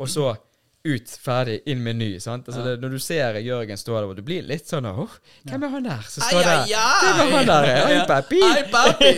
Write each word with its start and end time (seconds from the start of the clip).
og 0.00 0.08
så 0.08 0.30
ut, 0.80 1.10
ferdig, 1.20 1.58
inn 1.68 1.82
med 1.84 1.98
ny. 2.00 2.08
sant? 2.24 2.46
Altså 2.48 2.62
det, 2.64 2.78
Når 2.80 2.88
du 2.88 2.98
ser 3.04 3.36
Jørgen 3.44 3.76
stå 3.76 3.98
der, 3.98 4.06
og 4.08 4.16
du 4.16 4.22
blir 4.24 4.46
litt 4.48 4.68
sånn 4.68 4.88
åh, 4.88 5.18
hvem 5.44 5.66
er 5.66 5.74
han 5.74 5.84
der 5.84 6.06
som 6.08 6.24
står 6.24 6.40
det, 6.40 6.54
der? 6.70 7.02
Hvem 7.04 7.20
er 7.26 7.34
han 7.34 7.50
der? 7.50 7.68
Hei, 7.90 7.98
papi! 8.08 8.40
Hei, 8.46 8.64
papi! 8.72 9.12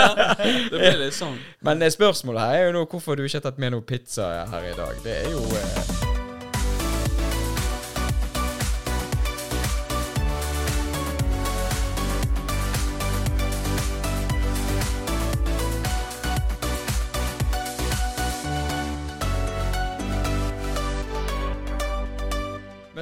det 0.72 0.80
blir 0.80 0.98
litt 1.04 1.18
sånn. 1.18 1.36
Men 1.68 1.84
eh, 1.84 1.92
spørsmålet 1.92 2.46
her 2.46 2.62
er 2.62 2.66
jo 2.70 2.74
nå 2.78 2.86
hvorfor 2.88 3.20
du 3.20 3.26
ikke 3.26 3.42
har 3.42 3.46
tatt 3.50 3.60
med 3.60 3.76
noe 3.76 3.84
pizza 3.84 4.32
her 4.48 4.72
i 4.72 4.74
dag. 4.80 4.96
Det 5.04 5.20
er 5.26 5.30
jo 5.34 5.44
eh, 5.60 6.03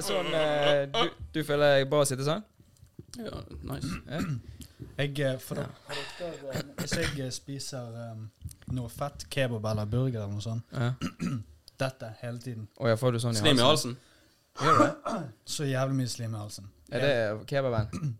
Men 0.02 0.09
sånn 0.09 0.34
eh, 0.34 0.87
du, 0.92 1.29
du 1.37 1.41
føler 1.47 1.77
deg 1.79 1.88
bra 1.92 2.02
å 2.05 2.09
sitte 2.09 2.27
sånn? 2.27 2.42
Ja, 3.23 3.42
nice. 3.69 3.92
Ja. 4.09 4.20
Jeg, 4.98 5.12
eh, 5.23 5.37
for 5.41 5.61
da, 5.61 5.66
dere, 6.19 6.62
hvis 6.80 6.95
jeg 6.98 7.12
eh, 7.23 7.30
spiser 7.33 7.92
um, 8.12 8.25
noe 8.75 8.91
fett, 8.92 9.27
kebab 9.33 9.65
eller 9.70 9.87
burger 9.88 10.25
eller 10.25 10.33
noe 10.34 10.42
sånt, 10.45 10.65
Ja. 10.75 10.92
dette 11.83 12.12
hele 12.23 12.38
tiden, 12.42 12.66
Å 12.78 12.91
ja, 12.92 12.97
får 12.98 13.15
du 13.16 13.20
sånn 13.23 13.34
i 13.37 13.41
Slim 13.41 13.59
i 13.59 13.62
halsen? 13.65 13.95
halsen. 13.95 14.66
Gjør 14.66 14.77
du 14.78 14.83
det? 14.84 15.23
så 15.55 15.65
jævlig 15.70 15.97
mye 16.03 16.11
slim 16.12 16.34
i 16.37 16.42
halsen. 16.42 16.69
Er 16.92 17.06
det 17.06 17.14
kebaben? 17.50 17.89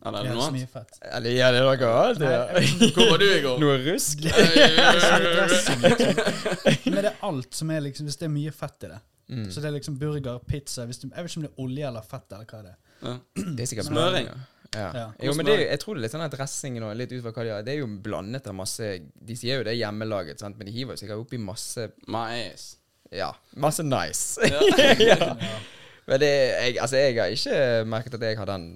Eller 0.00 0.18
er 0.24 0.28
det 0.30 0.32
noe 0.32 0.40
så 0.40 0.48
annet? 0.48 0.60
mye 0.62 0.68
fett. 0.72 0.98
Eller 1.12 1.34
gjør 1.36 1.56
det 1.56 1.62
noe? 1.66 2.04
Nei, 2.20 2.28
jeg- 2.64 2.92
Hvor 2.96 3.10
var 3.10 3.18
du 3.20 3.24
i 3.28 3.40
går? 3.44 3.58
Noe 3.60 3.74
rusk? 3.84 4.22
dressing, 4.24 5.82
liksom. 5.84 6.20
Men 6.94 7.00
det 7.04 7.10
er 7.10 7.18
alt 7.28 7.58
som 7.58 7.72
er 7.74 7.82
liksom 7.84 8.08
Hvis 8.08 8.16
det 8.20 8.26
er 8.28 8.32
mye 8.32 8.52
fett 8.56 8.86
i 8.88 8.92
det. 8.94 9.00
Mm. 9.30 9.50
Så 9.50 9.62
det 9.62 9.68
er 9.70 9.76
liksom 9.76 9.98
burger, 9.98 10.38
pizza 10.42 10.84
hvis 10.88 10.98
du, 10.98 11.08
Jeg 11.08 11.22
vet 11.22 11.30
ikke 11.30 11.40
om 11.40 11.44
det 11.44 11.50
er 11.52 11.62
olje 11.62 11.90
eller 11.90 12.06
fett 12.06 12.32
eller 12.34 12.48
hva 12.50 12.62
det 12.64 12.72
er. 12.72 12.80
Ja. 13.00 13.12
Det 13.56 13.62
er 13.64 13.70
sikkert 13.70 13.86
Smøring. 13.86 14.26
Ja. 14.26 14.40
Ja. 14.74 15.06
Jo, 15.18 15.32
men 15.34 15.48
det, 15.48 15.54
er 15.56 15.64
jeg 15.72 15.80
tror 15.82 15.96
det 15.96 15.98
er 15.98 16.04
litt 16.04 16.12
sånn 16.14 16.22
at 16.22 16.34
dressingen 16.34 16.84
og 16.86 16.92
litt 16.94 17.10
ut 17.10 17.24
fra 17.24 17.32
hva 17.34 17.42
de 17.42 17.50
har 17.50 17.64
Det 17.66 17.72
er 17.72 17.80
jo 17.80 17.88
blandet 18.04 18.46
av 18.46 18.54
masse 18.54 18.86
De 19.02 19.34
sier 19.34 19.58
jo 19.58 19.64
det 19.66 19.72
er 19.72 19.80
hjemmelaget, 19.80 20.38
sant? 20.38 20.58
men 20.60 20.68
de 20.68 20.74
hiver 20.76 20.94
jo 20.94 21.00
sikkert 21.00 21.24
oppi 21.24 21.40
masse 21.42 21.88
Mais. 22.06 22.68
Ja, 23.10 23.32
masse 23.58 23.82
nice. 23.82 24.38
Ja. 24.46 24.60
ja. 25.10 25.34
Men 26.06 26.22
det 26.22 26.30
jeg, 26.30 26.78
Altså, 26.78 27.02
jeg 27.02 27.18
har 27.18 27.34
ikke 27.34 27.58
merket 27.90 28.14
at 28.14 28.26
jeg 28.28 28.38
har 28.38 28.52
den 28.52 28.68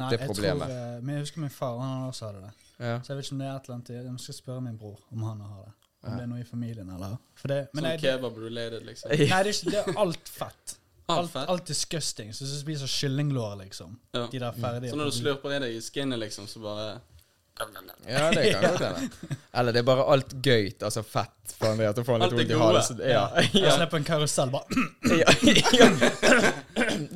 Nei, 0.00 0.08
Det 0.08 0.16
er 0.16 0.24
jeg 0.24 0.30
problemet. 0.32 0.66
Tror, 0.66 0.96
eh, 0.96 1.02
men 1.04 1.14
jeg 1.14 1.26
husker 1.26 1.42
min 1.42 1.52
far, 1.52 1.78
han 1.78 2.06
også 2.08 2.30
hadde 2.30 2.42
det. 2.46 2.52
Ja. 2.80 2.94
Så 3.04 3.12
jeg 3.12 3.16
vet 3.18 3.26
ikke 3.26 3.34
om 3.34 3.40
det 3.42 3.48
er 3.48 3.56
et 3.56 3.66
eller 3.66 3.74
annet 3.74 3.90
Jeg 3.90 4.22
skal 4.24 4.36
spørre 4.38 4.60
min 4.64 4.78
bror 4.80 5.00
om 5.12 5.22
han 5.28 5.42
har 5.44 5.66
det. 5.66 5.74
Om 6.02 6.14
det 6.16 6.22
er 6.24 6.28
noe 6.30 6.40
i 6.40 6.44
familien 6.48 6.88
eller 6.94 7.16
For 7.36 7.48
det, 7.52 7.58
men 7.74 7.84
Sånn 7.84 7.90
det, 7.90 8.00
kebab 8.06 8.38
related, 8.40 8.84
liksom. 8.86 9.10
nei, 9.10 9.18
det 9.20 9.32
er 9.36 9.50
ikke 9.52 9.70
Det 9.74 9.80
er 9.82 9.98
alt 10.00 10.28
fett. 10.32 10.76
Alt 11.10 11.18
Alt, 11.18 11.30
fett. 11.34 11.48
alt 11.50 11.66
disgusting. 11.66 12.30
Så 12.32 12.44
hvis 12.44 12.52
du 12.54 12.60
spiser 12.62 12.86
kyllinglår, 12.88 13.56
liksom. 13.64 13.96
Ja. 14.14 14.26
De 14.32 14.38
der 14.40 14.52
ferdige. 14.56 14.90
Så 14.94 14.96
når 15.00 15.10
du 15.10 15.16
slurper 15.18 15.56
i 15.56 15.58
deg 15.64 15.74
i 15.76 15.80
skinnet, 15.84 16.20
liksom, 16.22 16.46
så 16.48 16.62
bare 16.62 16.86
ja, 17.60 18.30
det 18.32 18.44
kan 18.54 18.62
godt 18.62 18.80
hende. 18.86 19.36
Eller 19.60 19.74
det 19.76 19.80
er 19.82 19.84
bare 19.90 20.04
alt 20.14 20.30
gøyt, 20.40 20.80
altså 20.86 21.02
fett, 21.04 21.50
for 21.58 21.82
at 21.84 21.98
du 21.98 22.04
får 22.06 22.16
litt 22.22 22.24
Alt 22.24 22.30
det 22.32 22.38
vondt 22.38 22.50
i 22.50 22.54
gode. 22.54 22.68
halsen. 22.78 23.02
Ja. 23.04 23.24
Jeg 23.36 23.64
Ja. 23.66 23.74
slipper 23.76 23.98
en 24.00 24.06
karusell, 24.08 24.50
bare 24.54 24.64
ja. 25.20 25.34
ja. 25.76 25.88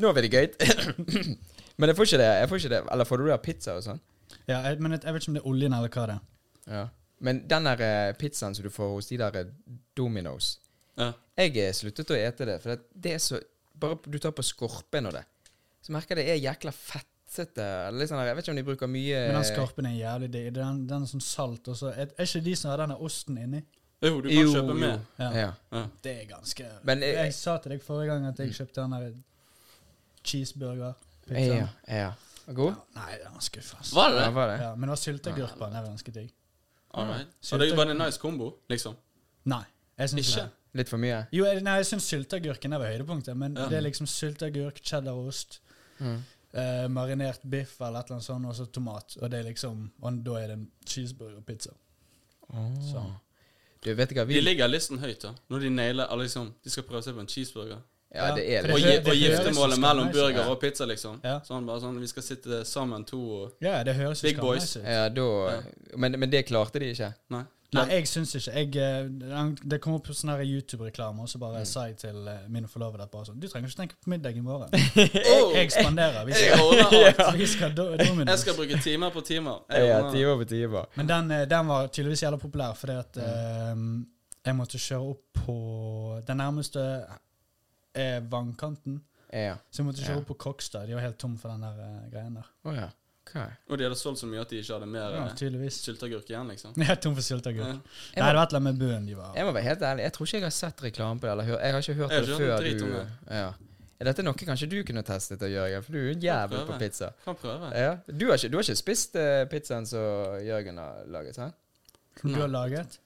Nå 0.02 0.12
blir 0.12 0.26
det 0.26 0.32
gøyt. 0.34 0.58
Men 1.80 1.88
jeg 1.90 1.96
får 1.96 2.10
ikke 2.10 2.20
det. 2.20 2.28
Jeg 2.42 2.48
får 2.50 2.60
ikke 2.60 2.72
det. 2.74 2.82
Eller 2.92 3.08
får 3.08 3.16
du 3.18 3.24
det 3.30 3.32
av 3.38 3.40
pizza 3.46 3.78
og 3.78 3.86
sånn? 3.86 4.02
Ja, 4.50 4.58
jeg, 4.68 4.80
men 4.84 4.92
jeg, 4.92 5.00
jeg 5.06 5.14
vet 5.16 5.22
ikke 5.24 5.32
om 5.32 5.38
det 5.38 5.42
er 5.44 5.48
oljen 5.54 5.72
eller 5.78 5.88
hva 5.96 6.04
det 6.10 6.18
er. 6.18 6.22
Ja. 6.76 6.84
Men 7.24 7.42
den 7.48 7.64
der 7.70 7.80
eh, 7.84 8.12
pizzaen 8.20 8.54
som 8.56 8.66
du 8.66 8.70
får 8.72 8.90
hos 8.92 9.08
de 9.08 9.18
der 9.22 9.40
eh, 9.40 9.50
Domino's 9.96 10.58
Ja. 11.00 11.12
Jeg 11.40 11.56
eh, 11.58 11.72
sluttet 11.74 12.12
å 12.12 12.18
ete 12.18 12.46
det, 12.46 12.58
for 12.62 12.74
det, 12.74 12.84
det 12.94 13.16
er 13.16 13.22
så 13.22 13.40
Bare 13.74 13.96
du 14.06 14.18
tar 14.22 14.30
på 14.36 14.44
skorpen 14.46 15.08
og 15.10 15.16
det, 15.16 15.24
så 15.82 15.90
merker 15.96 16.14
jeg 16.20 16.28
det 16.28 16.34
er 16.36 16.42
jækla 16.44 16.70
fettete. 16.70 17.64
eller 17.88 17.98
Litt 18.04 18.10
sånn 18.12 18.20
der, 18.20 18.28
jeg 18.30 18.36
vet 18.38 18.44
ikke 18.46 18.52
om 18.52 18.58
de 18.60 18.66
bruker 18.68 18.90
mye 18.92 19.22
Men 19.26 19.38
den 19.40 19.48
skorpen 19.48 19.88
er 19.90 19.96
jævlig 19.98 20.28
digg. 20.36 20.52
Den, 20.54 20.84
den 20.86 21.02
er 21.02 21.10
sånn 21.10 21.24
salt, 21.24 21.72
Også. 21.72 21.90
er, 21.90 22.12
er 22.14 22.28
ikke 22.28 22.44
de 22.46 22.54
som 22.60 22.70
har 22.70 22.84
denne 22.84 22.98
osten 23.02 23.40
inni? 23.42 23.64
Jo, 24.04 24.20
du 24.20 24.28
kan 24.28 24.52
kjøpe 24.52 24.76
med. 24.78 25.02
Ja. 25.18 25.30
Ja. 25.40 25.48
Ja. 25.74 25.82
Det 26.04 26.12
er 26.20 26.28
ganske 26.30 26.68
Men, 26.86 27.02
jeg, 27.02 27.16
Jeg 27.18 27.34
sa 27.34 27.56
til 27.64 27.74
deg 27.74 27.82
forrige 27.82 28.12
gang 28.12 28.28
at 28.30 28.38
jeg 28.44 28.54
kjøpte 28.60 28.84
den 28.84 28.94
der 28.94 29.10
cheeseburger. 30.24 30.94
Ja, 31.32 31.66
ja. 31.88 32.12
God? 32.52 32.74
Ja, 32.76 33.00
nei, 33.00 33.18
den 33.24 33.34
var 33.34 33.44
skuffende. 33.44 33.90
Var 33.96 34.10
det 34.12 34.22
Ja, 34.22 34.30
var 34.38 34.50
det? 34.52 34.56
Ja, 34.62 34.70
men 34.76 34.86
det 34.86 34.92
var 34.94 35.00
sylteagurk 35.02 35.54
på 35.58 35.64
den. 35.64 35.74
Det 35.74 35.82
var 35.82 35.88
ganske 35.94 36.14
digg. 36.20 36.32
All 36.94 37.08
right. 37.10 37.28
Så 37.40 37.58
det 37.58 37.72
var 37.76 37.90
en 37.90 37.98
nice 37.98 38.18
kombo, 38.22 38.52
liksom? 38.70 38.94
Nei, 39.50 39.62
jeg 39.98 40.08
synes 40.12 40.28
ikke 40.30 40.42
det. 40.44 40.50
Litt 40.74 40.88
for 40.90 40.98
mye? 40.98 41.20
Jo, 41.32 41.44
jeg, 41.46 41.62
nei, 41.62 41.74
jeg 41.82 41.86
syns 41.86 42.06
sylteagurken 42.10 42.72
er 42.74 42.78
ved 42.82 42.92
høydepunktet, 42.96 43.36
men 43.38 43.54
Ja. 43.56 43.68
det 43.70 43.76
er 43.78 43.82
liksom 43.86 44.06
sylteagurk, 44.10 44.80
cheddarost, 44.82 45.60
Mm. 46.00 46.22
eh, 46.54 46.86
marinert 46.88 47.40
biff 47.50 47.80
eller 47.80 48.00
et 48.00 48.04
eller 48.06 48.16
annet 48.16 48.24
sånt, 48.24 48.46
og 48.46 48.54
så 48.56 48.66
tomat. 48.66 49.16
Og 49.22 49.30
det 49.30 49.38
er 49.38 49.44
liksom 49.50 49.90
Og 50.02 50.24
da 50.24 50.32
er 50.40 50.46
det 50.48 50.56
en 50.58 50.70
cheeseburger-pizza. 50.86 51.70
Så. 52.90 53.02
Du, 53.84 53.94
vet 53.94 54.10
ikke, 54.10 54.24
hva 54.24 54.32
De 54.34 54.40
ligger 54.40 54.66
listen 54.68 54.98
høyt, 54.98 55.22
da. 55.22 55.32
Når 55.50 55.58
de 55.60 55.70
nailer 55.70 56.06
eller 56.10 56.24
liksom, 56.24 56.52
De 56.64 56.70
skal 56.70 56.82
prøve 56.82 57.02
seg 57.02 57.14
på 57.14 57.20
en 57.20 57.28
cheeseburger. 57.28 57.80
Ja, 58.14 58.34
det 58.34 58.44
er 58.56 58.62
for 58.62 58.72
Og, 58.72 58.78
det- 58.80 58.84
gi, 58.84 58.96
det 58.98 59.08
og 59.08 59.16
giftermålet 59.22 59.78
mellom 59.80 60.12
burger 60.12 60.46
og 60.50 60.60
pizza, 60.60 60.84
liksom. 60.86 61.20
Ja. 61.24 61.40
Sånn 61.40 61.66
bare 61.66 61.80
sånn 61.80 61.98
Vi 62.00 62.06
skal 62.06 62.22
sitte 62.22 62.64
sammen 62.64 63.04
to 63.04 63.18
og 63.42 63.52
Ja, 63.60 63.82
det 63.82 63.94
høres 63.96 64.22
Big 64.22 64.38
boys. 64.40 64.76
Ja, 64.76 65.08
da 65.08 65.60
men, 65.96 66.18
men 66.20 66.30
det 66.30 66.46
klarte 66.46 66.78
de 66.78 66.92
ikke? 66.94 67.12
Nei. 67.30 67.42
Nei, 67.74 67.88
jeg 67.90 68.06
syns 68.06 68.30
ikke. 68.38 68.52
Jeg, 68.54 68.76
eh, 68.76 69.48
det 69.66 69.80
kom 69.82 69.94
opp 69.96 70.06
sånn 70.06 70.30
YouTube-reklame, 70.46 71.20
og 71.22 71.28
så 71.28 71.38
bare 71.40 71.58
Mm. 71.58 71.66
sa 71.66 71.80
jeg 71.88 71.96
til 71.96 72.14
min 72.14 72.52
mine 72.52 72.68
forlovede 72.68 73.02
at 73.02 73.10
bare 73.10 73.24
sånn 73.26 73.40
Du 73.40 73.48
trenger 73.48 73.66
ikke 73.68 73.76
tenke 73.80 73.94
på 74.04 74.10
middag 74.10 74.36
i 74.36 74.40
morgen. 74.40 74.68
Oh! 75.32 75.50
Jeg 75.56 75.72
spanderer. 75.72 76.24
Vi 76.24 76.32
skal, 76.38 77.36
vi 77.38 77.46
skal 77.46 77.74
do. 77.74 77.88
Jeg 77.98 78.38
skal 78.38 78.54
bruke 78.54 78.78
timer 78.80 79.10
på 79.10 79.20
timer. 79.26 79.64
Jeg 79.70 79.88
Ja, 79.88 79.98
timer 80.12 80.36
på 80.36 80.48
timer. 80.48 80.86
Men 80.94 81.06
den, 81.08 81.30
eh, 81.32 81.44
den 81.46 81.66
var 81.66 81.86
tydeligvis 81.88 82.22
jævla 82.22 82.36
populær, 82.38 82.74
fordi 82.74 82.92
at 82.98 83.16
Mm. 83.16 83.72
um, 83.72 84.06
jeg 84.46 84.54
måtte 84.54 84.78
kjøre 84.78 85.10
opp 85.10 85.22
på 85.34 86.22
Den 86.26 86.36
nærmeste 86.36 87.04
er 87.94 88.20
vannkanten, 88.30 89.00
Ja. 89.32 89.56
så 89.70 89.82
jeg 89.82 89.86
måtte 89.86 90.02
kjøre 90.04 90.16
Ja. 90.16 90.20
opp 90.22 90.26
på 90.28 90.36
Kokstad. 90.38 90.86
De 90.86 90.94
var 90.94 91.00
helt 91.02 91.18
tom 91.18 91.36
for 91.38 91.48
den 91.50 91.60
der 91.62 91.80
eh, 91.80 92.10
greien 92.12 92.34
der. 92.34 92.46
Oh, 92.64 92.74
ja. 92.74 92.88
okay. 93.26 93.46
Og 93.70 93.78
de 93.78 93.84
hadde 93.84 93.96
solgt 93.98 94.18
så 94.20 94.26
mye 94.30 94.40
at 94.40 94.50
de 94.50 94.56
ikke 94.62 94.72
hadde 94.76 94.86
mer 94.86 95.10
Ja, 95.16 95.24
eh, 95.26 95.34
tydeligvis. 95.34 95.80
sylteagurk 95.82 96.28
igjen, 96.30 96.48
liksom. 96.48 96.74
Er 96.90 96.94
tom 96.94 97.14
for 97.14 97.22
sylteagurk. 97.22 97.66
Ja. 97.66 98.22
Nei, 98.22 98.28
det 98.30 98.36
var 98.36 98.42
et 98.42 98.48
eller 98.54 98.60
annet 98.60 98.62
med 98.62 98.78
buen 98.78 99.06
de 99.06 99.14
var 99.16 99.32
Jeg 99.34 99.44
må 99.46 99.52
være 99.52 99.62
helt 99.68 99.82
ærlig, 99.82 100.02
jeg 100.02 100.12
tror 100.12 100.26
ikke 100.26 100.36
jeg 100.38 100.42
har 100.44 100.50
sett 100.50 100.82
reklame 100.82 101.20
på 101.20 101.26
det. 101.26 101.32
Eller 101.32 101.44
hør, 101.44 101.58
jeg 101.60 101.72
har 101.72 101.78
ikke 101.80 101.94
hørt 101.94 102.10
Jeg 102.10 102.18
har 102.18 102.26
det 102.26 102.28
ikke 102.28 102.42
før 102.44 102.50
hørt 102.52 102.60
en 102.60 102.64
drit 102.66 102.78
du 102.80 102.84
om 102.84 102.90
det. 102.92 103.06
ja. 103.30 103.52
Er 104.00 104.04
dette 104.10 104.22
noe 104.26 104.34
kanskje 104.34 104.66
du 104.68 104.82
kunne 104.84 105.02
testet, 105.06 105.38
da, 105.40 105.46
Jørgen? 105.46 105.82
For 105.84 105.92
du 105.92 105.98
er 105.98 106.02
jo 106.08 106.14
en 106.16 106.20
jævel 106.20 106.58
prøve. 106.58 106.66
på 106.66 106.78
pizza. 106.80 107.10
Kan 107.24 107.34
prøve. 107.36 107.68
Ja. 107.78 107.92
Du, 108.10 108.26
har 108.26 108.34
ikke, 108.34 108.48
du 108.50 108.56
har 108.58 108.62
ikke 108.66 108.76
spist 108.76 109.14
eh, 109.16 109.44
pizzaen 109.48 109.86
som 109.86 110.40
Jørgen 110.44 110.78
har 110.82 111.04
laget? 111.06 111.34
sant? 111.36 111.54
Som 112.20 112.32
du 112.34 112.40
har 112.40 112.48
laget. 112.50 112.98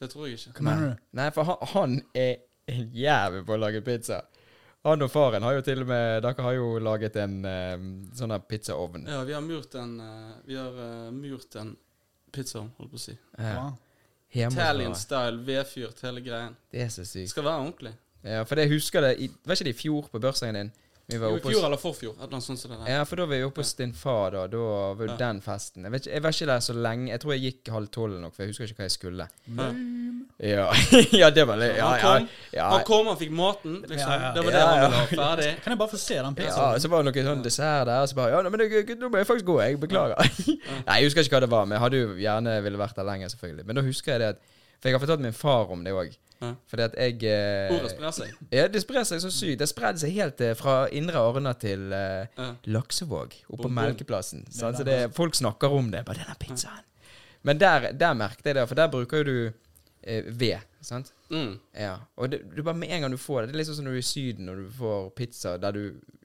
Det 0.00 0.10
tror 0.10 0.26
jeg 0.26 0.34
ikke. 0.38 0.50
Hva 0.58 0.62
mener 0.66 0.88
du? 0.90 0.96
Nei, 1.16 1.30
for 1.30 1.44
han, 1.44 1.56
han 1.72 2.02
er 2.14 2.34
en 2.66 2.90
jævel 2.94 3.44
på 3.46 3.54
å 3.56 3.60
lage 3.60 3.80
pizza. 3.86 4.22
Han 4.86 5.02
og 5.02 5.10
faren 5.10 5.42
har 5.42 5.56
jo 5.56 5.62
til 5.66 5.80
og 5.82 5.88
med 5.90 6.22
Dere 6.22 6.42
har 6.46 6.54
jo 6.54 6.66
laget 6.78 7.16
en 7.18 7.40
eh, 7.48 7.74
sånn 8.14 8.30
her 8.34 8.42
pizzaovn. 8.46 9.08
Ja, 9.10 9.24
vi 9.26 9.34
har 9.34 9.42
murt 9.42 9.74
en 9.74 9.96
eh, 10.00 10.32
Vi 10.46 10.54
har 10.58 10.76
eh, 10.84 11.10
murt 11.14 11.56
en 11.58 11.72
pizzaovn, 12.34 12.70
holdt 12.78 12.92
på 12.92 13.00
å 13.00 13.02
si. 13.02 13.16
Ja. 13.38 13.66
Italian 14.36 14.94
style, 14.98 15.40
vedfyrt, 15.46 16.02
hele 16.06 16.20
greien. 16.20 16.54
Det 16.70 16.82
er 16.84 16.90
så 16.92 17.06
sykt. 17.06 17.30
skal 17.32 17.46
være 17.46 17.62
ordentlig. 17.64 17.94
Ja, 18.26 18.42
for 18.46 18.58
det 18.58 18.66
husker 18.72 19.04
det 19.06 19.12
i, 19.22 19.28
Var 19.46 19.54
ikke 19.54 19.68
det 19.68 19.72
i 19.76 19.78
fjor 19.78 20.08
på 20.10 20.20
bursdagen 20.22 20.58
din? 20.58 20.72
Vi 21.06 21.18
var 21.22 21.30
Jo, 21.30 21.36
I 21.38 21.44
fjor 21.54 21.64
eller 21.68 21.78
forfjor. 21.78 22.14
Et 22.16 22.22
eller 22.24 22.32
annet 22.34 22.44
sånt 22.48 22.58
som 22.58 22.72
det 22.72 22.78
der. 22.80 22.88
Ja, 22.96 23.04
for 23.06 23.20
da 23.20 23.26
var 23.30 23.38
vi 23.38 23.44
oppe 23.46 23.62
hos 23.62 23.74
din 23.78 23.92
far, 23.94 24.32
da. 24.34 24.46
Da 24.50 24.62
var 24.98 25.04
jo 25.06 25.12
Ja. 25.12 25.16
den 25.20 25.38
festen. 25.40 25.84
Jeg, 25.86 25.92
vet 25.94 26.06
ikke, 26.06 26.14
jeg 26.14 26.22
var 26.24 26.34
ikke 26.34 26.48
der 26.50 26.64
så 26.66 26.74
lenge. 26.74 27.10
Jeg 27.12 27.20
tror 27.22 27.32
jeg 27.36 27.42
gikk 27.44 27.70
halv 27.70 27.90
tolv 27.94 28.20
nok, 28.24 28.34
for 28.34 28.42
jeg 28.42 28.50
husker 28.50 28.66
ikke 28.66 28.80
hva 28.82 28.88
jeg 28.88 28.96
skulle. 28.96 29.28
Ja. 29.46 29.68
Ja, 30.38 30.66
ja 31.20 31.30
det 31.32 31.46
var 31.48 31.56
litt 31.56 31.78
Ja, 31.78 31.86
han, 31.88 32.00
kom, 32.02 32.26
ja. 32.52 32.66
han 32.68 32.82
kom, 32.84 33.06
han 33.08 33.16
fikk 33.16 33.30
maten, 33.32 33.78
liksom. 33.88 34.10
Ja, 34.12 34.18
ja. 34.26 34.32
Det 34.36 34.42
var 34.44 34.52
det 34.52 34.58
Ja, 34.60 34.66
han 34.66 34.82
ville 34.82 34.98
ha 34.98 35.06
ferdig. 35.12 35.48
Kan 35.64 35.72
jeg 35.72 35.80
bare 35.80 35.92
få 35.94 36.00
se 36.00 36.18
den 36.18 36.36
pizzaen? 36.36 36.74
Ja, 36.74 36.82
så 36.84 36.90
var 36.92 37.02
det 37.06 37.12
noe 37.12 37.24
sånn 37.30 37.46
dessert 37.46 37.88
der, 37.88 38.02
og 38.04 38.10
så 38.10 38.18
bare 38.18 38.34
Ja, 38.34 38.42
men 38.52 38.66
nå 39.00 39.10
må 39.12 39.22
jeg 39.22 39.30
faktisk 39.30 39.48
gå. 39.48 39.56
Jeg 39.64 39.80
beklager. 39.80 40.36
Nei, 40.88 41.00
jeg 41.00 41.08
husker 41.08 41.24
ikke 41.24 41.38
hva 41.38 41.42
det 41.46 41.50
var, 41.56 41.64
men 41.64 41.78
jeg 41.78 41.84
hadde 41.86 42.02
jo 42.02 42.12
gjerne 42.20 42.60
ville 42.68 42.80
vært 42.84 43.00
der 43.00 43.08
lenger, 43.08 43.32
selvfølgelig. 43.32 43.66
Men 43.70 43.80
da 43.80 43.86
husker 43.88 44.12
jeg 44.14 44.24
det 44.24 44.30
at 44.34 44.44
For 44.76 44.90
jeg 44.90 44.98
har 44.98 45.04
fortalt 45.06 45.24
min 45.24 45.36
far 45.36 45.72
om 45.72 45.84
det 45.86 45.96
òg. 45.96 46.16
Ja. 46.36 46.50
Fordi 46.68 46.84
at 46.84 46.96
jeg 47.00 47.22
eh, 47.32 47.72
Ordet 47.72 47.94
sprer 47.94 48.12
seg. 48.12 48.32
Ja, 48.52 48.66
det 48.68 48.82
sprer 48.84 49.06
seg 49.08 49.22
så 49.24 49.30
sykt. 49.32 49.56
Det 49.62 49.68
spredde 49.70 50.02
seg 50.02 50.12
helt 50.18 50.42
eh, 50.44 50.52
fra 50.58 50.82
Indre 50.92 51.22
Arna 51.24 51.54
til 51.56 51.88
eh, 51.96 52.26
Ja. 52.36 52.50
Laksevåg, 52.76 53.38
oppe 53.48 53.62
på. 53.64 53.72
Melkeplassen. 53.72 54.44
Så 54.52 54.74
der, 54.76 54.84
det, 54.84 54.98
folk 55.16 55.38
snakker 55.38 55.72
om 55.72 55.88
det. 55.94 56.04
Bare 56.04 56.20
'denne 56.20 56.36
pizzaen'. 56.42 56.84
Men 57.46 57.60
der, 57.60 57.92
der 57.92 58.12
merket 58.18 58.46
jeg 58.50 58.58
det, 58.58 58.68
for 58.68 58.74
der 58.74 58.90
bruker 58.90 59.22
jo 59.22 59.24
du 59.24 59.38
eh, 60.06 60.24
ved. 60.30 60.64
Sant? 60.80 61.12
Mm. 61.30 61.56
Ja. 61.74 61.96
Og 62.14 62.30
det, 62.30 62.42
er 62.54 62.66
bare 62.66 62.78
med 62.78 62.92
en 62.94 63.04
gang 63.04 63.14
du 63.14 63.18
får 63.18 63.42
det 63.42 63.48
Det 63.50 63.56
er 63.56 63.62
liksom 63.64 63.78
som 63.80 63.86
når 63.88 63.96
du 63.96 63.98
er 63.98 64.04
i 64.04 64.06
Syden 64.06 64.46
når 64.46 64.60
du 64.60 64.66
får 64.78 65.08
pizza 65.18 65.56
der 65.58 65.74
du 65.74 65.80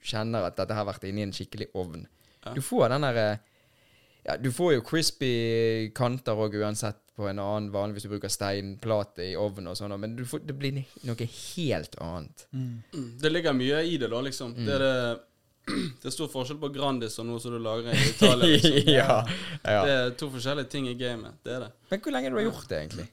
kjenner 0.05 0.45
at 0.45 0.59
dette 0.59 0.77
har 0.77 0.85
vært 0.85 1.07
inni 1.09 1.25
en 1.25 1.33
skikkelig 1.33 1.71
ovn. 1.77 2.05
Ja. 2.45 2.53
Du 2.57 2.61
får 2.65 2.89
den 2.93 3.07
der 3.07 3.21
eh, 3.21 3.47
Ja, 4.21 4.35
du 4.37 4.51
får 4.53 4.75
jo 4.75 4.83
crispy 4.85 5.33
kanter 5.97 6.37
òg 6.37 6.53
uansett 6.61 6.99
på 7.17 7.25
en 7.29 7.41
annen 7.41 7.71
vanlig 7.73 7.97
hvis 7.97 8.05
du 8.05 8.11
bruker 8.13 8.31
steinplate 8.31 9.31
i 9.31 9.37
ovnen 9.37 9.71
og 9.71 9.77
sånn, 9.77 9.93
men 9.99 10.13
du 10.17 10.23
får, 10.29 10.43
det 10.47 10.55
blir 10.57 10.77
noe 10.77 11.27
helt 11.27 11.97
annet. 12.01 12.45
Mm. 12.53 12.69
Mm. 12.93 13.09
Det 13.21 13.31
ligger 13.31 13.57
mye 13.57 13.81
i 13.89 13.97
det, 14.01 14.09
da, 14.13 14.21
liksom. 14.25 14.53
Mm. 14.55 14.67
Det, 14.67 14.77
er 14.77 14.85
det, 14.85 15.17
det 15.67 16.05
er 16.09 16.13
stor 16.15 16.27
forskjell 16.33 16.57
på 16.59 16.69
Grandis 16.73 17.19
og 17.21 17.25
noe 17.29 17.39
som 17.39 17.51
du 17.53 17.59
lager 17.61 17.93
i 17.93 18.07
Italia. 18.09 18.47
Liksom. 18.49 18.89
ja, 18.99 19.17
ja. 19.63 19.81
Det 19.85 19.91
er 19.97 20.09
to 20.19 20.29
forskjellige 20.33 20.69
ting 20.73 20.87
i 20.89 20.95
gamet. 20.99 21.37
Det 21.45 21.53
er 21.53 21.59
det. 21.67 21.71
Men 21.91 21.99
hvor 22.01 22.11
lenge 22.15 22.29
har 22.31 22.37
du 22.37 22.43
gjort 22.47 22.69
det, 22.71 22.79
egentlig? 22.85 23.07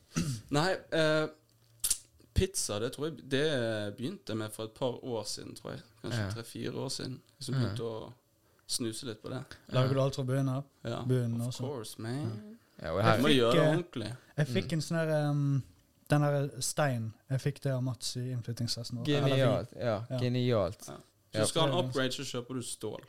Nei, 0.56 0.70
eh, 0.96 1.26
pizza 2.38 2.78
det 2.80 2.92
tror 2.94 3.08
jeg 3.10 3.24
det 3.30 3.44
begynte 3.98 4.34
med 4.38 4.52
for 4.54 4.68
et 4.68 4.74
par 4.78 4.96
år 5.04 5.24
siden, 5.28 5.54
tror 5.58 5.72
jeg. 5.74 5.82
Kanskje 6.02 6.20
Ja. 6.24 6.30
tre-fire 6.30 6.72
år 6.84 6.88
siden. 6.94 7.20
Ja. 7.40 7.52
begynte 7.54 7.82
å 7.82 8.12
snuse 8.68 9.06
litt 9.06 9.22
på 9.22 9.30
det. 9.32 9.42
Lager 9.72 9.94
du 9.94 10.00
alt 10.02 10.14
fra 10.16 10.24
bunnen 10.24 10.48
av? 10.48 10.64
Ja, 10.84 11.02
Bunnen 11.08 11.40
of 11.40 11.48
også. 11.54 11.64
course, 11.66 11.98
man. 12.02 12.56
Ja, 12.82 12.92
jeg, 12.94 13.20
må 13.22 13.28
fikk, 13.28 13.36
gjøre 13.38 13.52
det 13.52 13.64
eh, 13.64 13.72
ordentlig. 13.74 14.10
Jeg 14.38 14.46
fikk 14.54 14.72
en 14.72 14.80
sånn 14.80 14.98
her 15.00 15.30
um, 15.30 15.62
Den 16.08 16.22
der 16.22 16.44
stein 16.62 17.08
Jeg 17.28 17.40
fikk 17.42 17.56
det 17.64 17.72
av 17.74 17.82
Mats 17.82 18.12
i 18.16 18.30
innflyttingsfesten. 18.30 19.00
genialt. 19.04 19.72
Ja, 19.76 20.04
Ja. 20.08 20.18
genialt. 20.22 20.86
Ja. 20.88 20.94
Så 21.34 21.46
skal 21.50 21.68
han 21.68 21.84
upgrade, 21.84 22.12
så 22.12 22.24
kjøper 22.24 22.54
du 22.54 22.62
stål. 22.62 23.02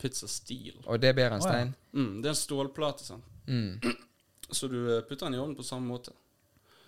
Pizza 0.00 0.26
steel. 0.28 0.78
Og 0.86 1.00
det 1.00 1.10
er 1.10 1.16
bedre 1.18 1.36
enn 1.36 1.42
stein? 1.44 1.74
Mm, 1.92 2.22
det 2.22 2.30
er 2.30 2.32
en 2.34 2.38
stålplate, 2.40 3.04
sant. 3.04 3.24
Mm. 3.46 3.80
Så 4.50 4.66
du 4.68 4.78
eh, 4.96 5.02
putter 5.06 5.26
den 5.28 5.34
i 5.36 5.38
ovnen 5.38 5.54
på 5.56 5.62
samme 5.62 5.86
måte. 5.86 6.10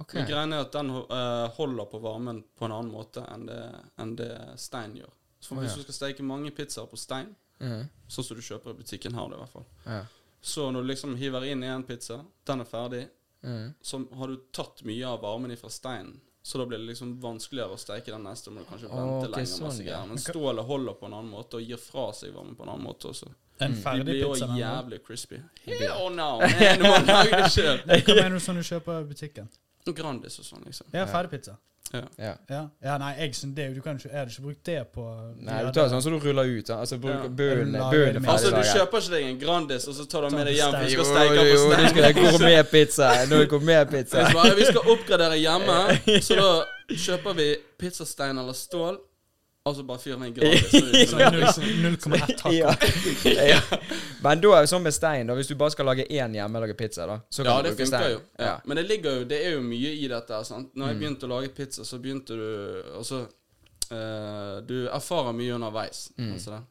Okay. 0.00 0.18
Men 0.22 0.26
greia 0.30 0.46
er 0.48 0.64
at 0.64 0.72
den 0.74 0.88
eh, 0.90 1.48
holder 1.58 1.84
på 1.92 2.00
varmen 2.02 2.40
på 2.58 2.64
en 2.66 2.72
annen 2.74 2.90
måte 2.90 3.22
enn 3.30 3.44
det, 3.46 3.58
enn 4.02 4.16
det 4.18 4.30
stein 4.58 4.96
gjør. 4.98 5.12
Så 5.42 5.54
hvis 5.58 5.76
du 5.76 5.82
skal 5.84 5.94
steke 5.94 6.24
mange 6.26 6.50
pizzaer 6.54 6.88
på 6.90 6.98
stein, 6.98 7.34
Mm. 7.62 7.84
sånn 8.10 8.24
som 8.26 8.34
du 8.36 8.42
kjøper 8.42 8.72
i 8.72 8.78
butikken 8.80 9.14
her, 9.14 9.28
det 9.30 9.36
i 9.36 9.38
hvert 9.38 9.52
fall 9.52 9.66
Ja. 9.86 10.00
Så 10.42 10.64
når 10.72 10.82
du 10.82 10.88
liksom 10.88 11.12
hiver 11.16 11.44
inn 11.46 11.60
én 11.62 11.76
en 11.76 11.84
pizza, 11.86 12.24
den 12.44 12.60
er 12.60 12.64
ferdig, 12.66 13.04
Mm. 13.44 13.74
så 13.82 14.00
har 14.18 14.26
du 14.26 14.36
tatt 14.52 14.82
mye 14.82 15.04
av 15.06 15.20
varmen 15.22 15.56
fra 15.56 15.68
steinen. 15.70 16.20
Så 16.42 16.58
da 16.58 16.66
blir 16.66 16.78
det 16.78 16.88
liksom 16.88 17.20
vanskeligere 17.22 17.76
å 17.76 17.78
steke 17.78 18.10
den 18.10 18.24
neste. 18.26 18.50
Må 18.50 18.64
du 18.64 18.66
kanskje 18.66 18.88
vente 18.90 19.04
okay, 19.14 19.30
lenger. 19.30 19.50
sånn, 19.52 19.66
masse 19.68 19.84
greier. 19.86 20.06
Men 20.10 20.18
stålet 20.18 20.66
holder 20.66 20.96
på 20.98 21.06
en 21.06 21.14
annen 21.20 21.30
måte 21.30 21.60
og 21.60 21.62
gir 21.70 21.78
fra 21.78 22.08
seg 22.18 22.34
varmen 22.34 22.56
på 22.58 22.66
en 22.66 22.72
annen 22.74 22.86
måte 22.88 23.12
også. 23.12 23.30
En 23.62 23.76
De 23.76 23.82
ferdig 23.84 24.04
blir 24.08 24.18
jo 24.24 24.32
pizza. 24.32 24.48
jævlig 24.58 24.98
crispy. 25.06 25.38
Hell 25.68 26.08
no, 26.16 26.30
man! 26.42 26.80
Du 26.80 26.82
må 26.88 26.96
lage 27.12 27.42
det 27.44 27.50
sjøl. 27.54 27.78
Hva 27.86 28.16
mener 28.18 28.34
du 28.34 28.42
sånn 28.42 28.58
du 28.58 28.66
kjøper 28.66 29.04
i 29.04 29.06
butikken? 29.12 29.52
Grandis 29.90 30.38
og 30.38 30.44
sånn, 30.46 30.62
liksom. 30.66 30.86
Ja, 30.94 31.04
ferdigpizza. 31.10 31.56
Ja. 31.92 32.00
Ja. 32.16 32.34
Ja, 32.48 32.60
ja 32.80 32.92
nei, 32.98 33.10
jeg 33.18 33.34
synes 33.34 33.54
det, 33.56 33.74
du 33.74 33.80
kan 33.84 33.98
ikke, 33.98 34.08
jeg 34.08 34.16
hadde 34.16 34.30
ikke 34.32 34.42
brukt 34.46 34.64
det 34.64 34.76
på 34.94 35.02
Nei, 35.42 35.58
du 35.66 35.72
tar 35.72 35.82
det- 35.82 35.90
sånn 35.92 36.02
som 36.02 36.12
du 36.14 36.18
ruller 36.24 36.44
ut. 36.48 36.70
Altså, 36.70 36.96
bruk 36.98 37.28
med- 37.36 38.24
Altså, 38.26 38.50
du 38.50 38.62
kjøper 38.62 38.96
ikke 39.02 39.10
deg 39.10 39.24
en 39.28 39.38
Grandis, 39.38 39.88
og 39.88 39.94
så 39.94 40.06
tar 40.08 40.22
du 40.28 40.36
med 40.36 40.46
deg 40.46 40.54
hjem 40.56 40.72
for 40.72 40.84
du 40.84 40.90
skal 40.90 41.04
steike 41.04 41.34
jo, 41.34 41.42
på 41.42 41.48
jo, 41.48 41.72
stein. 41.72 41.88
skal 41.88 42.02
ha 42.02 42.12
gourmetpizza. 42.22 43.08
Nå 43.28 43.40
er 43.42 43.46
gourmetpizza. 43.46 44.26
Så 44.26 44.32
bare, 44.32 44.54
vi 44.56 44.64
skal 44.64 44.82
oppgradere 44.94 45.36
hjemme, 45.42 45.78
så 46.26 46.34
da 46.40 46.50
kjøper 46.94 47.34
vi 47.36 47.56
pizzastein 47.78 48.38
eller 48.38 48.52
stål, 48.56 48.98
og 49.64 49.76
så 49.76 49.82
bare 49.86 49.98
Grandis. 50.36 51.10
Sånn 51.10 51.20
kan- 51.20 51.36
0,1 51.36 52.18
hakk. 52.18 52.44
Ja. 52.52 52.72
ja. 53.52 53.60
Men 54.24 54.40
da 54.42 54.54
er 54.56 54.64
det 54.66 54.70
sånn 54.72 54.82
med 54.82 54.94
stein, 54.96 55.26
da. 55.30 55.36
Hvis 55.38 55.50
du 55.52 55.54
bare 55.60 55.70
skal 55.74 55.86
lage 55.86 56.06
én 56.10 56.34
hjemme 56.34 56.58
og 56.58 56.64
lage 56.66 56.74
pizza, 56.78 57.06
da, 57.06 57.20
så 57.30 57.44
kan 57.44 57.52
Ja, 57.52 57.62
du 57.62 57.68
bruke 57.70 57.86
stein. 57.86 58.08
jo. 58.16 58.20
Ja. 58.42 58.56
Men 58.66 58.80
det 58.80 58.84
ligger 58.88 59.20
jo 59.20 59.28
Det 59.30 59.38
er 59.46 59.54
jo 59.56 59.62
mye 59.62 59.92
i 59.94 60.08
dette. 60.10 60.40
Sant? 60.48 60.74
Når 60.74 60.92
jeg 60.92 60.98
begynte 61.02 61.28
å 61.28 61.32
lage 61.36 61.52
pizza, 61.54 61.84
så 61.86 61.98
begynte 62.02 62.34
du 62.38 62.82
Altså 62.96 63.22
uh, 63.92 64.56
Du 64.66 64.76
erfarer 64.88 65.32
mye 65.36 65.54
underveis. 65.54 66.08
Altså 66.18 66.56
det. 66.56 66.62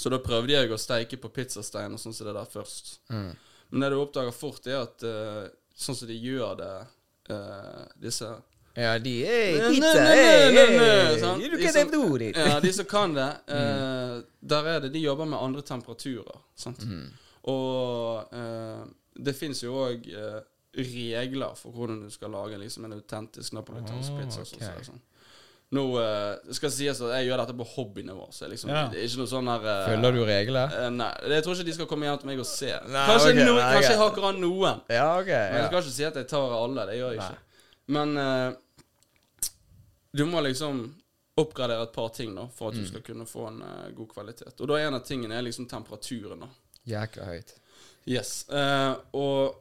Så 0.00 0.10
da 0.10 0.18
prøvde 0.22 0.54
jeg 0.54 0.70
å 0.70 0.78
steike 0.78 1.18
på 1.20 1.28
pizzastein 1.34 1.92
og 1.94 2.00
sånn 2.00 2.14
som 2.14 2.26
det 2.28 2.34
der 2.36 2.46
først. 2.50 3.00
Mm. 3.10 3.32
Men 3.70 3.82
det 3.84 3.88
du 3.94 3.98
oppdager 4.02 4.34
fort, 4.34 4.66
er 4.66 4.82
at 4.82 5.02
uh, 5.06 5.46
sånn 5.78 5.96
som 5.98 6.08
de 6.08 6.14
gjør 6.18 6.54
det 6.58 6.74
uh, 7.34 7.82
Disse 8.02 8.30
Ja, 8.76 8.98
de 9.02 9.14
er 9.26 9.68
pizza. 9.70 9.94
nei, 9.94 10.04
nei, 10.04 10.14
Hey, 10.14 10.52
nei, 10.54 10.76
nei, 10.76 10.84
hey, 10.86 11.48
you 11.50 11.58
can 11.58 11.72
som- 11.72 11.80
have 11.80 11.90
do 11.90 12.16
it. 12.16 12.36
Ja, 12.36 12.60
de 12.60 12.72
som 12.72 12.84
kan 12.86 13.14
det, 13.14 13.28
uh, 13.50 14.22
der 14.52 14.68
er 14.76 14.80
det 14.80 14.92
De 14.92 15.00
jobber 15.02 15.24
med 15.26 15.38
andre 15.42 15.62
temperaturer. 15.62 16.38
Sant? 16.56 16.84
Og 17.50 18.32
uh, 18.32 18.84
det 19.16 19.34
fins 19.36 19.62
jo 19.64 19.74
òg 19.88 20.06
uh, 20.14 20.40
regler 20.76 21.54
for 21.58 21.74
hvordan 21.74 22.04
du 22.04 22.10
skal 22.14 22.30
lage 22.30 22.58
liksom, 22.60 22.84
en 22.86 22.92
autentisk 22.98 23.52
napolitansk 23.56 24.12
Ah, 24.12 24.20
pizza. 24.22 24.40
ok. 24.44 24.60
Sånn, 24.60 24.84
sånn. 24.92 25.00
Nå 25.70 25.82
skal 25.94 26.46
det 26.48 26.56
skal 26.58 26.70
sies 26.74 27.00
at 27.00 27.12
jeg 27.14 27.28
gjør 27.28 27.42
dette 27.44 27.54
på 27.58 27.66
hobbynivå, 27.76 28.24
så 28.34 28.48
liksom, 28.50 28.70
Ja. 28.70 28.88
det 28.90 28.98
er 28.98 29.06
ikke 29.06 29.20
noe 29.22 29.30
sånn 29.30 29.46
her 29.50 29.66
uh, 29.66 29.84
Følger 29.86 30.12
du 30.16 30.24
regler? 30.26 30.72
Uh, 30.74 30.88
Nei, 30.90 31.10
jeg 31.30 31.44
tror 31.46 31.54
ikke 31.54 31.66
de 31.68 31.74
skal 31.76 31.86
komme 31.90 32.06
hjem 32.08 32.18
til 32.22 32.26
meg 32.32 32.40
og 32.42 32.46
se. 32.46 32.72
Nei, 32.90 33.04
kanskje, 33.06 33.30
okay, 33.34 33.44
no, 33.46 33.54
nei, 33.54 33.68
kanskje 33.76 33.92
jeg 33.94 34.00
har 34.00 34.18
av 34.30 34.40
noen. 34.40 34.80
Ja, 34.90 35.06
okay, 35.20 35.44
Men 35.52 35.60
jeg 35.62 35.68
skal 35.70 35.82
ikke 35.84 35.94
si 35.98 36.04
at 36.08 36.18
jeg 36.22 36.26
tar 36.32 36.56
alle. 36.58 36.86
Det 36.90 36.98
gjør 36.98 37.14
jeg 37.14 37.22
ikke. 37.22 37.38
Men 37.86 38.16
eh, 38.16 38.52
du 40.12 40.24
må 40.26 40.40
liksom 40.42 40.82
oppgradere 41.40 41.82
et 41.86 41.92
par 41.94 42.08
ting 42.12 42.34
da 42.34 42.46
for 42.48 42.68
at 42.68 42.74
Mm. 42.74 42.82
du 42.82 42.88
skal 42.88 43.02
kunne 43.02 43.26
få 43.26 43.46
en 43.48 43.62
eh, 43.62 43.90
god 43.96 44.08
kvalitet. 44.08 44.60
Og 44.60 44.68
da 44.68 44.74
er 44.74 44.86
en 44.88 44.94
av 44.94 45.04
tingene 45.06 45.34
er 45.38 45.42
liksom 45.42 45.66
temperaturen. 45.68 46.40
da 46.40 46.48
Jækla 46.86 47.24
høyt. 47.24 47.54
Yes. 48.06 48.48
Eh, 48.48 48.94
og 49.14 49.54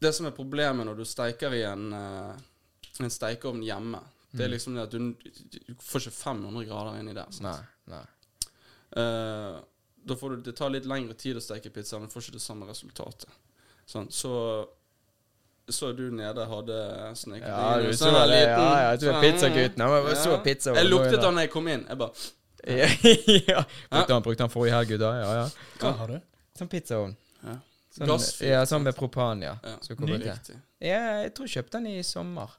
det 0.00 0.14
som 0.14 0.26
er 0.26 0.30
problemet 0.36 0.86
når 0.86 0.96
du 0.96 1.04
steiker 1.04 1.52
i 1.54 1.62
en, 1.64 1.92
eh, 1.92 2.36
en 3.00 3.10
steikeovn 3.10 3.62
hjemme, 3.64 4.00
det 4.32 4.40
Mm. 4.40 4.44
er 4.44 4.48
liksom 4.48 4.74
det 4.74 4.82
at 4.82 4.90
du, 4.90 4.98
du 5.66 5.74
får 5.80 6.00
ikke 6.00 6.12
500 6.12 6.64
grader 6.66 7.00
inni 7.00 7.14
der. 7.14 7.30
sant? 7.30 7.42
Nei. 7.42 7.96
nei. 7.96 8.04
Eh, 8.96 9.60
da 10.06 10.14
får 10.14 10.30
du, 10.36 10.42
det 10.42 10.56
tar 10.56 10.70
litt 10.70 10.84
lengre 10.86 11.14
tid 11.14 11.36
å 11.36 11.40
steke 11.40 11.70
pizza, 11.72 11.98
men 11.98 12.08
du 12.08 12.12
får 12.14 12.22
ikke 12.22 12.32
det 12.38 12.42
samme 12.42 12.66
resultatet. 12.68 13.28
Sånn, 13.86 14.08
så 14.10 14.68
så 15.68 15.92
du 15.96 16.10
nede 16.14 16.44
hadde 16.46 16.76
sneket 17.18 17.48
Ja, 17.48 17.74
inn 17.76 17.82
du 17.82 17.88
en 17.88 17.94
så 17.98 18.10
sånn 18.10 18.28
liten- 18.30 18.48
Ja, 18.48 18.80
ja, 18.80 18.90
jeg 18.92 19.00
sånn- 19.00 19.20
pizzagutten. 19.24 19.78
Jeg 19.82 19.88
ja. 20.14 20.14
så 20.22 20.42
pizza 20.44 20.74
Jeg 20.74 20.86
luktet 20.90 21.22
han 21.24 21.34
da 21.34 21.40
jeg 21.42 21.50
kom 21.50 21.68
inn. 21.68 21.86
Jeg 21.88 21.98
bare 21.98 22.12
Ja. 22.66 22.86
ja. 23.48 23.64
Brukte 23.90 24.12
han 24.12 24.22
brukte 24.22 24.42
han 24.42 24.50
forrige 24.50 24.72
helg, 24.74 24.98
da? 24.98 25.10
Ja, 25.20 25.32
ja. 25.42 25.48
Hva 25.78 25.92
har 25.98 26.06
du? 26.08 26.20
Sånn 26.58 26.68
pizzaovn. 26.68 27.16
ja. 27.44 27.56
Sånn, 27.96 28.46
ja, 28.46 28.62
sånn 28.68 28.82
med 28.82 28.94
propan, 28.94 29.40
ja. 29.42 29.54
Ja. 29.64 29.76
Ja, 30.80 31.22
jeg 31.22 31.34
tror 31.34 31.46
jeg 31.48 31.54
kjøpte 31.64 31.78
den 31.80 31.86
i 31.86 32.02
sommer. 32.02 32.50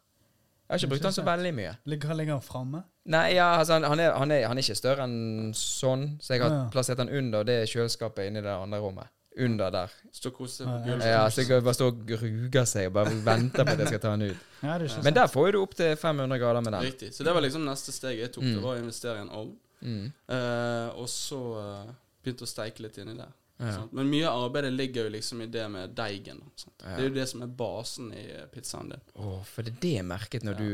Jeg 0.67 0.73
har 0.73 0.77
ikke 0.81 0.89
brukt 0.89 1.03
den 1.03 1.13
så 1.13 1.23
veldig 1.23 1.53
mye. 1.55 1.73
Ligger, 1.85 2.13
ligger 2.17 2.33
han 2.33 2.41
framme? 2.41 2.83
Nei, 3.05 3.35
ja, 3.35 3.53
altså, 3.59 3.73
han, 3.77 3.83
han, 3.83 3.99
er, 3.99 4.11
han, 4.17 4.31
er, 4.31 4.47
han 4.49 4.57
er 4.57 4.61
ikke 4.65 4.75
større 4.75 5.05
enn 5.05 5.53
sånn, 5.55 6.17
så 6.19 6.33
jeg 6.33 6.41
har 6.41 6.49
Ja. 6.51 6.63
plassert 6.73 6.97
den 6.97 7.07
under 7.09 7.43
det 7.47 7.69
kjøleskapet 7.69 8.27
inni 8.27 8.41
det 8.41 8.51
andre 8.51 8.79
rommet. 8.83 9.07
Under 9.45 9.69
der. 9.73 9.93
Stå 10.11 10.31
kose 10.33 10.65
på 10.65 10.69
Ja, 10.69 10.77
ja. 10.77 10.83
gulvet. 10.85 11.07
Ja, 11.11 11.29
så 11.29 11.43
jeg 11.45 11.63
bare 11.63 11.77
står 11.77 11.91
og 11.91 12.11
ruger 12.23 12.65
seg 12.69 12.89
og 12.89 12.93
bare 12.97 13.13
venter 13.25 13.67
på 13.67 13.75
at 13.75 13.83
jeg 13.83 13.91
skal 13.93 14.03
ta 14.03 14.13
den 14.15 14.31
ut. 14.31 14.43
Ja, 14.63 14.73
det 14.81 14.87
er 14.87 14.89
ikke 14.89 15.03
Men 15.05 15.13
der 15.13 15.27
får 15.29 15.51
du 15.53 15.59
opp 15.61 15.75
til 15.77 15.95
500 15.95 16.39
grader 16.41 16.63
med 16.65 16.73
den. 16.73 16.85
Riktig. 16.87 17.11
Så 17.13 17.23
det 17.23 17.33
var 17.33 17.45
liksom 17.45 17.65
neste 17.67 17.93
steg 17.93 18.17
jeg 18.17 18.31
tok. 18.33 18.43
Mm. 18.43 18.53
Det 18.55 18.63
var 18.63 18.77
å 18.77 18.81
investere 18.81 19.19
i 19.19 19.25
en 19.25 19.33
ovn. 19.37 19.51
Mm. 19.85 20.07
Uh, 20.33 20.87
og 20.97 21.09
så 21.13 21.41
uh, 21.61 21.91
begynte 22.25 22.47
å 22.47 22.49
steike 22.49 22.81
litt 22.81 22.97
inni 22.97 23.13
der. 23.19 23.35
Ja. 23.61 23.83
Men 23.93 24.09
mye 24.09 24.25
av 24.29 24.47
arbeidet 24.47 24.73
ligger 24.73 25.07
jo 25.07 25.13
liksom 25.13 25.41
i 25.45 25.47
det 25.53 25.63
med 25.73 25.93
deigen. 25.97 26.41
Ja. 26.81 26.95
Det 26.95 26.97
er 26.97 27.07
jo 27.07 27.13
det 27.15 27.29
som 27.29 27.45
er 27.45 27.53
basen 27.61 28.11
i 28.13 28.25
eh, 28.33 28.43
pizzaen 28.53 28.91
din. 28.93 29.05
Åh, 29.17 29.39
for 29.49 29.65
det 29.65 29.73
er 29.73 29.79
det 29.85 29.93
jeg 29.95 30.05
merket 30.05 30.45
når 30.45 30.59
du 30.59 30.67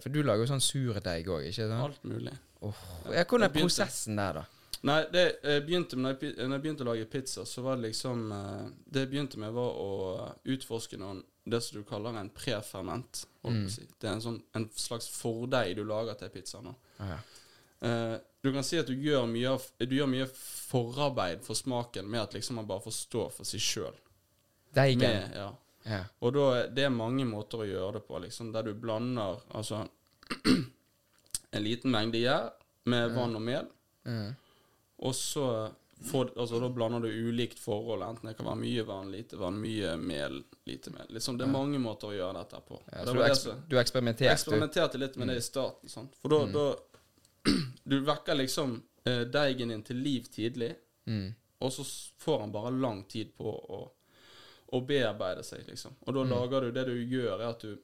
For 0.00 0.14
du 0.14 0.22
lager 0.24 0.46
jo 0.46 0.52
sånn 0.54 0.64
surdeig 0.64 1.28
òg, 1.28 1.50
ikke 1.50 1.66
sant? 1.68 1.82
Alt 1.84 2.08
mulig. 2.08 2.32
Oh. 2.60 2.80
ja, 3.08 3.24
hvordan 3.24 3.48
er 3.48 3.52
prosessen 3.56 4.16
der, 4.20 4.40
da? 4.40 4.59
Nei, 4.88 5.00
det 5.12 5.24
jeg 5.44 5.64
begynte 5.66 5.98
med, 5.98 6.22
når, 6.22 6.54
jeg, 6.54 6.60
begynte 6.62 6.84
å 6.86 6.88
lage 6.88 7.08
pizza, 7.12 7.44
så 7.44 7.64
var 7.64 7.76
det 7.76 7.90
liksom 7.90 8.30
eh, 8.32 8.68
Det 8.88 9.02
jeg 9.02 9.10
begynte 9.10 9.40
med, 9.42 9.52
var 9.52 9.76
å 9.76 9.90
utforske 10.48 10.96
noen 11.00 11.20
det 11.50 11.60
som 11.64 11.80
du 11.80 11.84
kaller 11.88 12.16
en 12.16 12.30
preferment. 12.32 13.24
Mm. 13.42 13.64
si. 13.72 13.84
Det 13.98 14.08
er 14.08 14.14
en, 14.14 14.24
sånn, 14.24 14.38
en 14.56 14.66
slags 14.76 15.08
fordeig 15.12 15.74
du 15.76 15.82
lager 15.88 16.16
til 16.20 16.30
pizzaen. 16.32 16.70
Ah, 17.00 17.14
ja. 17.14 17.18
Eh, 17.88 18.16
du 18.40 18.52
kan 18.54 18.64
si 18.64 18.78
at 18.80 18.88
du 18.88 18.94
gjør 18.96 19.26
mye, 19.28 19.56
du 19.80 19.96
gjør 19.96 20.08
mye 20.08 20.28
forarbeid 20.36 21.42
for 21.44 21.58
smaken 21.58 22.08
med 22.08 22.22
at 22.22 22.36
liksom 22.36 22.60
man 22.60 22.68
bare 22.68 22.84
får 22.84 22.96
stå 22.96 23.26
for 23.34 23.48
seg 23.48 23.64
sjøl. 23.64 23.98
Deigen. 24.76 25.34
Ja. 25.34 25.50
Ja. 25.88 26.04
Og 26.20 26.36
da 26.36 26.46
det 26.68 26.86
er 26.86 26.92
mange 26.94 27.24
måter 27.28 27.64
å 27.64 27.68
gjøre 27.68 27.98
det 27.98 28.06
på, 28.08 28.20
liksom, 28.20 28.52
der 28.52 28.68
du 28.68 28.74
blander 28.76 29.40
altså 29.56 29.82
en 31.56 31.64
liten 31.64 31.92
mengde 31.92 32.20
gjær 32.20 32.52
med 32.88 33.12
vann 33.16 33.36
og 33.36 33.44
mel, 33.44 33.68
Mm. 34.00 34.30
Og 35.00 35.14
så 35.16 35.44
for, 36.00 36.30
altså, 36.40 36.56
da 36.62 36.68
blander 36.72 37.02
du 37.04 37.08
ulikt 37.28 37.58
forhold, 37.60 38.00
enten 38.06 38.30
det 38.30 38.36
kan 38.38 38.46
være 38.48 38.60
mye 38.62 38.84
vann, 38.88 39.10
lite 39.12 39.36
vann, 39.36 39.58
mye 39.60 39.90
mel, 40.00 40.38
lite 40.64 40.92
mel. 40.94 41.06
Liksom, 41.12 41.36
det 41.36 41.44
er 41.44 41.52
mange 41.52 41.76
måter 41.82 42.08
å 42.08 42.14
gjøre 42.16 42.38
dette 42.38 42.60
på. 42.68 42.78
Ja, 42.92 43.02
det 43.04 43.12
du, 43.12 43.18
var 43.18 43.26
det 43.26 43.34
eks 43.34 43.42
som- 43.44 43.60
du 43.68 43.76
eksperimenterte, 43.80 44.32
eksperimenterte 44.32 44.98
litt 45.02 45.16
med 45.20 45.28
det 45.28 45.36
i 45.36 45.44
starten. 45.44 45.88
Sant? 45.92 46.14
For 46.22 46.32
da, 46.32 46.38
da 46.54 46.64
Du 47.90 47.98
vekker 48.04 48.34
liksom 48.40 48.78
eh, 49.04 49.24
deigen 49.28 49.68
din 49.74 49.82
til 49.82 49.96
liv 49.96 50.30
tidlig, 50.32 50.74
Mm. 51.06 51.34
og 51.60 51.72
så 51.72 51.84
får 52.20 52.40
han 52.40 52.52
bare 52.52 52.70
lang 52.70 53.04
tid 53.08 53.30
på 53.36 53.50
å, 53.50 53.78
å 54.76 54.80
bearbeide 54.86 55.42
seg, 55.44 55.64
liksom. 55.68 55.94
Og 56.06 56.14
da 56.14 56.24
lager 56.28 56.60
du 56.60 56.70
Det 56.76 56.84
du 56.86 56.92
gjør, 56.96 57.40
er 57.40 57.48
at 57.50 57.60
du 57.60 57.76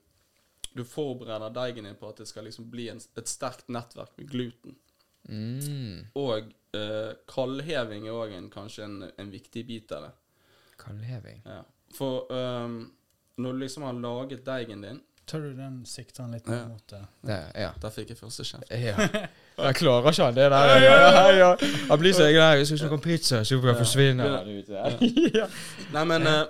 du 0.77 0.85
forbereder 0.85 1.51
deigen 1.57 1.85
din 1.89 1.95
på 1.97 2.09
at 2.09 2.17
det 2.21 2.27
skal 2.29 2.45
liksom 2.45 2.67
bli 2.71 2.89
en, 2.93 2.99
et 3.17 3.29
sterkt 3.29 3.69
nettverk 3.73 4.11
med 4.19 4.29
gluten. 4.31 4.75
Mm. 5.29 6.05
Og 6.15 6.51
eh, 6.77 7.17
kaldheving 7.31 8.07
er 8.07 8.17
òg 8.17 8.37
kanskje 8.53 8.85
en, 8.87 9.01
en 9.19 9.33
viktig 9.33 9.67
bit 9.67 9.93
av 9.97 10.09
det. 10.09 10.13
Kaldheving. 10.81 11.43
Ja. 11.45 11.63
For 11.97 12.33
um, 12.33 12.81
når 13.37 13.53
du 13.53 13.59
liksom 13.65 13.85
har 13.87 13.93
laget 13.93 14.47
deigen 14.47 14.83
din 14.83 15.03
Tar 15.27 15.41
du 15.41 15.55
den 15.55 15.81
sikten 15.87 16.31
litt 16.31 16.47
Ja. 16.47 16.69
mot 16.69 16.89
det? 16.89 17.07
Ja, 17.27 17.39
ja. 17.55 17.71
Der 17.83 17.91
fikk 17.91 18.13
jeg 18.13 18.19
første 18.19 18.45
kjeft. 18.47 18.71
Ja. 18.71 18.95
Jeg 19.67 19.75
klarer 19.75 20.13
ikke 20.13 20.27
det 20.37 20.51
der. 20.53 20.69
Ja, 20.85 21.01
ja, 21.01 21.31
ja. 21.39 21.49
Han 21.89 21.99
blir 21.99 22.13
så 22.13 22.29
egen 22.29 22.39
der. 22.39 22.61
Jeg 22.61 22.67
skal 22.67 22.79
snakke 22.79 22.95
om 22.95 23.01
pizza, 23.01 23.45
så 23.45 23.59
bare 23.61 23.75
forsvinner. 23.75 24.45
Ja. 25.35 25.47
Nei, 25.95 26.05
men 26.05 26.27
uh, 26.29 26.45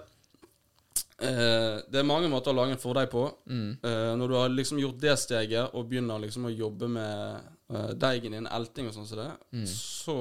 eh, 1.23 1.79
Det 1.89 2.01
er 2.01 2.05
mange 2.05 2.29
måter 2.29 2.51
å 2.51 2.57
lage 2.59 2.75
en 2.75 2.83
fordeig 2.83 3.09
på. 3.15 3.25
Mm. 3.47 3.79
Uh, 3.85 4.13
når 4.19 4.29
du 4.29 4.35
har 4.35 4.53
liksom 4.53 4.81
gjort 4.83 5.01
det 5.01 5.17
steget, 5.23 5.71
og 5.73 5.89
begynner 5.89 6.21
liksom 6.27 6.51
å 6.51 6.53
jobbe 6.53 6.91
med 6.99 7.56
uh, 7.71 7.91
deigen 7.99 8.35
en 8.35 8.47
elting 8.47 8.89
og 8.89 8.95
sånn 8.95 9.07
som 9.09 9.19
det, 9.19 9.31
Mm. 9.53 9.67
så 9.67 10.17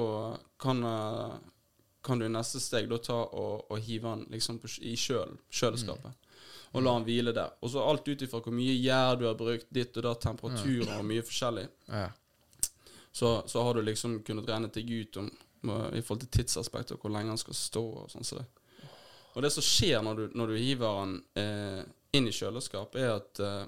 kan, 0.58 0.82
eh, 0.84 1.36
kan 2.02 2.18
du 2.18 2.26
i 2.26 2.28
neste 2.32 2.60
steg 2.60 2.88
da 2.88 2.98
ta 2.98 3.14
og, 3.24 3.66
og 3.70 3.78
hive 3.80 4.02
den 4.16 4.26
liksom 4.30 4.58
på, 4.62 4.68
i 4.82 4.94
kjøl, 4.96 5.36
kjøleskapet. 5.50 6.12
Og 6.74 6.82
la 6.82 6.92
den 6.98 7.04
hvile 7.06 7.32
der. 7.32 7.52
Og 7.62 7.70
så 7.72 7.80
alt 7.88 8.08
ut 8.08 8.22
ifra 8.22 8.40
hvor 8.42 8.52
mye 8.52 8.74
gjær 8.82 9.16
du 9.18 9.24
har 9.26 9.34
brukt, 9.38 9.66
ditt 9.72 9.96
og 9.96 10.02
da, 10.04 10.14
temperaturer 10.14 10.98
og 10.98 11.04
mye 11.08 11.22
forskjellig, 11.22 11.68
Ja. 11.88 12.10
så, 13.12 13.42
så 13.48 13.62
har 13.62 13.74
du 13.74 13.82
liksom 13.82 14.22
kunnet 14.22 14.48
regne 14.48 14.68
deg 14.74 14.90
ut 14.90 15.16
om 15.16 15.30
i 15.66 16.02
forhold 16.04 16.20
til 16.26 16.30
tidsaspektet 16.44 16.92
og 16.94 17.00
hvor 17.02 17.10
lenge 17.10 17.32
den 17.32 17.38
skal 17.40 17.54
stå 17.58 17.82
og 18.04 18.10
sånn 18.12 18.24
som 18.28 18.38
det. 18.38 18.46
Og 19.34 19.42
det 19.42 19.50
som 19.52 19.64
skjer 19.64 20.02
når 20.04 20.16
du, 20.16 20.26
når 20.38 20.46
du 20.52 20.56
hiver 20.60 21.00
den 21.00 21.14
eh, 21.36 21.80
inn 22.16 22.28
i 22.28 22.32
kjøleskap, 22.32 22.94
er 22.96 23.16
at 23.16 23.40
eh, 23.42 23.64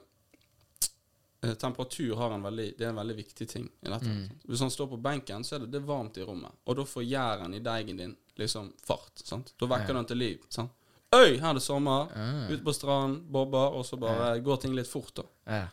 temperatur 1.41 2.17
har 2.17 2.33
en 2.35 2.43
veldig, 2.43 2.77
det 2.79 2.85
er 2.87 2.91
en 2.91 2.97
veldig 2.99 3.17
viktig 3.17 3.49
ting. 3.49 3.69
i 3.83 3.89
dette. 3.89 4.15
Hvis 4.49 4.61
han 4.61 4.71
står 4.71 4.89
på 4.91 4.97
benken, 5.03 5.45
så 5.45 5.55
er 5.57 5.59
det, 5.61 5.71
det 5.71 5.81
er 5.83 5.87
varmt 5.87 6.17
i 6.19 6.25
rommet. 6.27 6.51
Og 6.67 6.77
da 6.77 6.83
får 6.85 7.05
gjæren 7.07 7.55
i 7.55 7.61
deigen 7.61 7.97
din 7.97 8.17
liksom 8.37 8.73
fart. 8.85 9.13
sant? 9.25 9.55
Da 9.59 9.67
vekker 9.67 9.89
Ja. 9.95 9.95
den 9.95 10.05
til 10.07 10.17
liv. 10.19 10.39
sant? 10.51 10.71
Øy, 11.15 11.39
her 11.39 11.51
er 11.51 11.55
det 11.55 11.63
sommer. 11.63 12.09
Ja. 12.15 12.49
Ute 12.55 12.65
på 12.65 12.75
stranden, 12.75 13.23
bobber, 13.33 13.73
og 13.79 13.85
så 13.87 13.97
bare 13.99 14.41
går 14.41 14.57
ting 14.61 14.75
litt 14.75 14.87
fort. 14.89 15.15
da. 15.15 15.23
Ja. 15.47 15.69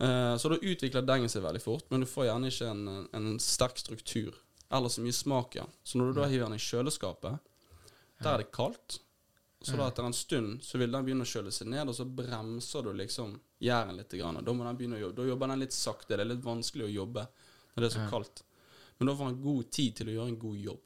Eh, 0.00 0.36
så 0.38 0.48
da 0.50 0.56
utvikler 0.56 1.02
deigen 1.06 1.28
seg 1.28 1.42
veldig 1.42 1.62
fort, 1.62 1.84
men 1.90 2.00
du 2.00 2.06
får 2.06 2.26
gjerne 2.28 2.46
ikke 2.52 2.70
en, 2.70 3.08
en 3.12 3.38
sterk 3.38 3.78
struktur. 3.78 4.34
Eller 4.70 4.88
så 4.88 5.00
mye 5.00 5.12
smak 5.12 5.56
i 5.56 5.58
den. 5.60 5.70
Så 5.84 5.96
når 5.98 6.12
du 6.12 6.20
da 6.20 6.26
hiver 6.28 6.44
den 6.46 6.54
i 6.54 6.58
kjøleskapet, 6.58 7.38
der 8.22 8.34
er 8.34 8.38
det 8.38 8.52
kaldt. 8.52 9.00
Så 9.60 9.76
da 9.76 9.88
etter 9.88 10.04
en 10.06 10.12
stund 10.14 10.62
så 10.62 10.78
vil 10.78 10.92
den 10.92 11.04
begynne 11.04 11.24
å 11.26 11.28
kjøle 11.28 11.50
seg 11.50 11.66
ned, 11.66 11.88
og 11.90 11.94
så 11.96 12.04
bremser 12.06 12.82
du 12.86 12.92
liksom 12.94 13.32
gjæren 13.60 13.96
litt. 13.98 14.12
Grann, 14.14 14.36
og 14.38 14.44
da 14.46 14.52
må 14.54 14.64
den 14.64 14.76
begynne 14.78 14.96
å 14.96 15.00
jobbe. 15.00 15.16
Da 15.22 15.28
jobber 15.32 15.48
den 15.50 15.58
litt 15.64 15.72
sakte. 15.74 16.14
Det 16.14 16.20
er 16.22 16.30
litt 16.30 16.44
vanskelig 16.44 16.84
å 16.86 16.92
jobbe 16.92 17.24
når 17.74 17.82
det 17.82 17.88
er 17.90 17.94
så 17.96 18.04
kaldt. 18.10 18.44
Men 18.98 19.10
da 19.10 19.14
får 19.18 19.32
den 19.32 19.42
god 19.42 19.70
tid 19.70 19.96
til 19.96 20.08
å 20.08 20.14
gjøre 20.14 20.28
en 20.28 20.38
god 20.38 20.56
jobb. 20.62 20.80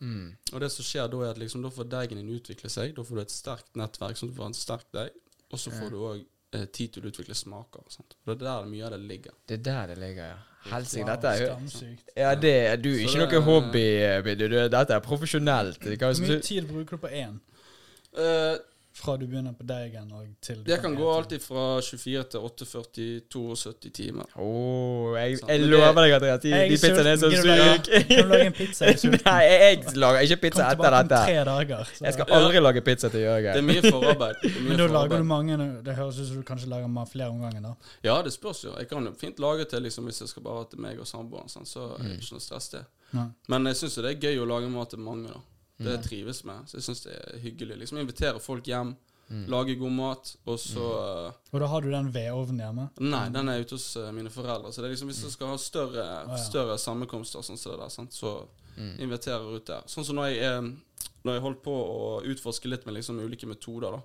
Mm. 0.00 0.36
Og 0.52 0.60
det 0.60 0.70
som 0.72 0.84
skjer 0.84 1.08
da, 1.10 1.20
er 1.24 1.30
at 1.34 1.38
liksom, 1.40 1.62
da 1.66 1.70
får 1.72 1.90
deigen 1.90 2.18
din 2.22 2.30
utvikle 2.36 2.70
seg. 2.70 2.94
Da 2.96 3.02
får 3.06 3.16
du 3.16 3.22
et 3.22 3.34
sterkt 3.34 3.76
nettverk, 3.80 4.16
sånn 4.18 4.30
at 4.30 4.34
du 4.34 4.40
får 4.40 4.50
en 4.52 4.58
sterk 4.58 4.86
deig. 4.94 5.10
Og 5.50 5.58
så 5.62 5.70
får 5.74 5.90
du 5.90 5.96
òg 6.02 6.20
eh, 6.52 6.66
tid 6.74 6.92
til 6.94 7.02
å 7.06 7.10
utvikle 7.10 7.34
smaker. 7.38 7.82
Sant? 7.90 8.16
Og 8.22 8.32
det 8.32 8.36
er 8.38 8.44
der 8.48 8.70
mye 8.70 8.84
av 8.86 8.94
det 8.96 9.00
ligger. 9.06 9.34
Det 9.46 9.58
er 9.60 9.64
der 9.66 9.92
det 9.94 9.98
ligger, 10.02 10.30
ja. 10.34 10.38
Helsike, 10.66 11.04
Wow, 11.06 11.10
dette 11.14 11.30
er 11.30 11.42
jo. 11.42 11.90
Ja, 12.18 12.30
det 12.34 12.54
er 12.66 12.76
du. 12.82 12.88
Så 12.96 13.02
Ikke 13.06 13.20
det 13.26 13.28
noe 13.36 13.42
hobby. 13.46 13.84
Biddu. 14.26 14.48
Du- 14.50 14.68
Dette 14.74 14.94
er 14.96 15.00
profesjonelt. 15.04 15.78
Hvor 15.78 16.20
mye 16.24 16.40
tid 16.42 16.66
bruker 16.66 16.98
du 16.98 17.02
på 17.04 17.12
én? 17.14 17.36
Eh, 18.16 18.56
Fra 18.96 19.12
du 19.20 19.26
begynner 19.28 19.52
på 19.52 19.60
deigen 19.68 20.06
og 20.16 20.22
til 20.40 20.62
du 20.64 20.70
det 20.70 20.78
kan 20.80 20.94
gå 20.96 21.04
alltid 21.12 21.42
fra 21.44 21.64
24 21.84 22.22
til 22.32 22.40
48, 22.40 23.20
72 23.28 23.90
timer. 23.92 24.24
Oh, 24.40 25.12
jeg, 25.20 25.34
jeg 25.48 25.60
lover 25.68 25.98
deg 26.06 26.14
at 26.16 26.22
jeg, 26.24 26.38
de, 26.40 26.40
tid. 26.40 26.54
de 26.70 26.78
pizzaene 26.80 27.10
er 27.12 27.18
så 27.20 27.28
sulten. 27.28 27.42
Kan 27.42 27.42
du 27.44 27.60
lage- 27.60 27.84
syke. 27.84 28.06
Kan 28.08 28.22
du 28.24 28.30
lage 28.32 28.46
en 28.46 28.52
pizza? 28.56 28.84
Jeg 28.88 28.94
er 28.96 28.98
sulten. 29.02 29.20
Nei, 29.26 29.42
jeg, 29.44 29.58
jeg 29.84 29.96
lager 30.00 30.20
ikke 30.24 30.36
Kom 30.38 30.44
pizza 30.46 30.70
etter 30.72 30.96
dette. 30.96 31.18
tre 31.26 31.34
dager. 31.50 31.84
så- 31.92 32.04
Jeg 32.06 32.12
skal 32.16 32.32
aldri 32.38 32.62
lage 32.64 32.80
pizza 32.88 33.08
til 33.12 33.20
Jørgen. 33.26 33.52
Det 33.52 33.62
er 33.62 33.66
mye 33.68 33.82
forarbeid. 33.92 34.34
Er 34.48 34.54
mye 34.62 34.68
Men 34.70 34.78
da 34.80 34.86
lager 34.96 35.16
du 35.18 35.24
mange 35.34 35.58
Det 35.90 35.96
høres 36.00 36.20
ut 36.22 36.26
som 36.30 36.36
du 36.40 36.42
kanskje 36.52 36.68
lager 36.72 37.04
flere 37.12 37.28
om 37.28 37.40
gangen, 37.44 37.62
da. 37.68 37.74
Ja, 38.08 38.16
det 38.22 38.32
spørs 38.32 38.64
jo. 38.64 38.72
Jeg 38.78 38.88
kan 38.88 39.04
jo 39.04 39.12
fint 39.20 39.38
lage 39.44 39.64
til 39.74 39.82
liksom, 39.84 40.04
hvis 40.08 40.20
jeg 40.24 40.28
skal 40.32 40.42
bare 40.48 40.64
til 40.72 40.80
meg 40.80 40.96
og 40.98 41.06
samboeren, 41.06 41.52
sånn, 41.52 41.68
så 41.68 41.90
er 42.00 42.02
det 42.08 42.16
ikke 42.22 42.32
noe 42.38 42.40
stress, 42.48 42.68
det. 42.72 42.84
Men 43.52 43.66
jeg 43.66 43.76
syns 43.76 43.98
jo 44.00 44.02
det 44.08 44.16
er 44.16 44.24
gøy 44.30 44.40
å 44.40 44.48
lage 44.48 44.72
mat 44.72 44.88
til 44.96 45.04
mange, 45.04 45.28
da. 45.28 45.40
Det 45.76 45.92
jeg 45.92 46.04
trives 46.06 46.40
med. 46.48 46.64
Så 46.68 46.78
jeg 46.78 46.86
syns 46.86 47.04
det 47.04 47.16
er 47.18 47.42
hyggelig. 47.42 47.76
Liksom 47.82 48.00
Invitere 48.00 48.40
folk 48.40 48.68
hjem, 48.68 48.94
lage 49.50 49.74
god 49.76 49.92
mat, 49.92 50.32
og 50.46 50.58
så 50.62 50.86
mm. 50.86 51.40
Og 51.50 51.60
da 51.60 51.68
har 51.72 51.84
du 51.84 51.90
den 51.90 52.12
vedovnen 52.14 52.62
hjemme? 52.62 52.86
Nei, 53.02 53.24
den 53.34 53.50
er 53.52 53.64
ute 53.64 53.74
hos 53.76 53.88
eh, 54.00 54.12
mine 54.14 54.30
foreldre. 54.32 54.70
Så 54.72 54.80
det 54.80 54.88
er 54.88 54.94
liksom 54.94 55.10
hvis 55.10 55.24
jeg 55.26 55.34
skal 55.34 55.52
ha 55.52 55.58
større, 55.60 56.06
større 56.40 56.78
sammenkomster, 56.80 57.44
sånn 57.44 57.58
som 57.60 57.74
det 57.74 57.80
der, 57.82 57.92
sant? 57.92 58.16
så 58.16 58.38
inviterer 58.76 59.40
jeg 59.40 59.60
ut 59.60 59.70
der. 59.72 59.86
Sånn 59.90 60.06
som 60.06 60.20
når 60.20 60.30
jeg, 60.30 60.52
eh, 60.52 61.10
når 61.26 61.38
jeg 61.38 61.44
holdt 61.48 61.64
på 61.64 61.74
å 61.74 62.12
utforske 62.32 62.70
litt 62.70 62.86
med 62.86 62.98
liksom 63.00 63.20
ulike 63.24 63.50
metoder, 63.50 63.98
da, 63.98 64.04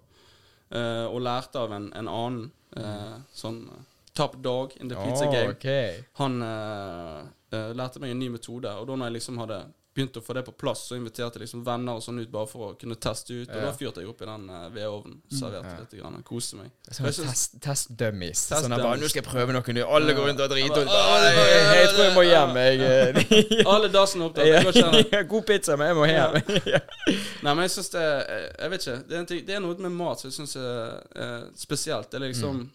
Uh, 0.72 1.04
og 1.12 1.20
lærte 1.20 1.60
av 1.60 1.74
en, 1.75 1.90
en 2.00 2.08
annen 2.08 2.46
uh, 2.80 3.18
sånn 3.36 3.66
eh, 3.68 3.80
top 4.16 4.38
dog 4.44 4.72
in 4.80 4.88
the 4.88 4.96
pizza 4.96 5.25
oh, 5.28 5.34
game. 5.34 5.56
Okay. 5.58 5.98
Han 6.20 6.38
uh, 6.44 7.28
eh, 7.51 7.72
lærte 7.75 8.00
meg 8.00 8.13
en 8.13 8.22
ny 8.24 8.30
metode, 8.32 8.72
og 8.80 8.88
da 8.88 8.96
når 8.96 9.10
jeg 9.10 9.18
liksom 9.18 9.42
hadde 9.42 9.60
begynt 9.94 10.16
å 10.16 10.22
få 10.24 10.34
det 10.38 10.46
på 10.48 10.54
plass, 10.56 10.86
så 10.88 10.96
inviterte 10.96 11.40
liksom 11.42 11.66
venner 11.68 11.98
og 12.00 12.02
sånn 12.06 12.20
ut 12.22 12.30
bare 12.32 12.48
for 12.48 12.70
å 12.72 12.76
kunne 12.80 12.96
teste 12.96 13.34
ut. 13.42 13.50
Og 13.50 13.56
Ja. 13.58 13.66
da 13.66 13.72
fyrte 13.76 14.00
jeg 14.00 14.08
opp 14.08 14.22
i 14.22 14.26
den 14.30 14.46
uh, 14.50 14.70
vedovnen, 14.72 15.18
serverte 15.28 15.68
Ja. 15.74 15.80
litt, 15.82 15.96
grann, 16.00 16.24
koste 16.24 16.56
meg. 16.56 16.70
Sånne 16.88 17.12
synes- 17.12 17.28
test, 17.34 17.58
test 17.62 17.92
dummies. 18.00 18.46
Test 18.48 18.64
sånn 18.64 18.72
at 18.72 18.80
bare, 18.82 18.98
nå 19.02 19.10
skal 19.12 19.22
jeg 19.22 19.28
prøve 19.34 19.52
noe 19.52 19.62
nytt. 19.76 19.84
Alle 19.98 20.14
går 20.16 20.28
rundt 20.30 20.40
og 20.46 20.50
driter. 20.50 20.82
Ut. 20.82 20.88
bare, 20.88 21.36
Bare, 21.36 21.36
«Åh, 21.36 21.76
Jeg, 21.76 21.90
tror 21.90 22.04
jeg 22.06 22.16
må 22.16 22.24
hjem. 22.24 22.56
Jeg, 22.56 23.68
Alle 23.76 23.90
dassene 23.90 24.24
opp 24.30 24.36
der. 24.36 24.46
det 24.46 24.64
går 24.64 24.80
ikke 24.80 25.20
an. 25.20 25.28
God 25.36 25.46
pizza, 25.52 25.76
men 25.76 25.88
jeg 25.88 25.96
må 26.00 26.08
hjem. 26.08 26.40
Nei, 27.44 27.54
men 27.54 27.62
jeg 27.68 27.76
syns 27.76 27.90
det 27.92 28.02
er- 28.02 28.56
Jeg 28.62 28.70
vet 28.72 28.82
ikke. 28.88 28.98
Det 29.08 29.16
er, 29.16 29.20
en 29.20 29.26
ting, 29.26 29.46
det 29.46 29.56
er 29.56 29.60
noe 29.60 29.76
med 29.76 29.92
mat 29.92 30.20
som 30.24 30.30
jeg 30.32 30.38
syns 30.40 30.56
er, 30.56 31.50
spesielt. 31.56 32.10
Det 32.10 32.22
er 32.22 32.28
liksom 32.32 32.70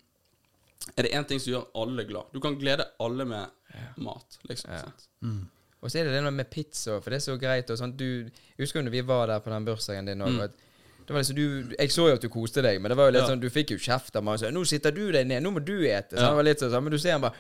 Er 0.97 1.03
det 1.03 1.13
én 1.17 1.25
ting 1.27 1.41
som 1.41 1.53
gjør 1.55 1.67
alle 1.75 2.05
glad? 2.05 2.25
Du 2.33 2.41
kan 2.41 2.55
glede 2.61 2.85
alle 3.01 3.25
med 3.25 3.49
mat, 3.97 4.37
liksom. 4.49 4.71
Ja. 4.71 4.85
Sant? 4.85 5.09
Og 5.83 5.91
så 5.91 5.99
er 6.01 6.05
det 6.05 6.13
det 6.25 6.33
med 6.33 6.51
pizza, 6.51 7.01
for 7.01 7.11
det 7.11 7.17
er 7.21 7.27
så 7.33 7.39
greit. 7.39 7.71
Og 7.71 7.79
sånn, 7.79 7.97
du, 7.97 8.07
jeg 8.57 8.65
husker 8.65 8.81
jo 8.81 8.87
når 8.89 8.91
vi 8.97 9.01
var 9.07 9.27
der 9.29 9.41
på 9.41 9.51
den 9.51 9.65
bursdagen 9.65 10.07
din 10.07 10.19
Mm. 10.19 10.41
òg. 10.41 10.51
Det 11.07 11.15
var 11.15 11.21
liksom 11.23 11.37
du, 11.37 11.75
jeg 11.79 11.89
så 11.95 12.09
jo 12.09 12.15
at 12.17 12.21
du 12.21 12.29
koste 12.29 12.63
deg, 12.63 12.81
men 12.83 12.91
det 12.91 12.97
var 12.99 13.07
jo 13.07 13.13
litt 13.13 13.23
Ja. 13.23 13.29
sånn, 13.29 13.39
du 13.41 13.49
fikk 13.49 13.71
jo 13.71 13.77
kjeft 13.79 14.17
av. 14.17 14.25
Så, 14.25 14.51
'Nå 14.51 14.65
sitter 14.67 14.91
du 14.91 15.13
deg 15.13 15.25
ned, 15.29 15.41
nå 15.41 15.53
må 15.53 15.65
du 15.65 15.85
ete.' 15.87 16.17
Så 16.17 16.19
Ja. 16.19 16.29
det 16.31 16.35
var 16.35 16.43
litt 16.43 16.59
sånn, 16.59 16.83
Men 16.83 16.91
du 16.91 16.99
ser 16.99 17.13
han 17.13 17.21
bare 17.21 17.33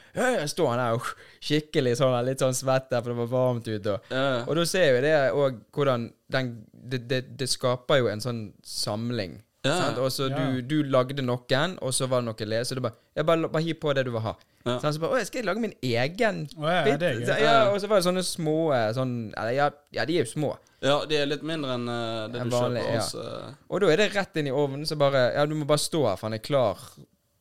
står 0.46 0.68
han 0.68 0.78
der 0.78 1.00
skikkelig 1.42 1.96
sånn, 1.98 2.24
litt 2.24 2.38
sånn 2.38 2.54
svett 2.54 2.88
der, 2.90 3.02
for 3.02 3.10
det 3.10 3.16
var 3.16 3.26
varmt 3.26 3.66
ute. 3.66 3.86
Og, 3.94 4.00
Ja. 4.10 4.44
og 4.46 4.54
da 4.54 4.64
ser 4.64 4.94
jo 4.94 5.00
det 5.00 5.32
òg 5.32 5.60
hvordan 5.72 6.12
den, 6.30 6.66
det, 6.88 7.08
det, 7.08 7.36
det 7.36 7.48
skaper 7.48 7.98
jo 7.98 8.06
en 8.08 8.20
sånn 8.20 8.52
samling. 8.62 9.42
Ja. 9.66 9.76
Sant? 9.82 9.98
Og 10.02 10.10
så 10.14 10.28
Ja. 10.30 10.36
du, 10.38 10.60
du 10.62 10.76
lagde 10.90 11.22
noen, 11.22 11.76
og 11.82 11.92
så 11.94 12.06
var 12.10 12.22
det 12.22 12.28
noe 12.30 12.48
le. 12.52 12.60
Så 12.64 12.74
du 12.78 12.80
bare 12.84 12.94
Jeg 13.16 13.26
bare, 13.26 13.48
bare 13.48 13.62
hiv 13.66 13.74
på 13.82 13.94
det 13.96 14.04
du 14.06 14.12
vil 14.14 14.20
ha. 14.24 14.34
Ja. 14.66 14.78
Sant? 14.82 14.94
Så 14.96 15.00
bare, 15.02 15.14
å, 15.14 15.18
jeg 15.20 15.26
skal 15.28 15.44
lage 15.46 15.60
min 15.62 15.74
egen 15.82 16.40
oh, 16.58 16.64
ja, 16.66 16.84
ja, 16.86 16.96
det 16.98 17.10
gøy. 17.20 17.26
så, 17.26 17.36
ja, 17.40 17.56
og 17.70 17.80
så 17.80 17.86
var 17.90 18.00
det 18.00 18.06
sånne 18.08 18.22
små 18.26 18.56
eh, 18.74 18.88
sånn, 18.96 19.12
eller, 19.36 19.52
ja, 19.54 19.68
ja, 19.94 20.04
de 20.08 20.16
er 20.18 20.24
jo 20.24 20.30
små. 20.32 20.56
ja, 20.82 20.96
de 21.06 21.16
er 21.20 21.26
litt 21.30 21.42
mindre 21.46 21.76
enn 21.78 21.86
uh, 21.88 22.26
det 22.32 22.40
En 22.42 22.50
du 22.50 22.56
vanlig, 22.56 22.82
kjøper 22.82 22.96
ja. 22.96 23.02
hos 23.04 23.14
eh, 23.14 23.54
Og 23.70 23.80
da 23.84 23.92
er 23.94 23.96
det 24.02 24.08
rett 24.16 24.36
inn 24.42 24.48
i 24.50 24.54
ovnen. 24.54 24.86
Så 24.86 24.98
bare 24.98 25.22
Ja, 25.36 25.46
du 25.46 25.54
må 25.54 25.64
bare 25.70 25.78
stå 25.84 26.02
her, 26.08 26.16
for 26.18 26.26
han 26.28 26.34
er 26.38 26.42
klar. 26.42 26.82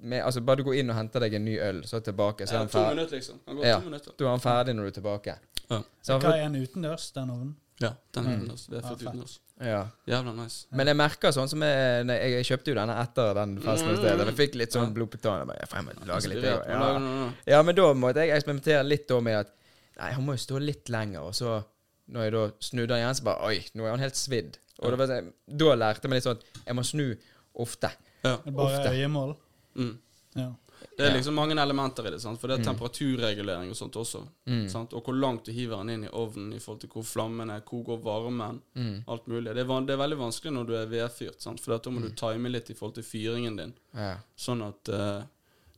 Med, 0.06 0.22
altså 0.22 0.42
Bare 0.46 0.62
du 0.62 0.64
går 0.68 0.76
inn 0.84 0.90
og 0.94 0.96
henter 1.00 1.20
deg 1.26 1.34
en 1.34 1.46
ny 1.46 1.58
øl, 1.66 1.82
så 1.90 2.00
tilbake. 2.06 2.46
Så 2.46 2.54
er 2.54 2.60
ja, 2.60 2.62
han 2.62 2.70
To 2.70 2.86
minutter, 2.94 3.16
liksom. 3.18 3.40
Han 3.48 3.56
går 3.58 3.66
Ja. 3.66 3.80
to 3.80 3.86
minutter. 3.90 4.14
Da 4.20 4.26
er 4.26 4.30
han 4.30 4.44
ferdig 4.44 4.76
når 4.78 4.84
du 4.84 4.88
er 4.94 4.98
tilbake. 5.02 5.36
Ja, 5.72 5.80
Så, 6.06 6.20
Hva 6.22 6.34
er 6.38 6.44
en 6.46 6.56
utendørs, 6.62 7.08
den 7.16 7.30
ovnen? 7.34 7.56
Ja 7.82 7.90
den 8.14 8.26
er 8.26 8.30
Mm. 8.30 8.42
utendørs. 8.46 8.66
Det 8.70 8.78
er 8.78 8.82
Ja, 8.82 8.90
født 8.90 9.02
utendørs. 9.04 9.40
ja. 9.60 9.88
Jævla 10.08 10.34
nice. 10.44 10.66
Men 10.72 10.88
jeg 10.88 10.96
merker 10.96 11.32
sånn 11.36 11.50
som 11.50 11.62
jeg, 11.62 12.06
nei, 12.06 12.16
jeg, 12.16 12.32
jeg 12.32 12.46
kjøpte 12.60 12.68
jo 12.72 12.76
denne 12.76 12.96
etter 13.02 13.34
den 13.34 13.58
festen 13.60 13.90
hos 13.90 14.00
deg. 14.00 14.20
Jeg 14.26 14.36
fikk 14.36 14.56
litt 14.56 14.72
sånn 14.72 14.88
Ja. 14.88 14.94
blod 14.94 15.10
på 15.12 15.22
tann. 15.22 15.48
Jeg 15.48 15.70
må 15.86 16.06
lage 16.08 16.28
litt 16.30 16.44
ja. 16.44 17.36
Ja, 17.46 17.62
men 17.64 17.76
da 17.76 17.94
måtte 17.94 18.16
jeg 18.26 18.32
eksperimentere 18.38 18.84
litt 18.88 19.08
da 19.08 19.20
med 19.22 19.36
at 19.46 19.52
Nei, 19.98 20.12
han 20.12 20.26
må 20.26 20.34
jo 20.36 20.42
stå 20.44 20.60
litt 20.60 20.90
lenger. 20.90 21.22
Og 21.24 21.32
så, 21.34 21.64
når 22.12 22.24
jeg 22.24 22.32
da 22.34 22.52
snudde 22.60 22.90
han 22.92 23.00
igjen, 23.00 23.16
så 23.16 23.24
bare 23.24 23.46
Oi, 23.48 23.66
nå 23.76 23.86
er 23.86 23.90
han 23.92 24.00
helt 24.00 24.16
svidd. 24.20 24.58
Og 24.82 24.92
ja. 24.92 25.06
sånn- 25.08 25.32
da 25.48 25.66
lærte 25.76 26.02
jeg 26.04 26.10
meg 26.10 26.18
litt 26.18 26.26
sånn 26.26 26.36
at 26.36 26.44
jeg 26.68 26.76
må 26.76 26.84
snu 26.84 27.18
ofte. 27.56 27.92
Ja. 28.26 28.34
Er 28.46 28.52
Bare 28.52 28.76
Ofte. 28.76 28.92
øyemål? 28.92 29.36
Mm. 29.78 29.98
Ja. 30.36 30.50
Det 30.98 31.06
er 31.08 31.14
liksom 31.18 31.36
mange 31.36 31.56
elementer 31.62 32.08
i 32.08 32.12
det. 32.14 32.20
Sant? 32.24 32.40
For 32.42 32.48
det 32.48 32.60
er 32.60 32.64
temperaturregulering 32.70 33.70
og 33.74 33.78
sånt 33.78 33.96
også. 34.00 34.22
Mm. 34.48 34.66
Sant? 34.72 34.94
Og 34.94 35.04
hvor 35.04 35.18
langt 35.18 35.46
du 35.46 35.52
hiver 35.52 35.78
den 35.84 35.90
inn 35.96 36.04
i 36.08 36.12
ovnen 36.14 36.54
i 36.56 36.60
forhold 36.64 36.82
til 36.86 36.92
hvor 36.94 37.04
flammen 37.08 37.50
er, 37.52 37.64
hvor 37.68 37.84
går 37.90 38.02
varmen, 38.06 38.62
Mm. 38.76 39.04
alt 39.08 39.28
mulig. 39.28 39.54
Det 39.56 39.64
er, 39.66 39.82
det 39.86 39.94
er 39.94 40.02
veldig 40.04 40.18
vanskelig 40.20 40.54
når 40.54 40.66
du 40.68 40.74
er 40.76 40.86
vedfyrt, 40.92 41.42
for 41.62 41.78
da 41.78 41.92
må 41.92 42.02
du 42.02 42.10
time 42.16 42.50
litt 42.50 42.70
i 42.70 42.74
forhold 42.74 42.96
til 42.96 43.04
fyringen 43.04 43.58
din. 43.58 43.74
Ja. 43.94 44.18
Sånn 44.36 44.62
at 44.66 44.90
uh, 44.90 45.24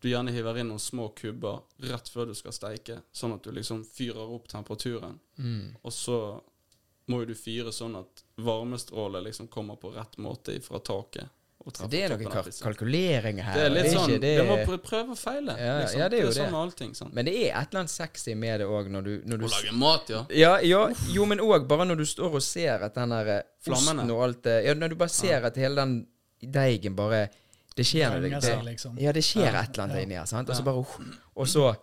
du 0.02 0.10
gjerne 0.10 0.32
hiver 0.32 0.58
inn 0.62 0.70
noen 0.70 0.80
små 0.80 1.10
kubber 1.18 1.62
rett 1.90 2.10
før 2.10 2.30
du 2.30 2.36
skal 2.38 2.54
steike, 2.54 3.02
sånn 3.12 3.34
at 3.34 3.44
du 3.44 3.52
liksom 3.52 3.84
fyrer 3.86 4.30
opp 4.36 4.48
temperaturen. 4.48 5.20
Mm. 5.38 5.76
Og 5.82 5.94
så 5.94 6.20
må 7.08 7.22
jo 7.24 7.30
du 7.32 7.36
fyre 7.40 7.72
sånn 7.72 7.96
at 7.96 8.24
varmestrålet 8.36 9.24
liksom 9.24 9.48
kommer 9.48 9.76
på 9.80 9.94
rett 9.96 10.18
måte 10.18 10.60
fra 10.62 10.80
taket. 10.80 11.30
Å 11.68 11.72
treffe 11.76 11.90
Det 11.92 12.02
er 12.06 12.10
noen 12.14 12.32
kalk 12.32 12.50
kalkuleringer 12.64 13.44
her. 13.44 13.54
Det 13.58 13.64
er 13.66 13.70
litt 13.76 13.86
ikke 13.90 14.00
sånn 14.00 14.22
det- 14.22 14.38
Du 14.38 14.44
må 14.48 14.58
prø- 14.66 14.78
prøve 14.84 15.12
og 15.12 15.18
feile. 15.20 15.56
Ja, 15.60 15.74
liksom. 15.82 16.00
ja, 16.00 16.08
det 16.10 16.20
er 16.20 16.24
jo 16.26 16.32
sånn 16.32 16.46
det. 16.46 16.52
med 16.52 16.62
allting. 16.62 16.92
sånn. 16.96 17.14
Men 17.14 17.26
det 17.26 17.34
er 17.36 17.50
et 17.62 17.68
eller 17.74 17.80
annet 17.82 17.90
sexy 17.94 18.36
med 18.36 18.60
det 18.62 18.68
òg, 18.68 18.90
når 18.90 19.04
du, 19.04 19.22
når 19.26 19.38
du 19.40 19.46
Å 19.46 19.50
lage 19.50 19.74
mat, 19.74 20.10
ja. 20.10 20.26
ja, 20.30 20.58
ja, 20.60 20.94
jo, 21.14 21.26
men 21.26 21.40
òg 21.40 21.68
bare 21.68 21.86
når 21.86 21.98
du 21.98 22.06
står 22.06 22.34
og 22.36 22.42
ser 22.42 22.84
at 22.84 22.94
den 22.96 23.10
der 23.10 23.28
eh, 23.38 23.42
Flammene. 23.66 24.02
osten 24.04 24.12
og 24.12 24.24
alt 24.24 24.42
det 24.44 24.66
Ja, 24.66 24.74
når 24.74 24.90
du 24.90 24.96
bare 24.96 25.10
ser 25.10 25.46
at 25.46 25.56
hele 25.56 25.76
den 25.76 26.08
deigen 26.42 26.96
bare 26.96 27.30
Det 27.76 27.86
skjer 27.86 28.10
noe. 28.10 28.22
Det, 28.40 28.64
liksom. 28.66 28.98
ja, 29.00 29.12
det 29.12 29.22
skjer 29.24 29.54
et 29.54 29.70
eller 29.78 29.84
annet 29.84 30.04
inni 30.04 30.16
her, 30.18 30.26
sant? 30.26 30.50
Og 30.50 30.56
så 30.56 30.64
bare 30.64 30.86
Og 31.36 31.46
så 31.48 31.76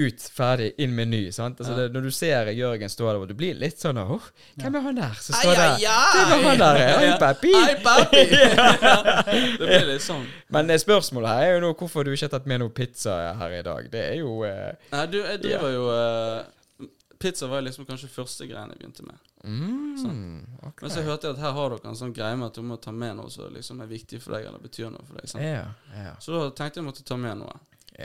ut, 0.00 0.26
ferdig, 0.34 0.70
inn 0.80 0.94
med 0.96 1.10
ny. 1.12 1.20
Sant? 1.34 1.60
Altså, 1.60 1.76
det, 1.76 1.86
når 1.94 2.06
du 2.08 2.10
ser 2.14 2.50
Jørgen 2.56 2.92
stå 2.92 3.08
der, 3.08 3.20
og 3.20 3.30
du 3.30 3.34
blir 3.38 3.58
litt 3.58 3.80
sånn 3.82 4.00
Åh, 4.00 4.28
hvem 4.60 4.78
er 4.80 4.86
han 4.86 5.00
der 5.00 5.18
som 5.20 5.36
står 5.38 5.58
der? 5.58 5.74
Hvem 5.80 6.34
er 6.36 6.46
han 6.48 6.62
der? 6.62 6.80
Hei, 7.00 7.10
papi! 7.20 7.52
Hei, 7.56 7.74
papi! 7.84 8.24
det 9.60 9.66
blir 9.66 9.90
litt 9.92 10.04
sånn. 10.04 10.24
Men 10.54 10.72
eh, 10.72 10.80
spørsmålet 10.82 11.34
her 11.34 11.48
er 11.48 11.52
jo 11.56 11.66
nå 11.66 11.74
hvorfor 11.78 12.06
du 12.06 12.14
ikke 12.14 12.28
har 12.28 12.34
tatt 12.38 12.48
med 12.50 12.64
noe 12.64 12.74
pizza 12.74 13.18
her 13.40 13.58
i 13.58 13.62
dag. 13.66 13.90
Det 13.92 14.06
er 14.12 14.16
jo 14.22 14.40
eh, 14.48 14.72
Nei, 14.94 15.04
du, 15.12 15.20
jeg 15.20 15.42
driver 15.44 15.74
jo 15.74 15.84
eh, 15.94 16.88
Pizza 17.20 17.50
var 17.50 17.60
liksom 17.60 17.84
kanskje 17.84 18.08
første 18.08 18.46
greien 18.48 18.70
jeg 18.72 18.80
begynte 18.80 19.04
med. 19.04 19.16
mm, 19.44 20.38
okay. 20.62 20.86
Men 20.86 20.92
så 20.94 21.02
hørte 21.04 21.28
jeg 21.28 21.36
at 21.36 21.42
her 21.42 21.52
har 21.52 21.74
dere 21.74 21.90
en 21.92 21.98
sånn 21.98 22.14
greie 22.16 22.36
med 22.40 22.48
at 22.48 22.56
du 22.56 22.64
må 22.64 22.78
ta 22.80 22.94
med 22.96 23.18
noe 23.18 23.28
som 23.32 23.52
liksom 23.52 23.82
er 23.84 23.90
viktig 23.90 24.22
for 24.24 24.36
deg, 24.36 24.46
eller 24.48 24.62
betyr 24.62 24.88
noe 24.88 25.04
for 25.04 25.20
deg. 25.20 25.28
Sant? 25.28 25.44
Ja, 25.44 25.66
ja. 25.96 26.14
Så 26.24 26.32
da 26.32 26.46
tenkte 26.56 26.80
jeg 26.80 26.88
måtte 26.88 27.04
ta 27.04 27.18
med 27.20 27.42
noe. 27.42 27.58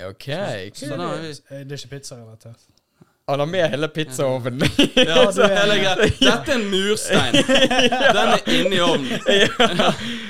Ok. 0.09 0.25
Så 0.75 0.95
da 0.97 1.09
vi 1.21 1.29
Eh, 1.29 1.63
Det 1.65 1.71
er 1.71 1.77
ikke 1.77 1.93
pizzarelatert. 1.99 2.59
Han 3.27 3.39
har 3.39 3.47
med 3.49 3.69
hele 3.73 3.87
pizzaovnen. 3.89 4.61
Ja, 4.95 5.31
så. 5.33 5.47
Dette 5.47 6.51
er 6.51 6.55
en 6.55 6.65
murstein. 6.69 7.33
Den 8.17 8.33
er 8.35 8.49
inni 8.53 8.79
ovnen. 8.85 9.19
ja. 9.25 9.87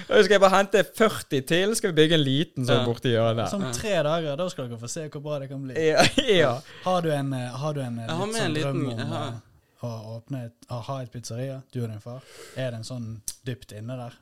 Og 0.09 0.23
Skal 0.23 0.31
jeg 0.37 0.41
bare 0.45 0.53
hente 0.57 0.83
40 0.97 1.41
til, 1.49 1.75
skal 1.75 1.91
vi 1.91 1.95
bygge 1.97 2.15
en 2.15 2.23
liten 2.23 2.63
sånn 2.69 2.79
Ja. 2.79 2.85
borti 2.87 3.11
hjørnet. 3.11 3.49
Som 3.51 3.65
tre 3.75 3.97
dager, 4.07 4.37
da 4.39 4.47
skal 4.53 4.69
dere 4.69 4.79
få 4.79 4.87
se 4.87 5.09
hvor 5.09 5.25
bra 5.27 5.39
det 5.43 5.49
kan 5.51 5.65
bli. 5.67 5.75
Ja, 5.89 6.05
ja. 6.29 6.53
Har 6.85 7.01
du 7.03 7.11
en, 7.11 7.33
eh, 7.33 7.49
har 7.65 7.73
du 7.73 7.81
en 7.83 7.99
eh, 7.99 8.07
har 8.15 8.25
litt 8.27 8.35
sånn 8.37 8.45
en 8.45 8.55
drøm 8.61 8.81
liten- 8.87 9.11
om 9.11 9.41
å 9.83 9.91
åpne 10.15 10.45
et, 10.45 10.55
å 10.71 10.79
ha 10.87 11.01
et 11.03 11.11
pizzeria, 11.11 11.59
du 11.73 11.81
og 11.83 11.89
din 11.91 11.99
far? 11.99 12.21
Er 12.55 12.71
det 12.71 12.77
en 12.79 12.87
sånn 12.87 13.09
dypt 13.45 13.75
inne 13.75 13.97
der? 14.05 14.15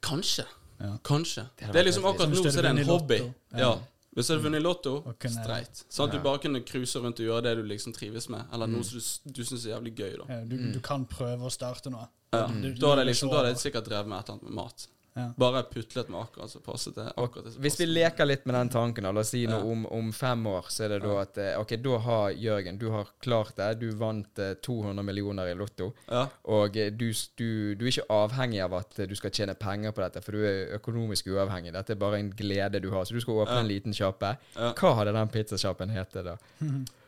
Kanskje. 0.00 0.44
Ja. 0.80 0.94
Kanskje. 1.04 1.42
Det 1.58 1.72
Det 1.72 1.80
er 1.82 1.84
liksom 1.90 2.04
akkurat 2.06 2.30
nå 2.30 2.36
så 2.44 2.58
er 2.58 2.62
det 2.62 2.70
en 2.70 2.86
hobby. 2.86 3.18
Lotto. 3.18 3.34
Ja. 3.58 3.74
Hvis 4.16 4.26
du 4.26 4.32
hadde 4.34 4.42
vunnet 4.44 4.62
Lotto, 4.62 5.02
kunne- 5.20 5.30
streit. 5.44 5.84
Sånn 5.88 6.08
at 6.08 6.14
Ja. 6.14 6.18
du 6.18 6.24
bare 6.24 6.38
kunne 6.38 6.60
cruise 6.66 6.96
rundt 6.98 7.20
og 7.20 7.26
gjøre 7.26 7.42
det 7.42 7.56
du 7.56 7.62
liksom 7.62 7.92
trives 7.94 8.28
med. 8.28 8.44
Eller 8.52 8.66
noe 8.66 8.82
som 8.82 8.98
du, 8.98 9.32
du 9.32 9.42
syns 9.44 9.66
er 9.66 9.76
jævlig 9.78 9.94
gøy, 9.94 10.16
da. 10.18 10.24
Ja, 10.34 10.44
du, 10.44 10.72
du 10.72 10.80
kan 10.80 11.06
prøve 11.06 11.42
å 11.46 11.50
starte 11.50 11.90
noe. 11.90 12.08
Ja. 12.32 12.46
Du- 12.48 12.72
du 12.74 12.74
Da 12.74 12.88
hadde 12.94 13.04
jeg 13.06 13.14
liksom, 13.14 13.30
sikkert 13.56 13.84
drevet 13.86 14.06
med 14.08 14.18
et 14.18 14.28
eller 14.28 14.38
annet 14.38 14.42
med 14.42 14.52
mat. 14.54 14.86
Ja. 15.14 15.32
Bare 15.36 15.62
putlet 15.66 16.08
med 16.08 16.20
akkurat 16.20 16.50
som 16.52 16.62
passet 16.62 16.94
det. 16.94 17.08
akkurat 17.16 17.44
det 17.48 17.56
Hvis 17.64 17.80
vi 17.80 17.86
leker 17.86 18.24
litt 18.28 18.44
med 18.46 18.54
den 18.54 18.68
tanken, 18.70 19.04
la 19.04 19.20
oss 19.20 19.32
si 19.34 19.40
noe 19.46 19.58
Ja. 19.58 19.72
om, 19.72 19.86
om 19.86 20.12
fem 20.14 20.46
år, 20.46 20.68
så 20.70 20.84
er 20.84 20.88
det 20.94 21.00
da 21.02 21.16
at 21.24 21.38
eh, 21.42 21.56
Ok, 21.58 21.74
da 21.82 21.96
har 21.98 22.30
Jørgen 22.30 22.78
Du 22.78 22.90
har 22.94 23.08
klart 23.20 23.56
det. 23.58 23.80
Du 23.80 23.90
vant 23.98 24.38
eh, 24.38 24.54
200 24.54 25.02
millioner 25.02 25.50
i 25.50 25.54
Lotto. 25.58 25.90
Ja. 26.06 26.28
Og 26.44 26.76
eh, 26.78 26.92
du, 26.94 27.08
du, 27.36 27.74
du 27.74 27.84
er 27.84 27.90
ikke 27.90 28.06
avhengig 28.20 28.62
av 28.64 28.74
at 28.78 28.98
eh, 29.02 29.06
du 29.10 29.16
skal 29.18 29.30
tjene 29.34 29.54
penger 29.58 29.90
på 29.96 30.00
dette, 30.06 30.22
for 30.22 30.32
du 30.38 30.44
er 30.46 30.76
økonomisk 30.78 31.26
uavhengig. 31.34 31.72
Dette 31.74 31.96
er 31.96 32.00
bare 32.00 32.20
en 32.22 32.30
glede 32.30 32.80
du 32.80 32.90
har. 32.94 33.04
Så 33.04 33.14
du 33.14 33.20
skal 33.20 33.42
åpne 33.42 33.60
en 33.64 33.68
liten 33.68 33.92
sjappe. 33.96 34.36
Ja. 34.54 34.70
Hva 34.78 34.94
hadde 35.00 35.12
den 35.18 35.28
pizzasjappen 35.34 35.90
hett 35.90 36.14
da? 36.22 36.36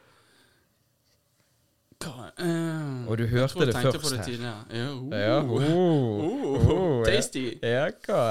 Og 3.09 3.19
du 3.19 3.25
jeg 3.25 3.33
hørte 3.35 3.55
tror 3.55 3.65
jeg 3.65 3.73
det 3.73 3.83
først 3.83 4.03
på 4.03 4.13
det 4.13 4.21
her. 4.27 4.47
Ja, 4.73 4.87
uh, 4.93 5.17
Ja, 5.23 5.37
oh, 5.41 5.53
uh, 5.63 6.73
oh, 6.77 7.05
tasty. 7.09 7.47
Ja, 7.63 7.89
hva 8.07 8.23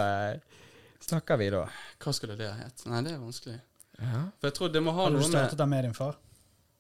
snakker 1.06 1.40
vi 1.42 1.52
da? 1.54 1.66
Hva 2.02 2.16
skulle 2.16 2.38
det 2.40 2.52
hett? 2.58 2.84
Nei, 2.90 3.04
det 3.06 3.16
er 3.16 3.22
vanskelig. 3.22 3.60
Ja. 4.02 4.26
For 4.40 4.50
jeg 4.50 4.58
tror 4.58 4.74
det 4.74 4.82
må 4.84 4.94
ha 4.98 5.08
Har 5.08 5.14
du 5.14 5.20
med 5.22 5.30
startet 5.30 5.60
den 5.60 5.70
med 5.70 5.86
din 5.86 5.98
far? 5.98 6.20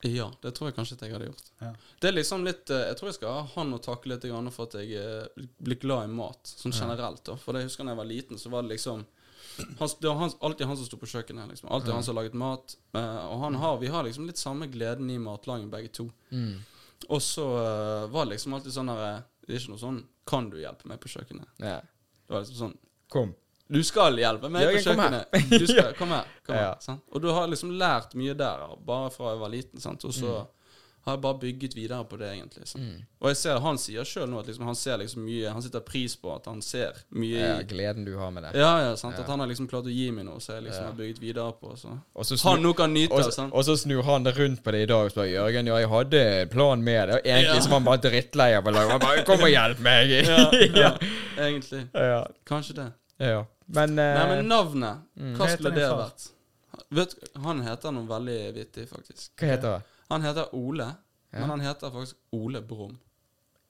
Ja, 0.01 0.31
det 0.41 0.55
tror 0.57 0.71
jeg 0.71 0.75
kanskje 0.75 0.95
at 0.98 1.03
jeg 1.05 1.13
hadde 1.13 1.27
gjort. 1.29 1.50
Ja. 1.62 1.71
Det 2.01 2.10
er 2.10 2.15
liksom 2.15 2.45
litt 2.45 2.71
eh, 2.74 2.88
Jeg 2.89 2.98
tror 2.98 3.12
jeg 3.12 3.17
skal 3.19 3.36
ha 3.36 3.41
han 3.53 3.75
å 3.75 3.81
takle 3.81 4.15
litt 4.15 4.25
for 4.55 4.65
at 4.65 4.77
jeg 4.79 4.98
eh, 4.98 5.48
blir 5.62 5.77
glad 5.81 6.10
i 6.10 6.13
mat, 6.13 6.41
sånn 6.57 6.74
generelt. 6.74 7.21
da 7.27 7.36
For 7.38 7.53
det 7.53 7.62
jeg 7.62 7.69
husker 7.69 7.86
da 7.86 7.93
jeg 7.93 8.01
var 8.01 8.10
liten, 8.10 8.41
så 8.41 8.50
var 8.50 8.65
det 8.65 8.74
liksom 8.74 9.05
han, 9.77 9.89
Det 10.00 10.07
var 10.07 10.17
han, 10.24 10.33
alltid 10.39 10.67
han 10.67 10.77
som 10.79 10.88
sto 10.88 10.98
på 10.98 11.10
kjøkkenet. 11.12 11.51
Liksom. 11.53 11.69
Alltid 11.69 11.93
han 11.93 12.03
som 12.07 12.17
laget 12.17 12.33
mat. 12.33 12.75
eh, 12.98 13.25
og 13.27 13.45
han 13.45 13.60
har, 13.62 13.77
vi 13.77 13.93
har 13.93 14.07
liksom 14.07 14.25
litt 14.25 14.41
samme 14.41 14.69
gleden 14.74 15.10
i 15.13 15.19
matlaging, 15.21 15.69
begge 15.69 15.93
to. 15.93 16.10
Mm. 16.31 16.63
Og 17.10 17.22
så 17.22 17.43
uh, 17.43 18.08
var 18.13 18.25
det 18.25 18.36
liksom 18.36 18.53
alltid 18.53 18.74
sånn 18.75 18.88
der 18.91 19.01
eh, 19.07 19.22
Det 19.48 19.55
er 19.55 19.59
ikke 19.59 19.72
noe 19.74 19.81
sånn 19.81 20.00
Kan 20.27 20.50
du 20.51 20.57
hjelpe 20.61 20.87
meg 20.87 21.00
på 21.01 21.09
kjøkkenet? 21.09 21.48
ja. 21.59 21.79
Det 21.81 22.33
var 22.35 22.44
liksom 22.46 22.59
sånn 22.61 22.77
Kom. 23.11 23.33
Du 23.68 23.81
skal 23.83 24.16
hjelpe 24.20 24.50
meg 24.51 24.64
Jørgen, 24.64 24.83
på 24.83 24.90
kom 24.92 25.00
her. 25.03 25.25
kjøkkenet. 25.33 25.59
Du 25.59 25.68
skal, 25.74 25.94
kom 26.00 26.09
her. 26.16 26.25
Kom 26.46 26.55
her 26.55 26.64
Ja. 26.64 26.74
sant? 26.79 27.01
Og 27.11 27.22
du 27.22 27.29
har 27.31 27.48
liksom 27.48 27.72
lært 27.79 28.14
mye 28.20 28.33
der, 28.40 28.64
bare 28.87 29.09
fra 29.11 29.31
jeg 29.33 29.40
var 29.42 29.50
liten. 29.51 29.79
Sant? 29.83 30.05
Og 30.05 30.14
så 30.16 30.31
Mm. 30.42 30.48
Har 31.05 31.18
bare 31.18 31.40
bygget 31.42 31.74
videre 31.75 32.03
på 32.05 32.18
det, 32.18 32.27
egentlig. 32.35 32.64
Mm. 32.77 33.01
Og 33.22 33.29
jeg 33.31 33.37
ser 33.37 33.59
han 33.59 33.77
sier 33.81 34.03
sjøl 34.05 34.27
nå 34.29 34.40
at 34.40 34.48
liksom, 34.48 34.66
han 34.66 34.75
ser 34.77 34.98
liksom 35.01 35.24
mye 35.25 35.50
Han 35.53 35.61
setter 35.66 35.79
pris 35.81 36.14
på 36.16 36.29
at 36.35 36.46
han 36.46 36.61
ser 36.61 36.94
mye 37.18 37.40
Ja, 37.40 37.61
gleden 37.66 38.05
du 38.05 38.11
har 38.18 38.29
med 38.31 38.44
det. 38.44 38.51
Ja, 38.59 38.70
ja, 38.83 38.92
sant? 38.96 39.16
Ja. 39.18 39.24
At 39.24 39.29
han 39.33 39.40
har 39.40 39.48
liksom 39.50 39.68
klart 39.68 39.85
å 39.90 39.94
gi 39.94 40.11
meg 40.11 40.25
noe 40.25 40.40
som 40.40 40.55
jeg 40.55 40.64
liksom 40.68 40.83
Ja. 40.83 40.90
har 40.92 40.98
bygget 41.00 41.20
videre 41.22 41.53
på. 41.59 41.74
Så. 41.77 41.96
Og 42.16 42.25
så 42.25 42.37
Han 42.44 42.59
snu- 42.59 42.64
nå 42.68 42.74
kan 42.77 42.94
nyte 42.94 43.11
og 43.14 43.24
det. 43.24 43.33
sant? 43.33 43.53
og 43.53 43.64
så 43.66 43.75
snur 43.77 44.03
han 44.03 44.24
det 44.24 44.35
rundt 44.37 44.64
på 44.64 44.72
det 44.72 44.81
i 44.83 44.85
dag 44.85 45.05
og 45.05 45.11
spør 45.11 45.25
Jørgen 45.31 45.68
ja, 45.68 45.75
jeg 45.77 45.90
hadde 45.90 46.22
en 46.42 46.50
plan 46.50 46.83
med 46.83 47.07
det. 47.09 47.16
Og 47.16 47.22
egentlig 47.25 47.55
Ja. 47.55 47.59
så 47.61 47.70
var 47.70 47.79
han 47.79 47.83
bare 47.85 48.01
drittlei 48.05 48.51
av 48.57 48.64
å 48.66 48.72
lage 48.74 48.92
Han 48.92 49.00
bare 49.00 49.24
'Kom 49.25 49.40
og 49.42 49.50
hjelp 49.50 49.79
meg!' 49.79 50.09
Ja, 50.27 50.51
ja, 50.75 50.98
egentlig. 51.37 51.87
ja. 51.94 52.25
Kanskje 52.46 52.74
det. 52.75 52.92
ja. 53.20 53.46
Men, 53.68 53.90
uh, 53.98 54.05
Nei, 54.20 54.35
men 54.35 54.48
navnet, 54.48 54.98
hva 55.18 55.37
Hva 55.37 55.48
skulle 55.57 55.72
det 55.74 55.90
vært? 55.90 56.29
Vet 56.92 57.14
Han 57.44 57.61
heter 57.61 57.92
noe 57.92 58.05
veldig 58.07 58.53
vittig, 58.53 58.87
faktisk. 58.90 59.31
hva 59.40 59.48
heter 59.48 59.72
han? 59.72 59.83
Han 60.11 60.21
heter 60.27 60.51
Ole, 60.57 60.89
Ja. 61.31 61.39
men 61.39 61.50
han 61.55 61.61
heter 61.63 61.91
faktisk 61.93 62.15
Ole 62.35 62.61
Brumm. 62.61 62.97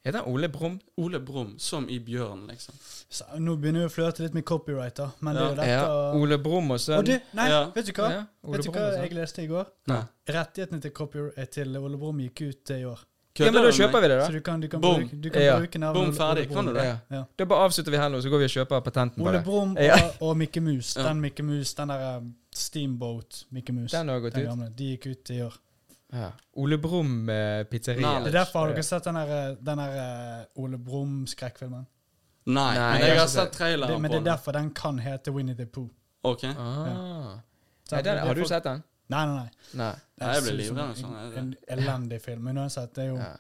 Heter 0.04 0.24
han 0.24 0.32
Ole 0.34 0.48
Brumm? 0.50 0.80
Ole 0.98 1.20
Brumm, 1.22 1.52
som 1.62 1.86
i 1.90 2.00
Bjørn, 2.02 2.48
liksom. 2.50 2.74
Så, 3.10 3.24
nå 3.38 3.54
begynner 3.62 3.84
vi 3.84 3.86
å 3.86 3.94
flørte 3.94 4.24
litt 4.26 4.34
med 4.34 4.44
copyright, 4.50 4.96
da. 4.98 5.12
Men 5.22 5.36
det 5.38 5.42
er 5.44 5.50
jo 5.50 5.56
dette 5.56 5.68
Ja. 5.70 6.14
Ole 6.18 6.38
Brumm 6.42 6.72
og 6.74 6.80
sønn. 6.82 7.06
Nei, 7.38 7.50
Ja. 7.50 7.60
vet 7.76 7.86
du 7.86 7.92
hva? 7.94 8.10
Ja, 8.12 8.24
vet 8.52 8.64
du 8.66 8.72
hva 8.72 8.88
jeg 9.04 9.14
leste 9.14 9.44
i 9.44 9.48
går? 9.48 9.66
Nei. 9.88 10.02
Rettighetene 10.28 10.82
til, 10.82 10.92
copyright, 10.92 11.52
til 11.52 11.78
Ole 11.78 11.98
Brumm 11.98 12.18
gikk 12.20 12.42
ut 12.50 12.72
i 12.72 12.84
år. 12.86 13.00
Ja, 13.40 13.46
men 13.52 13.64
da 13.64 13.70
kjøper 13.72 14.02
vi 14.02 14.08
det, 14.10 14.18
Så 14.22 14.28
da. 14.28 14.32
du 14.34 14.42
kan, 14.42 14.60
du 14.60 14.68
kan, 14.68 14.82
Boom. 14.82 14.96
bruke, 15.08 15.22
du 15.22 15.30
kan 15.30 15.42
Ja. 15.42 15.58
bruke 15.60 15.80
navnet 15.80 15.94
Boom, 15.94 16.12
ferdig. 16.14 16.48
Ole 16.50 16.56
Kan 16.56 16.66
du 16.66 16.74
det? 16.74 16.84
Ja. 16.84 16.98
Ja. 17.12 17.24
Da 17.38 17.46
bare 17.46 17.60
avslutter 17.70 17.92
vi 17.92 17.98
her 17.98 18.10
nå, 18.10 18.18
så 18.22 18.30
går 18.30 18.40
vi 18.40 18.44
og 18.44 18.56
kjøper 18.58 18.82
patenten 18.84 19.24
på 19.24 19.30
Ole. 19.30 19.40
Brumm 19.46 19.78
Ja. 19.80 19.96
og, 20.20 20.22
og 20.32 20.38
Mikke 20.38 20.60
Mus. 20.62 20.94
Den 20.96 21.22
Mikke 21.22 21.44
Mus, 21.44 21.74
den 21.76 21.88
der 21.88 22.18
um, 22.18 22.36
Steamboat 22.54 23.46
Mikke 23.52 23.72
Mus. 23.72 23.92
Den 23.92 24.08
har 24.10 24.20
gått 24.20 24.34
Den 24.34 24.42
ut. 24.44 24.50
gamle. 24.50 24.70
De 24.76 24.98
gikk 24.98 25.06
ut 25.12 25.30
i 25.30 25.42
år. 25.44 25.54
Ja. 26.14 26.32
Ole 26.60 26.78
Brumm 26.78 27.30
eh, 27.30 27.64
pizzeria. 27.72 28.20
Det 28.20 28.28
er 28.34 28.40
derfor 28.44 28.60
har 28.66 28.74
dere 28.74 28.84
sett 28.84 29.04
den 29.08 29.16
der, 29.16 29.56
den 29.62 29.78
der 29.78 30.42
uh, 30.46 30.64
Ole 30.64 30.78
Brumm-skrekkfilmen. 30.78 31.86
Nei, 32.46 32.74
Nei, 32.76 32.92
men 32.92 33.00
jeg 33.02 33.10
jeg 33.10 33.20
har 33.20 33.28
sett 33.28 33.44
sett- 33.46 33.54
traileren 33.60 33.92
Det, 33.94 34.02
men 34.02 34.10
på 34.10 34.14
det 34.14 34.20
er 34.20 34.24
den. 34.24 34.32
derfor 34.34 34.52
den 34.58 34.72
kan 34.74 35.00
hete 35.00 35.32
Winnie 35.32 35.56
the 35.56 35.66
Pooh. 35.66 35.90
Ok. 36.24 36.44
Ah. 36.44 37.38
Så 37.88 37.96
Nei, 37.96 38.02
den, 38.02 38.18
er 38.18 38.26
har 38.26 38.34
du 38.36 38.44
sett 38.46 38.64
den? 38.64 38.84
Nei, 39.10 39.26
nei, 39.26 39.36
nei. 39.36 39.50
Nei. 39.74 39.92
Det 39.94 40.26
Nei, 40.26 40.34
jeg 40.34 40.42
blir 40.44 40.50
ser 40.50 40.54
ut 40.54 40.62
livredd 40.62 40.98
sånn, 40.98 41.16
En, 41.16 41.32
jeg- 41.32 41.38
en 41.38 41.80
elendig 41.80 42.22
film. 42.22 42.44
Men 42.44 42.58
uansett, 42.58 42.94
det 42.96 43.04
er 43.06 43.10
jo 43.10 43.18
Ja. 43.18 43.32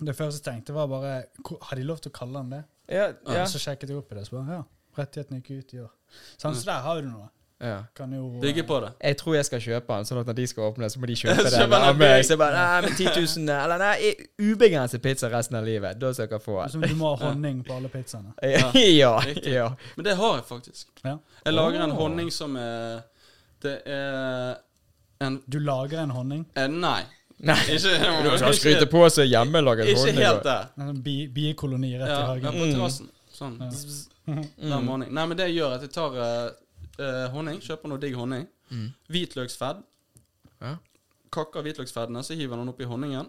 Det 0.00 0.14
første 0.16 0.38
jeg 0.38 0.44
tenkte, 0.54 0.72
var 0.74 0.86
bare 0.86 1.24
hvor- 1.42 1.58
Har 1.62 1.76
de 1.76 1.82
lov 1.82 2.00
til 2.00 2.10
å 2.10 2.14
kalle 2.18 2.32
den 2.42 2.50
det? 2.50 2.64
Ja, 2.88 3.12
ja. 3.26 3.44
Så 3.44 3.58
sjekket 3.58 3.88
jeg 3.88 3.96
opp 3.98 4.12
i 4.12 4.14
det, 4.14 4.26
så 4.28 4.36
bare 4.36 4.56
ja, 4.56 4.62
rettighetene 4.96 5.42
gikk 5.42 5.58
ut 5.58 5.74
i 5.74 5.78
år. 5.80 5.90
Sånn, 6.38 6.54
så 6.54 6.64
der 6.64 6.80
har 6.80 7.00
du 7.02 7.08
noe. 7.08 7.28
Ja. 7.60 7.78
Kan 7.96 8.12
jo 8.14 8.28
Bygge 8.40 8.62
på 8.62 8.80
det. 8.80 8.92
Jeg 9.02 9.16
tror 9.18 9.34
jeg 9.34 9.44
skal 9.48 9.60
kjøpe 9.60 9.96
den, 9.96 10.04
sånn 10.06 10.18
at 10.20 10.26
når 10.30 10.36
de 10.38 10.46
skal 10.46 10.62
åpne, 10.68 10.88
så 10.90 11.00
må 11.02 11.06
de 11.10 11.16
kjøpe 11.18 11.42
den 11.50 11.70
den 11.70 11.72
av 11.74 11.96
meg. 11.98 12.24
Så 12.24 12.34
jeg 12.36 12.38
bare 12.38 12.54
Nei, 12.54 12.80
men 12.86 12.94
10 12.96 13.08
000 13.44 13.50
Eller 13.64 13.78
nei, 13.82 14.12
ubegrenset 14.38 15.02
pizza 15.02 15.28
resten 15.32 15.56
av 15.58 15.64
livet. 15.66 15.98
Da 15.98 16.12
skal 16.14 16.28
jeg 16.36 16.42
få 16.44 16.58
Som 16.70 16.80
du 16.86 16.94
må 16.94 17.14
ha 17.16 17.18
honning 17.32 17.64
på 17.66 17.74
alle 17.80 17.88
pizzaene. 17.90 18.30
Ja, 18.42 18.70
ja. 18.74 19.12
Ja. 19.42 19.68
Men 19.96 20.04
det 20.06 20.14
har 20.20 20.36
jeg 20.38 20.44
faktisk. 20.48 20.86
Ja. 21.04 21.16
Jeg 21.44 21.54
lager 21.58 21.82
en 21.88 21.90
honning 21.98 22.30
som 22.32 22.54
er 22.56 23.00
Det 23.62 23.80
er 23.86 24.56
en 25.26 25.40
Du 25.50 25.58
lager 25.58 25.98
en 26.04 26.10
honning. 26.14 26.46
eh, 26.54 26.68
Nei. 26.70 27.02
Nei, 27.38 27.54
Ikke, 27.70 27.90
du 28.22 28.32
skal 28.38 28.54
skryte 28.54 28.86
på 28.90 29.02
seg 29.14 29.28
hjemmelaget 29.30 29.86
Ikke 29.92 30.00
honning. 30.08 30.16
helt 30.26 30.42
det. 30.46 30.56
En 30.82 31.02
bi, 31.02 31.12
biekoloni 31.30 31.92
rett 32.00 32.08
Ja, 32.10 32.34
i 32.34 32.40
ja, 32.42 32.50
på 32.50 32.64
Mm. 32.66 32.72
terrassen. 32.74 33.10
Sånn. 33.34 33.58
Der 33.58 34.80
med 34.80 34.88
honning. 34.90 35.12
Nei, 35.14 35.26
men 35.26 35.36
det 35.38 35.46
gjør, 35.54 35.74
at 35.76 35.84
jeg 35.86 35.92
tar 35.94 36.16
eh, 36.98 37.28
honning, 37.30 37.60
kjøper 37.60 37.88
noe 37.88 37.98
digg 37.98 38.14
honning, 38.14 38.46
Mm. 38.70 38.92
hvitløksfedd, 39.08 39.82
Ja. 40.60 40.76
kakker 41.32 41.62
hvitløksfeddene, 41.62 42.22
så 42.22 42.34
hiver 42.36 42.56
han 42.56 42.66
den 42.66 42.74
oppi 42.74 42.84
honningen. 42.84 43.28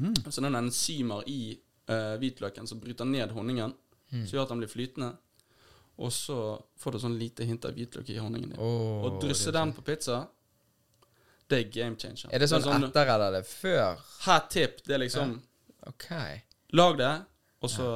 Mm. 0.00 0.14
Så 0.30 0.40
det 0.40 0.50
er 0.52 0.58
enzymer 0.58 1.22
i 1.26 1.58
eh, 1.88 2.16
hvitløken 2.18 2.66
som 2.66 2.80
bryter 2.80 3.04
ned 3.04 3.30
honningen, 3.30 3.74
Mm. 4.12 4.26
så 4.26 4.32
gjør 4.36 4.42
at 4.42 4.48
den 4.48 4.58
blir 4.58 4.68
flytende. 4.68 5.16
Og 5.98 6.10
så 6.12 6.62
får 6.78 6.92
du 6.92 6.98
sånn 6.98 7.18
lite 7.18 7.44
hint 7.44 7.64
av 7.64 7.72
hvitløk 7.74 8.08
i 8.10 8.16
honningen 8.18 8.50
din. 8.50 8.58
Åh, 8.58 9.04
Og 9.04 9.20
drysse 9.22 9.52
den 9.52 9.72
på 9.72 9.82
pizza, 9.84 10.26
det 11.48 11.66
er 11.66 11.70
game 11.82 11.96
changer. 11.96 12.28
Er 12.32 12.38
det 12.38 12.48
sånn 12.48 12.62
etter 12.84 13.06
eller 13.06 13.26
er 13.28 13.32
det 13.32 13.46
før? 13.46 13.98
Her 14.24 14.40
tip, 14.48 14.82
det 14.84 14.94
er 14.94 14.98
liksom 14.98 15.42
OK. 15.86 16.06
Lag 16.72 16.96
det, 16.96 17.24
og 17.62 17.70
så 17.70 17.86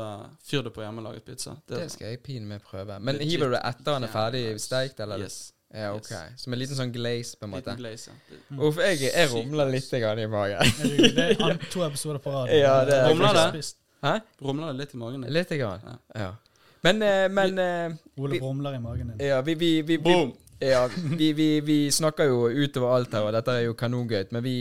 fyr 0.47 0.63
det 0.63 0.73
på 0.73 0.81
hjemmelaget 0.85 1.25
pizza. 1.27 1.57
Det 1.69 1.91
skal 1.93 2.13
jeg 2.15 2.21
pine 2.23 2.47
med 2.47 2.61
prøve. 2.63 2.99
Men 3.01 3.19
hiver 3.21 3.51
du 3.51 3.57
det 3.57 3.63
etter 3.67 3.93
han 3.99 4.05
er 4.07 4.13
ferdig 4.13 4.45
steikt, 4.63 5.01
eller? 5.01 5.19
Yes. 5.27 5.53
Ja, 5.75 5.91
ok. 5.97 6.07
Yes. 6.11 6.41
Som 6.41 6.55
en 6.55 6.59
liten 6.63 6.79
sånn 6.79 6.93
glaze, 6.95 7.37
på 7.41 7.45
en 7.49 7.51
måte. 7.57 7.67
Liten 7.75 7.81
glaze, 7.83 8.11
ja. 8.13 8.37
Mm. 8.49 8.61
Uff, 8.69 8.79
jeg, 8.79 9.01
jeg 9.11 9.31
rumler 9.33 9.71
litt 9.75 9.91
grann 9.91 10.19
i 10.23 10.27
magen. 10.31 10.73
Det 10.79 11.11
det 11.17 11.25
er 11.35 11.43
an- 11.51 11.59
to 11.73 11.83
episoder 11.85 12.23
på 12.23 12.31
rad. 12.33 12.53
Ja, 12.55 12.77
det 12.87 12.95
er 12.95 13.11
Rumler 13.11 13.41
det? 13.53 13.65
Hæ? 14.07 14.15
Rumler 14.47 14.71
det 14.73 14.77
litt 14.85 14.95
i 14.95 15.01
magen? 15.03 15.27
Litt 15.37 15.49
grann. 15.59 15.81
Ja. 15.91 15.97
Ja. 16.23 16.31
Men, 16.87 17.03
eh, 17.03 17.27
men 17.29 17.59
eh, 17.59 17.97
Ole 18.23 18.39
rumler 18.41 18.77
i 18.77 18.79
magen 18.79 19.09
din. 19.11 19.27
Ja, 19.27 19.41
vi, 19.43 19.55
vi, 19.55 19.71
vi, 19.83 19.97
vi, 19.97 20.03
Boom! 20.07 20.33
Ja, 20.61 20.89
vi, 21.19 21.33
vi, 21.33 21.61
vi 21.61 21.91
snakker 21.93 22.25
jo 22.31 22.49
utover 22.49 22.95
alt 22.97 23.13
her, 23.13 23.27
og 23.29 23.33
dette 23.37 23.53
er 23.53 23.65
jo 23.67 23.75
kanongøy. 23.77 24.27
Men 24.33 24.43
vi 24.45 24.55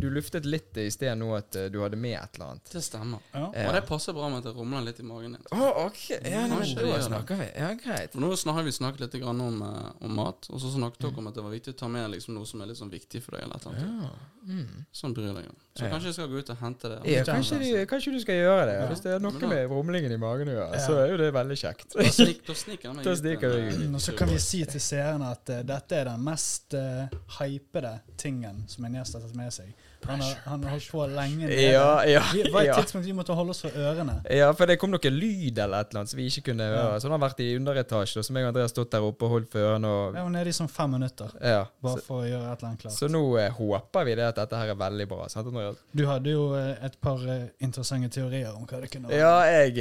Du 0.00 0.08
luftet 0.10 0.46
litt 0.48 0.76
i 0.82 0.88
sted 0.90 1.14
nå 1.18 1.30
at 1.36 1.56
eh, 1.58 1.68
du 1.72 1.80
hadde 1.82 1.98
med 2.00 2.16
et 2.18 2.38
eller 2.38 2.54
annet. 2.54 2.72
Det 2.72 2.82
stemmer. 2.84 3.22
Ja. 3.32 3.44
Ja. 3.54 3.66
Og 3.68 3.76
det 3.78 3.84
passer 3.88 4.16
bra 4.16 4.28
med 4.32 4.40
at 4.42 4.48
det 4.50 4.54
rumler 4.56 4.86
litt 4.88 4.98
i 5.00 5.06
magen 5.06 5.36
din. 5.36 5.44
Å, 5.54 5.70
ok. 5.86 6.02
Ja, 6.18 6.46
det 6.50 6.74
da 6.74 6.96
det. 6.96 7.02
snakker 7.06 7.38
vi. 7.42 7.48
Ja, 7.54 7.70
greit. 7.78 8.14
For 8.16 8.24
nå 8.24 8.32
har 8.58 8.66
vi 8.66 8.74
snakket 8.74 9.06
litt 9.06 9.18
grann 9.22 9.40
om, 9.44 9.62
eh, 9.62 9.92
om 10.06 10.18
mat, 10.18 10.50
og 10.50 10.62
så 10.62 10.72
snakket 10.74 11.06
dere 11.06 11.22
om 11.22 11.30
at 11.30 11.38
det 11.38 11.46
var 11.46 11.54
viktig 11.54 11.76
å 11.76 11.78
ta 11.84 11.88
med 11.92 12.10
liksom, 12.16 12.34
noe 12.38 12.46
som 12.48 12.60
er 12.64 12.72
litt 12.72 12.80
sånn 12.80 12.92
viktig 12.92 13.22
for 13.22 13.36
deg. 13.38 13.46
eller 13.46 13.56
et 13.56 13.66
eller 13.66 13.78
annet. 13.78 14.10
Ja. 14.10 14.34
Mm. 14.48 14.84
Sånn 14.96 15.12
bryr 15.12 15.34
deg 15.36 15.44
om. 15.50 15.56
Så 15.76 15.84
Ja. 15.84 15.90
kanskje 15.92 16.08
jeg 16.08 16.14
skal 16.14 16.28
gå 16.28 16.38
ut 16.40 16.50
og 16.50 16.56
hente 16.56 16.88
det. 16.88 16.98
Ja, 17.12 17.22
kanskje, 17.24 17.58
du, 17.60 17.86
kanskje 17.86 18.12
du 18.14 18.20
skal 18.20 18.34
gjøre 18.34 18.64
det. 18.66 18.76
Ja. 18.80 18.86
Hvis 18.88 19.02
det 19.04 19.12
er 19.12 19.18
noe 19.20 19.48
med 19.50 19.68
rumlingen 19.70 20.12
i 20.12 20.16
magen 20.16 20.48
å 20.48 20.54
gjøre, 20.56 20.72
Ja. 20.74 20.86
så 20.86 20.96
er 21.04 21.10
jo 21.12 21.16
det 21.20 21.32
veldig 21.34 21.56
kjekt. 21.58 21.92
Da, 21.94 22.02
snik, 22.10 22.46
da 22.46 22.54
sniker 22.54 22.88
jeg 22.88 22.94
meg 22.96 23.06
ut 23.06 23.24
eh. 23.24 23.88
Mm, 23.88 23.94
Og 23.94 24.00
så 24.00 24.16
kan 24.16 24.28
vi 24.28 24.38
si 24.38 24.64
til 24.64 24.80
seerne 24.88 25.32
at 25.34 25.52
uh, 25.52 25.60
dette 25.68 26.00
er 26.00 26.08
den 26.10 26.24
mest 26.24 26.74
uh, 26.78 27.06
hypede 27.38 27.92
tingen 28.20 28.64
som 28.70 28.84
en 28.88 28.98
gjest 28.98 29.18
har 29.18 29.26
tatt 29.26 29.36
med 29.38 29.54
seg. 29.54 29.74
Han 30.06 30.20
har, 30.22 30.34
han 30.46 30.62
har 30.62 30.70
holdt 30.76 30.90
på 30.94 31.04
lenge. 31.10 31.48
Ja, 31.50 32.04
ja, 32.06 32.20
det 32.30 32.52
var 32.54 32.62
et 32.62 32.68
ja. 32.70 32.76
tidspunkt 32.78 33.06
vi 33.08 33.12
måtte 33.16 33.34
holde 33.34 33.50
oss 33.50 33.64
for 33.64 33.74
ørene. 33.74 34.20
Ja, 34.30 34.52
for 34.54 34.70
det 34.70 34.76
kom 34.78 34.92
noe 34.94 35.10
lyd 35.10 35.58
eller 35.58 35.82
et 35.82 35.90
eller 35.90 36.04
annet 36.04 36.12
som 36.12 36.20
vi 36.20 36.28
ikke 36.30 36.44
kunne 36.52 36.68
Ja. 36.68 36.76
høre. 36.76 37.00
Så 37.02 37.08
han 37.10 37.16
har 37.16 37.22
vært 37.24 37.42
i 37.42 37.48
underetasje, 37.58 38.22
og 38.22 38.26
så 38.28 38.36
jeg 38.36 38.46
og 38.46 38.52
Andreas 38.52 38.70
stått 38.70 38.92
der 38.94 39.02
oppe 39.08 39.26
og 39.26 39.34
holdt 39.34 39.50
for 39.50 39.66
ørene 39.66 39.90
og 39.90 40.14
Ja, 40.14 40.22
var 40.22 40.30
nede 40.36 40.54
i 40.54 40.56
sånn 40.60 40.70
fem 40.70 40.94
minutter 40.94 41.34
Ja. 41.42 41.64
bare 41.82 41.98
Så, 41.98 42.06
for 42.06 42.22
å 42.22 42.28
gjøre 42.30 42.46
et 42.52 42.62
eller 42.62 42.68
annet 42.70 42.84
klart. 42.84 42.94
så 42.94 43.10
nå 43.10 43.24
uh, 43.34 43.50
håper 43.58 44.06
vi 44.06 44.14
det 44.22 44.28
at 44.30 44.38
dette 44.38 44.62
her 44.62 44.72
er 44.76 44.80
veldig 44.86 45.08
bra. 45.10 45.28
Sant, 45.34 45.50
Andreas? 45.50 45.82
Du 45.92 46.06
hadde 46.06 46.30
jo 46.30 46.46
et 46.54 47.00
par 47.02 47.26
interessante 47.58 48.08
teorier 48.14 48.54
om 48.54 48.64
hva 48.70 48.80
det 48.80 48.92
kunne 48.94 49.10
være. 49.10 49.18
Ja, 49.18 49.42
jeg 49.50 49.74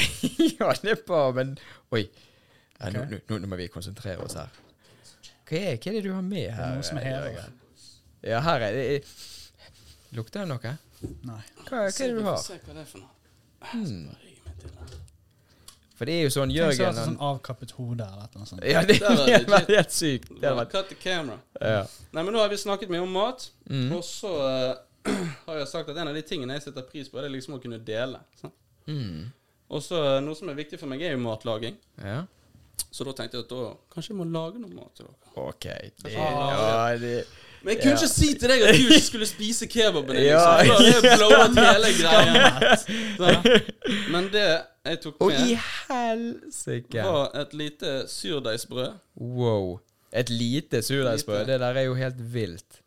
Ja, 0.60 0.72
det 0.82 0.98
er 0.98 1.04
bra, 1.06 1.30
men 1.32 1.56
Oi. 1.96 2.04
Ja, 2.80 2.90
nå, 2.92 3.02
Ok. 3.06 3.14
nå, 3.30 3.38
nå 3.42 3.46
må 3.48 3.56
vi 3.56 3.68
konsentrere 3.72 4.20
oss 4.24 4.34
her. 4.36 4.48
Hva 5.46 5.56
er, 5.60 5.76
hva 5.78 5.90
er 5.92 5.96
det 5.96 6.02
du 6.04 6.12
har 6.12 6.22
med 6.22 6.42
Det 6.48 6.52
her? 6.54 6.64
er 6.72 6.74
noe 6.76 6.82
som 6.82 6.98
er 6.98 7.04
her. 7.06 7.26
Jørgen? 7.30 7.52
Ja, 8.26 8.40
her 8.40 8.60
er 8.66 8.72
det 8.72 9.04
Lukter 10.16 10.40
det 10.44 10.48
noe? 10.48 10.76
Nei. 11.26 11.40
Hva, 11.68 11.70
hva 11.70 11.82
er 11.86 11.92
det 11.98 12.14
du 12.16 12.22
har? 12.26 12.38
Se 12.42 12.56
hva 12.58 12.74
det 12.74 12.82
er 12.82 12.88
for 12.90 12.98
noe. 13.04 13.12
Hmm. 13.72 14.08
For 15.96 16.04
det 16.08 16.12
er 16.18 16.26
jo 16.26 16.32
sånn 16.34 16.50
Tenk 16.52 16.58
så 16.58 16.64
Jørgen 16.76 16.88
hadde 16.90 17.04
sånn 17.08 17.20
avkappet 17.24 17.70
hode 17.78 18.04
eller 18.04 18.34
noe 18.36 18.48
sånt. 18.50 18.64
Ja, 18.68 18.82
det, 18.84 18.98
hadde 19.06 19.38
vært 19.48 19.70
helt 19.78 19.94
sykt. 19.96 20.28
Det 20.34 20.44
hadde 20.44 20.58
vært 20.60 20.74
Cut 20.74 20.90
the 20.92 20.98
camera. 21.00 21.38
ja. 21.62 21.78
Nei, 22.12 22.22
men 22.26 22.34
nå 22.36 22.42
har 22.42 22.50
vi 22.52 22.58
snakket 22.60 22.92
mye 22.92 23.04
om 23.06 23.14
mat, 23.16 23.46
Mm. 23.66 23.88
og 23.96 24.04
så 24.06 24.28
uh, 24.30 24.76
har 25.48 25.56
jeg 25.58 25.66
sagt 25.72 25.88
at 25.90 25.96
en 25.98 26.08
av 26.12 26.14
de 26.14 26.22
tingene 26.22 26.54
jeg 26.58 26.66
setter 26.68 26.84
pris 26.86 27.08
på, 27.10 27.18
det 27.18 27.26
er 27.30 27.34
liksom 27.34 27.56
å 27.56 27.62
kunne 27.62 27.80
dele. 27.82 28.20
Mm. 28.86 29.24
Og 29.74 29.82
så 29.82 29.98
eh, 29.98 30.20
noe 30.22 30.36
som 30.38 30.46
er 30.52 30.54
viktig 30.60 30.78
for 30.78 30.86
meg, 30.92 31.02
er 31.02 31.16
jo 31.16 31.22
matlaging. 31.24 31.74
ja. 32.02 32.24
Så 32.92 33.04
da 33.04 33.12
tenkte 33.12 33.36
jeg 33.36 33.44
at 33.44 33.50
da 33.50 33.74
kanskje 33.92 34.10
jeg 34.14 34.18
må 34.20 34.24
lage 34.32 34.60
noe 34.60 34.72
mat 34.72 34.92
til 34.96 35.04
dere. 35.08 35.16
OK. 35.48 35.66
Det, 36.02 36.14
Ah, 36.16 36.92
ja, 36.92 36.98
det 36.98 37.24
Men 37.62 37.74
jeg 37.74 37.82
kunne 37.82 37.90
Ja. 37.90 37.96
ikke 37.96 38.08
si 38.08 38.28
til 38.38 38.48
deg 38.48 38.62
at 38.62 38.74
du 38.74 38.80
ikke 38.86 39.00
skulle 39.06 39.26
spise 39.26 39.66
kebaben 39.66 40.16
din. 40.16 40.24
Ja. 40.26 40.62
Liksom. 40.62 41.02
Blowet 41.18 41.58
hele 41.58 41.90
greia. 41.98 43.36
Men 44.12 44.28
det 44.32 44.46
jeg 44.86 45.00
tok 45.02 45.20
med, 45.20 45.26
Og 45.26 45.32
i 45.32 45.58
helsike! 45.88 47.02
var 47.02 47.30
et 47.40 47.54
lite 47.54 47.94
surdeigsbrød. 48.08 48.92
Wow. 49.16 49.78
Et 50.12 50.30
lite 50.30 50.82
surdeigsbrød. 50.82 51.46
Det 51.46 51.60
der 51.60 51.66
er 51.74 51.80
jo 51.88 51.94
helt 51.94 52.20
vilt. 52.34 52.82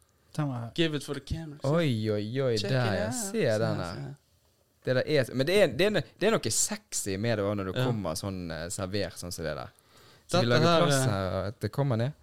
Give 0.75 0.95
it 0.95 1.04
for 1.04 1.13
the 1.13 1.21
camera. 1.25 1.60
Oi, 1.63 2.10
oi, 2.10 2.41
oi. 2.41 2.58
Check 2.58 2.71
Der, 2.71 2.93
jeg 2.93 3.13
ser 3.13 3.32
Se 3.58 3.60
den 3.63 3.80
der. 3.80 3.95
Det 4.89 4.95
der 4.97 5.06
er, 5.06 5.30
men 5.38 5.45
det 5.47 5.58
er, 5.62 5.67
det, 5.78 5.89
er, 5.91 6.08
det 6.21 6.28
er 6.32 6.34
noe 6.34 6.52
sexy 6.56 7.13
med 7.21 7.38
det 7.38 7.45
når 7.60 7.69
du 7.69 7.75
Ja. 7.78 7.86
kommer 7.86 8.17
sånn 8.17 8.47
uh, 8.49 8.63
servert 8.73 9.19
sånn 9.21 9.32
som 9.36 9.45
det 9.45 9.54
der. 9.60 9.69
Så 10.30 10.41
vi 10.41 10.49
lager 10.49 10.65
her, 10.71 10.84
plass 10.88 10.97
eh, 11.04 11.12
her, 11.13 11.38
at 11.52 11.60
det 11.62 11.69
kommer 11.73 11.97
ned? 12.02 12.17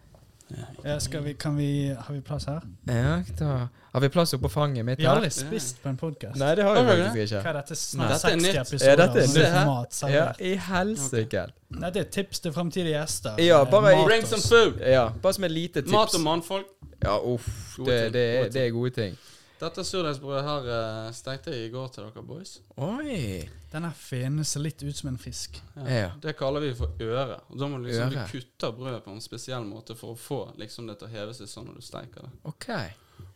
Ja, 0.86 0.94
skal 1.02 1.24
vi, 1.24 1.32
kan 1.34 1.56
vi, 1.58 1.88
har 1.90 2.14
vi 2.14 2.20
plass 2.22 2.44
her? 2.46 2.60
Ja, 2.86 3.16
da 3.38 3.68
Har 3.92 4.00
vi 4.04 4.08
plass 4.14 4.30
oppå 4.36 4.46
fanget 4.52 4.84
mitt 4.86 5.00
Vi 5.00 5.04
har 5.08 5.16
aldri 5.18 5.30
spist 5.34 5.80
på 5.82 5.88
en 5.90 5.96
podkast. 5.98 6.38
Nei, 6.38 6.52
det 6.54 6.62
har 6.62 6.76
vi 6.78 6.84
faktisk 6.86 7.16
ikke. 7.24 7.40
Hva 7.42 7.50
er 7.50 7.58
dette? 7.58 7.78
Snart 7.80 8.12
Dette 8.12 8.30
er 8.30 8.36
60 8.36 8.46
nytt. 8.46 8.60
episoder. 8.62 8.92
Ja, 8.92 8.96
dette 9.00 9.24
er 9.24 9.32
nytt. 9.32 9.66
mat 9.66 9.98
Ja, 10.14 10.26
i 10.38 10.52
helsike. 10.68 11.42
Nei, 11.80 11.90
det 11.96 12.02
er 12.04 12.10
tips 12.18 12.44
til 12.44 12.54
fremtidige 12.54 12.94
gjester. 12.94 13.40
Ja, 13.42 13.58
Eh, 13.64 13.70
bare 13.74 13.96
mat 13.96 14.06
Bring 14.06 14.26
some 14.30 14.42
food! 14.42 14.78
Ja, 14.86 15.08
bare 15.22 15.34
som 15.34 15.44
et 15.48 15.50
lite 15.56 15.82
tips. 15.82 15.92
Mat 15.96 16.14
og 16.14 16.20
mannfolk. 16.28 16.70
Ja, 17.02 17.16
uff. 17.18 17.50
Det, 17.78 17.86
Det, 17.86 18.12
det, 18.12 18.22
er- 18.22 18.42
gode 18.44 18.52
det 18.52 18.62
er 18.66 18.70
gode 18.70 18.90
ting. 19.00 19.18
Dette 19.56 19.84
surdeigsbrødet 19.88 20.42
her 20.44 20.66
uh, 20.68 21.12
stekte 21.16 21.54
jeg 21.54 21.70
i 21.70 21.70
går 21.72 21.88
til 21.94 22.04
dere 22.04 22.24
boys. 22.28 22.58
Oi. 22.76 23.46
Denne 23.72 23.88
fenen 23.96 24.44
ser 24.44 24.60
litt 24.66 24.82
ut 24.84 24.98
som 24.98 25.08
en 25.08 25.16
fisk. 25.20 25.56
Ja. 25.80 26.10
Det 26.20 26.36
kaller 26.36 26.60
vi 26.66 26.74
for 26.76 26.92
øre. 27.00 27.38
Og 27.48 27.56
da 27.62 27.70
må 27.72 27.80
du 27.80 27.88
liksom 27.88 28.12
Øre. 28.12 28.26
du 28.26 28.34
kutter 28.36 28.76
brødet 28.76 29.00
på 29.06 29.14
en 29.16 29.24
spesiell 29.24 29.64
måte 29.64 29.96
for 29.96 30.12
å 30.12 30.20
få 30.20 30.42
liksom 30.60 30.90
det 30.90 30.98
til 31.00 31.08
å 31.08 31.14
heve 31.14 31.36
seg 31.38 31.48
sånn 31.48 31.70
når 31.70 31.80
du 31.80 31.88
steker 31.88 32.28
det. 32.28 32.32
OK. 32.52 32.68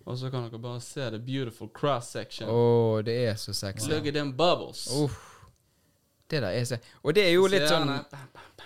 Og 0.04 0.20
så 0.20 0.28
kan 0.32 0.44
dere 0.44 0.60
bare 0.60 0.84
se 0.84 1.08
the 1.10 1.18
beautiful 1.24 1.72
cross 1.72 2.12
section. 2.12 2.52
Å, 2.52 3.00
det 3.06 3.16
er 3.30 3.40
så 3.40 3.56
sexy. 3.56 3.88
Look 3.88 4.08
at 4.10 4.16
them 4.16 4.36
bubbles. 4.36 4.88
Uff. 5.00 5.29
Det 6.30 6.42
der 6.42 6.54
er 6.54 6.64
så 6.68 6.76
Og 7.02 7.14
det 7.14 7.24
er 7.26 7.32
jo 7.34 7.46
litt 7.50 7.66
sånn. 7.68 7.90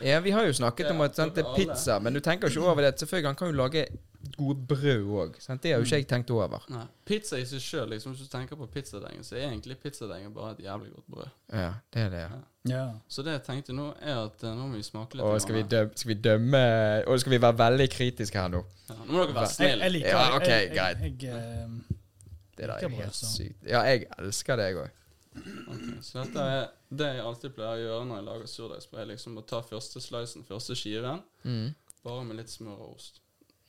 Ja, 0.04 0.18
vi 0.20 0.30
har 0.34 0.44
jo 0.44 0.52
snakket 0.52 0.90
om 0.90 1.00
at 1.04 1.16
sant, 1.16 1.36
det 1.36 1.44
er 1.46 1.54
pizza, 1.56 1.98
men 2.02 2.12
du 2.16 2.20
tenker 2.20 2.48
jo 2.50 2.60
ikke 2.60 2.70
over 2.72 2.82
det. 2.82 2.98
Selvfølgelig, 3.00 3.28
han 3.30 3.36
kan 3.38 3.48
jo 3.52 3.56
lage 3.60 3.86
gode 4.36 4.56
brød 4.66 5.04
òg. 5.20 5.36
Det 5.62 5.70
har 5.70 5.78
jo 5.78 5.84
ikke 5.86 6.00
jeg 6.00 6.08
tenkt 6.10 6.30
over. 6.34 6.64
Nei. 6.72 6.82
Pizza 7.06 7.38
i 7.38 7.44
seg 7.46 7.60
sjøl, 7.62 7.86
liksom, 7.92 8.14
hvis 8.16 8.26
du 8.26 8.32
tenker 8.32 8.58
på 8.58 8.66
pizzadeigen, 8.72 9.22
så 9.24 9.36
er 9.36 9.46
egentlig 9.50 9.76
pizzadeigen 9.78 10.32
bare 10.34 10.56
et 10.56 10.64
jævlig 10.64 10.90
godt 10.96 11.06
brød. 11.14 11.30
Ja, 11.52 11.70
det 11.94 12.02
er 12.02 12.10
det. 12.16 12.20
ja. 12.26 12.42
Ja. 12.64 12.84
Så 13.08 13.22
det 13.22 13.34
jeg 13.34 13.42
tenkte 13.44 13.74
nå, 13.76 13.90
er 14.00 14.22
at 14.24 14.40
eh, 14.42 14.54
nå 14.56 14.66
må 14.70 14.78
vi 14.78 14.82
smake 14.86 15.18
litt. 15.18 15.24
Og 15.28 15.40
skal 15.44 15.58
vi 15.58 15.62
dømme, 15.68 15.92
skal 16.00 16.08
vi 16.08 16.14
dømme 16.24 16.62
Og 17.12 17.20
skal 17.20 17.34
vi 17.34 17.40
være 17.42 17.58
veldig 17.58 17.88
kritiske 17.92 18.40
her 18.40 18.48
nå? 18.54 18.62
Ja, 18.88 18.94
nå 19.04 19.12
må 19.12 19.18
dere 19.26 19.34
være 19.36 19.42
Jeg, 19.44 19.52
snille. 19.52 19.84
jeg 19.84 19.92
liker 19.92 20.08
Ja, 20.08 20.22
okay, 20.38 20.48
jeg, 20.48 20.72
jeg, 20.78 21.12
jeg, 21.22 21.34
eh, 21.36 21.98
Det 22.56 22.64
der 22.64 22.72
Liker 22.72 22.86
er 22.86 22.88
brød, 22.88 23.02
helt 23.02 23.18
så. 23.18 23.28
sykt. 23.34 23.58
Ja, 23.68 23.82
jeg 23.84 24.06
elsker 24.18 24.56
det, 24.56 24.70
jeg 24.70 24.80
òg. 24.80 24.88
Ok, 25.34 25.86
så 26.04 26.22
dette 26.22 26.42
er 26.46 26.66
det 26.94 27.08
jeg 27.16 27.24
alltid 27.26 27.54
pleier 27.56 27.74
å 27.78 27.84
gjøre 27.84 28.04
når 28.08 28.20
jeg 28.20 28.26
lager 28.28 28.50
surdeigsbrød. 28.52 29.00
er 29.02 29.08
Liksom 29.12 29.38
å 29.40 29.46
ta 29.50 29.60
første 29.66 30.00
slicen, 30.04 30.44
første 30.46 30.76
skiven, 30.78 31.22
Mm. 31.44 31.74
bare 32.04 32.24
med 32.24 32.36
litt 32.36 32.52
smør 32.52 32.78
og 32.84 32.92
ost. 32.96 33.20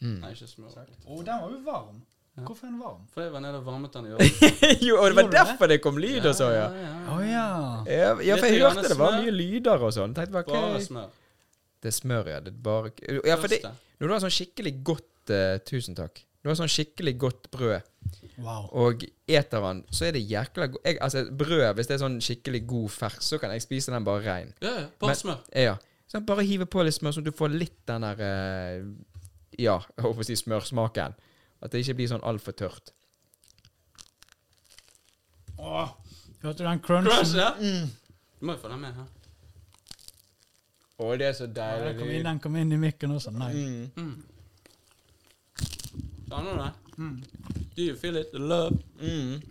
Mm. 0.01 0.19
Nei, 0.21 0.34
ikke 0.36 0.47
smør. 0.51 0.75
og 1.08 1.17
oh, 1.19 1.23
den 1.23 1.41
var 1.41 1.49
jo 1.56 1.62
varm. 1.65 2.01
Ja. 2.36 2.43
Hvorfor 2.43 2.67
er 2.67 2.71
den 2.73 2.80
varm? 2.84 3.04
For 3.13 3.21
jeg 3.23 3.32
var 3.32 3.39
nede 3.45 3.58
og 3.62 3.65
varmet 3.65 3.93
den 3.95 4.06
i 4.06 4.12
ovnen. 4.15 4.82
jo, 4.84 4.97
og 4.99 5.06
det 5.08 5.15
var 5.15 5.23
Gjorde 5.23 5.23
du 5.23 5.32
det? 5.32 5.39
derfor 5.39 5.67
det 5.71 5.78
kom 5.82 5.97
lyd 6.04 6.25
og 6.25 6.36
så, 6.36 6.49
ja. 6.51 6.65
Å 7.13 7.19
ja. 7.23 7.45
Ja, 7.88 8.10
ja, 8.28 8.36
for 8.36 8.45
jeg 8.51 8.60
hørte 8.62 8.89
det 8.91 8.97
var 8.99 9.15
mye 9.21 9.32
lyder 9.32 9.86
og 9.88 9.93
sånn. 9.95 10.13
Bare, 10.13 10.82
smør. 10.84 11.10
Det 11.82 11.91
er 11.93 11.95
smør, 11.95 12.28
ja. 12.34 12.39
Det 12.43 12.51
er 12.51 12.60
bare 12.65 12.91
Ja, 13.25 13.38
for 13.39 13.47
det, 13.47 13.62
når 13.99 14.08
du 14.08 14.13
har 14.17 14.23
sånn 14.25 14.36
skikkelig 14.36 14.73
godt 14.84 15.32
uh, 15.32 15.58
Tusen 15.65 15.95
takk. 15.95 16.19
Når 16.43 16.49
du 16.49 16.51
har 16.51 16.60
sånn 16.60 16.73
skikkelig 16.75 17.15
godt 17.23 17.47
brød, 17.56 17.88
Wow. 18.37 18.65
og 18.75 19.03
eter 19.31 19.61
den, 19.63 19.77
så 19.95 20.09
er 20.09 20.11
det 20.11 20.25
jækla 20.27 20.65
godt 20.67 20.97
Altså, 21.01 21.21
brød, 21.31 21.73
hvis 21.77 21.87
det 21.87 21.95
er 21.95 22.01
sånn 22.01 22.17
skikkelig 22.19 22.61
god 22.67 22.89
fersk, 22.91 23.23
så 23.23 23.39
kan 23.39 23.53
jeg 23.55 23.63
spise 23.63 23.93
den 23.93 24.03
bare 24.07 24.23
rein. 24.25 24.53
Ja, 24.61 24.73
ja. 24.81 24.87
Bare 24.99 25.15
smør. 25.15 25.39
Ja. 25.55 25.77
Sånn, 26.11 26.25
bare 26.27 26.43
hive 26.47 26.67
på 26.67 26.83
litt 26.83 26.97
smør, 26.97 27.15
så 27.15 27.23
du 27.23 27.31
får 27.35 27.55
litt 27.55 27.79
den 27.87 28.03
der 28.05 28.25
eh, 28.25 28.83
Ja, 29.55 29.79
jeg 29.95 30.03
håper 30.03 30.25
å 30.25 30.27
si 30.27 30.35
smørsmaken. 30.35 31.15
At 31.63 31.71
det 31.71 31.85
ikke 31.85 31.95
blir 32.01 32.11
sånn 32.11 32.25
altfor 32.27 32.57
tørt. 32.59 32.91
Åh, 35.55 35.93
hørte 36.43 36.59
du 36.59 36.67
den 36.67 36.81
crunchen? 36.83 37.11
Crunch, 37.11 37.35
ja? 37.39 37.53
Mm. 37.55 37.87
Du 38.39 38.45
må 38.45 38.57
jo 38.57 38.61
få 38.61 38.69
den 38.73 38.81
med 38.83 38.99
her. 38.99 39.07
Å, 40.95 41.11
det 41.19 41.27
er 41.27 41.35
så 41.35 41.47
Ja, 41.47 41.71
den, 41.83 41.97
kom 41.99 42.11
inn, 42.11 42.23
den 42.23 42.39
kom 42.43 42.55
inn 42.59 42.71
i 42.71 42.79
mikken 42.79 43.15
også. 43.15 43.31
Nei. 43.35 43.51
Mm. 43.55 43.87
Mm. 43.95 44.15
Kjenner 46.25 46.51
du 46.51 46.61
det? 46.61 46.71
Mm. 46.97 47.23
Do 47.75 47.81
you 47.84 47.95
feel 47.95 48.15
it? 48.17 48.31
The 48.31 48.39
love? 48.39 48.77
Mm. 49.01 49.41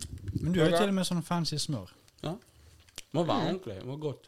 Men 0.41 0.53
du 0.53 0.59
har 0.61 0.69
jo 0.71 0.77
til 0.77 0.89
og 0.89 0.93
med 0.97 1.05
sånn 1.07 1.23
fancy 1.23 1.55
smør. 1.61 1.91
Må 3.15 3.23
være 3.23 3.45
ordentlig. 3.47 3.75
Må 3.85 3.95
være 3.95 4.01
godt. 4.09 4.25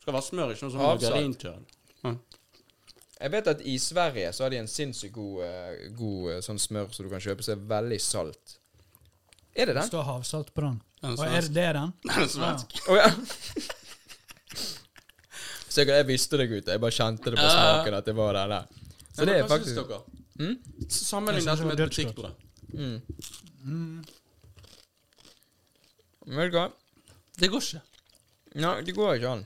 Skal 0.00 0.14
være 0.14 0.22
smør, 0.22 0.50
ikke 0.54 0.66
noe 0.68 0.74
sånn 0.76 0.84
Avsalt. 0.86 1.14
margarintørn. 1.14 1.64
Jeg 3.20 3.32
vet 3.34 3.46
at 3.52 3.60
i 3.68 3.74
Sverige 3.78 4.30
så 4.32 4.44
har 4.46 4.50
de 4.54 4.56
en 4.62 4.68
sinnssykt 4.70 5.12
god, 5.12 5.42
eh, 5.44 5.90
god 5.98 6.30
eh, 6.32 6.38
sånn 6.40 6.56
smør 6.62 6.86
som 6.96 7.04
du 7.04 7.10
kan 7.12 7.20
kjøpe, 7.20 7.42
som 7.44 7.58
er 7.58 7.66
veldig 7.74 7.98
salt. 8.00 8.54
Er 9.54 9.66
det 9.66 9.74
Det 9.74 9.80
den? 9.82 9.88
står 9.90 10.02
havsalt 10.06 10.54
på 10.54 10.60
den. 10.64 10.78
Den 11.02 11.10
er 11.10 11.16
Og 11.18 11.26
er 11.26 11.30
det 11.30 11.42
svensk. 11.42 11.54
det 11.54 11.64
er 11.64 11.72
den? 11.72 11.92
Den 12.06 12.22
er 12.22 12.26
svensk. 12.32 12.80
Å 12.88 12.96
ja. 12.96 13.10
Sikkert 15.70 16.00
jeg 16.00 16.06
visste 16.08 16.38
det, 16.40 16.46
gutter. 16.50 16.72
Jeg 16.74 16.80
bare 16.82 16.96
kjente 16.96 17.30
det 17.30 17.36
på 17.38 17.44
Ja. 17.44 17.50
smaken 17.50 17.94
at 17.94 18.04
det 18.08 18.14
var 18.16 18.32
den 18.34 18.48
der. 18.50 18.64
Så 19.14 19.24
det 19.26 19.36
er 19.36 19.42
hva 19.42 19.58
syns 19.58 19.74
faktisk 19.74 19.88
dere? 19.88 20.00
Mm? 20.40 20.56
Sammenlign 20.88 21.46
dette 21.50 21.66
med 21.68 21.76
et 21.76 21.90
butikkbrød. 21.90 22.46
Mm. 22.72 23.00
Mm. 23.64 24.04
Vet 26.30 26.52
du 26.52 26.56
hva? 26.56 26.68
Det 27.40 27.50
går 27.50 27.66
ikke. 27.66 27.82
Nei, 28.60 28.72
det 28.86 28.94
går 28.96 29.18
ikke 29.18 29.34
an. 29.34 29.44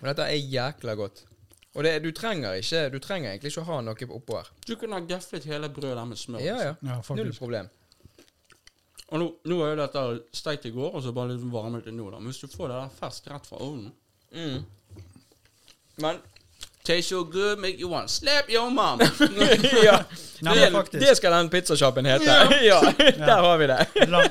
Og 0.00 0.08
dette 0.08 0.24
er 0.26 0.40
jækla 0.40 0.96
godt. 0.98 1.22
Og 1.72 1.84
det, 1.86 1.92
du 2.04 2.10
trenger 2.12 2.58
ikke 2.60 2.80
Du 2.92 2.98
trenger 3.00 3.30
egentlig 3.30 3.52
ikke 3.52 3.62
å 3.62 3.68
ha 3.70 3.78
noe 3.84 4.08
oppå 4.18 4.40
her. 4.40 4.50
Du 4.66 4.74
kunne 4.76 4.98
ha 4.98 5.06
gaflet 5.08 5.46
hele 5.48 5.70
brødet 5.72 5.96
der 5.96 6.08
med 6.10 6.20
smør. 6.20 6.42
Ja, 6.44 6.58
ja. 6.60 6.74
Ja, 6.84 6.98
Null 7.16 7.32
problem. 7.36 7.70
Og 9.12 9.20
nå, 9.20 9.26
nå 9.44 9.58
er 9.60 9.74
jo 9.74 9.80
dette 9.82 10.02
steikt 10.36 10.66
i 10.68 10.72
går, 10.72 10.94
og 10.96 11.02
så 11.04 11.12
bare 11.12 11.34
litt 11.34 11.44
varmet 11.52 11.84
det 11.84 11.92
nå. 11.92 12.08
da. 12.10 12.20
Men 12.20 12.32
hvis 12.32 12.40
du 12.40 12.48
får 12.52 12.72
det 12.72 12.78
der 12.78 12.94
ferskt 13.00 13.28
rett 13.32 13.48
fra 13.48 13.60
ovnen 13.64 13.92
Mm. 14.32 14.62
Men 16.00 16.16
Taste 16.84 17.08
so 17.08 17.24
good, 17.24 17.58
make 17.60 17.78
you 17.78 17.88
want 17.88 18.08
to 18.08 18.14
slap 18.14 18.50
your 18.50 18.70
mom. 18.70 19.00
ja, 19.84 20.02
Nei, 20.42 20.54
det, 20.54 20.98
det 20.98 21.16
skal 21.16 21.32
den 21.32 21.50
pizzasjappen 21.50 22.08
hete. 22.10 22.24
Ja, 22.66 22.80
der 22.98 23.38
har 23.44 23.58
vi 23.58 23.68
det. 23.70 24.08
Lang, 24.10 24.26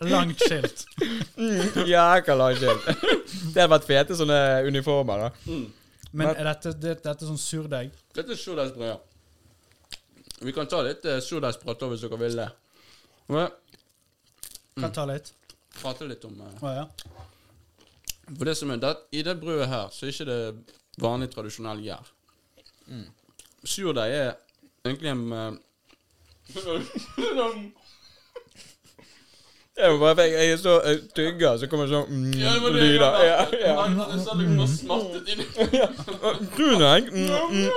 langt 0.00 0.42
skilt. 0.44 0.84
Mm, 1.36 1.86
Jækla 1.88 2.50
skilt. 2.58 2.84
Det 2.92 3.62
hadde 3.62 3.70
vært 3.72 3.88
fete 3.88 4.18
sånne 4.18 4.38
uniformer, 4.68 5.24
da. 5.24 5.32
Mm. 5.48 5.64
Men 6.12 6.34
er 6.34 6.50
dette, 6.50 6.74
det, 6.76 6.98
dette 7.00 7.16
er 7.16 7.30
sånn 7.30 7.40
surdeig? 7.40 7.96
Dette 8.16 8.36
er 8.36 8.44
surdeigsbrød, 8.44 8.92
ja. 8.92 9.00
Vi 10.44 10.52
kan 10.52 10.68
ta 10.68 10.82
litt 10.84 11.04
uh, 11.08 11.16
surdeigsbrød 11.24 11.74
også, 11.80 11.92
hvis 11.94 12.04
dere 12.04 12.20
vil 12.26 12.40
det. 12.42 12.50
Men 13.32 13.48
Kan 14.84 14.92
ta 14.92 15.08
litt. 15.08 15.32
prate 15.80 16.04
litt 16.08 16.24
om 16.28 16.36
uh, 16.44 16.52
oh, 16.60 16.72
ja. 16.76 16.84
For 18.26 18.44
det 18.44 18.54
som 18.60 18.72
er, 18.74 18.84
det, 18.84 18.96
I 19.16 19.24
det 19.24 19.40
brødet 19.40 19.68
her 19.72 19.88
så 19.92 20.04
er 20.04 20.12
ikke 20.12 20.28
det 20.28 20.40
vanlig, 21.00 21.30
tradisjonell 21.34 21.80
gjær. 21.84 22.12
Surdeig 23.66 24.12
er 24.14 24.32
egentlig 24.86 25.10
en 25.10 25.32
eh, 25.32 25.52
Jeg, 29.76 29.92
må 29.92 29.98
bare, 29.98 30.22
jeg 30.22 30.52
er 30.52 30.56
så 30.56 30.80
jeg 30.86 31.00
tygger, 31.16 31.58
så 31.60 31.66
kommer 31.68 31.84
det 31.84 31.92
sånn 31.92 32.08
mm, 32.08 32.36
Ja, 32.40 32.54
det 32.54 32.70
det 32.72 32.80
jeg 32.80 32.92
lyder. 32.94 33.16
Ja, 33.26 33.34
ja. 33.60 33.74
Men 33.90 33.98
det 34.08 34.22
sa 34.24 34.36
du 34.38 34.44
må 34.48 34.64
smattet 34.72 35.28
inn? 35.34 35.42
Mm, 37.12 37.26
mm. 37.52 37.68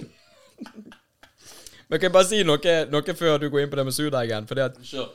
Men 1.90 1.98
kan 1.98 2.06
jeg 2.06 2.14
bare 2.14 2.28
si 2.30 2.40
noe, 2.46 2.74
noe 2.88 3.16
før 3.18 3.36
du 3.42 3.50
går 3.50 3.66
inn 3.66 3.72
på 3.72 3.80
det 3.80 3.84
med 3.90 3.96
surdeigen? 3.96 4.46
For 4.48 4.56
det 4.56 4.64
at 4.70 4.78
Kjør. 4.86 5.08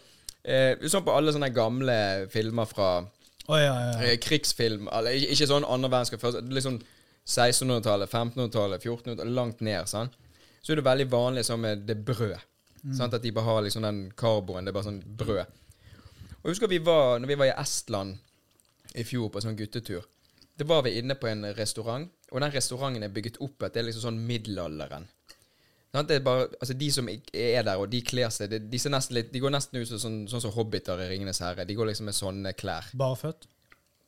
eh, 0.43 0.85
Sånn 0.91 1.05
på 1.07 1.15
alle 1.15 1.33
sånne 1.33 1.49
gamle 1.55 1.97
filmer 2.33 2.69
fra 2.69 2.89
oh, 3.01 3.57
ja, 3.57 3.63
ja. 3.63 3.73
ja. 3.79 4.11
eh, 4.11 4.17
krigsfilm 4.21 4.85
eller, 4.91 5.15
ikke, 5.25 5.47
sånn 5.49 5.65
andre 5.65 5.89
verdenskrig, 5.95 6.21
liksom 6.53 6.77
1600-tallet, 7.25 8.09
1500-tallet, 8.09 8.85
1400-tallet, 8.85 9.33
langt 9.33 9.63
ned. 9.65 9.89
sånn 9.89 10.11
Så 10.61 10.73
er 10.73 10.81
det 10.81 10.85
veldig 10.85 11.07
vanlig 11.11 11.45
sånn 11.45 11.61
med 11.61 11.85
det 11.89 11.97
brød. 12.05 12.37
Sant? 12.93 13.13
At 13.13 13.23
de 13.23 13.31
bare 13.33 13.49
har 13.49 13.63
liksom 13.65 13.85
den 13.85 14.01
karboen. 14.17 14.65
Det 14.65 14.71
er 14.71 14.77
bare 14.77 14.89
sånn 14.89 15.01
brød. 15.17 15.45
Og 16.35 16.49
jeg 16.49 16.53
husker 16.53 16.69
vi 16.69 16.77
var 16.85 17.17
Når 17.19 17.31
vi 17.31 17.37
var 17.41 17.49
i 17.49 17.57
Estland 17.57 18.19
i 18.95 19.03
fjor 19.03 19.31
på 19.33 19.41
sånn 19.43 19.57
guttetur. 19.59 20.05
Det 20.55 20.67
var 20.69 20.85
vi 20.85 20.93
inne 21.01 21.17
på 21.19 21.27
en 21.27 21.43
restaurant, 21.57 22.07
og 22.31 22.39
den 22.39 22.53
restauranten 22.53 23.03
er 23.03 23.11
bygget 23.11 23.41
opp 23.43 23.65
etter 23.65 23.81
er 23.81 23.89
liksom 23.89 24.05
sånn 24.05 24.21
middelalderen. 24.23 25.09
Sant? 25.91 26.07
Det 26.07 26.19
er 26.19 26.23
bare, 26.23 26.45
altså 26.61 26.77
De 26.79 26.87
som 26.91 27.09
er 27.09 27.65
der, 27.65 27.75
og 27.75 27.89
de 27.91 27.99
kler 28.03 28.31
seg 28.31 28.53
de, 28.53 28.61
de, 28.71 28.79
ser 28.79 28.93
nesten 28.93 29.17
litt, 29.17 29.33
de 29.33 29.41
går 29.43 29.51
nesten 29.51 29.81
ut 29.81 29.89
som 29.89 29.99
sånn, 29.99 30.21
sånn 30.31 30.45
som 30.45 30.53
hobbiter 30.55 31.01
i 31.03 31.09
'Ringenes 31.09 31.41
herre'. 31.43 31.67
De 31.67 31.75
går 31.75 31.91
liksom 31.91 32.07
med 32.07 32.15
sånne 32.15 32.55
klær. 32.55 32.87
Barføtt? 32.95 33.49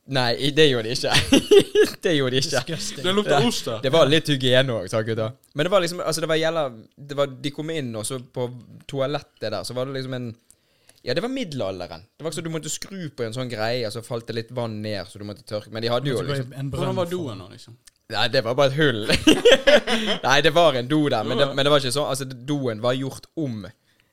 Nei, 0.07 0.51
det 0.55 0.69
gjorde 0.69 0.87
de 0.87 0.95
ikke. 0.95 1.43
det 2.03 2.13
gjorde 2.15 2.37
de 2.37 2.41
ikke. 2.43 2.77
Det 3.03 3.13
lukta 3.15 3.39
ost, 3.43 3.65
da. 3.67 3.77
Det 3.83 3.91
var 3.91 4.07
litt 4.07 4.29
hygiene 4.31 4.75
òg, 4.77 4.87
sa 4.91 5.01
gutta. 5.03 5.33
Men 5.53 5.67
det 5.67 5.73
var 5.73 5.83
liksom 5.83 6.03
Altså, 6.03 6.23
det 6.23 6.29
var 6.31 6.39
gjelda 6.39 6.63
det 7.11 7.17
var, 7.19 7.33
De 7.43 7.51
kom 7.51 7.71
inn, 7.75 7.89
og 7.99 8.05
så 8.07 8.19
på 8.21 8.47
toalettet 8.87 9.49
der, 9.49 9.63
så 9.67 9.75
var 9.75 9.89
det 9.89 9.97
liksom 9.97 10.15
en 10.15 10.29
Ja, 11.03 11.13
det 11.13 11.23
var 11.23 11.31
middelalderen. 11.31 12.07
Det 12.15 12.23
var 12.23 12.31
ikke 12.31 12.39
så 12.39 12.45
du 12.47 12.53
måtte 12.53 12.71
skru 12.71 13.09
på 13.15 13.27
en 13.27 13.35
sånn 13.35 13.51
greie, 13.51 13.83
og 13.87 13.93
så 13.95 14.03
falt 14.05 14.29
det 14.31 14.37
litt 14.39 14.55
vann 14.55 14.79
ned, 14.83 15.03
så 15.11 15.19
du 15.19 15.27
måtte 15.27 15.45
tørke 15.47 15.73
Men 15.75 15.83
de 15.83 15.91
hadde 15.91 16.11
jo 16.13 16.23
liksom 16.23 16.55
en 16.55 16.71
Hvordan 16.71 16.99
var 17.03 17.11
doen 17.11 17.43
da, 17.43 17.51
liksom? 17.51 17.77
Nei, 18.07 18.27
det 18.31 18.39
var 18.39 18.55
bare 18.55 18.71
et 18.71 18.77
hull. 18.79 19.01
Nei, 20.27 20.37
det 20.39 20.53
var 20.55 20.77
en 20.79 20.87
do 20.87 21.01
der, 21.11 21.27
men 21.27 21.41
det, 21.41 21.49
men 21.51 21.67
det 21.67 21.73
var 21.73 21.83
ikke 21.83 21.91
sånn 21.91 22.07
Altså, 22.07 22.23
doen 22.23 22.79
var 22.79 22.95
gjort 22.95 23.27
om 23.35 23.65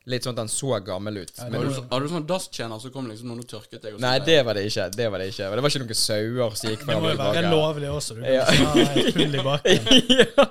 litt 0.06 0.22
sånn 0.26 0.34
at 0.34 0.40
den 0.42 0.50
så 0.52 0.76
gammel 0.84 1.16
ut. 1.22 1.30
Ja, 1.38 1.44
Men, 1.48 1.54
Hadde 1.62 1.68
du, 1.70 1.74
så- 1.74 1.84
hadde 1.90 2.06
du 2.08 2.12
sånn 2.12 2.26
dasstjener 2.28 2.80
som 2.80 2.90
kom 2.92 3.06
liksom 3.08 3.28
noen 3.30 3.38
og 3.40 3.46
tørket 3.48 3.80
deg? 3.80 3.94
og 3.94 4.00
nei, 4.00 4.18
det 4.20 4.44
var 4.44 4.54
det 4.58 4.64
ikke. 4.68 4.90
Det 4.92 5.06
var 5.10 5.18
det 5.22 5.28
ikke. 5.32 5.46
Det 5.54 5.62
var 5.64 5.70
ikke 5.70 5.80
noen 5.84 5.94
sauer 6.00 6.56
som 6.60 6.70
gikk 6.70 6.82
Det 6.86 6.96
må 7.00 7.10
jo 7.10 7.16
være 7.16 7.42
lovlig 7.50 7.88
også. 7.88 8.14
Du 8.14 8.20
kan 8.20 8.32
Ja. 8.34 8.44
ikke 8.44 8.66
ha 8.66 9.00
et 9.00 9.14
hull 9.14 9.34
i 9.34 9.44
bakken. 9.46 9.88
ja. 10.18 10.46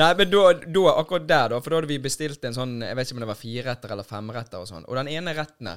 Nei, 0.00 0.14
men 0.14 0.30
da, 0.30 0.42
da, 0.64 0.86
akkurat 1.02 1.26
der, 1.28 1.48
da, 1.52 1.60
for 1.60 1.70
da 1.70 1.76
hadde 1.82 1.88
vi 1.92 1.98
bestilt 1.98 2.44
en 2.48 2.54
sånn 2.56 2.80
Jeg 2.82 2.96
vet 2.96 3.06
ikke 3.10 3.16
om 3.18 3.20
det 3.26 3.28
var 3.28 3.40
fireretter 3.42 3.92
eller 3.92 4.08
femretter 4.08 4.58
og 4.64 4.68
sånn. 4.70 4.84
Og 4.88 4.96
den 4.96 5.08
ene 5.12 5.34
retten 5.36 5.70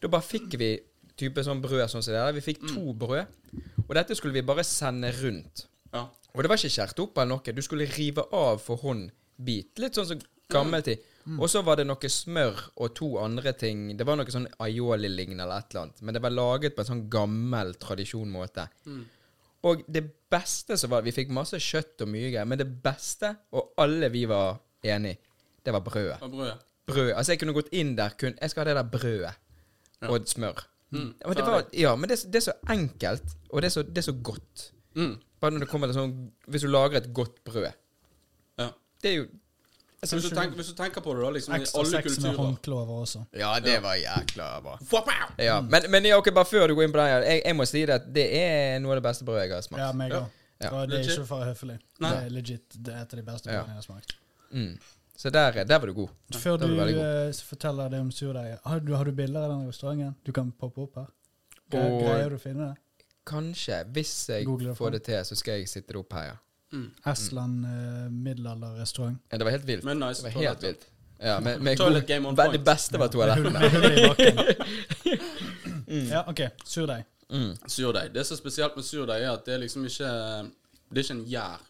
Da 0.00 0.08
bare 0.08 0.22
fikk 0.24 0.56
vi 0.60 0.72
type 1.16 1.44
sånn 1.44 1.60
brød 1.62 1.84
sånn 1.88 2.02
som 2.02 2.12
det 2.12 2.20
der. 2.20 2.32
Vi 2.32 2.40
fikk 2.48 2.64
to 2.72 2.92
brød. 2.96 3.26
Og 3.88 3.92
dette 3.94 4.16
skulle 4.16 4.32
vi 4.34 4.42
bare 4.42 4.64
sende 4.64 5.12
rundt. 5.20 5.66
Ja. 5.92 6.08
Og 6.34 6.42
det 6.42 6.48
var 6.50 6.56
ikke 6.58 6.72
skjært 6.74 6.98
opp 7.04 7.18
eller 7.20 7.36
noe. 7.36 7.52
Du 7.54 7.60
skulle 7.62 7.86
rive 7.92 8.24
av 8.32 8.58
for 8.64 8.76
hånd 8.82 9.10
bit. 9.38 9.76
Litt 9.78 9.94
sånn 9.94 10.08
som 10.08 10.18
gammel 10.50 10.82
tid. 11.24 11.38
Og 11.40 11.48
så 11.50 11.62
var 11.64 11.76
det 11.76 11.86
noe 11.86 12.08
smør 12.10 12.60
og 12.76 12.94
to 12.94 13.08
andre 13.18 13.52
ting. 13.52 13.96
Det 13.96 14.06
var 14.06 14.16
noe 14.16 14.30
sånn 14.32 14.48
aioli-lignende 14.60 15.42
eller 15.46 15.58
et 15.64 15.70
eller 15.74 15.82
annet. 15.86 16.02
Men 16.02 16.14
det 16.14 16.22
var 16.22 16.30
laget 16.34 16.76
på 16.76 16.80
en 16.84 16.90
sånn 16.92 17.04
gammel 17.10 17.74
tradisjon-måte. 17.80 18.68
Og 19.64 19.82
det 19.88 20.02
beste 20.30 20.76
som 20.76 20.90
var 20.92 21.02
Vi 21.06 21.12
fikk 21.16 21.30
masse 21.32 21.56
kjøtt 21.56 22.02
og 22.04 22.08
mye 22.12 22.30
greier, 22.30 22.44
men 22.48 22.58
det 22.60 22.66
beste, 22.84 23.30
og 23.56 23.72
alle 23.80 24.10
vi 24.12 24.24
var 24.28 24.58
enig 24.84 25.16
det 25.64 25.72
var 25.72 25.80
brødet. 25.80 26.18
Og 26.22 26.30
brødet. 26.30 26.58
Brød. 26.86 27.14
Altså, 27.16 27.32
jeg 27.32 27.38
kunne 27.40 27.54
gått 27.56 27.70
inn 27.72 27.94
der 27.96 28.12
kun 28.20 28.34
Jeg 28.36 28.50
skal 28.52 28.60
ha 28.60 28.64
det 28.68 28.76
der 28.76 28.90
brødet. 28.98 29.34
Og 30.04 30.26
smør. 30.28 30.58
Mm. 30.92 31.14
Og 31.24 31.34
det 31.34 31.44
var, 31.46 31.62
ja, 31.72 31.94
men 31.96 32.08
det, 32.10 32.18
så- 32.18 32.28
det 32.30 32.36
er 32.36 32.44
så 32.44 32.52
enkelt, 32.70 33.24
og 33.50 33.62
det 33.62 33.66
er 33.70 33.72
så, 33.72 33.82
det 33.82 33.98
er 33.98 34.02
så 34.12 34.12
godt. 34.22 34.72
Mm. 34.94 35.14
Bare 35.40 35.50
når 35.50 35.60
det 35.64 35.68
kommer 35.68 35.86
til 35.88 35.94
sånn 35.96 36.12
Hvis 36.46 36.62
du 36.62 36.68
lager 36.68 36.96
et 37.00 37.08
godt 37.14 37.40
brød. 37.44 37.72
Ja. 38.58 38.68
Det 39.02 39.10
er 39.10 39.16
jo 39.16 39.26
hvis, 40.12 40.28
du 40.28 40.34
tenker, 40.36 40.56
hvis 40.58 40.68
du 40.68 40.74
tenker 40.74 41.00
på 41.00 41.14
det, 41.14 41.22
da, 41.24 41.30
liksom 41.30 41.54
i 41.54 41.58
Ekstra 41.60 41.80
alle 41.80 41.90
sex 41.90 42.18
med 42.20 42.36
håndklover 42.36 43.00
også. 43.04 43.24
Ja, 43.32 43.52
det 43.60 43.76
var 43.82 43.94
jækla 43.96 44.48
bra. 44.62 44.78
Ja, 45.38 45.60
men, 45.60 45.82
men 45.90 46.04
ja, 46.04 46.18
ok, 46.18 46.30
bare 46.34 46.44
før 46.50 46.66
du 46.68 46.74
går 46.74 46.84
inn 46.88 46.92
på 46.92 47.00
den 47.00 47.24
jeg, 47.24 47.42
jeg 47.44 47.56
må 47.56 47.66
si 47.70 47.84
det 47.86 47.94
at 48.00 48.08
det 48.14 48.26
er 48.40 48.78
noe 48.84 48.92
av 48.96 49.00
det 49.00 49.06
beste 49.08 49.24
brødet 49.24 49.46
jeg 49.48 49.54
har 49.54 49.62
smakt. 49.68 49.82
Ja, 49.84 49.92
meg 49.92 50.12
òg. 50.12 50.26
Ja. 50.62 50.70
Og 50.70 50.88
det 50.88 50.98
er 51.00 51.02
Legit. 51.02 51.16
ikke 51.18 51.26
for 51.26 51.44
høflig. 51.44 51.78
Nei. 52.00 52.10
Det 52.14 52.20
er 52.26 52.30
legit. 52.36 52.76
Det 52.76 52.92
er 52.94 53.00
et 53.02 53.14
av 53.16 53.18
de 53.20 53.24
beste 53.26 53.48
brødene 53.50 53.74
jeg 53.74 53.80
har 53.80 53.86
smakt. 53.88 54.14
Mm. 54.54 54.78
Så 55.16 55.30
der, 55.30 55.58
der 55.64 55.78
var 55.78 55.86
du 55.86 55.92
god. 55.94 56.08
Før 56.34 56.56
du 56.56 56.66
god. 56.74 56.94
Uh, 56.94 57.42
forteller 57.48 57.88
det 57.92 58.00
om 58.00 58.10
surdeig, 58.10 58.56
har, 58.64 58.80
du- 58.80 58.94
har 58.94 59.04
du 59.04 59.12
bilder 59.12 59.44
av 59.46 59.50
den 59.50 59.68
restauranten? 59.68 60.14
Du 60.26 60.32
kan 60.32 60.52
poppe 60.52 60.80
opp 60.86 60.96
her. 60.96 61.10
Greier, 61.70 61.90
Og- 61.92 62.02
Greier 62.02 62.30
du 62.30 62.36
å 62.36 62.42
finne 62.42 62.70
det? 62.70 63.06
Kanskje, 63.26 63.84
hvis 63.96 64.28
jeg 64.28 64.44
Google 64.44 64.74
får 64.76 64.90
det 64.98 65.02
til, 65.06 65.20
så 65.24 65.36
skal 65.38 65.58
jeg 65.60 65.68
sitte 65.68 65.94
det 65.94 65.96
opp 66.02 66.12
her, 66.12 66.24
ja. 66.32 66.34
Mm. 66.74 66.88
Estland 67.12 67.64
eh, 67.68 68.10
middelalderrestaurant. 68.10 69.18
ja 69.30 69.38
det 69.38 69.46
var 69.46 69.54
helt 69.54 69.64
vilt. 69.68 69.84
Men 69.86 70.00
nice 70.02 70.22
Det 70.22 70.26
var 70.26 70.34
helt 70.40 70.60
toaletter. 70.60 70.68
vilt. 70.72 70.90
Ja, 71.24 71.36
med, 71.40 71.60
med 71.62 71.78
Toilet 71.78 72.06
game 72.08 72.28
on 72.28 72.36
point. 72.36 72.52
Det 72.52 72.64
beste 72.66 72.98
var 72.98 73.08
toalettene. 73.08 73.60
bakken. 74.08 75.18
Ja, 76.10 76.24
OK. 76.30 76.40
Surdeig. 76.64 77.04
Mm. 77.30 77.52
Surdeig. 77.66 78.10
Det 78.14 78.24
som 78.26 78.34
er 78.34 78.40
spesielt 78.40 78.76
med 78.76 78.84
surdeig, 78.84 79.22
er 79.22 79.30
at 79.36 79.44
det 79.46 79.54
er 79.54 79.60
liksom 79.62 79.84
ikke 79.86 80.08
Det 80.90 81.00
er 81.00 81.04
ikke 81.06 81.14
en 81.16 81.24
gjær, 81.30 81.62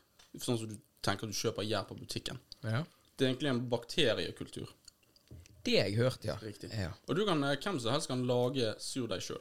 sånn 0.43 0.59
som 0.61 0.69
du 0.71 0.75
tenker 1.05 1.29
at 1.29 1.35
du 1.35 1.39
kjøper 1.39 1.67
gjær 1.69 1.85
på 1.89 1.97
butikken. 1.99 2.39
Ja. 2.65 2.81
Det 3.15 3.27
er 3.27 3.31
egentlig 3.35 3.51
en 3.53 3.61
bakteriekultur. 3.71 4.73
Det 5.65 5.77
jeg 5.79 5.95
hørt, 5.97 6.25
ja. 6.27 6.35
Riktig. 6.43 6.71
ja. 6.77 6.91
Og 7.09 7.17
du 7.17 7.23
kan, 7.29 7.43
eh, 7.45 7.57
hvem 7.61 7.79
som 7.81 7.93
helst 7.95 8.09
kan 8.11 8.25
lage 8.29 8.75
surdeig 8.83 9.23
sjøl. 9.25 9.41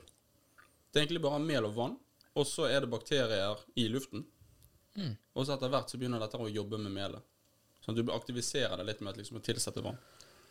Det 0.93 0.99
er 0.99 1.06
egentlig 1.06 1.23
bare 1.23 1.39
mel 1.43 1.65
og 1.67 1.73
vann, 1.76 1.95
og 2.36 2.45
så 2.47 2.67
er 2.69 2.84
det 2.86 2.91
bakterier 2.91 3.60
i 3.76 3.88
luften. 3.91 4.26
Mm. 4.95 5.15
Og 5.34 5.45
så 5.47 5.56
etter 5.56 5.71
hvert 5.73 5.89
så 5.89 5.97
begynner 5.97 6.19
dette 6.21 6.38
å 6.38 6.49
jobbe 6.49 6.77
med 6.77 6.91
melet. 6.93 7.23
Sånn 7.84 7.97
at 7.97 8.06
du 8.06 8.12
aktiviserer 8.13 8.77
det 8.77 8.86
litt 8.88 9.01
med 9.01 9.17
liksom, 9.17 9.38
å 9.39 9.43
tilsette 9.43 9.82
vann. 9.84 9.97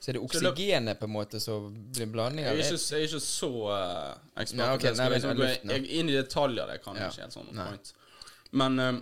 Så 0.03 0.11
er 0.11 0.17
det 0.19 0.23
oksygenet 0.27 0.99
på 0.99 1.07
en 1.07 1.13
måte 1.15 1.39
som 1.41 1.69
blir 1.95 2.09
blandinga? 2.11 2.51
Jeg 2.51 2.59
er 2.59 2.75
ikke, 2.75 2.83
jeg 2.97 3.05
er 3.05 3.07
ikke 3.07 3.21
så 3.23 3.51
uh, 3.71 4.17
ekspert. 4.43 4.59
Nei, 4.59 4.71
okay. 4.75 4.95
Nei, 4.99 5.07
men 5.09 5.39
liksom 5.39 5.71
jeg, 5.71 5.85
inn 6.01 6.11
i 6.11 6.17
detaljer, 6.19 6.67
det 6.73 6.81
kan 6.83 6.99
jeg 6.99 7.05
Ja. 7.07 7.11
ikke 7.15 7.23
helt 7.23 7.37
sånn 7.37 7.53
point. 7.55 7.93
Men 8.51 8.79
eh, 8.83 8.99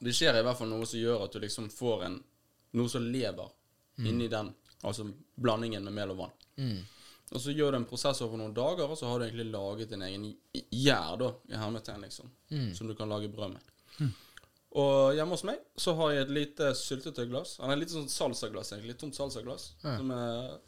det 0.00 0.14
skjer 0.16 0.38
i 0.40 0.42
hvert 0.46 0.58
fall 0.58 0.70
noe 0.72 0.86
som 0.88 0.98
gjør 1.02 1.26
at 1.26 1.36
du 1.36 1.38
liksom 1.44 1.68
får 1.70 2.06
en 2.08 2.16
noe 2.80 2.88
som 2.88 3.04
lever 3.04 3.52
inni 3.98 4.28
den, 4.32 4.48
altså 4.86 5.04
blandingen 5.36 5.84
med 5.84 5.92
mel 5.92 6.10
og 6.14 6.18
vann. 6.24 6.34
Mm. 6.56 6.80
Og 7.34 7.40
så 7.44 7.52
gjør 7.52 7.72
du 7.74 7.78
en 7.82 7.86
prosess 7.88 8.20
over 8.24 8.38
noen 8.40 8.54
dager, 8.56 8.88
og 8.88 8.96
så 8.96 9.08
har 9.10 9.18
du 9.20 9.26
egentlig 9.26 9.50
laget 9.52 9.90
din 9.92 10.02
egen 10.06 10.26
gjær, 10.72 11.16
da, 11.20 11.32
i 11.52 11.56
hermetegn, 11.60 12.00
liksom, 12.06 12.30
Mm. 12.50 12.74
som 12.74 12.88
du 12.88 12.94
kan 12.94 13.08
lage 13.12 13.28
brød 13.28 13.52
med. 13.58 14.12
Og 14.78 15.14
hjemme 15.16 15.34
hos 15.34 15.42
meg 15.48 15.58
så 15.80 15.94
har 15.98 16.12
jeg 16.12 16.22
et 16.26 16.32
lite 16.36 16.66
syltetøyglass, 16.78 17.56
Han 17.62 17.70
er 17.72 17.80
litt 17.80 17.90
sånn 17.90 18.06
salsaglass, 18.12 18.72
egentlig, 18.74 18.92
Litt 18.92 19.00
tomt 19.00 19.16
salsaglass, 19.16 19.70
Ja. 19.82 19.96
som 19.98 20.12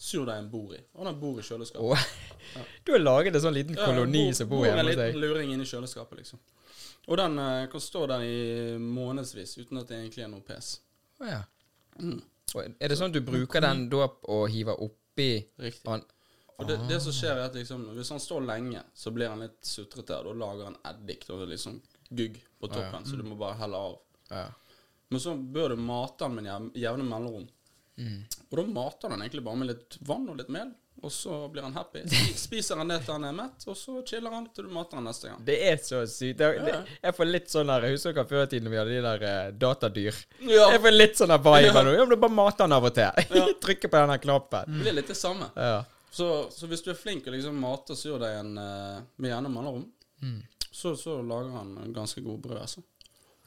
surdeigen 0.00 0.48
bor 0.50 0.72
i. 0.74 0.80
Og 0.96 1.04
den 1.06 1.20
bor 1.20 1.38
i 1.38 1.44
kjøleskapet. 1.46 1.84
Og 1.84 2.64
du 2.86 2.92
har 2.96 3.04
laget 3.04 3.34
en 3.38 3.44
sånn 3.44 3.54
liten 3.54 3.76
Ja, 3.78 3.86
koloni 3.86 4.24
bor- 4.26 4.34
som 4.40 4.48
bor 4.50 4.64
hjemme 4.66 4.80
en 4.82 4.86
hos 4.86 4.96
liten 4.96 5.12
deg. 5.12 5.20
luring 5.22 5.52
inni 5.54 5.64
kjøleskapet, 5.68 6.18
liksom. 6.24 6.40
Og 7.08 7.16
den 7.20 7.38
uh, 7.38 7.66
kan 7.72 7.80
stå 7.80 8.06
der 8.10 8.22
i 8.26 8.78
månedsvis 8.78 9.56
uten 9.58 9.78
at 9.80 9.88
det 9.88 9.98
egentlig 10.00 10.24
er 10.24 10.28
noe 10.32 10.42
pes. 10.46 10.72
Oh, 11.20 11.26
ja. 11.28 11.42
Mm. 12.00 12.20
Er 12.80 12.88
det 12.90 12.96
sånn 12.98 13.12
at 13.12 13.16
du 13.16 13.20
bruker 13.22 13.62
den 13.62 13.84
da 13.92 14.08
og 14.08 14.48
hiver 14.50 14.74
oppi 14.82 15.44
Riktig. 15.60 15.86
Han, 15.86 16.02
og 16.58 16.66
det, 16.68 16.76
det 16.90 16.98
som 17.02 17.12
skjer, 17.14 17.36
er 17.38 17.46
at 17.48 17.54
liksom, 17.56 17.86
hvis 17.96 18.10
han 18.12 18.20
står 18.20 18.42
lenge, 18.48 18.82
så 18.94 19.12
blir 19.14 19.28
han 19.32 19.40
litt 19.44 19.58
sutrete. 19.64 20.18
og 20.18 20.26
Da 20.32 20.32
lager 20.42 20.64
han 20.68 20.76
eddik 20.90 21.26
Da 21.28 21.38
liksom 21.48 21.78
gugg 22.10 22.40
på 22.60 22.68
toppen, 22.68 23.04
så 23.06 23.16
du 23.16 23.22
må 23.24 23.36
bare 23.40 23.56
helle 23.60 23.76
av. 23.76 23.98
Ja. 24.30 24.46
Men 25.10 25.20
så 25.22 25.32
bør 25.34 25.72
du 25.74 25.80
mate 25.82 26.26
han 26.26 26.34
med 26.36 26.44
jev- 26.46 26.72
jevne 26.78 27.06
mellomrom. 27.06 27.48
Mm. 28.00 28.20
Og 28.50 28.58
da 28.60 28.62
mater 28.70 29.10
han 29.12 29.22
egentlig 29.24 29.42
bare 29.44 29.58
med 29.60 29.68
litt 29.72 29.96
vann 30.06 30.28
og 30.30 30.38
litt 30.38 30.48
mel, 30.54 30.70
og 31.02 31.12
så 31.12 31.36
blir 31.52 31.64
han 31.64 31.72
happy. 31.74 32.02
Spiser 32.44 32.76
han 32.80 32.88
det 32.92 32.98
til 33.06 33.14
han 33.16 33.24
er 33.24 33.32
mett, 33.36 33.64
og 33.68 33.76
så 33.78 34.02
chiller 34.06 34.34
han 34.36 34.46
til 34.54 34.68
du 34.68 34.72
mater 34.74 34.98
han 35.00 35.06
neste 35.08 35.30
gang. 35.30 35.40
Det 35.46 35.56
er 35.70 35.78
så 35.82 36.02
sykt. 36.08 36.38
Det, 36.38 36.50
det, 36.66 36.74
Ja. 36.74 36.80
jeg 37.08 37.16
får 37.16 37.30
litt 37.30 37.48
sånn 37.52 37.72
der 37.72 37.86
Husker 37.88 38.12
dere 38.18 38.28
før 38.30 38.44
i 38.44 38.50
tiden 38.54 38.70
vi 38.72 38.78
hadde 38.80 38.94
de 38.98 39.00
der 39.06 39.24
eh, 39.30 39.52
datadyr? 39.64 40.20
Ja. 40.44 40.66
Jeg 40.74 40.82
får 40.84 40.94
litt 40.96 41.16
sånn 41.20 41.34
vibe 41.38 41.62
Ja. 41.70 41.82
nå. 41.86 41.94
Ja, 41.96 42.04
men 42.10 42.20
bare 42.20 42.36
mater 42.36 42.66
han 42.68 42.76
av 42.76 42.84
og 42.90 42.94
til. 42.94 43.24
Trykker 43.64 43.88
på 43.90 43.96
den 44.04 44.14
her 44.14 44.22
knappen. 44.26 44.76
Det 44.76 44.84
blir 44.86 44.98
litt 45.00 45.08
det 45.14 45.18
samme. 45.18 45.48
Ja. 45.56 45.80
Så, 46.10 46.28
så 46.52 46.66
hvis 46.70 46.82
du 46.84 46.90
er 46.92 46.98
flink 46.98 47.22
til 47.24 47.32
å 47.32 47.36
liksom 47.38 47.58
mate 47.62 47.94
surdeigen 47.96 48.54
eh, 48.58 49.00
med 49.16 49.34
jevne 49.34 49.50
mellomrom, 49.56 49.88
Mm. 50.20 50.42
Så, 50.70 50.94
så 50.96 51.20
lager 51.22 51.50
han 51.50 51.92
ganske 51.92 52.22
god 52.24 52.38
brød. 52.42 52.58
altså. 52.60 52.82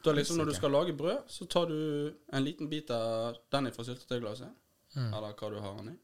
Da 0.04 0.12
liksom 0.12 0.38
Når 0.38 0.46
du 0.46 0.54
skal 0.54 0.72
lage 0.72 0.94
brød, 0.94 1.18
så 1.28 1.46
tar 1.48 1.66
du 1.66 2.14
en 2.34 2.44
liten 2.44 2.70
bit 2.70 2.90
av 2.92 3.36
den 3.52 3.72
fra 3.72 3.84
syltetøyglasset, 3.84 4.52
Mm. 4.96 5.14
eller 5.14 5.34
hva 5.34 5.50
du 5.50 5.60
har 5.60 5.78
den 5.78 5.88
i, 5.90 5.98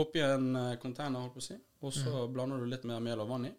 oppi 0.00 0.18
en 0.20 0.56
eh, 0.56 0.76
container, 0.82 1.20
holdt 1.20 1.34
på 1.36 1.38
å 1.38 1.44
si, 1.44 1.54
og 1.82 1.92
så 1.94 2.24
blander 2.32 2.58
du 2.58 2.66
litt 2.66 2.82
mer 2.88 2.98
mel 3.04 3.20
og 3.22 3.28
vann 3.28 3.44
i. 3.46 3.52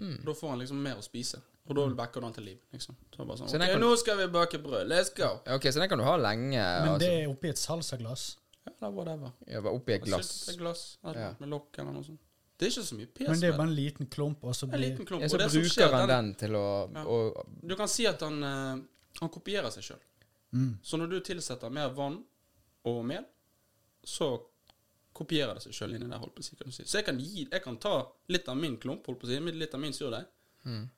Mm. 0.00 0.16
Da 0.24 0.34
får 0.34 0.48
han 0.50 0.58
liksom 0.58 0.80
mer 0.82 0.96
å 0.98 1.04
spise, 1.04 1.38
og 1.68 1.76
da 1.76 1.84
vekker 2.00 2.20
du 2.20 2.26
han 2.26 2.32
til 2.34 2.44
liv. 2.48 2.58
liksom. 2.72 2.96
Så 3.14 3.24
bare 3.26 3.38
sånn, 3.38 3.48
Så 3.52 3.56
ok, 3.60 3.66
kan- 3.70 3.80
nå 3.80 3.96
skal 4.00 4.16
vi 4.18 4.26
bake 4.34 4.58
brød, 4.58 4.88
let's 4.88 5.12
go! 5.14 5.28
Ok, 5.54 5.62
så 5.70 5.78
den 5.78 5.88
kan 5.88 5.98
du 5.98 6.04
ha 6.04 6.16
lenge. 6.16 6.50
Men 6.58 6.88
altså. 6.88 6.98
det 6.98 7.12
er 7.22 7.28
oppi 7.28 7.48
et 7.48 7.58
salsaglass. 7.58 8.36
Ja, 8.66 8.72
eller 8.80 8.90
whatever. 8.96 9.32
Ja, 9.46 9.60
bare 9.60 9.74
oppi 9.78 9.92
et 9.94 10.02
glass. 10.04 10.48
Et 10.48 10.58
glass 10.58 10.98
Ja. 11.04 11.34
med 11.38 11.48
lokk 11.48 11.78
eller 11.78 11.92
noe 11.92 12.02
sånt. 12.04 12.18
Det 12.60 12.66
er 12.66 12.70
ikke 12.74 12.84
så 12.84 12.96
mye 12.98 13.08
pes 13.16 13.28
Men 13.30 13.40
det 13.40 13.48
er 13.48 13.56
bare 13.56 13.68
en 13.70 13.74
liten 13.74 14.06
klump, 14.12 14.42
og 14.44 14.52
så 14.54 14.66
En 14.66 14.70
blir 14.74 14.82
liten 14.90 15.06
klump. 15.08 15.22
Ja, 15.24 15.28
og 15.30 15.30
så 15.32 15.38
bruker 15.48 15.70
skjer, 15.72 15.92
han 15.96 16.08
den- 16.08 16.24
den 16.26 16.34
til 16.42 16.50
å 16.58 16.64
Ja. 16.94 17.04
og, 17.04 17.46
Du 17.66 17.74
kan 17.76 17.88
si 17.88 18.06
at 18.06 18.20
han, 18.20 18.42
eh, 18.44 18.82
han 19.20 19.28
kopierer 19.30 19.70
seg 19.72 19.82
sjøl. 19.82 20.00
mm. 20.52 20.78
Så 20.82 20.98
når 20.98 21.08
du 21.10 21.20
tilsetter 21.20 21.70
mer 21.72 21.88
vann 21.88 22.22
og 22.84 23.04
mel, 23.04 23.24
så 24.04 24.42
kopierer 25.14 25.54
det 25.54 25.62
seg 25.62 25.72
sjøl 25.72 25.94
inni 25.96 26.08
der. 26.10 26.18
holdt 26.18 26.34
på 26.34 26.40
å 26.40 26.44
si, 26.44 26.56
kan 26.56 26.66
du 26.66 26.72
si. 26.72 26.82
Så 26.84 26.98
jeg 26.98 27.04
kan, 27.06 27.18
gi, 27.18 27.48
jeg 27.50 27.62
kan 27.62 27.76
ta 27.78 28.06
litt 28.28 28.48
av 28.48 28.56
min 28.56 28.76
klump, 28.76 29.06
holdt 29.06 29.20
på 29.20 29.26
å 29.26 29.28
si, 29.28 29.40
litt 29.52 29.74
av 29.74 29.80
min 29.80 29.92
surdeig, 29.92 30.26
Mm. 30.66 30.88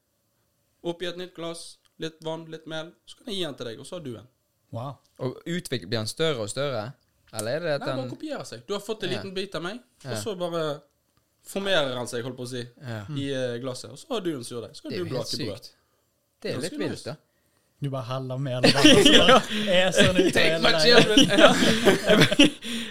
oppi 0.85 1.07
et 1.07 1.17
nytt 1.17 1.35
glass, 1.35 1.77
litt 1.99 2.21
vann, 2.25 2.45
litt 2.51 2.67
mel, 2.67 2.93
så 3.07 3.17
kan 3.19 3.27
jeg 3.27 3.37
gi 3.37 3.45
den 3.45 3.55
til 3.55 3.67
deg, 3.67 3.79
og 3.79 3.87
så 3.87 3.91
har 3.99 4.01
du 4.01 4.17
en. 4.17 4.29
Wow. 4.73 4.97
og 5.19 5.37
utvikler, 5.47 5.87
Blir 5.89 5.99
han 5.99 6.07
større 6.07 6.39
og 6.41 6.49
større? 6.49 6.95
Eller 7.35 7.57
er 7.57 7.61
det 7.61 7.73
at 7.83 7.87
Nei, 7.87 7.97
bare 7.97 8.11
kopierer 8.11 8.45
seg. 8.47 8.67
Du 8.67 8.73
har 8.73 8.81
fått 8.81 9.03
en 9.05 9.11
Ja. 9.11 9.19
liten 9.23 9.35
bit 9.35 9.55
av 9.55 9.63
meg, 9.63 9.81
Ja. 10.03 10.11
og 10.13 10.17
så 10.19 10.39
bare 10.39 10.83
formerer 11.47 11.97
han 11.97 12.07
seg, 12.09 12.23
holdt 12.25 12.37
på 12.39 12.45
å 12.47 12.51
si, 12.53 12.63
ja. 12.87 13.01
i 13.19 13.29
eh, 13.35 13.57
glasset, 13.63 13.91
og 13.91 13.99
så 13.99 14.07
har 14.15 14.21
du 14.25 14.31
en 14.37 14.45
surdeig. 14.47 14.77
Så 14.77 14.83
kan 14.83 14.91
Det 14.93 14.99
er 15.01 15.05
du 15.05 15.11
jo 15.11 15.17
helt 15.17 15.27
bake 15.33 15.37
brød. 15.45 15.57
sykt. 15.57 15.75
Det 16.43 16.51
er 16.51 16.55
Ganske 16.59 16.71
litt 16.71 16.81
vilt, 16.81 16.91
nice. 16.97 17.11
da. 17.11 17.17
Du 17.83 17.89
bare 17.91 18.07
heller 18.07 18.39
med 18.39 18.57
eller 18.57 18.73
vann, 18.77 18.87
og 18.95 19.03
så 19.03 19.13
bare 19.23 19.39
eser 19.75 20.13
den 20.13 20.17
ut 20.23 20.27
av 20.27 20.33
Take 20.33 20.49
hele 20.49 20.63
my 20.63 20.71
deg. 20.73 20.81
children! 20.87 21.23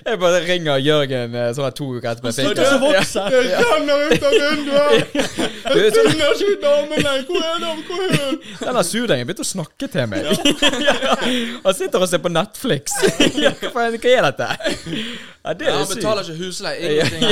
Jeg 0.06 0.18
bare 0.20 0.40
ringer 0.48 0.80
Jørgen 0.82 1.36
eh, 1.38 1.50
sånn 1.54 1.68
at 1.68 1.76
to 1.78 1.86
uker 1.94 2.10
etterpå. 2.12 2.32
Slutt 2.34 2.60
å 2.66 2.78
vokse! 2.82 3.26
Jeg 3.34 3.66
renner 3.70 4.06
ut 4.10 4.24
av 4.30 4.38
vinduet! 4.38 5.18
Du, 5.72 5.78
Jeg 5.78 5.92
så- 5.94 6.04
finner 6.10 6.32
ikke 6.36 6.56
damene! 6.64 7.12
Hvor 7.28 7.44
er 7.48 7.60
de? 7.62 7.68
Hvor 7.88 8.00
er 8.04 8.16
de? 8.18 8.56
Denne 8.66 8.82
surdeigen 8.84 9.28
begynte 9.30 9.46
å 9.46 9.48
snakke 9.48 9.88
til 9.94 10.08
meg. 10.10 10.26
Han 11.68 11.78
sitter 11.78 12.02
og 12.02 12.10
ser 12.12 12.22
på 12.24 12.32
Netflix. 12.34 12.96
Hva 13.72 13.86
er 13.86 13.96
dette? 14.26 14.48
Ja, 14.50 15.54
det 15.54 15.70
Ja, 15.70 15.76
er 15.76 15.78
han 15.78 15.88
betaler 15.94 16.26
ikke 16.26 16.38
husleie. 16.42 16.90
Ingenting. 16.98 17.24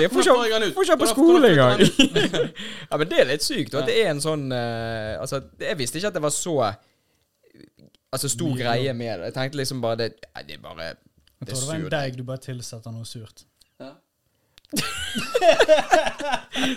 Jeg 0.00 0.10
får 0.12 0.26
ikke 0.26 0.96
ut? 0.96 0.98
på 1.04 1.10
skole 1.12 1.52
engang. 1.52 1.84
Ja, 1.84 2.96
men 2.98 3.06
det 3.12 3.20
er 3.22 3.30
litt 3.30 3.44
sykt. 3.46 3.76
Og 3.76 3.84
at 3.84 3.92
det 3.92 4.00
er 4.02 4.10
en 4.16 4.20
sånn 4.24 4.48
eh, 4.56 5.14
Altså, 5.20 5.44
jeg 5.60 5.78
visste 5.80 6.00
ikke 6.00 6.10
at 6.12 6.18
det 6.18 6.24
var 6.24 6.34
så 6.34 6.56
Altså 8.12 8.28
stor 8.28 8.52
greie 8.58 8.92
med 8.96 9.20
det. 9.20 9.30
Jeg 9.30 9.36
tenkte 9.38 9.60
liksom 9.62 9.80
bare 9.84 10.00
det 10.02 10.10
det 10.48 10.58
er 10.58 10.64
bare 10.64 10.90
Jeg 11.46 11.54
tror 11.54 11.60
det 11.60 11.68
var 11.68 11.74
en 11.80 11.88
deig 11.90 12.16
du 12.16 12.22
bare 12.28 12.38
tilsetter 12.38 12.90
noe 12.94 13.04
surt. 13.08 13.42
Ja. 13.80 13.90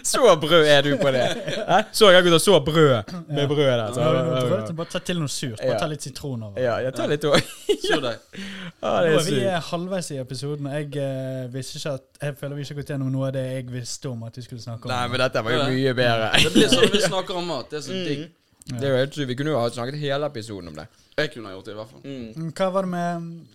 Så 0.03 0.35
brød 0.41 0.65
er 0.67 0.81
du 0.81 0.97
på 0.99 1.11
det. 1.11 1.21
Hæ? 1.69 1.77
Så 1.93 2.09
jeg 2.11 2.23
gutter 2.25 2.37
så 2.43 2.59
brød 2.59 3.03
med 3.29 3.47
brød 3.47 3.65
der. 3.65 3.93
Så, 3.93 4.01
Ja, 4.01 4.39
prøver 4.39 4.65
til- 4.65 4.75
bare 4.75 4.87
ta 4.91 4.99
til 4.99 5.19
noe 5.19 5.27
surt. 5.29 5.59
Bare 5.61 5.79
ta 5.79 5.85
litt 5.87 6.01
sitron 6.03 6.43
over. 6.43 6.59
ja, 6.61 6.75
jeg 6.83 6.93
tar 6.95 7.07
litt 7.07 7.23
òg. 7.23 7.41
Surdeig. 7.87 8.17
Ja, 8.85 8.89
Nå 8.91 9.01
det 9.05 9.13
er 9.15 9.23
vi 9.31 9.39
eh, 9.45 9.61
halvveis 9.69 10.11
i 10.11 10.17
episoden. 10.21 10.65
Jeg 10.69 10.95
eh, 11.01 11.47
visste 11.53 11.77
ikke 11.79 11.91
at 11.97 12.03
Jeg 12.21 12.35
føler 12.37 12.55
vi 12.55 12.61
ikke 12.61 12.73
har 12.75 12.81
gått 12.81 12.89
gjennom 12.93 13.11
noe 13.13 13.27
av 13.27 13.33
det 13.33 13.43
jeg 13.45 13.65
visste 13.73 14.09
om 14.11 14.23
at 14.27 14.35
vi 14.37 14.41
skulle 14.45 14.61
snakke 14.61 14.85
om. 14.85 14.91
Nei, 14.91 15.07
men 15.07 15.19
dette 15.23 15.43
var 15.47 15.51
jo 15.55 15.63
mye 15.71 15.93
bedre. 15.97 16.27
Det 16.43 16.51
blir 16.53 16.67
sånn 16.73 16.91
vi 16.93 17.01
snakker 17.05 17.35
om 17.39 17.45
mat. 17.49 17.69
Det 17.71 17.77
er 17.79 17.83
så 17.87 17.91
Mm. 17.95 18.03
digg. 18.09 18.21
Det 18.65 18.83
er 18.83 18.89
jo 18.91 18.97
helt 18.97 19.13
sykt. 19.15 19.27
Vi 19.29 19.35
kunne 19.39 19.49
jo 19.55 19.59
ha 19.59 19.69
snakket 19.69 19.95
hele 19.99 20.25
episoden 20.25 20.67
om 20.67 20.75
det. 20.75 20.87
Jeg 21.17 21.31
kunne 21.33 21.47
ha 21.49 21.53
gjort 21.55 21.65
det, 21.65 21.71
i 21.71 21.75
hvert 21.79 21.89
fall. 21.91 22.01
Mm, 22.03 22.51
Hva 22.57 22.67
var 22.73 22.81
det 22.81 22.89
med 22.89 23.21
mm, 23.21 23.47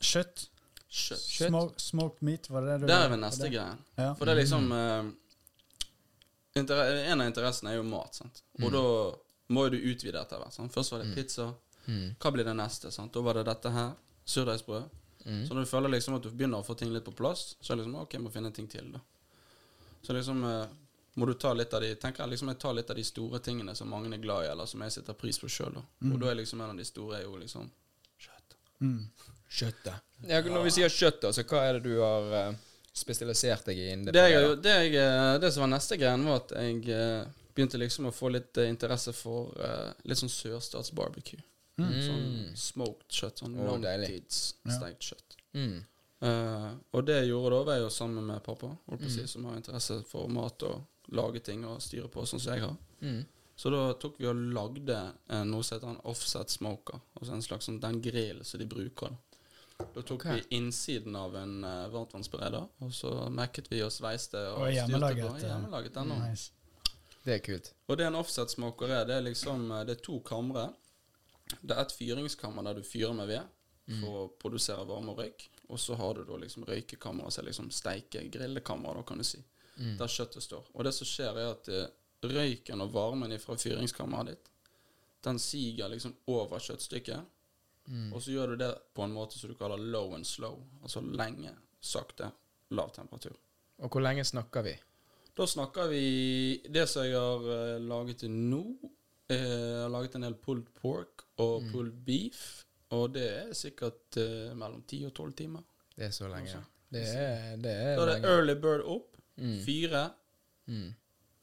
kjøtt? 0.00 0.46
Kjøtt. 0.86 1.22
Kjøtt. 1.26 1.50
Smok, 1.50 1.80
smoked 1.80 2.24
meat, 2.26 2.50
var 2.50 2.64
det 2.64 2.72
det 2.72 2.86
du 2.86 2.90
Der 2.92 3.04
er 3.04 3.12
vel 3.12 3.20
neste 3.20 3.50
greie. 3.52 3.76
Ja. 3.98 4.10
For 4.16 4.28
det 4.28 4.36
er 4.36 4.40
liksom 4.40 4.70
eh, 4.72 5.08
inter 6.60 6.82
En 7.12 7.20
av 7.20 7.26
interessene 7.26 7.72
er 7.72 7.80
jo 7.80 7.86
mat, 7.88 8.14
sant. 8.16 8.42
Og 8.62 8.70
da 8.72 8.84
må 9.52 9.66
jo 9.66 9.76
du 9.76 9.78
utvide 9.92 10.20
etter 10.20 10.40
hvert. 10.40 10.54
sant? 10.54 10.72
Først 10.74 10.94
var 10.94 11.04
det 11.04 11.14
pizza. 11.14 11.50
Mm. 11.86 12.14
Hva 12.18 12.32
blir 12.34 12.46
det 12.48 12.54
neste? 12.58 12.90
sant? 12.94 13.12
Da 13.14 13.22
var 13.22 13.38
det 13.38 13.44
dette 13.50 13.70
her. 13.70 13.92
Surdeigsbrød. 14.26 14.88
Mm. 15.26 15.42
Så 15.46 15.54
når 15.54 15.60
du 15.60 15.70
føler 15.70 15.88
liksom 15.88 16.16
at 16.16 16.22
du 16.22 16.30
begynner 16.30 16.62
å 16.62 16.66
få 16.66 16.74
ting 16.78 16.90
litt 16.94 17.04
på 17.04 17.14
plass, 17.14 17.56
så 17.60 17.72
er 17.72 17.76
det 17.76 17.84
liksom 17.84 18.00
OK, 18.00 18.14
jeg 18.14 18.22
må 18.22 18.32
finne 18.34 18.50
ting 18.54 18.66
til, 18.70 18.88
da. 18.94 19.02
Så 20.06 20.14
liksom 20.14 20.44
eh, 20.46 20.66
må 21.18 21.26
du 21.26 21.34
ta 21.34 21.52
litt 21.56 21.74
av 21.74 21.82
de 21.82 21.94
tenker 21.98 22.22
jeg 22.22 22.34
liksom 22.34 22.50
jeg 22.52 22.60
tar 22.62 22.74
litt 22.76 22.90
av 22.92 22.98
de 22.98 23.04
store 23.04 23.40
tingene 23.42 23.74
som 23.74 23.90
mange 23.90 24.12
er 24.14 24.22
glad 24.22 24.44
i, 24.44 24.50
eller 24.52 24.68
som 24.70 24.82
jeg 24.84 24.94
setter 24.98 25.18
pris 25.18 25.38
på 25.42 25.50
sjøl. 25.50 25.78
Og 25.80 26.16
da 26.22 26.30
er 26.30 26.38
liksom 26.38 26.60
en 26.60 26.74
av 26.74 26.78
de 26.78 26.86
store 26.86 27.18
er 27.18 27.24
jo 27.26 27.38
liksom. 27.40 27.70
Mm. 28.82 29.02
Kjøttet. 29.56 30.04
Ja, 30.26 30.40
når 30.42 30.66
vi 30.66 30.74
sier 30.74 30.92
kjøtt, 30.92 31.24
altså 31.28 31.44
hva 31.46 31.62
er 31.64 31.78
det 31.78 31.88
du 31.88 32.00
har 32.00 32.36
eh, 32.40 32.60
spesialisert 32.96 33.68
deg 33.70 33.80
i? 33.80 33.88
Det, 34.08 34.24
jeg, 34.32 34.54
det, 34.64 34.76
jeg, 34.86 34.94
eh, 35.00 35.32
det 35.42 35.52
som 35.54 35.66
var 35.66 35.72
neste 35.76 35.98
greien, 36.00 36.24
var 36.26 36.42
at 36.42 36.54
jeg 36.56 36.80
eh, 36.92 37.42
begynte 37.56 37.80
liksom 37.80 38.10
å 38.10 38.14
få 38.14 38.32
litt 38.34 38.58
interesse 38.66 39.14
for 39.16 39.54
litt 40.04 40.20
sånn 40.20 40.32
sørstatsbarbecue. 40.32 41.40
Sånn 41.76 42.56
smoked 42.56 43.12
kjøtt. 43.12 43.42
Sånn 43.42 43.56
oh, 43.60 43.76
deilig. 43.80 44.10
langtidsstekt 44.16 45.10
kjøtt. 45.10 45.38
Mm. 45.56 45.78
Uh, 46.24 46.70
og 46.96 47.04
det 47.04 47.18
jeg 47.20 47.30
gjorde 47.34 47.52
da, 47.52 47.64
var 47.68 47.76
jeg 47.76 47.84
jo 47.84 47.92
sammen 47.92 48.28
med 48.28 48.44
pappa, 48.44 48.70
holdt 48.88 49.02
på 49.04 49.08
å 49.08 49.12
si, 49.12 49.24
som 49.28 49.44
har 49.48 49.58
interesse 49.58 49.98
for 50.08 50.30
mat 50.32 50.64
og 50.64 51.12
lage 51.16 51.42
ting 51.44 51.64
og 51.68 51.82
styre 51.84 52.08
på, 52.12 52.24
sånn 52.28 52.40
som 52.42 52.56
jeg 52.56 52.64
har. 52.64 52.76
Mm. 53.04 53.20
Så 53.56 53.70
da 53.72 53.92
tok 53.96 54.18
vi 54.20 54.26
og 54.28 54.36
lagde 54.52 54.96
eh, 55.32 55.44
noe 55.48 55.64
som 55.64 55.78
heter 55.78 55.88
en 55.94 56.02
offset 56.10 56.52
smoker. 56.52 57.00
Altså 57.16 57.32
en 57.32 57.44
slags 57.44 57.68
sånn 57.70 57.80
den 57.80 58.02
grillen 58.04 58.44
som 58.44 58.60
de 58.60 58.66
bruker. 58.68 59.14
Da 59.78 59.86
Da 59.94 60.02
tok 60.02 60.20
okay. 60.20 60.42
vi 60.48 60.56
innsiden 60.56 61.16
av 61.16 61.36
en 61.36 61.64
uh, 61.64 61.88
varmtvannsbereder, 61.92 62.68
og 62.80 62.92
så 62.96 63.10
mekket 63.32 63.66
vi 63.72 63.82
og 63.84 63.92
sveiste 63.92 64.40
og, 64.54 64.62
Og 64.66 64.72
hjemmelaget, 64.72 65.24
styrte 65.24 65.40
på. 65.40 65.46
eh, 65.46 65.50
Hjemmelaget 65.50 65.94
den 65.94 66.12
også. 66.14 66.30
Nice. 66.30 66.52
Det 67.26 67.34
er 67.34 67.42
kult. 67.44 67.72
Og 67.88 67.98
det 67.98 68.06
en 68.06 68.16
offset 68.20 68.52
smoker 68.52 68.92
er, 68.92 69.04
det 69.08 69.16
er 69.16 69.26
liksom 69.26 69.70
eh, 69.70 69.82
Det 69.88 69.96
er 69.98 70.02
to 70.04 70.20
kamre. 70.24 70.68
Det 71.60 71.76
er 71.76 71.82
et 71.82 71.92
fyringskammer 71.92 72.64
der 72.68 72.80
du 72.80 72.82
fyrer 72.86 73.12
med 73.16 73.28
ved 73.28 73.52
for 74.00 74.18
å 74.18 74.22
produsere 74.40 74.82
varme 74.88 75.12
og 75.12 75.20
røyk. 75.20 75.44
Og 75.68 75.78
så 75.78 75.94
har 75.94 76.14
du 76.14 76.24
da 76.26 76.38
liksom 76.42 76.64
røykekammer, 76.66 77.24
altså 77.28 77.42
liksom 77.46 77.68
steike, 77.70 78.24
grillekammer, 78.34 78.94
da 78.98 79.02
kan 79.06 79.18
du 79.18 79.24
si. 79.26 79.38
Der 79.76 80.10
kjøttet 80.10 80.42
står. 80.42 80.64
Og 80.74 80.84
det 80.84 80.92
som 80.96 81.06
skjer, 81.06 81.38
er 81.38 81.52
at 81.52 81.68
eh, 81.68 81.86
røyken 82.32 82.82
og 82.84 82.92
varmen 82.94 83.34
fra 83.42 83.56
fyringskammeret 83.60 84.32
ditt, 84.32 84.52
den 85.26 85.38
siger 85.42 85.88
liksom 85.90 86.14
over 86.30 86.62
kjøttstykket. 86.62 87.32
Og 87.86 88.22
så 88.22 88.34
gjør 88.34 88.52
du 88.52 88.56
det 88.64 88.72
på 88.94 89.04
en 89.06 89.14
måte 89.14 89.38
som 89.38 89.50
du 89.50 89.56
kaller 89.58 89.78
low 89.78 90.14
and 90.16 90.26
slow. 90.26 90.58
Altså 90.82 91.00
lenge, 91.00 91.52
sakte, 91.80 92.30
lav 92.74 92.90
temperatur. 92.94 93.36
Og 93.78 93.92
hvor 93.92 94.02
lenge 94.02 94.24
snakker 94.26 94.64
vi? 94.66 94.74
Da 95.36 95.44
snakker 95.46 95.90
vi 95.90 96.62
Det 96.72 96.86
som 96.88 97.04
jeg 97.04 97.18
har 97.20 97.42
eh, 97.52 97.80
laget 97.84 98.22
til 98.22 98.32
nå 98.32 98.62
eh, 99.28 99.36
Jeg 99.36 99.82
har 99.82 99.90
laget 99.92 100.14
en 100.16 100.24
del 100.24 100.36
pulled 100.40 100.70
pork 100.80 101.26
og 101.44 101.66
pulled 101.72 101.92
beef. 102.06 102.64
Og 102.96 103.10
det 103.14 103.26
er 103.26 103.52
sikkert 103.54 104.16
eh, 104.16 104.54
mellom 104.56 104.82
10 104.82 105.10
og 105.10 105.14
12 105.14 105.32
timer. 105.42 105.66
Det 105.96 106.06
er 106.08 106.14
så 106.14 106.30
lenge. 106.32 106.62
Det 106.92 107.02
er, 107.02 107.56
det 107.60 107.72
er 107.72 107.96
Da 107.98 108.06
er 108.06 108.12
det 108.14 108.30
early 108.30 108.54
bird 108.62 108.86
opp. 108.86 109.18
Mm. 109.36 109.58
Fire. 109.66 110.02
Mm. 110.66 110.94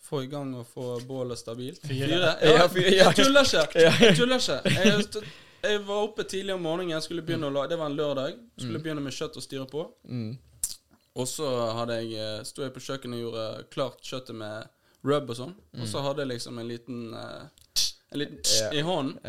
Få 0.04 0.24
i 0.24 0.28
gang 0.28 0.52
og 0.60 0.68
få 0.68 1.00
bålet 1.08 1.40
stabilt. 1.40 1.82
Fire? 1.88 2.08
Ja. 2.44 2.68
Jeg 2.68 3.16
tuller 3.16 3.48
ikke. 3.48 3.80
Jeg 3.80 4.16
tuller 4.18 4.42
ikke. 4.42 4.60
Jeg, 4.70 5.24
jeg 5.64 5.84
var 5.88 6.02
oppe 6.04 6.26
tidlig 6.28 6.54
om 6.54 6.62
morgenen. 6.62 6.92
Jeg 6.98 7.06
skulle 7.06 7.24
begynne 7.24 7.48
å 7.48 7.54
lage, 7.56 7.72
Det 7.72 7.80
var 7.80 7.92
en 7.92 7.96
lørdag. 7.96 8.36
Skulle 8.60 8.82
begynne 8.84 9.04
med 9.04 9.16
kjøtt 9.16 9.40
og 9.40 9.46
styre 9.46 9.68
på. 9.72 9.86
Mm. 10.04 10.34
Og 11.14 11.28
så 11.30 11.48
hadde 11.78 12.00
jeg, 12.02 12.14
eh, 12.20 12.44
sto 12.44 12.66
jeg 12.66 12.74
på 12.76 12.82
kjøkkenet 12.84 13.20
og 13.20 13.24
gjorde 13.28 13.66
klart 13.72 14.02
kjøttet 14.04 14.36
med 14.36 14.72
rub 15.08 15.30
og 15.30 15.38
sånn. 15.40 15.56
Og 15.80 15.88
så 15.88 16.04
hadde 16.04 16.26
jeg 16.26 16.34
liksom 16.36 16.60
en 16.60 16.72
liten 16.72 17.04
eh, 17.14 17.44
En 18.14 18.20
liten 18.22 18.76
i 18.78 18.82
hånden. 18.86 19.20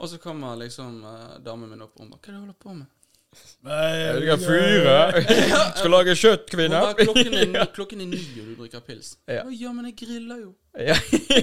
Og 0.00 0.08
så 0.08 0.18
kommer 0.18 0.56
liksom 0.56 1.04
eh, 1.04 1.36
damen 1.44 1.70
min 1.70 1.82
opp 1.84 1.96
og 1.96 2.04
hun 2.04 2.10
bare 2.12 2.20
'Hva 2.20 2.28
er 2.28 2.32
det 2.32 2.38
du 2.38 2.44
holder 2.44 2.60
på 2.60 2.74
med?' 2.74 2.86
Jeg 3.64 4.22
skal 4.22 4.38
fyre. 4.42 4.94
Skal 5.78 5.90
lage 5.92 6.14
kjøtt, 6.18 6.46
kvinne. 6.50 6.78
kvinner. 6.80 6.94
Klokken 6.98 7.34
er, 7.36 7.46
ni- 7.52 7.66
klokken 7.76 8.00
er 8.04 8.08
ni, 8.10 8.20
og 8.40 8.46
du 8.48 8.54
drikker 8.62 8.80
pils. 8.86 9.10
Ja. 9.28 9.34
Ja, 9.44 9.44
ja 9.64 9.72
men 9.76 9.90
jeg 9.90 9.96
griller 10.00 10.40
jo. 10.40 10.50
Ja. 10.80 10.96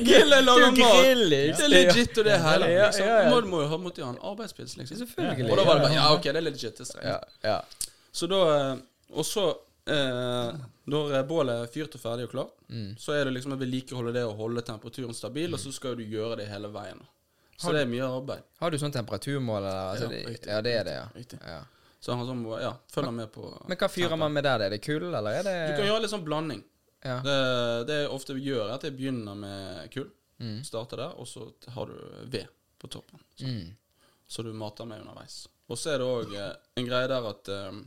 Griller, 0.07 0.41
lager 0.47 0.71
mat. 0.77 0.97
Det 1.03 1.67
er 1.67 1.69
legit, 1.71 2.17
og 2.17 2.25
det 2.27 2.33
er 2.33 2.41
hele. 2.47 2.71
Liksom. 2.73 3.05
ja. 3.11 3.39
Må, 3.45 3.61
jo 3.63 3.69
ha, 3.71 3.77
måttet 3.85 4.03
ha 4.07 4.09
en 4.15 4.19
arbeidspils, 4.31 4.75
liksom. 4.81 4.97
Selvfølgelig. 5.03 5.51
Og 5.51 5.61
da 5.61 5.67
var 5.69 5.79
det 5.79 5.85
bare 5.87 5.97
Ja, 5.99 6.07
OK, 6.15 6.27
det 6.27 6.41
er 6.41 6.47
legit. 6.49 6.81
Det 6.81 6.89
er. 6.97 7.07
Ja, 7.13 7.19
ja. 7.51 7.93
Så 8.17 8.27
da 8.31 8.41
eh, 8.55 8.77
Og 9.13 9.25
så 9.29 9.43
eh, 9.87 10.55
Når 10.91 11.11
eh, 11.19 11.25
bålet 11.29 11.61
er 11.67 11.69
fyrt 11.71 11.95
og 11.99 12.01
ferdig 12.03 12.27
og 12.29 12.33
klart, 12.35 12.53
Mm. 12.67 12.97
så 12.99 13.13
er 13.15 13.23
det 13.29 13.31
liksom 13.37 13.53
å 13.55 13.57
vedlikeholde 13.61 14.11
det 14.11 14.25
og 14.27 14.33
holde 14.41 14.59
temperaturen 14.67 15.15
stabil, 15.15 15.53
og 15.55 15.59
så 15.61 15.71
skal 15.71 15.93
du 15.95 16.01
gjøre 16.03 16.35
det 16.41 16.49
hele 16.51 16.67
veien. 16.73 16.97
Så 17.55 17.71
det 17.71 17.85
er 17.85 17.87
mye 17.87 18.03
arbeid. 18.11 18.41
Har 18.59 18.73
du 18.73 18.75
sånn 18.81 18.91
temperaturmål, 18.91 19.61
eller? 19.61 19.77
Altså, 19.93 20.03
Ja, 20.03 20.09
det, 20.11 20.19
riktig. 20.33 20.49
ja, 20.51 20.57
det 20.65 20.73
er 20.75 20.83
det, 20.83 20.95
ja. 20.97 21.05
Riktig. 21.15 21.39
ja. 21.47 21.61
Så 21.99 22.13
han 22.13 22.27
sånn 22.27 22.43
må 22.43 22.59
ja, 22.61 22.75
følge 22.93 23.11
med 23.11 23.31
på 23.33 23.47
Men 23.67 23.77
hva 23.79 23.87
fyrer 23.89 24.19
man 24.19 24.33
med 24.33 24.45
der? 24.45 24.61
Er 24.67 24.69
det 24.75 24.81
kull, 24.85 25.07
eller 25.09 25.39
er 25.39 25.43
det 25.47 25.55
Du 25.71 25.79
kan 25.79 25.87
gjøre 25.89 26.03
litt 26.03 26.13
sånn 26.13 26.25
blanding. 26.27 26.61
Ja. 27.03 27.17
Det, 27.25 27.37
det 27.89 27.97
jeg 28.03 28.11
ofte 28.13 28.35
gjør, 28.37 28.67
er 28.67 28.75
at 28.75 28.85
jeg 28.85 28.95
begynner 28.97 29.35
med 29.39 29.91
kull. 29.93 30.09
Mm. 30.37 30.59
Starter 30.67 31.01
der, 31.01 31.17
og 31.17 31.25
så 31.29 31.47
har 31.73 31.89
du 31.89 31.97
ved 32.29 32.47
på 32.77 32.87
toppen. 32.93 33.19
Så, 33.35 33.45
Mm. 33.49 33.75
så 34.27 34.43
du 34.45 34.51
mater 34.53 34.85
med 34.85 35.01
underveis. 35.01 35.47
Og 35.67 35.77
så 35.77 35.95
er 35.95 35.97
det 36.03 36.05
òg 36.07 36.33
eh, 36.37 36.51
en 36.77 36.85
greie 36.87 37.07
der 37.09 37.25
at 37.31 37.49
um, 37.49 37.79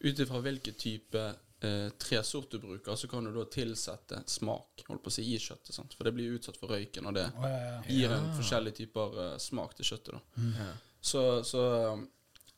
ut 0.00 0.18
ifra 0.24 0.40
hvilken 0.42 0.74
type 0.74 1.22
eh, 1.62 1.86
tresort 2.02 2.50
du 2.50 2.58
bruker, 2.58 2.96
så 2.98 3.08
kan 3.08 3.24
du 3.24 3.30
da 3.32 3.44
tilsette 3.48 4.18
smak 4.28 4.82
holdt 4.88 5.04
på 5.06 5.12
å 5.12 5.14
si, 5.14 5.22
i 5.30 5.38
kjøttet. 5.38 5.72
Sant? 5.74 5.94
For 5.94 6.04
det 6.04 6.12
blir 6.18 6.34
utsatt 6.36 6.58
for 6.60 6.74
røyken, 6.74 7.06
og 7.06 7.14
det 7.16 7.28
oh, 7.38 7.46
ja, 7.46 7.62
ja. 7.70 7.78
gir 7.88 8.12
en 8.18 8.28
forskjellige 8.36 8.80
typer 8.82 9.16
eh, 9.28 9.38
smak 9.46 9.78
til 9.78 9.88
kjøttet. 9.92 10.18
da 10.18 10.50
Ja. 10.66 10.68
Så, 11.06 11.20
så 11.46 11.60
um, 11.94 12.00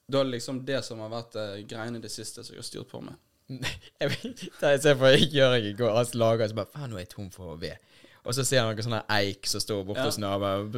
da 0.09 0.21
er 0.21 0.25
det 0.29 0.39
liksom 0.39 0.63
det 0.65 0.81
som 0.87 1.01
har 1.05 1.11
vært 1.13 1.37
uh, 1.37 1.57
greiene 1.69 2.01
i 2.01 2.05
det 2.05 2.11
siste 2.13 2.45
som 2.45 2.55
jeg 2.55 2.63
har 2.63 2.69
styrt 2.69 2.89
på 2.91 3.03
med. 3.05 3.19
Jeg 4.01 4.81
ser 4.83 4.97
for 4.99 5.09
jeg 5.09 5.31
ser 5.31 5.55
jeg 5.57 5.71
i 5.71 5.77
går, 5.77 5.95
han 5.97 6.19
lager 6.21 6.51
så 6.51 6.57
bare 6.59 6.69
Faen, 6.75 6.91
nå 6.93 6.99
er 6.99 7.07
jeg 7.07 7.13
tom 7.15 7.31
for 7.33 7.57
ved. 7.61 7.81
Og 8.29 8.35
så 8.37 8.45
ser 8.45 8.61
han 8.61 8.75
noen 8.75 8.85
sånne 8.85 8.99
eik 9.15 9.49
som 9.49 9.63
står 9.63 9.87
borte 9.89 10.03
Ja. 10.03 10.11
hos 10.11 10.19
naboen. 10.21 10.69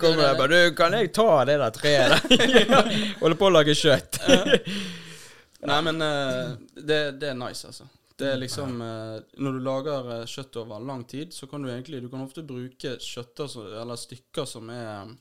Kommer 0.00 0.24
der 0.24 0.34
bare 0.40 0.48
Du, 0.50 0.74
kan 0.74 0.96
jeg 0.96 1.12
ta 1.14 1.44
det 1.46 1.54
der 1.62 1.70
treet 1.76 2.10
der? 2.10 2.90
Holder 3.20 3.38
på 3.38 3.46
å 3.46 3.52
lage 3.54 3.76
kjøtt. 3.78 4.18
Nei, 5.70 5.80
men 5.86 6.02
uh, 6.02 6.56
det, 6.74 7.00
det 7.22 7.30
er 7.30 7.38
nice, 7.38 7.68
altså. 7.70 7.86
Det 8.18 8.26
er 8.32 8.40
liksom 8.42 8.80
uh, 8.82 9.16
Når 9.40 9.54
du 9.56 9.62
lager 9.64 10.10
kjøtt 10.28 10.58
over 10.64 10.82
lang 10.84 11.04
tid, 11.08 11.30
så 11.36 11.46
kan 11.46 11.62
du 11.62 11.70
egentlig 11.70 12.02
Du 12.02 12.10
kan 12.12 12.26
ofte 12.26 12.42
bruke 12.44 12.96
kjøtter 13.00 13.54
eller 13.84 14.00
stykker 14.00 14.48
som 14.50 14.68
er 14.74 15.14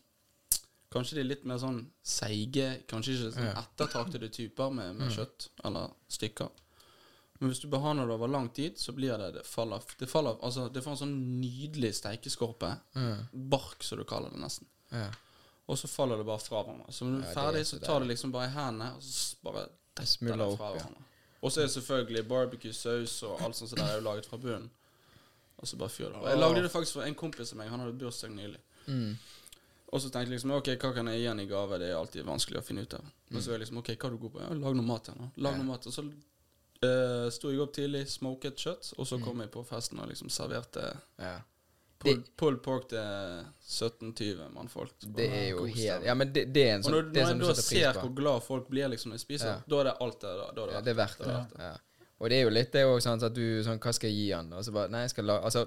Kanskje 0.89 1.19
de 1.19 1.21
er 1.21 1.29
litt 1.29 1.45
mer 1.45 1.59
sånn 1.61 1.83
seige, 2.01 2.71
kanskje 2.89 3.13
ikke 3.13 3.33
sånn 3.35 3.51
ettertraktede 3.51 4.31
typer 4.33 4.73
med, 4.73 4.95
med 4.97 5.13
kjøtt 5.13 5.51
eller 5.67 5.93
stykker. 6.09 6.49
Men 7.39 7.53
hvis 7.53 7.61
du 7.63 7.69
behandler 7.71 8.09
det 8.09 8.15
over 8.17 8.27
lang 8.27 8.49
tid, 8.51 8.79
så 8.79 8.91
blir 8.91 9.17
det 9.17 9.29
Det 9.37 9.45
faller, 9.47 9.83
det 9.99 10.09
faller 10.11 10.41
Altså, 10.43 10.67
det 10.69 10.81
får 10.83 10.91
en 10.91 11.01
sånn 11.03 11.13
nydelig 11.39 11.93
steikeskorpe. 12.01 12.73
Mm. 12.95 13.21
Bark, 13.53 13.83
som 13.85 14.01
du 14.01 14.03
kaller 14.03 14.33
det 14.33 14.41
nesten. 14.41 14.67
Ja. 14.91 15.07
Og 15.69 15.77
så 15.79 15.87
faller 15.87 16.17
det 16.17 16.25
bare 16.27 16.41
fra 16.43 16.63
hverandre. 16.63 16.91
Så 16.91 17.05
når 17.05 17.21
du 17.21 17.27
er 17.29 17.37
ferdig, 17.37 17.61
er 17.61 17.69
så 17.69 17.79
tar 17.79 18.01
du 18.01 18.09
liksom 18.09 18.33
bare 18.33 18.49
i 18.49 18.53
hendene, 18.57 18.89
og 18.97 19.05
så 19.05 19.45
bare 19.45 19.67
detter 19.95 20.41
det 20.41 20.49
fra 20.57 20.73
ja. 20.73 20.73
hverandre. 20.75 21.05
Og 21.39 21.53
så 21.53 21.61
er 21.61 21.69
det 21.69 21.73
selvfølgelig 21.77 22.23
barbecue-saus 22.27 23.13
og 23.23 23.43
alt 23.45 23.55
sånt 23.55 23.71
som 23.71 23.79
det 23.79 23.85
er 23.85 23.99
jo 24.01 24.05
laget 24.09 24.27
fra 24.27 24.39
bunnen. 24.41 24.67
Og 25.59 25.67
så 25.67 25.77
bare 25.79 25.93
fyrer 25.93 26.15
det. 26.15 26.31
Jeg 26.33 26.39
lagde 26.39 26.63
det 26.65 26.71
faktisk 26.71 26.97
for 26.97 27.07
en 27.07 27.15
kompis 27.15 27.53
av 27.53 27.61
meg. 27.61 27.69
Han 27.71 27.83
hadde 27.83 27.95
bursdag 28.01 28.33
nylig. 28.35 28.59
Mm. 28.87 29.13
Og 29.89 30.01
så 30.01 30.09
tenkte 30.09 30.29
jeg 30.29 30.37
liksom 30.37 30.53
OK, 30.53 30.71
hva 30.77 30.91
kan 30.93 31.07
jeg 31.09 31.21
gi 31.23 31.27
han 31.31 31.39
i 31.41 31.47
gave? 31.49 31.79
Det 31.81 31.89
er 31.89 31.97
alltid 31.97 32.25
vanskelig 32.27 32.61
å 32.61 32.65
finne 32.65 32.85
ut 32.85 32.93
av. 32.93 33.05
Men 33.29 33.41
så 33.41 33.51
er 33.51 33.57
jeg 33.57 33.65
liksom 33.65 33.79
OK, 33.81 33.93
hva 33.95 34.09
er 34.09 34.15
du 34.15 34.19
god 34.21 34.33
på? 34.35 34.41
Ja, 34.43 34.49
lag 34.61 34.75
noe 34.77 34.85
mat 34.85 35.09
her 35.09 35.17
nå. 35.17 35.29
Lag 35.41 35.57
noe 35.57 35.69
mat. 35.71 35.87
Og 35.89 35.95
så 35.95 36.03
uh, 36.05 37.29
sto 37.33 37.53
jeg 37.53 37.61
opp 37.63 37.73
tidlig, 37.75 38.03
smoket 38.11 38.65
kjøtt, 38.65 38.91
og 38.97 39.09
så 39.09 39.19
kom 39.23 39.41
jeg 39.41 39.49
på 39.53 39.63
festen 39.65 40.01
og 40.03 40.11
liksom 40.11 40.29
serverte 40.33 40.85
ja. 41.17 41.33
pulled 42.03 42.61
pork 42.65 42.89
til 42.93 43.41
17-20 43.65 44.45
mannfolk. 44.53 44.93
Det 45.17 45.25
er 45.25 45.47
jo 45.55 45.65
helt. 45.65 46.05
Ja, 46.05 46.15
men 46.17 46.33
det, 46.37 46.45
det 46.53 46.67
er 46.67 46.77
en 46.77 46.85
Og 46.85 46.91
sånn 46.91 46.97
når, 46.99 47.09
er 47.09 47.13
når 47.13 47.25
sånn 47.25 47.35
en 47.35 47.43
du 47.43 47.49
da 47.49 47.59
ser 47.65 48.01
hvor 48.03 48.15
glad 48.21 48.45
folk 48.45 48.69
blir 48.69 48.93
liksom 48.93 49.13
når 49.13 49.21
de 49.21 49.25
spiser, 49.25 49.55
Ja. 49.55 49.61
da 49.65 49.81
er 49.81 49.89
det 49.89 49.99
alt 50.05 50.19
det 50.21 50.33
da, 50.43 50.49
da 50.53 50.67
er 50.67 50.75
Ja, 50.77 50.83
det 50.83 50.85
det 50.85 50.93
er 50.93 51.01
verdt 51.01 51.23
det. 51.25 51.37
Det 51.55 51.69
Ja. 51.69 51.77
Og 52.19 52.29
det 52.29 52.35
er 52.35 52.41
jo 52.43 52.51
litt 52.51 52.73
det 52.75 52.83
òg, 52.83 52.97
sånn 52.99 53.21
at 53.23 53.35
du 53.35 53.63
sånn 53.63 53.79
Hva 53.79 53.93
skal 53.95 54.11
jeg 54.11 54.17
gi 54.19 54.31
han? 54.35 54.51
Og 54.51 54.65
så 54.67 54.73
bare 54.75 54.91
Nei, 54.91 55.05
jeg 55.05 55.13
skal 55.13 55.29
la 55.29 55.37
Altså, 55.39 55.61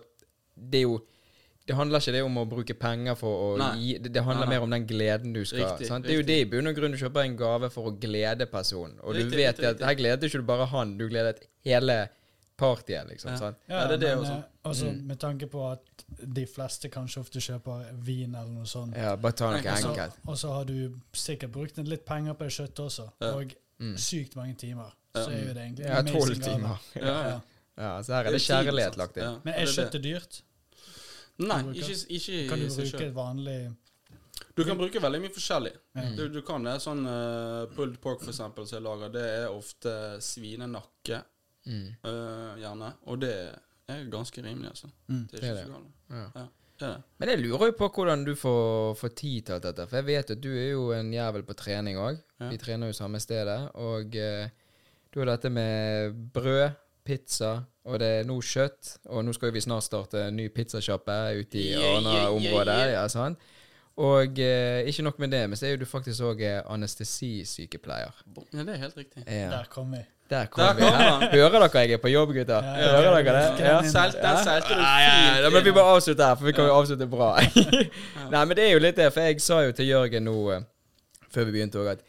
det 0.53 0.83
er 0.83 0.85
jo 0.85 0.99
det 1.67 1.75
handler 1.79 2.01
ikke 2.03 2.13
det 2.13 2.23
om 2.27 2.37
å 2.39 2.45
bruke 2.49 2.75
penger 2.75 3.15
for 3.15 3.43
å 3.45 3.59
Nei. 3.59 3.77
gi 3.79 3.99
Det, 4.03 4.13
det 4.13 4.23
handler 4.25 4.47
Nei, 4.47 4.51
nei. 4.51 4.59
mer 4.59 4.63
om 4.67 4.71
den 4.71 4.87
gleden 4.87 5.33
du 5.33 5.45
skal 5.45 5.61
Riktig, 5.63 5.87
sant? 5.87 6.05
Det 6.07 6.13
er 6.15 6.17
jo 6.21 6.27
det 6.27 6.39
i 6.41 6.45
bunn 6.51 6.67
og 6.67 6.75
grunn 6.75 6.93
du 6.93 6.99
kjøper 6.99 7.23
en 7.25 7.37
gave 7.37 7.71
for 7.71 7.91
å 7.91 7.93
glede 8.03 8.47
personen. 8.51 8.99
Og 9.03 9.15
Riktig, 9.15 9.31
du 9.31 9.37
vet 9.37 9.47
riktig, 9.55 9.65
at 9.69 9.71
riktig. 9.77 9.87
her 9.87 9.95
gleder 10.01 10.27
ikke 10.29 10.39
du 10.43 10.49
bare 10.51 10.67
han, 10.73 10.97
du 10.99 11.09
gleder 11.09 11.35
hele 11.65 11.99
partyet, 12.59 13.09
liksom. 13.09 13.31
Ja. 13.33 13.37
Sant? 13.41 13.57
Ja, 13.71 13.87
det 13.89 13.95
er 13.95 14.03
det 14.03 14.11
men, 14.17 14.25
også. 14.25 14.33
eh, 14.39 14.69
altså, 14.71 14.87
Mm. 14.93 15.07
Med 15.07 15.19
tanke 15.19 15.47
på 15.51 15.63
at 15.73 16.05
de 16.35 16.47
fleste 16.47 16.89
kanskje 16.93 17.21
ofte 17.21 17.41
kjøper 17.41 17.87
vin 18.05 18.35
eller 18.35 18.51
noe 18.53 18.67
sånt. 18.67 18.95
Ja, 18.97 19.17
bare 19.17 19.33
ta 19.33 19.51
noe 19.51 19.63
enkelt. 19.63 20.19
Og 20.27 20.37
så 20.39 20.53
har 20.53 20.65
du 20.69 20.95
sikkert 21.13 21.51
brukt 21.53 21.79
litt 21.79 22.05
penger 22.07 22.35
på 22.35 22.45
det 22.45 22.53
kjøttet 22.53 22.85
også. 22.87 23.09
Ja. 23.21 23.33
Og 23.39 23.55
Mm. 23.81 23.97
sykt 23.99 24.37
mange 24.37 24.55
timer. 24.55 24.93
Ja. 25.15 25.25
Så 25.25 25.31
er 25.33 25.41
jo 25.49 25.55
det 25.55 25.63
egentlig 25.63 25.87
Ja, 25.87 26.03
tolv 26.03 26.39
timer. 26.43 26.79
Ja, 26.95 27.03
Ja. 27.07 27.23
ja. 27.31 27.41
Ja, 27.79 28.03
så 28.03 28.13
her 28.15 28.27
er 28.27 28.31
det 28.33 28.41
kjærlighet 28.43 28.97
lagt 28.97 29.17
inn. 29.17 29.23
Ja, 29.25 29.39
Men 29.45 29.55
er 29.55 29.67
kjøttet 29.67 30.03
dyrt? 30.03 30.43
Nei, 31.49 31.59
Kan 31.63 31.73
du 31.73 31.79
ikke, 31.81 31.97
ikke 32.17 32.49
Kan 32.51 32.59
du 32.63 32.67
i 32.67 32.71
seg 32.71 32.91
bruke 32.93 33.07
et 33.09 33.15
vanlig 33.17 33.57
Du 34.57 34.63
kan 34.69 34.77
bruke 34.79 35.01
veldig 35.03 35.21
mye 35.23 35.33
forskjellig. 35.33 35.73
Mm. 35.97 36.15
Du, 36.19 36.23
du 36.29 36.41
kan 36.45 36.65
det. 36.67 36.75
Sånn 36.85 37.05
uh, 37.09 37.67
pulled 37.77 37.99
pork, 38.03 38.21
for 38.25 38.33
eksempel, 38.33 38.67
som 38.69 38.77
jeg 38.79 38.85
lager, 38.85 39.13
det 39.15 39.23
er 39.43 39.47
ofte 39.53 39.93
svinenakke, 40.21 41.23
Mm. 41.63 41.93
uh, 42.03 42.57
gjerne. 42.59 42.89
Og 43.07 43.21
det 43.23 43.31
er 43.89 44.01
ganske 44.11 44.43
rimelig, 44.43 44.73
altså. 44.73 44.89
Mm. 45.07 45.21
Det 45.31 45.39
er 45.39 45.43
Det 45.43 45.51
er 45.53 45.61
så 45.63 45.71
galt. 45.71 45.93
Ja. 46.11 46.25
Ja, 46.35 46.43
det 46.81 46.87
er 46.89 46.93
det. 46.97 47.03
Men 47.23 47.29
jeg 47.31 47.39
lurer 47.45 47.67
jo 47.71 47.77
på 47.79 47.89
hvordan 47.95 48.25
du 48.27 48.33
får, 48.35 48.97
får 48.99 49.13
tid 49.21 49.47
til 49.47 49.55
alt 49.55 49.63
dette. 49.69 49.87
For 49.87 50.01
jeg 50.01 50.09
vet 50.09 50.33
at 50.35 50.41
du 50.43 50.49
er 50.51 50.71
jo 50.73 50.89
en 50.97 51.13
jævel 51.15 51.45
på 51.47 51.55
trening 51.55 52.01
òg. 52.03 52.19
Ja. 52.43 52.49
Vi 52.51 52.59
trener 52.59 52.91
jo 52.91 52.97
samme 52.99 53.21
stedet. 53.23 53.61
Og 53.79 54.17
eh, 54.19 54.49
du 55.15 55.21
har 55.23 55.31
dette 55.31 55.51
med 55.55 56.19
brød, 56.35 56.73
pizza, 57.05 57.53
og 57.85 57.99
det 58.01 58.09
er 58.21 58.29
nå 58.29 58.37
kjøtt. 58.41 58.97
Og 59.11 59.25
nå 59.27 59.35
skal 59.35 59.53
vi 59.55 59.61
snart 59.65 59.87
starte 59.87 60.27
en 60.29 60.37
ny 60.39 60.49
pizzasjappe 60.55 61.17
ute 61.41 61.59
i 61.59 61.67
Yeah, 61.73 61.81
yeah, 61.83 61.99
Arna-området. 61.99 62.77
yeah, 62.77 62.87
yeah. 62.87 63.03
Ja, 63.03 63.09
sånn. 63.13 63.37
Og 64.03 64.39
eh, 64.41 64.87
ikke 64.89 65.05
nok 65.05 65.19
med 65.21 65.35
det, 65.35 65.43
men 65.51 65.59
så 65.59 65.67
er 65.69 65.75
jo 65.75 65.83
du 65.83 65.87
faktisk 65.89 66.25
òg 66.25 66.41
anestesisykepleier. 66.73 68.23
Ja, 68.53 68.63
det 68.65 68.75
er 68.77 68.81
helt 68.87 68.97
riktig. 68.97 69.25
Ja. 69.27 69.51
Der 69.51 69.67
kom 69.71 69.93
vi. 69.93 70.01
Der 70.31 70.47
kom 70.47 70.63
Der 70.65 70.75
vi. 70.75 70.81
kom? 70.81 71.23
Hører 71.35 71.67
dere 71.69 71.81
jeg 71.83 71.93
er 71.93 72.01
på 72.01 72.09
jobb, 72.09 72.33
gutter? 72.33 72.63
Ja, 72.65 72.75
Hører 72.97 73.03
ja, 73.03 73.11
dere 73.23 73.35
det? 73.37 73.65
ja. 73.65 73.73
Ja. 73.75 73.83
Seilte, 73.83 74.23
den 74.23 74.63
du 74.69 74.75
Ja, 74.81 74.95
ja, 75.03 75.43
ja, 75.43 75.51
men 75.51 75.65
vi 75.65 75.71
må 75.77 75.81
avslutte 75.81 76.25
her, 76.25 76.35
for 76.41 76.45
vi 76.49 76.53
kan 76.57 76.67
jo 76.71 76.79
avslutte 76.79 77.07
bra. 77.07 77.35
Nei, 78.33 78.45
men 78.45 78.57
det 78.57 78.65
er 78.69 78.73
jo 78.73 78.79
litt 78.79 78.97
det, 78.97 79.11
for 79.13 79.21
jeg 79.29 79.41
sa 79.45 79.61
jo 79.67 79.73
til 79.77 79.91
Jørgen 79.91 80.25
nå 80.25 80.37
eh, 80.55 80.63
før 81.33 81.45
vi 81.51 81.59
begynte 81.59 81.83
òg, 81.83 81.91
at 81.97 82.07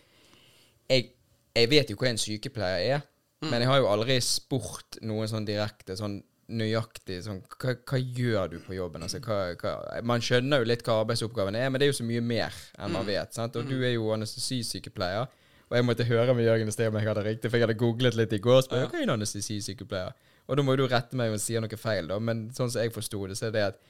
jeg, 0.90 1.10
jeg 1.56 1.70
vet 1.72 1.92
jo 1.92 1.98
hva 2.00 2.10
en 2.14 2.18
sykepleier 2.22 2.96
er, 2.96 3.04
men 3.50 3.64
jeg 3.64 3.72
har 3.72 3.82
jo 3.82 3.90
aldri 3.92 4.20
spurt 4.24 5.00
noen 5.06 5.30
sånn 5.32 5.48
direkte 5.48 5.98
sånn 6.00 6.22
nøyaktig 6.54 7.22
sånn 7.24 7.40
hva, 7.62 7.76
hva 7.88 8.00
gjør 8.00 8.52
du 8.52 8.58
på 8.64 8.76
jobben? 8.76 9.06
Altså, 9.06 9.22
hva, 9.24 9.54
hva, 9.60 10.02
man 10.06 10.24
skjønner 10.24 10.62
jo 10.62 10.68
litt 10.68 10.84
hva 10.86 11.00
arbeidsoppgaven 11.04 11.56
er, 11.60 11.70
men 11.72 11.80
det 11.80 11.88
er 11.88 11.94
jo 11.94 12.02
så 12.02 12.08
mye 12.08 12.24
mer 12.26 12.58
enn 12.78 12.94
man 12.94 13.08
vet. 13.08 13.34
Sant? 13.36 13.56
Og 13.60 13.70
du 13.70 13.78
er 13.80 13.96
jo 13.96 14.12
anestesisykepleier. 14.16 15.32
Og 15.70 15.78
jeg 15.80 15.88
måtte 15.88 16.06
høre 16.06 16.36
med 16.38 16.46
Jørgen 16.46 16.70
i 16.70 16.76
sted 16.76 16.92
om 16.92 17.00
jeg 17.00 17.08
hadde 17.08 17.26
riktig, 17.26 17.50
for 17.50 17.58
jeg 17.58 17.66
hadde 17.66 17.80
googlet 17.80 18.18
litt 18.20 18.36
i 18.36 18.42
går. 18.44 18.60
og 18.60 18.68
spurte, 18.68 18.92
Hva 18.92 19.00
er 19.00 19.08
en 19.08 19.16
anestesisykepleier? 19.16 20.14
Og 20.44 20.60
da 20.60 20.66
må 20.66 20.76
du 20.76 20.84
rette 20.86 21.18
meg 21.18 21.32
om 21.32 21.38
jeg 21.38 21.46
sier 21.46 21.64
noe 21.64 21.80
feil, 21.80 22.12
da. 22.12 22.20
Men 22.20 22.50
sånn 22.54 22.70
som 22.70 22.84
jeg 22.84 22.94
forsto 22.94 23.24
det, 23.32 23.40
så 23.40 23.48
er 23.48 23.56
det 23.56 23.68
at 23.72 23.84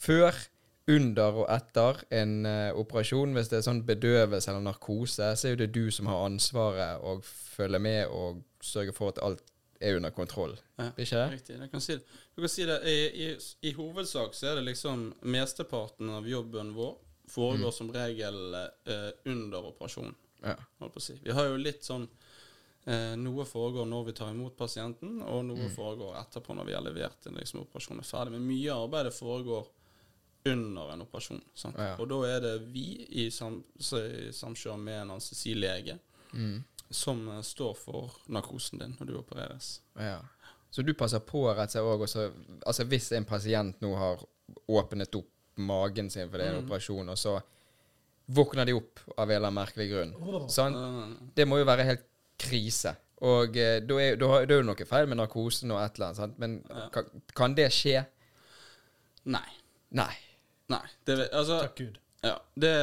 før, 0.00 0.38
under 0.94 1.38
og 1.40 1.46
etter 1.48 2.00
en 2.12 2.32
uh, 2.44 2.76
operasjon, 2.76 3.32
hvis 3.36 3.48
det 3.48 3.56
er 3.58 3.66
sånn 3.66 3.84
bedøvelse 3.88 4.50
eller 4.52 4.66
narkose, 4.66 5.30
så 5.32 5.48
er 5.48 5.54
jo 5.54 5.60
det 5.62 5.70
du 5.72 5.86
som 5.94 6.10
har 6.12 6.26
ansvaret 6.26 7.00
og 7.00 7.24
følger 7.24 7.80
med 7.80 8.12
og 8.12 8.42
sørger 8.64 8.96
for 8.96 9.12
at 9.14 9.20
alt 9.24 9.42
er 9.84 9.96
under 9.98 10.10
kontroll. 10.14 10.54
Ja. 10.80 10.90
Ikke 10.96 11.18
det? 11.18 11.24
Riktig. 11.34 11.56
Jeg 11.60 11.70
kan 11.72 11.82
si 11.84 11.96
det. 11.98 12.20
Du 12.34 12.42
kan 12.42 12.52
si 12.52 12.66
det. 12.68 12.76
I, 12.88 12.98
i, 13.24 13.26
I 13.68 13.72
hovedsak 13.76 14.36
så 14.36 14.52
er 14.52 14.60
det 14.60 14.68
liksom 14.70 15.10
mesteparten 15.34 16.10
av 16.14 16.28
jobben 16.28 16.72
vår 16.76 16.94
foregår 17.30 17.72
som 17.72 17.90
regel 17.92 18.54
eh, 18.54 19.10
under 19.24 19.70
operasjon. 19.72 20.14
Ja. 20.44 20.56
Holdt 20.80 20.94
på 20.96 21.00
å 21.00 21.04
si. 21.04 21.18
Vi 21.24 21.32
har 21.32 21.48
jo 21.48 21.56
litt 21.60 21.86
sånn 21.86 22.04
eh, 22.84 23.14
Noe 23.16 23.46
foregår 23.48 23.86
når 23.88 24.10
vi 24.10 24.16
tar 24.18 24.32
imot 24.34 24.56
pasienten, 24.58 25.22
og 25.24 25.46
noe 25.48 25.70
foregår 25.72 26.18
etterpå 26.20 26.56
når 26.56 26.68
vi 26.68 26.76
har 26.76 26.84
levert 26.84 27.30
en 27.30 27.40
liksom, 27.40 27.64
operasjon 27.64 28.02
er 28.02 28.08
ferdig. 28.08 28.36
Men 28.36 28.44
mye 28.48 28.72
av 28.74 28.86
arbeidet 28.88 29.16
foregår 29.16 29.70
under 30.52 30.92
en 30.92 31.04
operasjon. 31.06 31.40
Sant? 31.56 31.80
Ja. 31.80 31.94
Og 31.96 32.08
da 32.12 32.20
er 32.28 32.42
det 32.44 32.54
vi 32.74 32.86
i, 33.24 33.30
sam, 33.32 33.62
i 33.80 34.32
samkjør 34.36 34.80
med 34.80 35.02
en 35.02 35.16
anestesilege 35.18 36.00
Mm. 36.34 36.64
Som 36.90 37.28
eh, 37.28 37.40
står 37.42 37.74
for 37.76 38.10
narkosen 38.28 38.78
din 38.78 38.96
når 39.00 39.06
du 39.06 39.16
opereres. 39.18 39.80
Ja. 39.98 40.20
Så 40.70 40.82
du 40.82 40.92
passer 40.94 41.20
på 41.22 41.44
rett 41.54 41.68
og 41.68 41.70
slett 41.70 41.84
òg 41.86 42.00
også 42.02 42.24
Altså 42.66 42.84
hvis 42.90 43.12
en 43.14 43.24
pasient 43.24 43.80
nå 43.80 43.92
har 43.96 44.24
åpnet 44.68 45.14
opp 45.14 45.28
magen 45.56 46.10
sin 46.10 46.28
for 46.30 46.38
det 46.38 46.46
er 46.48 46.54
en 46.56 46.64
Mm. 46.64 46.66
operasjon, 46.68 47.08
og 47.08 47.16
så 47.18 47.36
våkner 48.34 48.66
de 48.66 48.72
opp 48.74 49.00
av 49.16 49.30
en 49.30 49.36
eller 49.36 49.46
annen 49.48 49.60
merkelig 49.60 49.86
grunn. 49.90 50.14
Oh. 50.20 50.46
Sånn, 50.48 51.30
Det 51.34 51.46
må 51.46 51.58
jo 51.60 51.64
være 51.68 51.84
helt 51.84 52.04
krise. 52.38 52.96
Og 53.22 53.56
eh, 53.56 53.78
da 53.80 53.98
er, 54.02 54.16
da 54.16 54.26
jo 54.26 54.34
er 54.42 54.46
det 54.50 54.58
noe 54.66 54.84
feil 54.88 55.06
med 55.06 55.16
narkosen 55.20 55.70
og 55.70 55.78
et 55.80 55.94
eller 55.94 56.06
annet, 56.08 56.16
sant? 56.16 56.38
men 56.38 56.64
Ja. 56.68 56.88
kan, 56.90 57.04
kan 57.34 57.54
det 57.54 57.70
skje? 57.72 58.04
nei. 59.24 59.48
Nei. 59.92 60.12
Nei. 60.68 60.82
Det, 61.06 61.28
altså 61.32 61.60
Takk 61.60 61.76
Gud. 61.78 61.98
Ja. 62.24 62.38
Det 62.56 62.74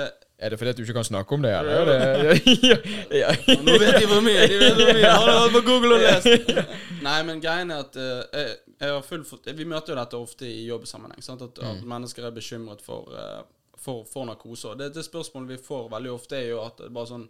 Er 0.41 0.49
det 0.49 0.57
fordi 0.57 0.71
at 0.71 0.77
du 0.77 0.81
ikke 0.81 0.93
kan 0.97 1.05
snakke 1.05 1.35
om 1.35 1.43
det, 1.45 1.51
eller? 1.53 1.71
Ja, 1.71 1.81
det, 1.85 2.53
ja, 2.65 2.77
ja, 3.13 3.33
Nå 3.61 3.75
vet 3.77 3.99
de 4.01 4.07
for 4.09 4.23
mye! 4.25 4.47
De 4.49 4.55
vet 4.57 4.79
for 4.79 4.89
mye. 4.97 5.11
Har 5.13 5.27
du 5.27 5.33
vært 5.35 5.53
på 5.53 5.61
Google 5.67 5.99
og 5.99 6.01
lest? 6.01 6.49
Nei, 7.07 7.17
men 7.27 7.43
greien 7.43 7.69
er 7.69 7.83
at 7.83 7.99
uh, 8.01 8.23
jeg, 8.33 8.55
jeg 8.73 8.95
har 8.95 9.05
full 9.05 9.25
for, 9.27 9.51
Vi 9.59 9.67
møter 9.69 9.93
jo 9.93 9.99
dette 9.99 10.17
ofte 10.17 10.49
i 10.49 10.63
jobbsammenheng. 10.65 11.21
Sant? 11.21 11.45
At, 11.45 11.61
at 11.61 11.85
mennesker 11.93 12.25
er 12.25 12.33
bekymret 12.33 12.81
for, 12.81 13.13
uh, 13.13 13.43
for, 13.77 14.01
for 14.09 14.25
narkose. 14.31 14.73
Det, 14.81 14.89
det 14.97 15.05
spørsmålet 15.05 15.53
vi 15.53 15.61
får 15.69 15.87
veldig 15.93 16.15
ofte, 16.15 16.41
er 16.41 16.55
jo 16.55 16.65
at 16.65 16.81
det 16.87 16.89
bare 16.97 17.13
sånn 17.13 17.29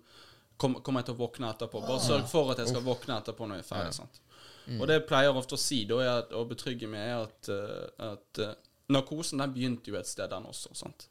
kom, 0.55 0.79
Kommer 0.79 1.03
jeg 1.03 1.11
til 1.11 1.19
å 1.19 1.23
våkne 1.25 1.51
etterpå? 1.51 1.83
Bare 1.83 2.07
sørg 2.07 2.31
for 2.31 2.55
at 2.55 2.63
jeg 2.63 2.71
skal 2.71 2.87
våkne 2.87 3.19
etterpå 3.19 3.43
når 3.43 3.59
jeg 3.59 3.67
er 3.67 3.71
ferdig. 3.73 3.95
Sant? 3.99 4.25
Og 4.79 4.87
det 4.87 5.01
jeg 5.01 5.07
pleier 5.11 5.35
ofte 5.35 5.59
å 5.59 5.59
si 5.59 5.83
da, 5.89 5.99
er 5.99 6.17
at, 6.21 6.31
å 6.31 6.47
betrygge 6.47 6.87
meg, 6.87 7.11
er 7.11 7.27
at, 7.27 7.51
uh, 7.51 8.11
at 8.13 8.45
narkosen 8.95 9.43
den 9.43 9.51
begynte 9.51 9.91
jo 9.91 9.99
et 9.99 10.07
sted, 10.07 10.31
den 10.31 10.47
også. 10.47 10.71
Sant? 10.79 11.09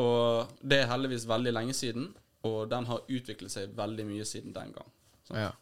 Og 0.00 0.52
det 0.62 0.82
er 0.82 0.90
heldigvis 0.90 1.26
veldig 1.28 1.52
lenge 1.52 1.74
siden, 1.76 2.08
og 2.48 2.64
den 2.70 2.86
har 2.88 3.04
utviklet 3.08 3.52
seg 3.52 3.74
veldig 3.76 4.06
mye 4.08 4.24
siden 4.28 4.54
den 4.56 4.72
gang. 4.76 4.88
Sant? 5.28 5.38
ja. 5.38 5.52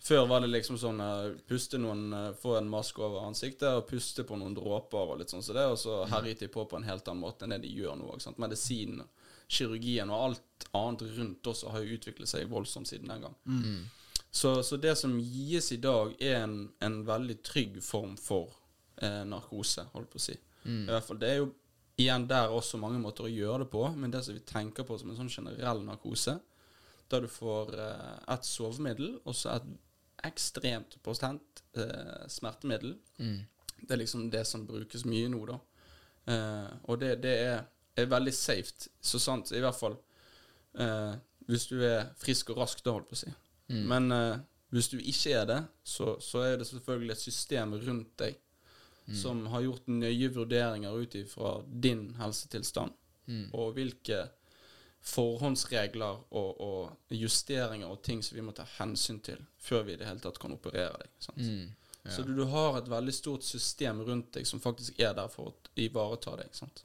Før 0.00 0.26
var 0.26 0.40
det 0.40 0.48
liksom 0.48 0.78
sånn 0.80 1.00
eh, 1.04 1.34
puste 1.44 1.76
noen, 1.76 2.06
eh, 2.16 2.28
få 2.40 2.54
en 2.56 2.70
maske 2.72 3.02
over 3.04 3.26
ansiktet 3.28 3.68
og 3.68 3.84
puste 3.90 4.24
på 4.24 4.38
noen 4.40 4.54
dråper 4.56 5.12
og 5.12 5.18
litt 5.20 5.32
sånn 5.32 5.44
som 5.44 5.58
det, 5.58 5.66
og 5.68 5.76
så 5.76 5.98
herjet 6.08 6.40
de 6.40 6.48
på 6.48 6.64
på 6.64 6.78
en 6.78 6.86
helt 6.88 7.08
annen 7.10 7.20
måte 7.20 7.44
enn 7.44 7.52
det 7.52 7.58
de 7.66 7.72
gjør 7.82 7.98
nå. 8.00 8.08
ikke 8.14 8.24
sant? 8.24 8.40
Medisinen, 8.40 9.02
kirurgien 9.44 10.08
og 10.08 10.22
alt 10.30 10.68
annet 10.78 11.04
rundt 11.18 11.50
oss 11.52 11.66
har 11.68 11.84
jo 11.84 11.98
utviklet 11.98 12.32
seg 12.32 12.48
voldsomt 12.48 12.88
siden 12.88 13.12
den 13.12 13.26
gang. 13.26 13.36
Så, 14.30 14.54
så 14.64 14.78
det 14.80 14.94
som 14.96 15.18
gis 15.20 15.68
i 15.74 15.80
dag, 15.82 16.14
er 16.22 16.46
en, 16.46 16.56
en 16.80 17.00
veldig 17.04 17.36
trygg 17.44 17.80
form 17.84 18.16
for 18.16 18.54
eh, 19.02 19.24
narkose, 19.28 19.84
holdt 19.92 20.14
på 20.14 20.20
å 20.22 20.26
si. 20.30 20.38
I 20.86 20.94
hvert 20.94 21.04
fall, 21.04 21.20
Det 21.20 21.28
er 21.28 21.42
jo 21.42 21.50
igjen 22.00 22.26
der 22.30 22.52
også 22.54 22.80
mange 22.80 23.00
måter 23.02 23.26
å 23.26 23.32
gjøre 23.32 23.64
det 23.64 23.70
på, 23.72 23.84
men 23.96 24.12
det 24.12 24.22
som 24.26 24.36
vi 24.36 24.42
tenker 24.46 24.86
på 24.88 24.96
som 25.00 25.12
en 25.12 25.18
sånn 25.18 25.32
generell 25.32 25.84
narkose, 25.86 26.38
da 27.10 27.20
du 27.20 27.28
får 27.30 27.72
eh, 27.76 28.18
et 28.34 28.46
sovemiddel 28.46 29.16
og 29.24 29.34
så 29.36 29.56
et 29.56 29.70
ekstremt 30.28 30.98
potent 31.04 31.62
eh, 31.80 32.26
smertemiddel. 32.28 32.94
Det 33.80 33.94
er 33.94 34.02
liksom 34.02 34.28
det 34.30 34.44
som 34.46 34.66
brukes 34.68 35.06
mye 35.08 35.30
nå, 35.32 35.40
da. 35.48 35.56
Eh, 36.30 36.70
og 36.92 37.00
det, 37.00 37.14
det 37.24 37.34
er, 37.46 37.62
er 37.96 38.10
veldig 38.10 38.34
safe. 38.36 38.90
Så 39.00 39.18
sant, 39.22 39.52
i 39.56 39.62
hvert 39.64 39.78
fall 39.78 39.96
eh, 40.76 41.14
hvis 41.50 41.66
du 41.70 41.80
er 41.82 42.12
frisk 42.20 42.52
og 42.52 42.60
rask, 42.62 42.82
da, 42.84 42.94
holdt 42.94 43.08
på 43.10 43.18
å 43.18 43.22
si. 43.24 43.32
Men 43.90 44.12
eh, 44.14 44.36
hvis 44.74 44.90
du 44.92 44.98
ikke 45.00 45.34
er 45.40 45.48
det, 45.50 45.58
så, 45.82 46.14
så 46.22 46.44
er 46.46 46.60
det 46.60 46.68
selvfølgelig 46.68 47.16
et 47.16 47.24
system 47.24 47.74
rundt 47.80 48.12
deg 48.22 48.38
som 49.22 49.46
har 49.46 49.60
gjort 49.60 49.86
nøye 49.86 50.28
vurderinger 50.34 50.92
ut 50.92 51.14
ifra 51.14 51.62
din 51.66 52.14
helsetilstand, 52.18 52.92
og 53.52 53.72
hvilke 53.74 54.28
forhåndsregler 55.00 56.18
og, 56.30 56.60
og 56.60 57.14
justeringer 57.14 57.88
og 57.88 58.02
ting 58.02 58.22
som 58.22 58.36
vi 58.36 58.42
må 58.44 58.52
ta 58.52 58.66
hensyn 58.78 59.20
til 59.24 59.40
før 59.58 59.82
vi 59.86 59.94
i 59.94 59.96
det 59.96 60.06
hele 60.06 60.20
tatt 60.20 60.38
kan 60.38 60.52
operere 60.52 60.98
deg. 61.00 61.10
Sant? 61.18 61.40
Så 62.10 62.22
du, 62.22 62.34
du 62.36 62.44
har 62.44 62.78
et 62.78 62.88
veldig 62.88 63.14
stort 63.14 63.44
system 63.44 64.00
rundt 64.04 64.32
deg 64.34 64.46
som 64.48 64.60
faktisk 64.60 65.00
er 65.00 65.14
der 65.16 65.28
for 65.28 65.50
å 65.50 65.54
ivareta 65.80 66.36
deg. 66.36 66.52
Sant? 66.56 66.84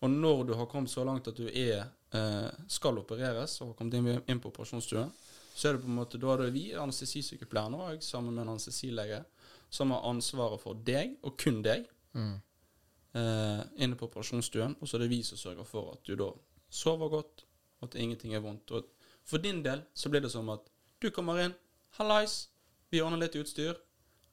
Og 0.00 0.10
når 0.10 0.44
du 0.48 0.54
har 0.56 0.68
kommet 0.68 0.90
så 0.90 1.04
langt 1.04 1.28
at 1.28 1.36
du 1.36 1.48
er, 1.48 1.90
eh, 2.16 2.48
skal 2.68 2.98
opereres 2.98 3.58
og 3.60 3.72
har 3.72 3.74
kommet 3.80 3.98
inn, 3.98 4.22
inn 4.26 4.40
på 4.40 4.48
operasjonsstuen, 4.48 5.12
så 5.54 5.68
er 5.68 5.76
det 5.76 5.82
på 5.84 5.90
en 5.90 5.98
måte, 5.98 6.20
da 6.20 6.32
er 6.32 6.46
det 6.46 6.54
vi, 6.54 6.64
anestesisykepleierne 6.78 7.76
og 7.76 8.04
sammen 8.04 8.32
med 8.34 8.46
en 8.46 8.54
anestesilege, 8.54 9.24
som 9.70 9.92
har 9.94 10.06
ansvaret 10.10 10.60
for 10.62 10.78
deg, 10.86 11.16
og 11.22 11.36
kun 11.38 11.62
deg, 11.62 11.86
eh, 12.14 13.60
inne 13.78 13.96
på 13.96 14.08
operasjonsstuen. 14.08 14.76
Og 14.80 14.88
så 14.88 14.96
er 14.98 15.04
det 15.04 15.10
vi 15.12 15.22
som 15.26 15.38
sørger 15.38 15.66
for 15.66 15.92
at 15.94 16.04
du 16.06 16.16
da 16.18 16.30
sover 16.70 17.08
godt, 17.12 17.44
og 17.80 17.88
at 17.88 17.94
ingenting 18.00 18.34
er 18.34 18.42
vondt. 18.44 18.70
Og 18.70 18.84
for 19.24 19.38
din 19.38 19.62
del 19.64 19.82
så 19.94 20.10
blir 20.10 20.20
det 20.24 20.32
som 20.32 20.48
at 20.50 20.66
du 21.00 21.10
kommer 21.10 21.38
inn, 21.44 21.54
hallais, 21.98 22.48
vi 22.90 23.00
ordner 23.00 23.22
litt 23.22 23.38
utstyr, 23.38 23.78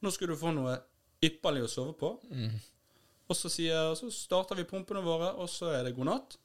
nå 0.02 0.12
skal 0.14 0.28
du 0.28 0.36
få 0.38 0.52
noe 0.54 0.76
ypperlig 1.24 1.64
å 1.66 1.70
sove 1.70 1.94
på. 1.98 2.12
Og 3.28 3.36
så, 3.36 3.50
sier, 3.52 3.94
så 3.96 4.10
starter 4.14 4.56
vi 4.56 4.64
pumpene 4.64 5.02
våre, 5.04 5.34
og 5.36 5.50
så 5.52 5.72
er 5.74 5.84
det 5.84 5.96
god 5.98 6.06
natt. 6.06 6.38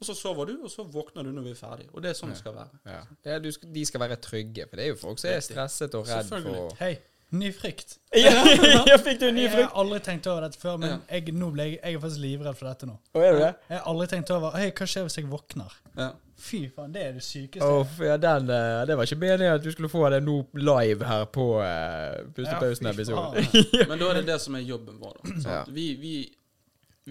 Og 0.00 0.06
så 0.08 0.14
sover 0.16 0.46
du, 0.48 0.54
og 0.64 0.70
så 0.72 0.84
våkner 0.88 1.26
du 1.26 1.32
når 1.36 1.42
vi 1.44 1.50
er 1.50 1.58
ferdig. 1.58 1.86
Og 1.92 2.00
det 2.02 2.10
er 2.10 2.14
sånn 2.16 2.30
det 2.32 2.38
skal 2.40 2.54
være. 2.56 2.78
Ja. 2.88 3.00
Det 3.20 3.32
er, 3.34 3.40
du 3.44 3.50
skal, 3.52 3.68
de 3.74 3.82
skal 3.84 4.00
være 4.00 4.16
trygge, 4.16 4.64
for 4.70 4.80
det 4.80 4.84
er 4.86 4.88
jo 4.94 5.00
folk 5.02 5.20
som 5.20 5.28
er 5.30 5.42
stresset 5.44 5.96
og 5.98 6.06
redd 6.08 6.30
for. 6.30 6.70
Hei, 6.80 6.94
ny 7.36 7.52
frykt. 7.54 7.98
ja, 8.24 8.32
jeg 8.90 9.00
fikk 9.04 9.20
du 9.22 9.28
ny 9.30 9.44
frykt? 9.46 9.60
Jeg 9.62 9.68
har 9.68 9.76
aldri 9.82 10.00
tenkt 10.06 10.26
over 10.30 10.46
dette 10.46 10.58
før, 10.60 10.80
men 10.82 10.96
jeg, 11.10 11.34
nå 11.36 11.50
ble 11.54 11.68
jeg, 11.68 11.78
jeg 11.82 11.98
er 11.98 12.02
faktisk 12.02 12.24
livredd 12.24 12.58
for 12.58 12.70
dette 12.70 12.88
nå. 12.88 12.96
Å, 13.14 13.22
er 13.22 13.36
du 13.36 13.42
det? 13.44 13.52
Jeg 13.70 13.78
har 13.78 13.86
aldri 13.92 14.08
tenkt 14.14 14.32
over 14.34 14.56
Hei, 14.58 14.72
hva 14.74 14.88
skjer 14.90 15.06
hvis 15.06 15.18
jeg 15.20 15.30
våkner. 15.30 15.78
Ja. 15.98 16.10
Fy 16.40 16.62
faen, 16.72 16.92
det 16.94 17.02
er 17.04 17.16
det 17.18 17.22
sykeste. 17.24 17.66
Oh, 17.68 17.98
ja, 18.00 18.16
den, 18.16 18.48
eh, 18.48 18.80
det 18.88 18.96
var 18.96 19.04
ikke 19.04 19.20
meningen 19.20 19.58
at 19.58 19.64
du 19.64 19.68
skulle 19.74 19.90
få 19.92 20.06
det 20.12 20.22
nå 20.24 20.38
live 20.56 21.04
her 21.04 21.26
på 21.28 21.46
uh, 21.60 22.20
Pustepausen-episoden. 22.36 23.50
Ja. 23.76 23.84
Men 23.90 24.00
da 24.00 24.08
er 24.08 24.20
det 24.22 24.26
det 24.30 24.38
som 24.40 24.56
er 24.56 24.64
jobben 24.64 24.96
vår. 25.02 25.18
Da. 25.20 25.34
Ja. 25.44 25.58
Vi, 25.68 25.86
vi, 26.00 26.14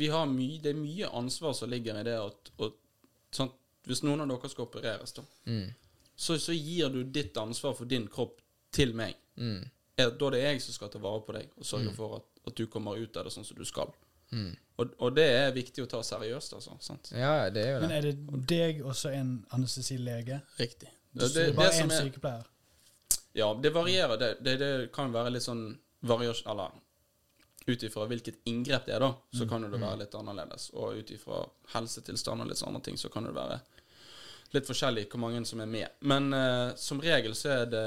vi 0.02 0.10
har 0.10 0.26
mye, 0.30 0.58
det 0.64 0.74
er 0.74 0.80
mye 0.82 1.12
ansvar 1.22 1.54
som 1.58 1.70
ligger 1.70 2.02
i 2.02 2.06
det 2.10 2.18
at, 2.18 2.54
at? 2.58 2.80
Hvis 3.90 4.02
noen 4.06 4.22
av 4.26 4.30
dere 4.30 4.50
skal 4.52 4.68
opereres, 4.68 5.14
da, 5.16 5.24
Mm. 5.50 5.70
så, 6.16 6.36
så 6.42 6.54
gir 6.54 6.90
du 6.94 7.04
ditt 7.04 7.38
ansvar 7.38 7.74
for 7.78 7.90
din 7.90 8.08
kropp 8.12 8.42
til 8.76 8.92
meg. 8.98 9.16
Mm. 9.38 9.64
Er- 10.00 10.12
Da 10.16 10.28
er 10.30 10.36
det 10.38 10.42
jeg 10.44 10.62
som 10.64 10.74
skal 10.78 10.90
ta 10.94 11.00
vare 11.04 11.22
på 11.28 11.36
deg 11.36 11.50
og 11.58 11.66
sørge 11.68 11.92
for 11.96 12.16
at, 12.22 12.28
at 12.48 12.56
du 12.56 12.66
kommer 12.72 12.98
ut 13.00 13.18
av 13.20 13.26
det 13.28 13.34
sånn 13.36 13.46
som 13.48 13.58
du 13.60 13.66
skal. 13.68 13.92
Mm. 14.32 14.52
Og, 14.80 14.92
og 15.04 15.16
det 15.18 15.26
er 15.34 15.52
viktig 15.56 15.84
å 15.84 15.88
ta 15.90 16.00
seriøst, 16.06 16.54
altså. 16.56 16.76
Sant? 16.86 17.10
Ja, 17.18 17.50
det 17.50 17.64
er 17.66 17.72
jo 17.74 17.80
det. 17.82 17.88
Men 17.88 17.96
er 17.98 18.06
det 18.08 18.46
deg 18.48 18.84
og 18.86 18.94
så 18.96 19.10
en 19.12 19.32
anestesilege? 19.58 20.42
Riktig. 20.60 20.90
Det, 21.12 21.20
Det, 21.26 21.34
det, 21.34 21.48
er 21.50 21.56
bare 21.58 21.72
det 21.74 21.82
én 21.84 21.92
er, 21.92 22.04
sykepleier? 22.06 22.46
ja, 23.34 23.48
det 23.64 23.72
varierer. 23.74 24.18
Det, 24.22 24.30
det, 24.46 24.54
det 24.62 24.70
kan 24.94 25.12
være 25.14 25.32
litt 25.34 25.44
sånn 25.46 25.66
variasjon 26.06 26.52
Eller 26.54 26.78
ut 27.70 27.84
ifra 27.84 28.06
hvilket 28.10 28.38
inngrep 28.50 28.86
det 28.88 28.94
er, 28.96 29.04
da, 29.04 29.10
så 29.36 29.46
kan 29.50 29.62
jo 29.66 29.70
det 29.70 29.82
være 29.82 30.00
litt 30.04 30.16
annerledes. 30.16 30.70
Og 30.74 30.96
ut 31.02 31.12
ifra 31.14 31.42
helsetilstand 31.74 32.42
og 32.42 32.48
litt 32.50 32.58
sånne 32.62 32.80
ting, 32.86 32.98
så 32.98 33.10
kan 33.14 33.28
det 33.28 33.34
være 33.36 33.60
litt 34.56 34.68
forskjellig 34.68 35.06
hvor 35.12 35.22
mange 35.22 35.44
som 35.46 35.62
er 35.62 35.70
med. 35.70 36.00
Men 36.10 36.34
uh, 36.34 36.76
som 36.80 37.02
regel 37.04 37.36
så 37.38 37.52
er 37.60 37.70
det, 37.70 37.86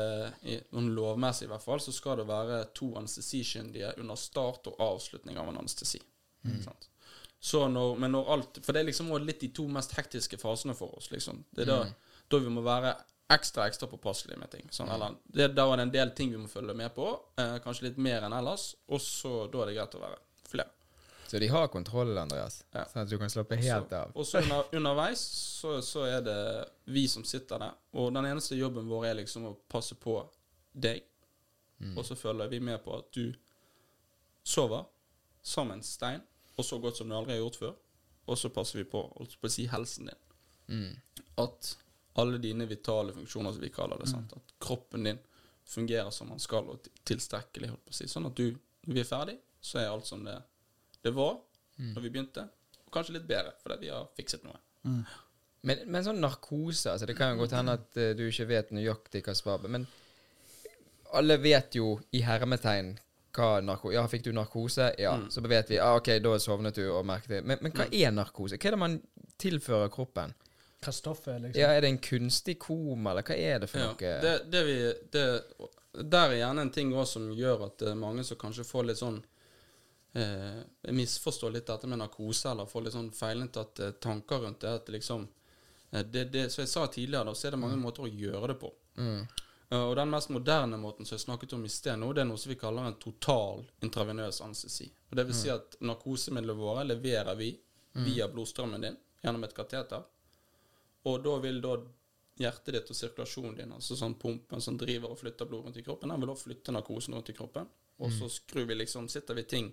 lovmessig 0.71 1.49
i 1.49 1.51
hvert 1.51 1.65
fall, 1.65 1.83
så 1.83 1.95
skal 1.95 2.21
det 2.23 2.29
være 2.29 2.63
to 2.77 2.93
anestesikyndige 3.01 3.95
under 4.03 4.19
start 4.21 4.71
og 4.71 4.81
avslutning 4.83 5.41
av 5.41 5.51
en 5.51 5.61
anestesi. 5.63 6.01
Sant? 6.65 6.89
Så 7.43 7.65
når, 7.69 7.97
men 7.99 8.13
når 8.15 8.29
alt 8.31 8.59
For 8.63 8.75
det 8.75 8.83
er 8.83 8.87
liksom 8.87 9.09
litt 9.23 9.41
de 9.43 9.49
to 9.55 9.65
mest 9.71 9.97
hektiske 9.97 10.39
fasene 10.39 10.77
for 10.79 10.95
oss. 10.99 11.11
liksom. 11.11 11.43
Det 11.51 11.65
er 11.65 11.73
da, 11.73 11.79
da 12.31 12.39
vi 12.39 12.51
må 12.55 12.63
være 12.63 12.95
ekstra 13.33 13.67
ekstra 13.67 13.89
påpasselige 13.89 14.39
med 14.39 14.51
ting. 14.53 14.69
Sånn, 14.71 14.91
eller, 14.93 15.17
det, 15.25 15.49
da 15.57 15.67
er 15.67 15.81
det 15.81 15.87
en 15.87 15.95
del 15.95 16.13
ting 16.17 16.33
vi 16.33 16.41
må 16.41 16.51
følge 16.51 16.75
med 16.77 16.93
på, 16.95 17.09
eh, 17.41 17.57
kanskje 17.65 17.89
litt 17.89 18.01
mer 18.03 18.27
enn 18.27 18.37
ellers. 18.37 18.73
Og 18.93 19.01
så 19.03 19.47
da 19.53 19.63
er 19.63 19.71
det 19.71 19.77
greit 19.79 19.97
å 19.99 20.03
være. 20.03 20.21
Så 21.33 21.39
de 21.41 21.49
har 21.49 21.70
kontroll, 21.72 22.12
Andreas. 22.20 22.59
Ja. 22.74 22.83
Sånn 22.91 23.07
at 23.07 23.09
du 23.09 23.14
kan 23.16 23.30
slappe 23.33 23.57
helt 23.57 23.93
av. 23.97 24.11
Og 24.12 24.26
så 24.28 24.43
under, 24.43 24.66
underveis 24.76 25.22
så, 25.22 25.78
så 25.80 26.03
er 26.05 26.20
det 26.26 26.35
vi 26.93 27.07
som 27.09 27.24
sitter 27.24 27.62
der. 27.62 27.78
Og 27.97 28.11
den 28.12 28.28
eneste 28.28 28.59
jobben 28.59 28.91
vår 28.91 29.07
er 29.09 29.16
liksom 29.22 29.47
å 29.49 29.55
passe 29.72 29.97
på 29.97 30.18
deg. 30.76 31.01
Og 31.97 32.05
så 32.05 32.18
følger 32.20 32.53
vi 32.53 32.61
med 32.61 32.85
på 32.85 32.93
at 32.99 33.09
du 33.16 33.33
sover 34.45 34.85
som 35.43 35.72
en 35.72 35.80
stein, 35.83 36.20
og 36.53 36.68
så 36.68 36.76
godt 36.85 37.01
som 37.01 37.09
du 37.09 37.16
aldri 37.16 37.39
har 37.39 37.41
gjort 37.41 37.59
før. 37.62 37.74
Og 38.28 38.39
så 38.39 38.53
passer 38.53 38.83
vi 38.83 38.87
på, 38.93 39.01
holdt 39.16 39.41
på 39.41 39.49
å 39.49 39.57
si, 39.57 39.66
helsen 39.72 40.12
din. 40.12 40.22
Mm. 40.68 41.24
At 41.43 41.72
alle 42.20 42.45
dine 42.45 42.68
vitale 42.68 43.16
funksjoner, 43.16 43.57
som 43.57 43.64
vi 43.64 43.72
kaller 43.72 44.05
det, 44.05 44.12
sant? 44.12 44.37
at 44.37 44.55
kroppen 44.61 45.09
din 45.09 45.24
fungerer 45.64 46.12
som 46.12 46.28
den 46.28 46.45
skal, 46.45 46.68
og 46.76 46.93
tilstrekkelig, 47.09 47.72
holdt 47.72 47.89
på 47.89 47.97
å 47.97 48.01
si. 48.03 48.12
Sånn 48.12 48.28
at 48.28 48.37
du, 48.37 48.51
når 48.85 49.01
vi 49.01 49.03
er 49.07 49.12
ferdig, 49.16 49.41
så 49.64 49.80
er 49.80 49.91
alt 49.91 50.12
som 50.12 50.28
det, 50.28 50.37
det 51.03 51.13
var 51.15 51.39
når 51.83 52.03
vi 52.05 52.11
begynte, 52.11 52.45
og 52.87 52.93
kanskje 52.95 53.17
litt 53.17 53.27
bedre, 53.27 53.55
fordi 53.63 53.79
vi 53.87 53.89
har 53.91 54.09
fikset 54.17 54.45
noe. 54.47 54.59
Men, 55.63 55.79
men 55.87 56.03
sånn 56.03 56.19
narkose 56.19 56.91
altså 56.91 57.07
Det 57.07 57.15
kan 57.15 57.37
jo 57.37 57.45
godt 57.45 57.53
hende 57.55 57.77
at 57.79 57.97
eh, 57.97 58.13
du 58.19 58.25
ikke 58.27 58.49
vet 58.51 58.73
nøyaktig 58.75 59.21
hva 59.23 59.35
svaret 59.39 59.71
men 59.71 59.85
alle 61.15 61.37
vet 61.39 61.77
jo 61.79 61.93
i 62.17 62.23
hermetegn 62.27 62.97
hva 63.37 63.61
narko... 63.65 63.93
Ja, 63.95 64.03
fikk 64.11 64.27
du 64.27 64.33
narkose? 64.37 64.91
Ja. 65.01 65.15
Så 65.33 65.41
vet 65.47 65.71
vi 65.71 65.79
ah, 65.81 65.97
OK, 65.97 66.11
da 66.25 66.33
sovnet 66.41 66.77
du 66.77 66.83
og 66.93 67.05
merket 67.09 67.37
det. 67.37 67.43
Men, 67.49 67.61
men 67.65 67.73
hva 67.77 67.87
er 67.89 68.13
narkose? 68.13 68.59
Hva 68.61 68.69
er 68.69 68.77
det 68.77 68.81
man 68.83 68.97
tilfører 69.41 69.93
kroppen? 69.93 70.35
Hva 70.83 70.93
stoffet 70.93 71.39
liksom? 71.41 71.61
Ja, 71.63 71.71
Er 71.73 71.85
det 71.85 71.93
en 71.93 72.01
kunstig 72.03 72.59
koma, 72.61 73.13
eller 73.15 73.25
hva 73.25 73.37
er 73.39 73.63
det 73.63 73.71
for 73.71 73.81
Ja, 73.81 73.93
noe? 73.93 74.17
det, 74.25 74.35
det 74.53 74.63
vi, 74.67 74.77
det, 75.15 75.25
der 76.03 76.27
er 76.35 76.39
gjerne 76.43 76.67
en 76.67 76.75
ting 76.75 76.93
også 76.93 77.21
som 77.21 77.31
gjør 77.39 77.69
at 77.71 77.79
det 77.81 77.93
er 77.93 78.01
mange 78.03 78.25
som 78.27 78.41
kanskje 78.41 78.67
får 78.69 78.91
litt 78.91 79.01
sånn 79.01 79.21
eh, 80.15 80.93
Misforstår 80.93 81.55
litt 81.55 81.67
dette 81.67 81.87
med 81.87 82.03
narkose, 82.03 82.51
eller 82.51 82.67
får 82.67 82.87
litt 82.87 82.97
sånn 82.97 83.13
feilntatte 83.17 83.93
tanker 84.03 84.45
rundt 84.47 84.61
det. 84.65 84.75
At 84.81 84.93
liksom 84.93 85.29
Eh, 85.93 86.05
Det, 86.05 86.25
det, 86.25 86.51
som 86.51 86.63
jeg 86.63 86.69
sa 86.69 86.87
tidligere, 86.87 87.25
da, 87.25 87.35
så 87.35 87.47
er 87.47 87.51
det 87.51 87.61
mange 87.61 87.77
måter 87.77 88.07
å 88.07 88.11
gjøre 88.11 88.53
det 88.53 88.59
på. 88.61 88.73
Mm. 88.97 89.27
Uh, 89.73 89.85
Og 89.89 89.97
den 89.97 90.11
mest 90.13 90.29
moderne 90.29 90.77
måten 90.77 91.07
som 91.07 91.17
jeg 91.17 91.25
snakket 91.27 91.53
om 91.57 91.65
i 91.65 91.73
sted 91.73 91.99
nå, 91.99 92.13
det 92.13 92.25
er 92.25 92.29
noe 92.29 92.41
som 92.41 92.53
vi 92.53 92.59
kaller 92.61 92.89
en 92.89 92.99
total 93.01 93.65
intravenøs 93.81 94.41
anestesi. 94.45 94.91
Og 95.11 95.17
Det 95.17 95.27
vil 95.29 95.37
si 95.37 95.51
at 95.53 95.77
narkosemidlene 95.81 96.59
våre 96.59 96.85
leverer 96.85 97.37
vi 97.37 97.55
via 97.93 98.29
blodstrømmen 98.29 98.81
din 98.81 98.97
gjennom 99.23 99.45
et 99.45 99.55
kateter. 99.55 100.05
Og 101.05 101.25
da 101.25 101.37
vil 101.39 101.61
da 101.61 101.77
hjertet 102.41 102.75
ditt 102.75 102.91
og 102.91 102.97
sirkulasjonen 102.97 103.57
din, 103.57 103.73
altså 103.73 103.97
sånn 103.97 104.15
pumpen 104.21 104.61
som 104.61 104.79
driver 104.81 105.13
og 105.13 105.19
flytter 105.21 105.49
blod 105.49 105.67
rundt 105.67 105.77
i 105.77 105.85
kroppen, 105.85 106.09
den 106.09 106.21
vil 106.21 106.33
da 106.33 106.37
flytte 106.37 106.73
narkosen 106.73 107.15
rundt 107.15 107.29
i 107.29 107.37
kroppen. 107.37 107.69
Og 107.99 108.13
så 108.13 108.29
skrur 108.33 108.65
vi 108.65 108.75
liksom, 108.75 109.09
sitter 109.09 109.35
vi 109.35 109.45
ting 109.45 109.73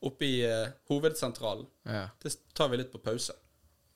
oppe 0.00 0.26
i 0.26 0.38
eh, 0.46 0.68
hovedsentralen. 0.90 1.66
Ja. 1.88 2.04
Det 2.22 2.32
tar 2.54 2.68
vi 2.72 2.76
litt 2.80 2.92
på 2.92 3.00
pause. 3.02 3.34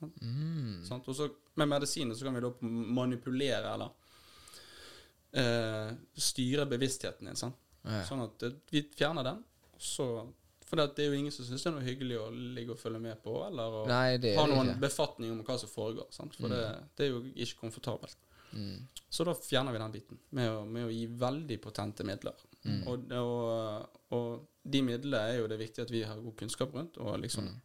Mm. 0.03 0.81
Sant? 0.89 1.07
Og 1.09 1.17
så 1.17 1.29
med 1.61 1.69
medisiner 1.71 2.17
så 2.19 2.25
kan 2.27 2.35
vi 2.35 2.41
da 2.43 2.51
manipulere 2.97 3.75
eller 3.75 3.91
eh, 5.33 5.93
styre 6.15 6.67
bevisstheten 6.67 7.27
din. 7.31 7.37
Sant? 7.39 7.59
Ja. 7.87 8.03
Sånn 8.09 8.25
at 8.25 8.43
eh, 8.47 8.57
vi 8.71 8.83
fjerner 8.97 9.27
den. 9.27 9.43
Så, 9.83 10.07
for 10.67 10.79
det, 10.79 10.89
det 10.97 11.07
er 11.07 11.13
jo 11.15 11.21
ingen 11.21 11.35
som 11.35 11.47
syns 11.47 11.63
det 11.65 11.71
er 11.71 11.77
noe 11.77 11.87
hyggelig 11.87 12.19
å 12.23 12.27
ligge 12.31 12.75
og 12.77 12.81
følge 12.83 13.01
med 13.03 13.19
på, 13.25 13.37
eller 13.47 13.79
å 13.83 13.87
Nei, 13.91 14.19
det 14.23 14.37
ha 14.39 14.45
er 14.47 14.53
noen 14.53 14.69
ikke. 14.73 14.79
Mm. 14.79 14.83
befatning 14.85 15.33
om 15.35 15.41
hva 15.47 15.57
som 15.59 15.71
foregår. 15.71 16.11
Sant? 16.15 16.37
For 16.39 16.53
det, 16.53 16.61
det 16.99 17.07
er 17.09 17.15
jo 17.15 17.23
ikke 17.35 17.65
komfortabelt. 17.65 18.19
Så 19.09 19.25
da 19.25 19.33
fjerner 19.33 19.73
vi 19.73 19.81
den 19.81 19.93
biten 19.95 20.19
med 20.37 20.51
å, 20.53 20.59
med 20.69 20.85
å 20.85 20.93
gi 20.93 21.07
veldig 21.19 21.57
potente 21.65 22.05
midler. 22.05 22.37
Mm. 22.63 22.81
Og, 22.87 23.13
og, 23.19 24.01
og 24.15 24.49
de 24.63 24.83
midlene 24.87 25.21
er 25.33 25.41
jo 25.41 25.51
det 25.51 25.59
viktig 25.59 25.83
at 25.83 25.91
vi 25.91 26.05
har 26.07 26.21
god 26.23 26.37
kunnskap 26.39 26.75
rundt. 26.75 26.99
Og 27.03 27.19
liksom 27.21 27.51
Mm. 27.51 27.61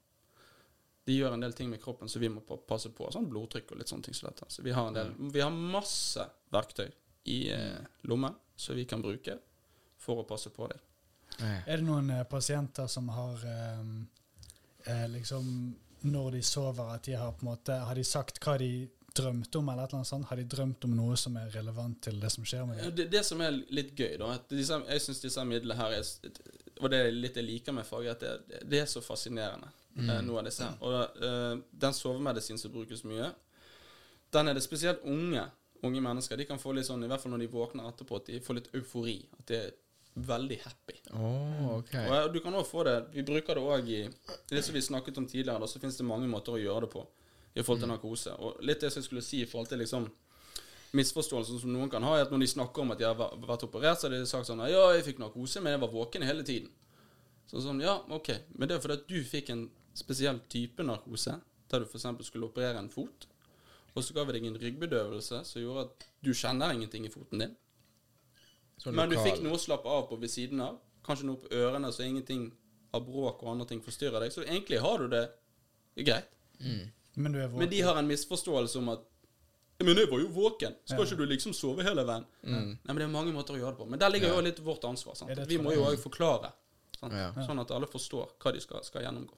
De 1.07 1.13
gjør 1.15 1.37
en 1.37 1.39
del 1.39 1.53
ting 1.55 1.69
med 1.71 1.79
kroppen 1.79 2.09
som 2.11 2.19
vi 2.19 2.27
må 2.27 2.41
passe 2.67 2.89
på. 2.91 3.05
Sånn 3.15 3.29
blodtrykk 3.31 3.69
og 3.71 3.77
litt 3.79 3.87
sånne 3.87 4.03
ting 4.03 4.15
som 4.17 4.27
dette. 4.27 4.43
Så 4.51 4.59
vi 4.65 4.73
har, 4.75 4.89
en 4.89 4.97
del, 4.97 5.13
vi 5.31 5.39
har 5.39 5.53
masse 5.55 6.25
verktøy 6.51 6.89
i 7.31 7.37
eh, 7.55 7.79
lommen 8.11 8.35
som 8.59 8.75
vi 8.75 8.83
kan 8.83 8.99
bruke 8.99 9.37
for 10.03 10.19
å 10.19 10.25
passe 10.27 10.51
på 10.51 10.67
deg. 10.67 10.81
Er 11.39 11.77
det 11.77 11.85
noen 11.85 12.09
eh, 12.11 12.25
pasienter 12.27 12.91
som 12.91 13.07
har 13.15 13.43
eh, 13.47 13.85
eh, 14.83 15.07
liksom 15.13 15.47
Når 16.11 16.31
de 16.31 16.41
sover, 16.43 16.91
at 16.93 17.03
de 17.07 17.15
har 17.17 17.31
på 17.31 17.45
en 17.45 17.49
måte 17.51 17.73
Har 17.73 17.95
de 17.95 18.03
sagt 18.03 18.39
hva 18.43 18.57
de 18.57 18.87
drømte 19.17 19.59
om, 19.59 19.69
eller 19.71 19.83
et 19.83 19.91
eller 19.91 19.99
annet 20.01 20.09
sånt? 20.11 20.27
Har 20.29 20.39
de 20.39 20.45
drømt 20.53 20.87
om 20.87 20.95
noe 20.97 21.17
som 21.19 21.35
er 21.41 21.49
relevant 21.55 21.99
til 22.07 22.19
det 22.21 22.31
som 22.33 22.45
skjer 22.47 22.65
med 22.69 22.79
Ja, 22.79 22.87
dem? 22.87 22.95
Det, 22.99 23.07
det 23.13 23.23
som 23.27 23.41
er 23.45 23.57
litt 23.73 23.91
gøy, 23.97 24.15
da 24.21 24.31
at 24.37 24.47
disse, 24.53 24.79
Jeg 24.87 25.03
syns 25.05 25.23
disse 25.25 25.45
midlene 25.47 25.77
her 25.79 25.97
er 25.97 26.07
Og 26.81 26.89
det 26.93 27.01
er 27.03 27.11
litt 27.15 27.37
jeg 27.37 27.47
liker 27.47 27.75
med 27.77 27.87
faget, 27.89 28.23
at 28.23 28.47
det, 28.49 28.63
det 28.69 28.81
er 28.83 28.89
så 28.89 29.01
fascinerende, 29.01 29.69
eh, 29.97 30.19
noe 30.25 30.41
av 30.41 30.49
disse. 30.49 30.67
Og 30.85 31.21
uh, 31.23 31.55
den 31.85 31.95
sovemedisinen 31.97 32.61
som 32.61 32.73
brukes 32.73 33.01
mye, 33.09 33.31
den 34.35 34.51
er 34.51 34.53
det 34.57 34.65
spesielt 34.65 35.01
unge 35.07 35.47
unge 35.81 36.01
mennesker. 36.01 36.37
De 36.37 36.45
kan 36.45 36.59
få 36.59 36.73
litt 36.75 36.87
sånn, 36.87 37.03
i 37.05 37.09
hvert 37.09 37.21
fall 37.21 37.33
når 37.33 37.45
de 37.45 37.51
våkner 37.51 37.89
etterpå, 37.89 38.21
at 38.21 38.31
de 38.31 38.41
får 38.43 38.59
litt 38.59 38.71
eufori. 38.77 39.17
At 39.39 39.45
de 39.49 39.59
er 39.59 39.75
veldig 40.27 40.57
happy. 40.63 40.97
Oh, 41.13 41.77
ok. 41.77 41.93
Og 42.01 42.15
eh, 42.17 42.27
du 42.33 42.39
kan 42.41 42.55
også 42.57 42.71
få 42.71 42.83
det 42.87 42.95
Vi 43.13 43.23
bruker 43.25 43.59
det 43.59 43.63
òg 43.63 43.89
i 43.93 43.99
Det 44.49 44.63
som 44.65 44.73
vi 44.73 44.81
snakket 44.81 45.19
om 45.21 45.27
tidligere, 45.29 45.59
da, 45.61 45.69
så 45.69 45.81
finnes 45.81 45.99
det 45.99 46.07
mange 46.07 46.29
måter 46.31 46.55
å 46.55 46.61
gjøre 46.61 46.87
det 46.87 46.93
på 46.95 47.03
i 47.55 47.63
forhold 47.63 47.83
til 47.83 47.91
narkose. 47.91 48.33
Og 48.37 48.63
litt 48.65 48.81
det 48.81 48.91
som 48.93 49.01
jeg 49.01 49.07
skulle 49.07 49.25
si 49.25 49.41
i 49.43 49.49
forhold 49.49 49.69
til 49.71 49.81
liksom 49.81 50.07
misforståelsen 50.97 51.61
som 51.61 51.71
noen 51.73 51.89
kan 51.91 52.03
ha, 52.05 52.15
er 52.15 52.27
at 52.27 52.33
når 52.33 52.43
de 52.45 52.49
snakker 52.51 52.83
om 52.83 52.93
at 52.93 52.99
de 53.01 53.07
har 53.07 53.17
vært 53.17 53.65
operert, 53.67 53.99
så 53.99 54.07
har 54.07 54.15
de 54.15 54.27
sagt 54.29 54.49
sånn 54.49 54.63
Ja, 54.69 54.83
jeg 54.95 55.05
fikk 55.07 55.21
narkose, 55.21 55.61
men 55.63 55.75
jeg 55.75 55.83
var 55.83 55.93
våken 55.93 56.25
hele 56.27 56.45
tiden. 56.47 56.69
Sånn 57.47 57.63
sånn, 57.63 57.81
ja, 57.83 57.97
ok. 58.13 58.33
Men 58.55 58.69
det 58.69 58.77
er 58.77 58.83
fordi 58.83 58.97
at 58.99 59.07
du 59.09 59.17
fikk 59.23 59.51
en 59.53 59.67
spesiell 59.97 60.39
type 60.51 60.83
narkose, 60.85 61.37
der 61.71 61.83
du 61.83 61.87
f.eks. 61.87 62.07
skulle 62.27 62.47
operere 62.47 62.79
en 62.79 62.91
fot, 62.91 63.27
og 63.95 64.03
så 64.05 64.13
ga 64.13 64.27
vi 64.27 64.35
deg 64.37 64.45
en 64.47 64.59
ryggbedøvelse 64.61 65.41
som 65.47 65.61
gjorde 65.61 65.87
at 65.87 66.05
du 66.23 66.33
kjenner 66.35 66.75
ingenting 66.75 67.07
i 67.07 67.11
foten 67.11 67.41
din. 67.41 67.55
Sånn 68.77 68.95
Men 68.95 69.09
du 69.09 69.17
fikk 69.17 69.41
noe 69.41 69.57
å 69.57 69.61
slappe 69.61 69.89
av 69.89 70.05
på 70.11 70.19
ved 70.21 70.29
siden 70.29 70.61
av. 70.61 70.77
Kanskje 71.05 71.31
noe 71.31 71.41
på 71.41 71.49
ørene, 71.55 71.89
så 71.91 72.05
ingenting 72.05 72.51
av 72.93 73.07
bråk 73.07 73.41
og 73.41 73.55
andre 73.55 73.65
ting 73.71 73.81
forstyrrer 73.83 74.21
deg. 74.21 74.35
Så 74.35 74.45
egentlig 74.45 74.83
har 74.83 75.01
du 75.01 75.09
det 75.11 75.23
greit. 75.97 76.29
Men 77.17 77.33
du 77.33 77.39
er 77.41 77.47
våken? 77.47 77.61
Men 77.63 77.71
de 77.71 77.81
har 77.81 77.99
en 77.99 78.09
misforståelse 78.09 78.79
om 78.81 78.91
at 78.93 79.05
Men 79.79 79.97
jeg 79.97 80.09
var 80.09 80.21
jo 80.21 80.29
våken. 80.33 80.77
Skal 80.89 81.03
ikke 81.05 81.17
du 81.19 81.25
liksom 81.29 81.53
sove 81.53 81.83
hele 81.85 82.05
veien? 82.05 82.23
Mm. 82.41 82.71
Nei, 82.71 82.93
men 82.93 82.97
det 82.97 83.05
er 83.05 83.11
mange 83.13 83.33
måter 83.33 83.57
å 83.57 83.59
gjøre 83.59 83.75
det 83.75 83.81
på. 83.81 83.85
Men 83.89 84.01
der 84.01 84.09
ligger 84.13 84.33
jo 84.33 84.39
litt 84.41 84.61
vårt 84.65 84.85
ansvar. 84.89 85.17
Sant? 85.19 85.33
Ja, 85.33 85.45
vi 85.45 85.59
må 85.61 85.73
jo 85.75 85.83
òg 85.85 85.99
forklare. 86.01 86.49
Sant? 86.97 87.13
Ja. 87.13 87.29
Sånn 87.45 87.61
at 87.61 87.73
alle 87.75 87.89
forstår 87.89 88.31
hva 88.41 88.53
de 88.55 88.63
skal, 88.63 88.81
skal 88.85 89.05
gjennomgå. 89.05 89.37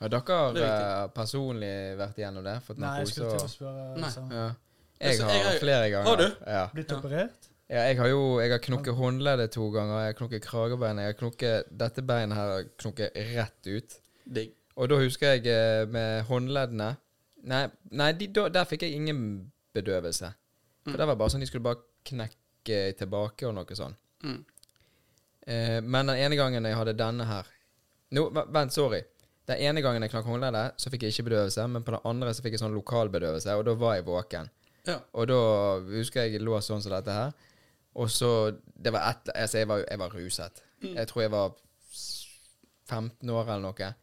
Har 0.00 0.12
dere 0.12 0.38
er 0.60 0.64
eh, 0.66 1.02
personlig 1.14 1.72
vært 1.96 2.18
igjennom 2.20 2.44
det? 2.44 2.56
Fått 2.66 2.80
Nei, 2.82 2.96
jeg 3.00 3.12
skulle 3.14 3.30
til 3.32 3.46
å 3.46 3.52
spørre 3.52 3.84
Nei. 3.96 4.10
ja. 4.34 4.48
Altså, 4.96 5.28
Jeg 5.28 5.44
har 5.44 5.58
flere 5.60 5.88
ganger. 5.92 6.08
Har 6.10 6.20
du? 6.20 6.26
Ja. 6.56 6.64
Blitt 6.74 6.92
operert? 6.92 7.48
ja, 7.68 7.86
jeg 7.88 7.98
har 7.98 8.08
jo 8.08 8.20
Jeg 8.40 8.52
har 8.52 8.60
knukket 8.66 8.94
håndleddet 8.98 9.54
to 9.56 9.70
ganger. 9.70 9.96
Jeg 10.02 10.12
har 10.12 10.18
knukket 10.20 10.44
kragebeinet. 10.44 11.06
Jeg 11.06 11.14
har 11.14 11.18
knukket 11.22 11.72
Dette 11.84 12.04
beinet 12.10 12.36
her 12.36 12.68
knukket 12.82 13.18
rett 13.32 13.70
ut. 13.72 13.98
Digg. 14.24 14.52
Og 14.76 14.90
da 14.92 15.00
husker 15.00 15.36
jeg 15.36 15.48
eh, 15.48 15.86
med 15.88 16.26
håndleddene 16.28 16.96
Nei, 17.46 17.66
nei 17.94 18.10
de, 18.18 18.26
der 18.50 18.64
fikk 18.68 18.82
jeg 18.86 18.96
ingen 18.98 19.52
bedøvelse. 19.76 20.32
For 20.84 20.92
Mm. 20.94 20.98
det 20.98 21.06
var 21.06 21.16
bare 21.18 21.30
sånn 21.30 21.40
de 21.42 21.46
skulle 21.46 21.64
bare 21.66 21.82
knekke 22.06 22.78
tilbake 22.98 23.46
og 23.48 23.54
noe 23.54 23.74
sånn. 23.78 23.94
Mm. 24.22 24.44
Eh, 25.46 25.80
men 25.82 26.06
den 26.06 26.16
ene 26.16 26.36
gangen 26.38 26.64
jeg 26.64 26.74
hadde 26.78 26.96
denne 26.98 27.26
her 27.26 27.46
Nå, 28.14 28.30
Vent, 28.54 28.72
sorry. 28.72 29.00
Den 29.46 29.58
ene 29.58 29.82
gangen 29.82 30.02
jeg 30.02 30.10
knakk 30.12 30.24
håndleddet, 30.30 30.76
så 30.78 30.90
fikk 30.90 31.02
jeg 31.02 31.12
ikke 31.12 31.24
bedøvelse. 31.28 31.64
Men 31.68 31.82
på 31.82 31.90
den 31.90 32.04
andre 32.06 32.30
så 32.34 32.42
fikk 32.42 32.54
jeg 32.54 32.60
sånn 32.62 32.74
lokalbedøvelse, 32.74 33.54
og 33.58 33.64
da 33.66 33.74
var 33.74 33.96
jeg 33.96 34.04
våken. 34.06 34.48
Ja. 34.86 35.00
Og 35.18 35.26
da 35.26 35.38
husker 35.90 36.22
jeg 36.22 36.36
jeg 36.36 36.42
lå 36.46 36.60
sånn 36.62 36.82
som 36.82 36.92
dette 36.94 37.10
her. 37.10 37.32
Og 37.96 38.08
så 38.10 38.30
Det 38.76 38.92
var 38.92 39.10
ett 39.10 39.28
Altså, 39.34 39.58
jeg 39.58 39.68
var, 39.68 39.82
jeg 39.90 39.98
var 39.98 40.10
ruset. 40.14 40.62
Jeg 40.82 41.06
tror 41.08 41.22
jeg 41.22 41.30
var 41.30 41.52
15 42.86 43.30
år 43.30 43.42
eller 43.48 43.60
noe. 43.66 43.94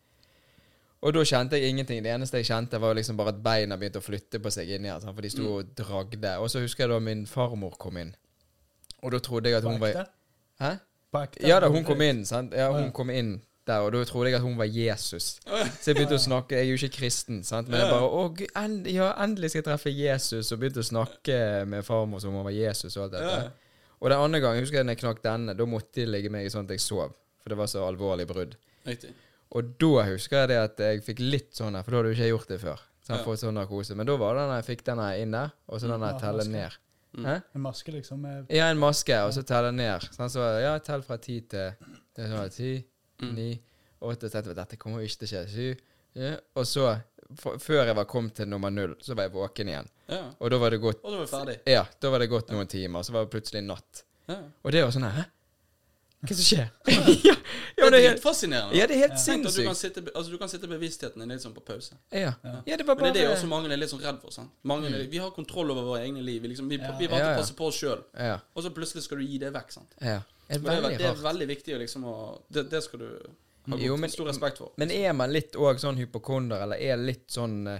Og 1.03 1.11
da 1.15 1.23
kjente 1.27 1.59
jeg 1.59 1.73
ingenting. 1.73 1.99
Det 2.05 2.11
eneste 2.13 2.39
jeg 2.39 2.47
kjente, 2.47 2.79
var 2.79 2.95
liksom 2.95 3.17
bare 3.19 3.33
at 3.33 3.41
beina 3.43 3.75
begynte 3.79 3.99
å 3.99 4.05
flytte 4.05 4.39
på 4.39 4.51
seg 4.55 4.69
inni 4.71 4.87
her. 4.87 5.01
sant, 5.03 5.11
For 5.17 5.25
de 5.25 5.31
sto 5.33 5.47
og 5.59 5.73
dragde. 5.75 6.37
Og 6.39 6.47
så 6.51 6.61
husker 6.63 6.85
jeg 6.85 6.93
da 6.93 6.99
min 7.03 7.25
farmor 7.27 7.75
kom 7.81 7.97
inn. 7.99 8.13
Og 9.03 9.11
da 9.11 9.19
trodde 9.19 9.51
jeg 9.51 9.59
at 9.59 9.67
hun 9.67 9.81
var? 9.81 10.05
Hæ? 10.63 10.77
Ja 11.43 11.59
da, 11.59 11.67
hun 11.69 11.83
kom 11.85 12.01
inn. 12.01 12.23
sant? 12.25 12.53
Ja, 12.55 12.71
hun 12.71 12.91
kom 12.95 13.11
inn 13.13 13.41
der, 13.67 13.83
og 13.85 13.91
da 13.93 14.03
trodde 14.07 14.31
jeg 14.31 14.39
at 14.39 14.43
hun 14.43 14.55
var 14.57 14.65
Jesus. 14.71 15.39
Så 15.45 15.91
jeg 15.91 15.95
begynte 15.95 16.17
å 16.17 16.23
snakke 16.23 16.55
Jeg 16.57 16.65
er 16.65 16.71
jo 16.71 16.79
ikke 16.79 16.97
kristen, 16.97 17.43
sant? 17.47 17.67
men 17.69 17.79
jeg 17.79 17.91
bare 17.91 18.07
Å, 18.07 18.23
Gud, 18.35 18.47
end, 18.59 18.87
ja, 18.91 19.11
endelig 19.23 19.51
skal 19.53 19.61
jeg 19.61 19.67
treffe 19.69 19.91
Jesus. 19.93 20.51
Og 20.51 20.59
begynte 20.63 20.81
å 20.83 20.87
snakke 20.87 21.37
med 21.69 21.85
farmor 21.87 22.23
som 22.23 22.31
om 22.31 22.41
hun 22.41 22.47
var 22.47 22.55
Jesus 22.55 22.95
og 22.97 23.05
alt 23.05 23.19
dette. 23.19 23.51
Og 23.99 24.09
den 24.11 24.19
andre 24.19 24.39
gangen, 24.43 24.63
husker 24.63 24.81
jeg 24.81 24.87
når 24.87 24.97
jeg 24.97 25.03
knakk 25.03 25.21
denne, 25.23 25.55
da 25.55 25.67
måtte 25.69 26.01
de 26.01 26.07
ligge 26.09 26.31
meg 26.31 26.49
sånn 26.51 26.65
at 26.67 26.73
jeg 26.75 26.83
sov. 26.83 27.13
For 27.43 27.51
det 27.53 27.59
var 27.59 27.69
så 27.71 27.85
alvorlig 27.87 28.25
brudd. 28.27 28.57
Riktig. 28.87 29.13
Og 29.53 29.73
da 29.79 30.03
husker 30.09 30.39
jeg 30.43 30.49
det 30.49 30.57
at 30.63 30.77
jeg 30.81 31.03
fikk 31.05 31.19
litt 31.21 31.51
sånn 31.53 31.75
her, 31.77 31.83
for 31.85 31.91
da 31.93 31.97
hadde 32.01 32.09
jo 32.13 32.15
ikke 32.17 32.25
jeg 32.27 32.33
gjort 32.33 32.47
det 32.53 32.59
før. 32.63 32.79
Så 33.03 33.11
jeg 33.13 33.19
Ja. 33.19 33.23
fått 33.25 33.39
sånn 33.43 33.53
narkose. 33.59 33.95
Men 33.95 34.05
da 34.07 34.15
var 34.17 34.33
det 34.35 34.45
når 34.49 34.61
jeg 34.61 34.67
fikk 34.77 34.83
denne 34.87 35.07
inn 35.21 35.31
der, 35.31 35.51
og 35.67 35.79
så 35.79 35.87
den 35.91 35.99
der 35.99 36.19
Ja, 36.19 36.31
ned. 36.43 36.77
Mm. 37.15 37.25
En 37.55 37.61
maske, 37.61 37.91
liksom? 37.93 38.23
Ja, 38.49 38.69
en 38.71 38.79
maske, 38.79 39.13
og 39.21 39.33
så 39.33 39.43
teller 39.45 39.71
ned. 39.71 40.01
Sånn, 40.01 40.29
så 40.33 40.61
ja, 40.61 40.79
tell 40.79 41.01
fra 41.03 41.17
ti 41.17 41.41
til 41.41 41.75
det 42.15 42.29
sånn, 42.31 42.49
ti, 42.51 42.85
Mm. 43.21 43.33
ni, 43.35 43.61
åtte, 44.01 44.29
tenkte 44.31 44.47
jeg 44.47 44.55
dette 44.55 44.77
kommer 44.77 44.99
jo 44.99 45.05
ikke 45.05 45.19
til 45.19 45.27
å 45.27 45.31
skje. 45.31 45.49
Syv. 45.49 45.77
Ja. 46.15 46.35
Og 46.55 46.65
så, 46.65 47.03
for, 47.37 47.57
før 47.57 47.85
jeg 47.85 47.95
var 47.95 48.05
kommet 48.05 48.33
til 48.33 48.47
nummer 48.47 48.71
null, 48.71 48.95
så 48.99 49.15
var 49.15 49.25
jeg 49.29 49.33
våken 49.33 49.67
igjen. 49.69 49.87
Ja. 50.09 50.31
Og 50.41 50.49
da 50.49 50.57
var 50.57 50.69
det 50.71 50.81
gått 50.81 50.99
Og 51.03 51.11
da 51.11 51.17
var 51.17 51.25
vi 51.25 51.31
ferdig. 51.53 51.59
Ja, 51.67 51.85
da 52.01 52.09
var 52.09 52.19
det 52.19 52.29
gått 52.29 52.49
noen 52.49 52.67
timer, 52.67 52.99
så 53.03 53.11
var 53.11 53.25
det 53.25 53.31
plutselig 53.31 53.63
natt. 53.63 54.03
Ja. 54.27 54.39
Og 54.65 54.71
det 54.71 54.83
var 54.83 54.91
sånn 54.91 55.03
her 55.11 55.21
Hæ? 55.21 55.25
Hva 56.23 56.35
som 56.35 56.45
skjer? 56.47 56.69
ja, 57.27 57.35
Det 57.83 57.91
det 57.91 57.99
er 57.99 58.03
er 58.03 58.09
helt, 58.09 58.21
dritfascinerende. 58.23 58.75
ja, 58.77 58.87
det 58.87 58.95
er 58.95 58.99
helt 58.99 59.11
at 59.13 59.25
du 59.27 59.33
kan, 59.33 59.43
sinnssykt. 59.43 59.77
sitte, 59.77 60.11
altså, 60.15 60.31
du 60.31 60.37
kan 60.37 60.49
sitte 60.49 60.67
bevisstheten 60.67 61.19
din 61.19 61.29
litt 61.29 61.41
sånn 61.41 61.53
på 61.53 61.63
pause. 61.65 61.93
Ja. 62.11 62.33
ja, 62.65 62.77
det 62.77 62.85
var 62.87 62.95
Men 62.95 63.13
det 63.13 63.21
er 63.23 63.27
det 63.29 63.37
også 63.37 63.47
mange 63.47 63.71
er 63.71 63.77
litt 63.77 63.89
sånn 63.89 64.01
redd 64.01 64.19
for. 64.21 64.31
sant? 64.31 64.49
Mange, 64.63 64.87
er- 64.87 65.07
Vi 65.09 65.17
har 65.17 65.29
kontroll 65.31 65.71
over 65.71 65.83
våre 65.83 66.01
egne 66.05 66.21
liv. 66.23 66.41
Vi, 66.41 66.47
liksom, 66.49 66.67
vi, 66.69 66.77
Ja. 66.77 66.91
vi 66.97 67.07
vant 67.07 67.19
til 67.21 67.29
Ja, 67.29 67.35
å 67.35 67.39
passe 67.39 67.53
på 67.55 67.65
oss 67.67 67.75
sjøl, 67.81 68.03
Ja. 68.17 68.39
og 68.55 68.63
så 68.63 68.69
plutselig 68.73 69.03
skal 69.03 69.17
du 69.17 69.23
gi 69.25 69.37
det 69.39 69.53
vekk. 69.53 69.71
sant? 69.71 69.93
ja. 70.01 70.21
Det 70.49 70.59
er 70.61 70.69
er, 70.71 70.81
veldig 70.81 70.97
det 70.97 71.05
er 71.07 71.13
veldig 71.15 71.47
viktig 71.47 71.73
å 71.75 71.79
liksom 71.79 72.03
å 72.03 72.41
Det, 72.51 72.69
det 72.69 72.83
skal 72.83 72.99
du 72.99 73.05
ha 73.69 73.77
Jo, 73.77 73.95
men- 73.97 74.09
stor 74.09 74.25
respekt 74.27 74.57
for. 74.57 74.71
Men 74.77 74.91
er 74.91 75.13
man 75.13 75.31
litt 75.31 75.53
òg 75.53 75.79
sånn 75.79 75.95
hypokonder, 75.97 76.61
eller 76.61 76.75
er 76.77 76.97
litt 76.97 77.27
sånn 77.29 77.67
eh, 77.67 77.79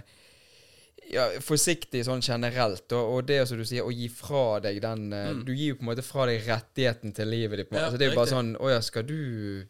ja, 1.12 1.26
forsiktig 1.44 2.04
sånn 2.06 2.22
generelt, 2.24 2.86
og, 2.92 3.10
og 3.16 3.26
det 3.28 3.40
som 3.48 3.58
du 3.58 3.64
sier, 3.68 3.84
å 3.84 3.92
gi 3.92 4.08
fra 4.08 4.60
deg 4.64 4.80
den 4.82 5.12
eh, 5.12 5.30
Mm. 5.34 5.44
Du 5.44 5.52
gir 5.52 5.72
jo 5.72 5.76
på 5.76 5.84
en 5.84 5.90
måte 5.90 6.02
fra 6.06 6.26
deg 6.26 6.42
rettigheten 6.46 7.12
til 7.16 7.28
livet 7.28 7.58
ditt. 7.58 7.72
Ja, 7.72 7.84
altså, 7.86 7.98
det 7.98 8.06
er 8.06 8.10
jo 8.12 8.18
bare 8.20 8.30
sånn 8.32 8.52
Å 8.60 8.70
ja, 8.70 8.80
skal 8.84 9.06
du 9.08 9.14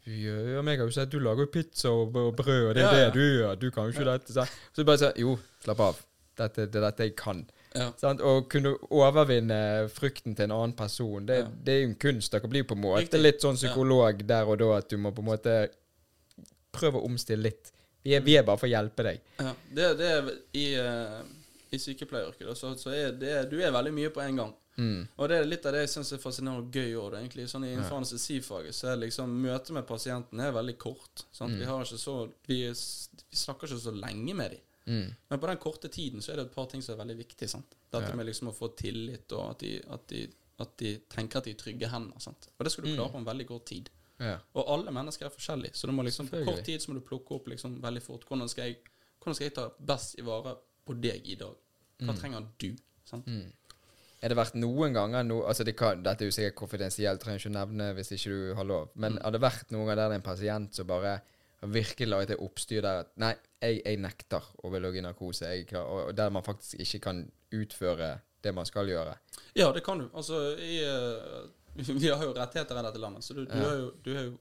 Ja, 0.07 0.63
meg 0.63 0.79
har 0.79 0.87
jo 0.89 0.95
sett 0.95 1.11
du 1.11 1.19
lager 1.21 1.47
jo 1.47 1.51
pizza 1.55 1.91
og, 1.91 2.13
brød, 2.13 2.69
og 2.71 2.75
det 2.75 2.83
er 2.83 2.85
Ja, 2.85 2.93
ja. 2.93 3.11
det 3.11 3.13
du 3.15 3.23
gjør. 3.41 3.55
Du 3.61 3.71
kan 3.71 3.87
jo 3.89 3.95
ikke 3.97 4.07
dette. 4.09 4.33
Så, 4.35 4.45
så 4.75 4.85
bare 4.85 4.99
sånn 5.05 5.21
Jo, 5.21 5.37
slapp 5.65 5.81
av. 5.81 6.01
Dette, 6.37 6.67
det 6.67 6.81
er 6.81 6.87
dette 6.89 7.07
jeg 7.07 7.15
kan. 7.17 7.45
Ja. 7.75 7.89
Sant? 7.99 8.21
Å 8.23 8.41
kunne 8.51 8.73
overvinne 8.91 9.59
frykten 9.95 10.35
til 10.35 10.49
en 10.49 10.55
annen 10.57 10.73
person, 10.79 11.27
det, 11.27 11.41
Ja. 11.45 11.47
det 11.67 11.75
er 11.75 11.81
jo 11.85 11.89
en 11.93 11.95
kunst. 12.03 12.33
Dere 12.35 12.51
blir 12.51 12.65
på 12.67 12.75
en 12.75 12.83
måte 12.83 13.19
litt 13.21 13.41
sånn 13.43 13.55
Ja. 13.59 13.69
psykolog 13.69 14.25
der 14.27 14.45
og 14.51 14.59
da, 14.59 14.73
at 14.79 14.89
du 14.91 14.97
må 14.99 15.11
på 15.15 15.23
en 15.23 15.31
måte 15.31 15.55
prøve 16.75 16.99
å 16.99 17.07
omstille 17.07 17.43
litt. 17.51 17.71
Vi 18.05 18.13
er, 18.15 18.21
vi 18.25 18.35
er 18.37 18.45
bare 18.45 18.61
for 18.61 18.69
å 18.69 18.73
hjelpe 18.75 19.07
deg. 19.07 19.21
Ja, 19.41 19.55
det, 19.75 19.87
det 20.01 20.09
er 20.19 20.27
i, 20.61 20.65
uh, 20.77 21.23
i 21.73 21.79
sykepleieryrket, 21.81 22.51
så, 22.59 22.75
så 22.79 22.93
er 22.93 23.15
det 23.17 23.39
Du 23.51 23.57
er 23.65 23.73
veldig 23.73 23.93
mye 23.97 24.11
på 24.13 24.21
en 24.25 24.37
gang. 24.43 24.53
Mm. 24.77 25.05
Og 25.23 25.29
det 25.31 25.37
er 25.39 25.45
litt 25.47 25.67
av 25.71 25.73
det 25.77 25.85
jeg 25.85 25.93
syns 25.93 26.11
er 26.17 26.21
fascinerende 26.23 26.65
og 26.67 26.75
gøy 26.75 26.97
òg. 26.99 27.15
Egentlig 27.21 27.47
sånn 27.49 27.65
I 27.65 27.73
innenfor 27.77 28.01
anestesifaget 28.01 28.75
så 28.75 28.91
er 28.93 29.01
liksom 29.05 29.33
møtet 29.45 29.71
med 29.77 29.87
pasienten 29.87 30.41
er 30.43 30.53
veldig 30.57 30.75
kort. 30.83 31.25
Mm. 31.41 31.57
Vi, 31.61 31.65
har 31.71 31.85
ikke 31.87 32.01
så, 32.03 32.17
vi, 32.51 32.59
vi 32.69 33.39
snakker 33.39 33.71
ikke 33.71 33.85
så 33.87 33.95
lenge 33.95 34.35
med 34.35 34.57
dem. 34.57 34.65
Mm. 34.85 35.07
Men 35.31 35.41
på 35.41 35.49
den 35.49 35.61
korte 35.63 35.89
tiden 35.89 36.21
så 36.21 36.35
er 36.35 36.43
det 36.43 36.49
et 36.51 36.57
par 36.59 36.67
ting 36.69 36.83
som 36.85 36.97
er 36.97 37.05
veldig 37.05 37.17
viktig. 37.23 37.49
Sant? 37.49 37.79
Dette 37.95 38.11
Ja. 38.11 38.17
med 38.19 38.27
liksom 38.29 38.51
å 38.51 38.57
få 38.59 38.73
tillit, 38.77 39.31
og 39.33 39.55
at 39.55 39.63
de, 39.63 39.77
at, 39.95 40.09
de, 40.11 40.25
at 40.61 40.75
de 40.83 40.97
tenker 41.15 41.39
at 41.41 41.47
de 41.49 41.55
er 41.55 41.61
trygge 41.63 41.89
hender. 41.95 42.19
Sant? 42.21 42.51
Og 42.59 42.67
det 42.67 42.73
skal 42.75 42.85
du 42.85 42.91
Mm. 42.91 42.97
klare 42.99 43.15
på 43.15 43.23
en 43.23 43.31
veldig 43.31 43.47
kort 43.49 43.65
tid. 43.71 43.89
Ja. 44.23 44.37
Og 44.55 44.69
alle 44.71 44.93
mennesker 44.95 45.27
er 45.27 45.35
forskjellige, 45.35 45.75
så 45.75 45.89
du 45.91 45.93
må 45.97 46.05
liksom 46.07 46.29
på 46.31 46.45
kort 46.47 46.63
tid 46.67 46.83
så 46.83 46.93
må 46.93 47.01
du 47.01 47.05
plukke 47.07 47.35
opp 47.35 47.49
liksom 47.51 47.81
veldig 47.83 48.03
fort. 48.03 48.25
Hvordan 48.29 48.49
skal 48.49 48.69
jeg, 48.71 48.79
hvordan 49.19 49.35
skal 49.39 49.49
jeg 49.49 49.55
ta 49.57 49.69
best 49.93 50.19
i 50.21 50.25
vare 50.27 50.55
på 50.87 50.95
deg 51.03 51.27
i 51.27 51.37
dag? 51.41 51.55
Hva 52.05 52.15
trenger 52.19 52.47
du? 52.61 52.71
Sant? 53.09 53.27
Mm. 53.27 53.51
Er 54.25 54.33
det 54.33 54.37
vært 54.39 54.55
noen 54.57 54.95
ganger 54.97 55.25
no, 55.27 55.43
altså 55.45 55.67
det 55.69 55.75
kan, 55.77 56.01
Dette 56.03 56.25
er 56.25 56.31
jo 56.31 56.33
sikkert 56.33 56.57
konfidensielt, 56.57 57.21
trenger 57.21 57.43
ikke 57.43 57.53
nevne 57.59 57.91
hvis 57.99 58.13
ikke 58.17 58.31
du 58.33 58.55
har 58.57 58.65
lov. 58.69 58.93
Men 58.97 59.19
har 59.21 59.35
det 59.35 59.41
vært 59.45 59.73
noen 59.75 59.85
ganger 59.85 60.01
der 60.01 60.13
det 60.15 60.17
er 60.17 60.23
en 60.23 60.29
pasient 60.31 60.79
som 60.79 60.89
bare 60.89 61.17
har 61.61 61.73
virkelig 61.75 62.09
laget 62.09 62.31
et 62.37 62.41
oppstyr 62.45 62.81
der 62.85 63.03
at 63.03 63.11
Nei, 63.21 63.35
jeg, 63.61 63.83
jeg 63.85 64.01
nekter 64.01 64.47
å 64.63 64.71
bli 64.73 64.81
ligge 64.81 65.03
i 65.03 65.05
narkose. 65.05 65.51
Jeg, 65.51 65.67
klar- 65.69 65.91
og, 65.91 66.09
og 66.09 66.17
der 66.17 66.33
man 66.33 66.45
faktisk 66.47 66.81
ikke 66.81 67.03
kan 67.09 67.21
utføre 67.53 68.15
det 68.45 68.53
man 68.57 68.67
skal 68.69 68.89
gjøre. 68.89 69.15
Ja, 69.57 69.71
det 69.73 69.85
kan 69.85 70.01
du. 70.03 70.09
Altså, 70.13 70.41
eh, 70.61 71.45
vi 72.03 72.09
har 72.09 72.23
jo 72.25 72.33
rettigheter 72.37 72.79
i 72.81 72.83
dette 72.87 73.01
landet, 73.03 73.25
så 73.25 73.35
du, 73.35 73.45
du, 73.45 73.55
Ja. 73.57 73.69
har 73.69 73.77
jo, 73.81 73.89
du, 74.05 74.11
har 74.15 74.25
jo, 74.29 74.35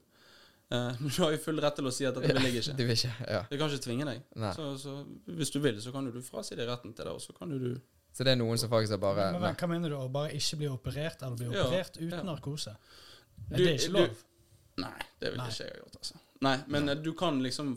eh, 0.70 0.92
du 1.16 1.22
har 1.22 1.32
jo 1.34 1.38
full 1.44 1.60
rett 1.64 1.76
til 1.80 1.86
å 1.90 1.92
si 1.94 2.06
at 2.06 2.14
dette 2.14 2.34
vil 2.36 2.46
jeg 2.48 2.60
ikke. 2.62 2.76
Du 2.78 2.84
vil 2.84 2.94
ikke? 2.96 3.14
Ja. 3.28 3.42
Jeg 3.50 3.58
kan 3.60 3.70
ikke 3.74 3.84
tvinge 3.88 4.06
deg. 4.10 4.22
Så, 4.56 4.68
så 4.78 4.94
hvis 5.26 5.50
du 5.54 5.58
vil, 5.64 5.80
så 5.82 5.92
kan 5.94 6.06
du 6.10 6.20
frasi 6.22 6.54
deg 6.58 6.68
retten 6.70 6.94
til 6.94 7.04
det, 7.08 7.12
og 7.14 7.20
så 7.24 7.34
kan 7.36 7.50
du 7.50 7.74
Så 8.14 8.22
det 8.26 8.32
er 8.36 8.38
noen 8.38 8.58
som 8.60 8.70
faktisk 8.70 8.94
er 8.94 9.02
bare 9.02 9.32
Men, 9.32 9.40
men, 9.42 9.56
hva 9.58 9.68
mener 9.70 9.90
du? 9.90 9.96
Å 9.98 10.06
bare 10.14 10.30
ikke 10.36 10.56
bli 10.60 10.68
operert, 10.70 11.22
eller 11.26 11.36
bli 11.40 11.48
Ja, 11.50 11.64
operert 11.66 11.96
uten 11.98 12.20
ja. 12.20 12.22
narkose? 12.28 12.76
Er 13.50 13.56
Du- 13.58 13.64
det 13.64 13.74
ikke 13.80 13.90
du- 13.90 13.98
lov? 13.98 14.22
Nei, 14.78 14.94
det 15.22 15.30
vil 15.32 15.38
Nei. 15.38 15.48
ikke 15.50 15.64
jeg 15.64 15.70
ha 15.74 15.80
gjort, 15.82 15.96
altså. 16.00 16.16
Nei, 16.42 16.56
men 16.68 16.86
nei. 16.86 16.94
du 16.98 17.12
kan 17.14 17.36
liksom 17.42 17.76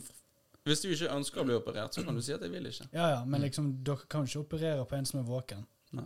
Hvis 0.66 0.80
du 0.82 0.88
ikke 0.90 1.08
ønsker 1.14 1.40
å 1.40 1.44
bli 1.46 1.54
operert, 1.56 1.94
så 1.94 2.02
kan 2.04 2.14
du 2.14 2.20
si 2.20 2.32
at 2.34 2.42
jeg 2.42 2.50
vil 2.52 2.66
ikke. 2.68 2.88
Ja, 2.92 3.06
ja, 3.14 3.20
men 3.24 3.40
liksom, 3.40 3.70
dere 3.86 4.04
kan 4.10 4.26
ikke 4.26 4.40
operere 4.42 4.82
på 4.84 4.96
en 4.98 5.06
som 5.08 5.20
er 5.20 5.24
våken. 5.24 5.62
Nei, 5.96 6.04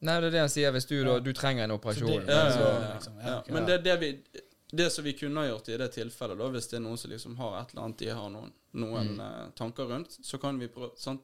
det 0.00 0.14
er 0.30 0.30
det 0.30 0.40
han 0.40 0.48
sier. 0.48 0.70
Hvis 0.72 0.86
du 0.88 0.94
da 1.04 1.18
du 1.20 1.32
trenger 1.36 1.64
en 1.64 1.70
operasjon 1.76 2.08
Så 2.08 2.20
det- 2.26 2.32
Ja, 2.32 2.44
ja, 2.46 2.52
så, 2.52 2.60
ja, 2.60 2.80
ja. 2.88 2.94
liksom, 2.94 3.18
ja, 3.20 3.34
ja. 3.46 3.52
Men 3.54 3.66
det, 3.66 3.78
det, 3.84 3.96
vi, 4.00 4.10
det 4.72 4.90
som 4.92 5.04
vi 5.04 5.12
kunne 5.12 5.40
ha 5.40 5.46
gjort 5.50 5.68
i 5.68 5.76
det 5.76 5.88
tilfellet, 5.92 6.38
da, 6.38 6.48
hvis 6.48 6.68
det 6.70 6.76
er 6.78 6.80
noen 6.86 6.96
som 6.98 7.10
liksom 7.10 7.36
har 7.36 7.60
et 7.60 7.70
eller 7.74 7.82
annet 7.84 7.98
de 7.98 8.08
har 8.08 8.30
noen, 8.30 8.52
noen 8.72 9.08
Mm. 9.16 9.20
uh, 9.20 9.50
tanker 9.58 9.84
rundt, 9.90 10.16
så 10.24 10.38
kan 10.40 10.58
vi 10.58 10.68
prøve 10.68 10.92
sant? 10.96 11.20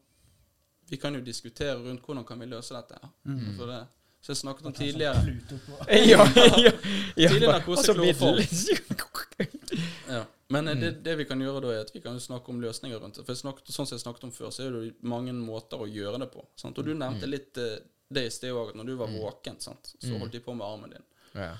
Vi 0.90 0.96
kan 0.96 1.14
jo 1.14 1.20
diskutere 1.20 1.74
rundt 1.82 2.02
hvordan 2.04 2.24
kan 2.26 2.38
vi 2.38 2.46
løse 2.46 2.74
dette. 2.74 2.98
Mm. 3.24 3.56
For 3.56 3.66
det, 3.66 3.80
så 4.22 4.32
jeg 4.32 4.36
snakket 4.36 4.66
om 4.66 4.72
får 4.74 4.78
tidligere 4.78 5.38
ja, 6.12 6.26
ja, 6.36 6.72
ja. 7.16 7.28
Tidlig 7.28 7.48
bare- 7.48 7.58
narkose, 7.60 7.94
kloroform. 7.94 8.38
ja. 10.08 10.24
Men 10.48 10.64
mm. 10.68 10.80
det, 10.80 10.86
Mm. 10.92 11.02
det 11.02 11.14
vi 11.18 11.24
kan 11.24 11.40
gjøre 11.42 11.60
da, 11.62 11.68
er 11.74 11.80
at 11.80 11.90
vi 11.94 12.00
kan 12.00 12.20
snakke 12.20 12.48
om 12.52 12.60
løsninger 12.62 13.00
rundt 13.02 13.14
det. 13.18 13.24
For 13.26 13.32
jeg 13.34 13.40
snakket, 13.42 13.66
sånn 13.74 13.86
som 13.86 13.96
jeg 13.96 14.04
snakket 14.04 14.24
om 14.28 14.32
før, 14.32 14.50
så 14.54 14.62
er 14.66 14.70
det 14.76 14.94
mange 15.02 15.32
måter 15.34 15.80
å 15.82 15.88
gjøre 15.90 16.20
det 16.22 16.28
på. 16.32 16.44
Sant? 16.56 16.78
Og 16.78 16.84
du 16.86 16.94
nevnte 16.94 17.26
litt 17.26 17.58
eh, 17.58 17.78
det 18.12 18.26
i 18.26 18.30
sted 18.30 18.52
òg, 18.54 18.68
at 18.70 18.76
når 18.76 18.86
du 18.86 18.94
var 18.96 19.08
våken, 19.08 19.60
sant? 19.60 19.94
så 20.00 20.12
Mm. 20.14 20.20
holdt 20.20 20.32
de 20.32 20.40
på 20.40 20.54
med 20.54 20.66
armen 20.66 20.90
din. 20.90 21.02
Ja. 21.34 21.56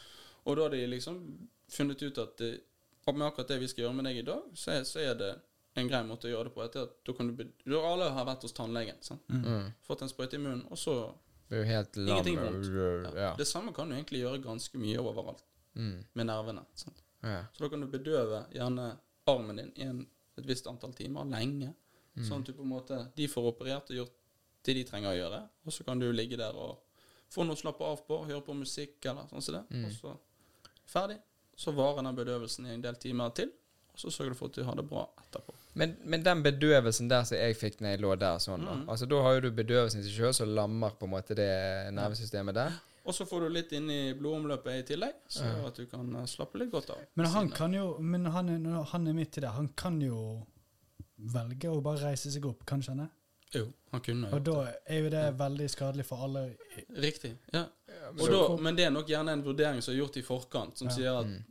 Og 0.47 0.57
da 0.57 0.63
har 0.63 0.71
de 0.71 0.87
liksom 0.87 1.49
funnet 1.69 2.03
ut 2.03 2.19
at 2.19 2.41
eh, 2.41 2.59
med 3.13 3.27
akkurat 3.27 3.49
det 3.49 3.59
vi 3.61 3.69
skal 3.69 3.85
gjøre 3.85 3.95
med 3.95 4.05
deg 4.05 4.17
i 4.19 4.23
dag, 4.23 4.43
så 4.55 4.71
er, 4.71 4.83
så 4.85 4.99
er 5.01 5.15
det 5.15 5.33
en 5.77 5.89
grei 5.89 6.03
måte 6.05 6.27
å 6.29 6.31
gjøre 6.31 6.45
det 6.45 6.55
på. 6.55 6.63
Etter 6.65 6.83
at 6.83 7.05
da 7.05 7.13
kan 7.13 7.27
du, 7.29 7.33
be- 7.35 7.53
du 7.65 7.77
Alle 7.81 8.11
har 8.11 8.25
vært 8.25 8.43
hos 8.43 8.53
tannlegen. 8.53 8.97
Sant? 9.01 9.23
Mm. 9.29 9.73
Fått 9.87 10.03
en 10.03 10.09
sprøyte 10.09 10.35
i 10.35 10.39
munnen, 10.39 10.67
og 10.71 10.79
så 10.79 11.15
Det 11.49 11.59
er 11.59 11.63
jo 11.63 11.69
helt 11.69 11.97
lam. 11.97 12.09
Ingenting 12.09 12.39
vondt. 12.39 13.15
ja. 13.15 13.21
Ja. 13.21 13.35
Det 13.37 13.47
samme 13.47 13.73
kan 13.75 13.89
du 13.89 13.95
egentlig 13.95 14.21
gjøre 14.23 14.43
ganske 14.43 14.79
mye 14.79 14.99
overalt 14.99 15.43
Mm. 15.77 16.05
med 16.15 16.27
nervene. 16.27 16.65
Sant? 16.75 17.03
Ja. 17.23 17.45
Så 17.53 17.59
da 17.65 17.69
kan 17.69 17.81
du 17.81 17.87
bedøve 17.87 18.47
gjerne 18.53 18.97
armen 19.27 19.57
din 19.57 19.73
i 19.77 19.83
en, 19.83 20.07
et 20.39 20.45
visst 20.47 20.67
antall 20.67 20.93
timer 20.95 21.25
lenge. 21.25 21.75
Mm. 22.17 22.25
Sånn 22.25 22.41
at 22.41 22.47
du 22.47 22.53
på 22.53 22.63
en 22.63 22.69
måte 22.69 23.11
De 23.15 23.27
får 23.29 23.43
operert 23.53 23.91
og 23.91 23.97
gjort 23.97 24.13
det 24.67 24.75
de 24.81 24.85
trenger 24.89 25.13
å 25.13 25.17
gjøre, 25.19 25.41
og 25.67 25.73
så 25.75 25.85
kan 25.87 25.99
du 26.03 26.09
ligge 26.13 26.37
der 26.41 26.55
og 26.59 26.83
få 27.33 27.45
noe 27.47 27.57
å 27.57 27.61
slappe 27.61 27.85
av 27.85 28.03
på, 28.07 28.21
høre 28.29 28.43
på 28.47 28.55
musikk 28.55 29.05
eller 29.11 29.27
sånn 29.31 29.43
som 29.43 29.55
det. 29.59 29.63
Mm. 29.75 29.85
Og 29.89 29.93
så 29.97 30.17
ferdig. 30.87 31.19
Så 31.57 31.73
varer 31.73 32.03
den 32.05 32.17
bedøvelsen 32.19 32.67
i 32.69 32.75
en 32.75 32.83
del 32.85 32.99
timer 33.01 33.31
til, 33.35 33.49
og 33.95 33.99
så 34.03 34.11
sørger 34.13 34.35
du 34.35 34.39
for 34.39 34.51
at 34.53 34.59
du 34.59 34.65
har 34.69 34.77
det 34.77 34.85
bra 34.91 35.07
etterpå. 35.23 35.55
Men, 35.81 35.95
men 36.05 36.23
den 36.25 36.43
bedøvelsen 36.45 37.09
der 37.09 37.25
som 37.29 37.39
jeg 37.39 37.57
fikk 37.57 37.81
når 37.81 37.95
jeg 37.95 38.03
lå 38.05 38.11
der 38.21 38.39
sånn, 38.45 38.65
da 38.65 38.75
Mm. 38.77 38.85
Altså 38.93 39.07
Da 39.09 39.23
har 39.25 39.35
jo 39.39 39.41
du 39.47 39.51
bedøvelsen 39.57 40.01
i 40.01 40.05
seg 40.05 40.19
sjøl 40.19 40.35
som 40.37 40.53
lammer 40.57 40.91
på 41.01 41.09
en 41.09 41.15
måte 41.15 41.35
det 41.37 41.49
nervesystemet 41.97 42.55
der. 42.57 42.77
Og 43.07 43.15
så 43.15 43.25
får 43.29 43.45
du 43.47 43.49
litt 43.55 43.73
inn 43.79 43.89
i 43.91 44.01
blodomløpet 44.19 44.81
i 44.81 44.85
tillegg, 44.93 45.15
så 45.31 45.45
Ja. 45.47 45.67
at 45.69 45.77
du 45.77 45.87
kan 45.87 46.09
eh, 46.17 46.25
slappe 46.27 46.59
litt 46.59 46.71
godt 46.73 46.91
av. 46.91 46.99
Men 47.15 47.27
han 47.27 47.49
kan 47.51 47.73
jo 47.73 47.99
Men 48.01 48.25
han 48.27 48.49
er, 48.49 48.83
han 48.93 49.07
er 49.07 49.13
midt 49.15 49.39
i 49.39 49.41
det. 49.41 49.49
Han 49.55 49.69
kan 49.77 50.01
jo 50.03 50.45
velge 51.17 51.71
å 51.73 51.81
bare 51.83 52.03
reise 52.11 52.31
seg 52.33 52.45
opp, 52.49 52.65
kan 52.67 52.83
skjønne. 52.85 53.09
Jo, 53.55 53.73
han 53.93 54.01
kunne 54.01 54.27
Og 54.27 54.33
gjort 54.33 54.45
det. 54.45 54.53
da 54.55 54.95
er 54.95 55.03
jo 55.05 55.11
det 55.11 55.25
veldig 55.39 55.67
skadelig 55.71 56.05
for 56.07 56.17
alle. 56.25 56.57
Riktig. 56.97 57.37
ja. 57.53 57.65
da, 58.17 58.57
men 58.61 58.77
det 58.77 58.85
er 58.87 58.91
nok 58.91 59.07
gjerne 59.09 59.33
en 59.33 59.43
vurdering 59.45 59.83
som 59.83 59.95
er 59.95 59.99
gjort 59.99 60.17
i 60.17 60.23
forkant, 60.23 60.79
som 60.79 60.89
Ja. 60.89 60.95
sier 60.95 61.19
at 61.21 61.27
Mm. 61.27 61.45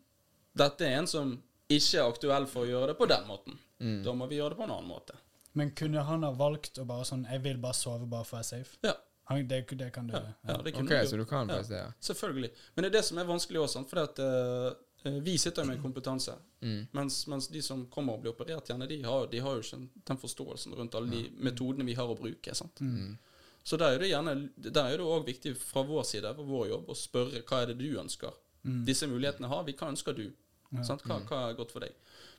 dette 0.55 0.81
er 0.85 0.97
en 0.99 1.07
som 1.07 1.41
ikke 1.69 1.97
er 1.99 2.09
aktuell 2.11 2.45
for 2.47 2.65
å 2.65 2.67
gjøre 2.69 2.87
det 2.87 2.97
på 2.97 3.07
den 3.07 3.27
måten. 3.27 3.57
Mm. 3.79 4.03
Da 4.03 4.11
må 4.13 4.27
vi 4.29 4.35
gjøre 4.37 4.49
det 4.51 4.57
på 4.57 4.63
en 4.63 4.71
annen 4.71 4.87
måte. 4.89 5.15
Men 5.53 5.71
kunne 5.71 6.03
han 6.03 6.23
ha 6.23 6.31
valgt 6.31 6.77
å 6.79 6.85
bare 6.85 7.03
sånn 7.05 7.25
Jeg 7.31 7.41
vil 7.41 7.57
bare 7.57 7.73
sove 7.73 8.05
bare 8.09 8.23
for 8.25 8.37
å 8.37 8.39
være 8.39 8.45
safe? 8.45 8.77
Ja. 8.83 8.93
Han, 9.27 9.47
det, 9.47 9.65
det 9.77 9.91
kan 9.93 10.05
du 10.07 10.13
Ja, 10.13 10.21
ja 10.47 10.57
det 10.61 10.73
kunne 10.73 10.85
okay, 10.85 11.01
du 11.03 11.07
så 11.07 11.17
du 11.17 11.25
kan 11.25 11.47
Ja. 11.49 11.55
faktisk 11.55 11.69
det, 11.69 11.77
ja. 11.77 11.91
Selvfølgelig. 12.01 12.51
Men 12.75 12.83
det 12.83 12.85
er 12.93 12.97
det 12.99 13.05
som 13.05 13.17
er 13.17 13.23
vanskelig 13.25 13.59
også, 13.63 13.87
for 13.89 13.95
det 13.95 14.03
at, 14.09 14.19
eh, 14.19 14.73
vi 15.11 15.37
sitter 15.37 15.61
jo 15.61 15.67
med 15.69 15.81
kompetanse. 15.81 16.33
Mm. 16.61 16.87
Mens, 16.91 17.27
mens 17.27 17.47
de 17.47 17.61
som 17.61 17.85
kommer 17.91 18.17
og 18.17 18.23
blir 18.23 18.33
operert, 18.33 18.69
gjerne, 18.69 18.87
de 18.89 19.01
har, 19.03 19.27
de 19.31 19.39
har 19.39 19.57
jo 19.57 19.63
ikke 19.63 19.81
den 20.09 20.21
forståelsen 20.21 20.73
rundt 20.77 20.95
alle 20.97 21.11
de 21.11 21.23
metodene 21.45 21.85
vi 21.85 21.97
har 21.97 22.09
å 22.09 22.17
bruke. 22.17 22.55
sant? 22.55 22.81
Mm. 22.81 23.17
Så 23.65 23.77
der 23.81 23.95
er 23.95 23.99
det 24.01 24.11
gjerne 24.11 24.33
Der 24.55 24.83
er 24.83 24.97
det 24.97 25.05
òg 25.05 25.25
viktig 25.25 25.55
fra 25.57 25.81
vår 25.85 26.03
side, 26.03 26.33
fra 26.37 26.43
vår 26.45 26.67
jobb, 26.69 26.89
å 26.89 26.97
spørre 26.97 27.41
hva 27.41 27.61
er 27.61 27.71
det 27.71 27.79
du 27.81 27.99
ønsker. 28.01 28.33
Mm. 28.63 28.81
Disse 28.85 29.07
mulighetene 29.09 29.49
har 29.49 29.63
vi. 29.65 29.73
Hva 29.77 29.91
ønsker 29.93 30.17
du? 30.17 30.25
Ja. 30.71 30.83
Sant? 30.83 31.05
Hva, 31.05 31.19
hva 31.29 31.43
er 31.49 31.57
godt 31.57 31.73
for 31.73 31.85
deg? 31.85 31.93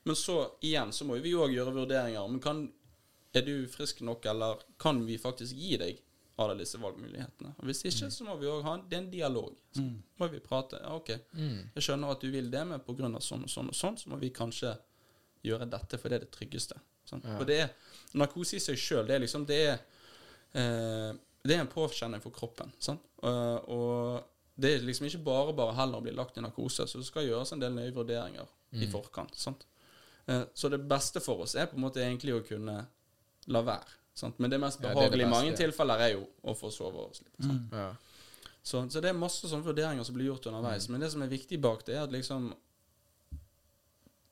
Men 0.07 0.19
så 0.19 0.41
igjen 0.63 0.93
så 0.95 1.07
må 1.07 1.19
vi 1.23 1.35
òg 1.35 1.55
gjøre 1.55 1.75
vurderinger. 1.75 2.27
Men 2.31 2.43
kan, 2.43 2.65
er 3.35 3.47
du 3.47 3.67
frisk 3.71 4.03
nok, 4.07 4.27
eller 4.27 4.63
kan 4.83 5.03
vi 5.07 5.19
faktisk 5.19 5.55
gi 5.59 5.79
deg 5.83 6.03
alle 6.39 6.57
disse 6.59 6.79
valgmulighetene? 6.79 7.55
Og 7.59 7.65
Hvis 7.65 7.85
ikke, 7.85 8.11
så 8.13 8.25
må 8.25 8.37
vi 8.41 8.47
òg 8.47 8.63
ha 8.63 8.77
det 8.77 8.93
er 8.99 9.03
en 9.03 9.11
dialog. 9.11 9.55
Så 9.75 9.81
Mm. 9.83 10.03
må 10.21 10.29
vi 10.31 10.39
prate. 10.41 10.79
Ja, 10.83 10.95
OK, 10.97 11.11
Mm. 11.35 11.71
jeg 11.75 11.83
skjønner 11.83 12.11
at 12.11 12.21
du 12.21 12.31
vil 12.31 12.51
det, 12.51 12.67
men 12.67 12.81
pga. 12.81 13.21
sånn 13.21 13.43
og 13.45 13.49
sånn 13.49 13.69
og 13.69 13.75
sånn, 13.75 13.97
så 13.99 14.09
må 14.09 14.19
vi 14.19 14.31
kanskje 14.31 14.79
gjøre 15.45 15.71
dette, 15.71 15.99
for 15.99 16.09
det 16.09 16.17
er 16.23 16.25
det 16.27 16.31
tryggeste. 16.33 16.79
Sånn. 17.07 17.23
Ja. 17.25 17.39
Og 17.39 17.47
det 17.47 17.61
er 17.61 17.71
narkose 18.15 18.55
i 18.57 18.59
seg 18.59 18.77
sjøl, 18.77 19.07
det 19.07 19.15
er 19.15 19.21
liksom 19.21 19.47
Det 19.47 19.67
er 19.69 19.81
eh, 20.55 21.13
Det 21.45 21.55
er 21.55 21.61
en 21.61 21.69
påkjenning 21.69 22.21
for 22.21 22.31
kroppen. 22.33 22.73
Sånn. 22.81 22.99
Eh, 23.23 23.59
og 23.71 24.25
det 24.59 24.81
er 24.81 24.85
liksom 24.85 25.07
ikke 25.07 25.23
bare 25.23 25.53
bare 25.55 25.75
heller 25.77 25.99
å 25.99 26.03
bli 26.03 26.11
lagt 26.13 26.37
i 26.39 26.41
narkose, 26.41 26.87
så 26.89 26.99
det 26.99 27.07
skal 27.07 27.23
gjøres 27.25 27.53
en 27.53 27.61
del 27.61 27.71
nøye 27.73 27.93
vurderinger 27.95 28.49
i 28.73 28.87
Mm. 28.87 28.91
forkant. 28.91 29.35
Sant? 29.37 29.65
Eh, 30.27 30.45
så 30.55 30.69
det 30.69 30.89
beste 30.89 31.21
for 31.23 31.41
oss 31.43 31.55
er 31.55 31.67
på 31.67 31.75
en 31.77 31.83
måte 31.83 31.97
egentlig 32.03 32.33
å 32.35 32.45
kunne 32.45 32.89
la 33.47 33.63
være. 33.63 33.87
Sant? 34.17 34.39
Men 34.41 34.53
det 34.53 34.59
mest 34.61 34.81
Ja, 34.81 34.89
det 34.89 34.95
det 34.95 35.01
behagelige 35.01 35.29
i 35.29 35.31
mange 35.31 35.57
tilfeller 35.59 36.03
er 36.07 36.13
jo 36.15 36.27
å 36.43 36.55
få 36.57 36.71
sove 36.73 37.09
og 37.09 37.17
slippe. 37.17 37.45
Mm. 37.45 37.59
Ja. 37.73 37.89
Så, 38.67 38.81
så 38.91 39.03
det 39.03 39.13
er 39.13 39.19
masse 39.19 39.47
sånne 39.47 39.67
vurderinger 39.67 40.07
som 40.07 40.17
blir 40.17 40.31
gjort 40.31 40.49
underveis. 40.51 40.89
Men 40.91 41.05
det 41.05 41.13
som 41.13 41.23
er 41.23 41.31
viktig 41.31 41.61
bak 41.63 41.85
det, 41.87 41.99
er 41.99 42.07
at 42.09 42.15
liksom 42.15 42.49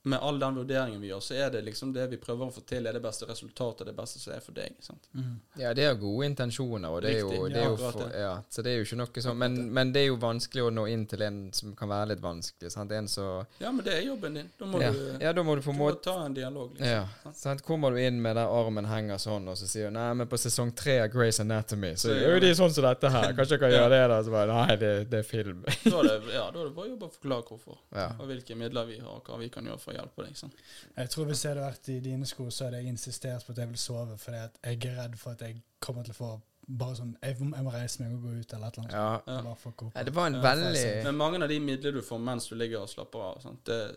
med 0.05 0.19
all 0.21 0.39
den 0.39 0.55
vurderingen 0.59 1.01
vi 1.01 1.09
gjør, 1.09 1.21
så 1.25 1.35
er 1.35 1.51
det 1.55 1.63
liksom 1.65 1.93
det 1.95 2.03
vi 2.11 2.17
prøver 2.21 2.51
å 2.51 2.53
få 2.53 2.61
til, 2.69 2.85
er 2.87 2.93
det 2.93 3.01
beste 3.05 3.25
resultatet, 3.29 3.87
det 3.89 3.95
beste 3.97 4.19
som 4.21 4.35
er 4.35 4.41
for 4.45 4.53
deg. 4.57 4.75
Sant? 4.85 5.07
Mm. 5.17 5.39
Ja, 5.57 5.71
det 5.75 5.87
er 5.89 5.95
gode 5.97 6.27
intensjoner, 6.29 6.91
og 6.93 7.01
det 7.07 7.15
er 7.15 7.21
jo, 7.23 7.47
det 7.49 7.63
er 7.63 7.71
jo 7.71 7.77
for, 7.81 8.11
ja, 8.13 8.35
Så 8.53 8.63
det 8.63 8.75
er 8.75 8.77
jo 8.83 8.85
ikke 8.85 8.99
noe 9.01 9.23
sånn 9.25 9.39
men, 9.41 9.57
men 9.73 9.93
det 9.95 10.03
er 10.03 10.07
jo 10.11 10.19
vanskelig 10.21 10.67
å 10.67 10.71
nå 10.77 10.85
inn 10.93 11.07
til 11.09 11.23
en 11.25 11.39
som 11.57 11.73
kan 11.79 11.89
være 11.89 12.11
litt 12.13 12.21
vanskelig. 12.25 12.71
Sant? 12.75 12.93
En 12.93 13.09
så 13.09 13.27
Ja, 13.63 13.73
men 13.73 13.81
det 13.87 13.95
er 13.97 14.03
jobben 14.11 14.35
din. 14.37 14.51
Da 14.61 14.69
må 14.69 14.83
ja. 14.83 14.91
du, 14.93 15.01
ja, 15.25 15.33
da 15.33 15.43
må 15.47 15.57
du 15.57 15.63
må 15.73 15.89
ta 16.05 16.19
en 16.27 16.37
dialog. 16.37 16.77
Liksom. 16.77 16.93
ja, 16.93 17.33
sant? 17.35 17.65
Kommer 17.65 17.97
du 17.97 18.03
inn 18.05 18.21
med 18.23 18.37
der 18.37 18.53
armen 18.53 18.85
henger 18.91 19.17
sånn, 19.23 19.49
og 19.49 19.57
så 19.57 19.67
sier 19.71 19.89
du 19.89 19.97
Nei, 19.97 20.11
men 20.21 20.29
på 20.29 20.37
sesong 20.39 20.75
tre 20.77 20.99
av 21.07 21.09
Grace 21.15 21.41
Anatomy 21.41 21.95
så 21.97 22.09
Så 22.11 22.13
gjør 22.19 22.29
gjør 22.35 22.41
de 22.45 22.51
det. 22.53 22.57
sånn 22.61 22.77
som 22.77 22.85
dette 22.91 23.09
her. 23.17 23.33
Kanskje 23.33 23.57
jeg 23.57 23.65
kan 23.65 23.73
Ja. 23.73 23.81
gjøre 23.81 23.91
det, 23.97 24.03
da? 24.13 24.21
Så 24.29 24.31
bare 24.37 24.61
Nei, 24.61 24.77
det, 24.85 24.93
det 25.11 25.19
er 25.25 25.27
film. 25.29 25.65
Da 25.85 25.97
er 26.01 26.09
det, 26.11 26.19
ja, 26.35 26.45
da 26.51 26.61
er 26.61 26.65
det 26.69 26.75
bare 26.77 26.93
å 26.99 27.11
forklare 27.11 27.49
hvorfor, 27.49 27.79
Ja. 27.97 28.11
og 28.19 28.27
hvilke 28.29 28.55
midler 28.59 28.85
vi 28.93 28.99
har, 29.01 29.09
og 29.17 29.25
hva 29.33 29.39
vi 29.41 29.49
kan 29.49 29.65
gjøre 29.65 29.81
for 29.81 29.94
å 29.95 30.01
hjelpe 30.01 30.25
deg. 30.27 30.37
Sant? 30.37 30.55
Jeg 30.97 31.11
tror 31.11 31.27
Hvis 31.27 31.43
jeg 31.45 31.55
hadde 31.55 31.67
vært 31.71 31.89
i 31.89 32.01
dine 32.01 32.27
sko, 32.27 32.49
så 32.51 32.65
hadde 32.67 32.81
jeg 32.83 32.87
insistert 32.93 33.47
på 33.47 33.51
at 33.55 33.59
jeg 33.63 33.69
vil 33.69 33.79
sove, 33.79 34.19
fordi 34.19 34.37
jeg 34.65 34.83
er 34.85 34.97
redd 35.03 35.17
for 35.19 35.33
at 35.33 35.41
jeg 35.41 35.63
kommer 35.81 36.05
til 36.05 36.13
å 36.13 36.17
få 36.17 36.41
bare 36.67 36.97
sånn 36.97 37.17
Jeg, 37.23 37.37
må- 37.41 37.57
jeg 37.57 37.65
må 37.65 37.73
reise 37.73 38.01
meg 38.03 38.13
og 38.15 38.23
gå 38.23 38.41
ut, 38.41 38.53
eller 38.55 38.67
et 38.69 38.79
eller 38.79 38.89
annet. 38.89 38.93
Ja. 38.93 39.35
Ja. 39.35 39.43
Bare 39.43 39.57
for 39.57 39.71
å 39.73 39.77
gå 39.77 40.05
det 40.05 40.15
var 40.15 40.27
en 40.27 40.35
Ja, 40.35 40.41
veldig 40.43 41.05
Men 41.05 41.17
mange 41.17 41.43
av 41.43 41.49
de 41.49 41.59
midler 41.61 41.93
du 41.93 42.01
får 42.03 42.19
mens 42.21 42.49
du 42.49 42.55
ligger 42.57 42.81
og 42.81 42.89
slapper 42.89 43.19
av, 43.21 43.41
sant? 43.43 43.65
Det, 43.65 43.97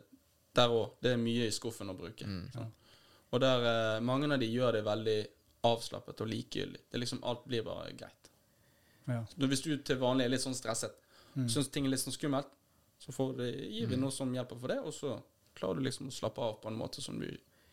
der 0.53 0.67
òg. 0.69 0.91
Det 1.01 1.13
er 1.13 1.17
mye 1.17 1.47
i 1.47 1.51
skuffen 1.51 1.87
å 1.89 1.95
bruke. 1.97 2.25
Mm. 2.25 2.51
Sånn. 2.51 2.71
Og 3.31 3.39
der, 3.41 3.63
eh, 3.97 3.99
mange 4.01 4.31
av 4.33 4.39
de 4.39 4.47
gjør 4.47 4.71
det 4.73 4.83
veldig 4.83 5.27
avslappet 5.63 6.21
og 6.21 6.27
likegyldig. 6.27 6.81
Det 6.89 6.95
er 6.95 6.99
liksom 6.99 7.23
Alt 7.23 7.45
blir 7.47 7.63
bare 7.63 7.91
greit. 7.93 8.29
Ja. 9.07 9.23
Hvis 9.37 9.61
du 9.63 9.77
til 9.77 9.97
vanlig 9.97 10.25
er 10.25 10.29
litt 10.29 10.41
sånn 10.41 10.55
stresset, 10.55 10.91
Mm. 11.37 11.47
syns 11.49 11.69
ting 11.71 11.85
er 11.85 11.89
litt 11.89 11.99
sånn 11.99 12.13
skummelt, 12.17 12.47
så 12.99 13.11
får 13.13 13.37
gir 13.71 13.87
vi 13.87 13.95
noe 13.95 14.11
som 14.11 14.33
hjelper 14.33 14.59
for 14.59 14.67
det, 14.67 14.79
og 14.79 14.91
så 14.91 15.21
klarer 15.57 15.79
du 15.81 15.85
liksom 15.87 16.07
å 16.11 16.15
slappe 16.15 16.41
av 16.45 16.59
på 16.61 16.69
en 16.71 16.77
måte 16.79 17.01
som 17.03 17.17
du 17.19 17.27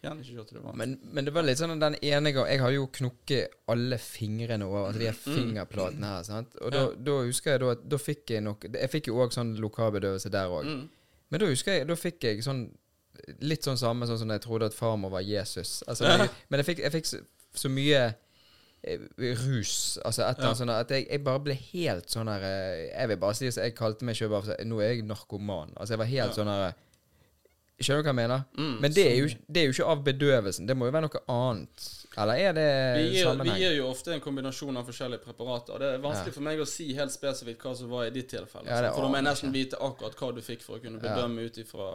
gjerne 0.05 0.21
ikke 0.21 0.35
gjorde 0.37 0.57
det 0.59 0.63
var. 0.65 0.75
Men, 0.77 0.97
men 1.17 1.25
det 1.25 1.33
var 1.33 1.47
litt 1.47 1.57
sånn 1.61 1.79
den 1.81 1.95
ene 2.05 2.33
gang 2.37 2.49
Jeg 2.51 2.61
har 2.61 2.73
jo 2.75 2.87
knukket 2.93 3.55
alle 3.73 3.97
fingrene 4.03 4.67
over 4.69 4.89
altså 4.91 5.01
de 5.01 5.07
her 5.09 5.17
fingerplatene 5.17 6.11
her. 6.11 6.23
sant? 6.29 6.57
Og 6.61 6.73
da, 6.75 6.83
Ja. 6.83 6.91
da 7.09 7.15
husker 7.25 7.55
jeg 7.55 7.61
da 7.63 7.71
at 7.77 7.87
da 7.89 7.97
fikk 8.03 8.35
jeg 8.35 8.43
nok 8.45 8.67
Jeg 8.75 8.91
fikk 8.93 9.09
jo 9.09 9.21
òg 9.25 9.33
sånn 9.33 9.55
lokalbedøvelse 9.65 10.29
der 10.35 10.53
òg. 10.53 10.65
Mm. 10.69 10.83
Men 11.31 11.41
da 11.41 11.47
husker 11.49 11.73
jeg 11.79 11.87
Da 11.89 11.97
fikk 11.97 12.21
jeg 12.29 12.45
sånn 12.45 12.67
Litt 13.41 13.65
sånn 13.65 13.79
samme 13.81 14.05
sånn 14.11 14.19
som 14.21 14.29
jeg 14.35 14.43
trodde 14.45 14.67
at 14.67 14.75
farmor 14.77 15.09
var 15.15 15.23
Jesus. 15.25 15.83
Altså, 15.89 16.05
Ja. 16.05 16.17
jeg, 16.19 16.31
men 16.51 16.61
jeg 16.61 16.67
fikk, 16.67 16.83
jeg 16.85 16.93
fikk 16.93 17.07
så, 17.07 17.21
så 17.55 17.71
mye 17.73 18.01
eh, 18.85 18.99
rus 19.47 19.99
Altså 20.05 20.27
et 20.27 20.37
eller 20.37 20.51
annet 20.51 20.61
sånn 20.61 20.73
at 20.75 20.91
jeg, 20.91 21.07
jeg 21.09 21.25
bare 21.25 21.41
ble 21.47 21.55
helt 21.73 22.11
sånn 22.13 22.29
her 22.29 22.43
eh, 22.45 22.91
Jeg 22.93 23.09
vil 23.09 23.17
bare 23.25 23.35
si 23.39 23.49
at 23.49 23.57
jeg 23.63 23.75
kalte 23.79 24.05
meg 24.05 24.19
sjøl 24.19 24.33
bare 24.35 24.51
for 24.51 24.65
Nå 24.69 24.81
er 24.85 24.93
jeg 24.99 25.07
narkoman. 25.09 25.73
Altså 25.79 25.95
jeg 25.97 26.03
var 26.05 26.13
helt 26.13 26.35
Ja. 26.35 26.37
sånn 26.43 26.53
her 26.53 26.75
Skjønner 27.81 28.03
du 28.03 28.07
hva 28.07 28.13
jeg 28.13 28.17
mener? 28.21 28.43
Mm. 28.57 28.75
Men 28.81 28.93
det 28.95 29.05
er, 29.11 29.17
jo, 29.19 29.27
det 29.51 29.61
er 29.61 29.65
jo 29.67 29.73
ikke 29.75 29.87
av 29.91 30.03
bedøvelsen. 30.07 30.67
Det 30.69 30.77
må 30.79 30.87
jo 30.87 30.93
være 30.95 31.09
noe 31.09 31.23
annet. 31.35 31.87
Eller 32.17 32.35
er 32.39 32.53
det 32.55 32.67
Vi 33.01 33.07
gir, 33.19 33.43
vi 33.43 33.55
gir 33.59 33.73
jo 33.81 33.89
ofte 33.91 34.13
en 34.15 34.21
kombinasjon 34.23 34.77
av 34.79 34.87
forskjellige 34.87 35.25
preparater. 35.25 35.79
Det 35.83 35.89
er 35.97 35.99
vanskelig 36.05 36.35
for 36.37 36.47
meg 36.47 36.63
å 36.63 36.67
si 36.71 36.87
helt 36.95 37.11
spesifikt 37.11 37.65
hva 37.67 37.73
som 37.77 37.91
var 37.91 38.07
i 38.07 38.11
ditt 38.15 38.29
tilfelle. 38.31 38.69
Ja, 38.71 38.93
for 38.95 39.03
da 39.03 39.09
må 39.11 39.19
jeg 39.19 39.27
nesten 39.27 39.53
vite 39.53 39.81
akkurat 39.83 40.15
hva 40.21 40.29
du 40.37 40.41
fikk, 40.47 40.63
for 40.63 40.79
å 40.79 40.83
kunne 40.85 41.03
Ja. 41.03 41.09
bedømme 41.17 41.43
ut 41.49 41.59
ifra 41.59 41.89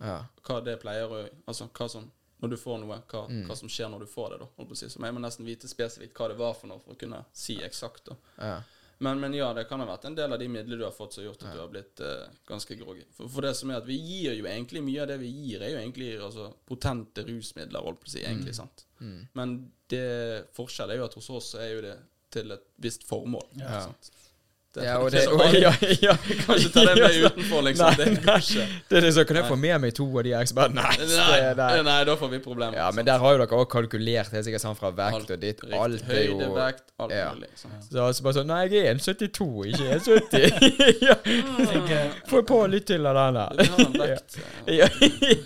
Ja. 0.00 0.24
hva 0.42 0.64
det 0.64 0.80
pleier 0.82 1.06
å 1.06 1.28
Altså 1.46 1.68
hva 1.70 1.88
som 1.88 2.10
Når 2.42 2.48
du 2.50 2.56
får 2.56 2.78
noe, 2.80 3.02
hva, 3.06 3.28
Mm. 3.28 3.46
hva 3.46 3.54
som 3.54 3.68
skjer 3.68 3.90
når 3.90 3.98
du 4.00 4.06
får 4.06 4.30
det. 4.30 4.38
da 4.40 4.46
holdt 4.56 4.68
på 4.70 4.72
å 4.72 4.76
si. 4.76 4.86
Så 4.86 4.98
jeg 4.98 5.12
må 5.14 5.20
nesten 5.20 5.44
vite 5.44 5.68
spesifikt 5.68 6.14
hva 6.14 6.28
det 6.28 6.38
var 6.38 6.54
for 6.54 6.66
noe, 6.68 6.80
for 6.80 6.94
å 6.94 6.98
kunne 6.98 7.24
si 7.34 7.56
eksakt. 7.58 8.04
da 8.06 8.16
ja. 8.40 8.62
Men, 9.02 9.20
men 9.20 9.34
ja, 9.34 9.48
det 9.56 9.64
kan 9.64 9.80
ha 9.80 9.86
vært 9.88 10.04
en 10.10 10.16
del 10.16 10.34
av 10.34 10.40
de 10.40 10.46
midlene 10.52 10.76
du 10.76 10.84
har 10.84 10.92
fått 10.92 11.14
som 11.14 11.22
har 11.22 11.30
gjort 11.30 11.44
at 11.46 11.54
du 11.56 11.60
har 11.62 11.70
blitt 11.72 12.00
eh, 12.04 12.32
ganske 12.48 12.76
groggy. 12.76 13.06
For, 13.16 13.30
for 13.32 13.46
det 13.46 13.54
som 13.56 13.72
er 13.72 13.78
at 13.80 13.88
vi 13.88 13.96
gir 13.96 14.36
jo 14.36 14.44
egentlig 14.44 14.82
Mye 14.84 15.00
av 15.06 15.08
det 15.08 15.16
vi 15.22 15.30
gir, 15.32 15.64
er 15.64 15.72
jo 15.72 15.78
egentlig 15.80 16.10
altså, 16.20 16.50
potente 16.68 17.24
rusmidler, 17.24 17.80
holdt 17.86 18.02
på 18.02 18.10
å 18.10 18.12
si. 18.12 18.20
egentlig, 18.28 18.52
sant? 18.58 18.84
Mm. 19.00 19.22
Men 19.40 19.54
det 19.88 20.04
forskjellen 20.56 20.92
er 20.92 21.00
jo 21.00 21.06
at 21.08 21.16
hos 21.16 21.30
oss 21.38 21.54
er 21.56 21.72
jo 21.72 21.80
det 21.86 21.94
til 22.36 22.52
et 22.54 22.68
visst 22.84 23.08
formål. 23.08 23.48
Ja. 23.62 23.86
sant? 23.88 24.12
Det, 24.70 24.84
ja, 24.86 24.98
og 25.02 25.08
det 25.14 25.24
så 25.24 25.32
og, 25.34 25.54
ja, 25.64 25.72
ja, 25.98 26.12
Kan 26.46 26.54
ikke 26.60 26.68
ta 26.76 26.82
det 26.86 26.92
med 27.00 27.16
utenfor, 27.26 27.62
liksom. 27.66 27.88
Nei, 27.90 27.96
det 28.06 28.20
går 28.22 28.36
ikke. 28.44 28.66
Det 28.92 29.00
er 29.02 29.06
så 29.16 29.24
Kan 29.26 29.38
jeg 29.40 29.46
få 29.48 29.56
med 29.58 29.80
meg 29.82 29.94
to 29.98 30.04
av 30.20 30.22
de 30.28 30.34
ekspertene? 30.38 30.84
Nei, 30.84 31.08
Nei, 31.10 31.38
nei. 31.58 31.70
nei, 31.88 31.96
da 32.06 32.14
får 32.20 32.30
vi 32.36 32.38
problemer. 32.44 32.76
Ja, 32.78 32.84
men 32.94 33.00
sant? 33.02 33.08
der 33.10 33.24
har 33.24 33.34
jo 33.34 33.40
dere 33.42 33.58
også 33.58 33.70
kalkulert 33.72 34.30
helt 34.36 34.46
sikkert 34.46 34.62
sånn 34.62 34.78
fra 34.78 34.92
vekt 34.94 35.16
Alt 35.18 35.32
og 35.34 35.40
ditt. 35.42 35.64
Riktig. 35.64 35.80
Alt 35.80 36.12
er 36.14 36.22
jo 36.28 36.36
Høyde, 36.38 36.50
vekt, 36.60 36.84
alt 37.02 37.16
Ja. 37.16 37.24
mulig. 37.34 37.50
sant? 37.58 37.88
Så 37.90 38.04
altså 38.06 38.26
bare 38.28 38.38
sånn 38.38 38.50
Nei, 38.52 38.60
jeg 38.70 38.84
er 38.86 38.94
1,72, 38.94 39.48
ikke 39.72 39.88
1,70. 39.98 41.02
ja. 41.08 41.16
Eh, 41.98 42.14
Få 42.30 42.44
på 42.46 42.60
litt 42.70 42.86
til 42.92 43.10
av 43.10 43.18
den 43.18 43.40
der. 43.40 44.14
Ja, 44.70 44.86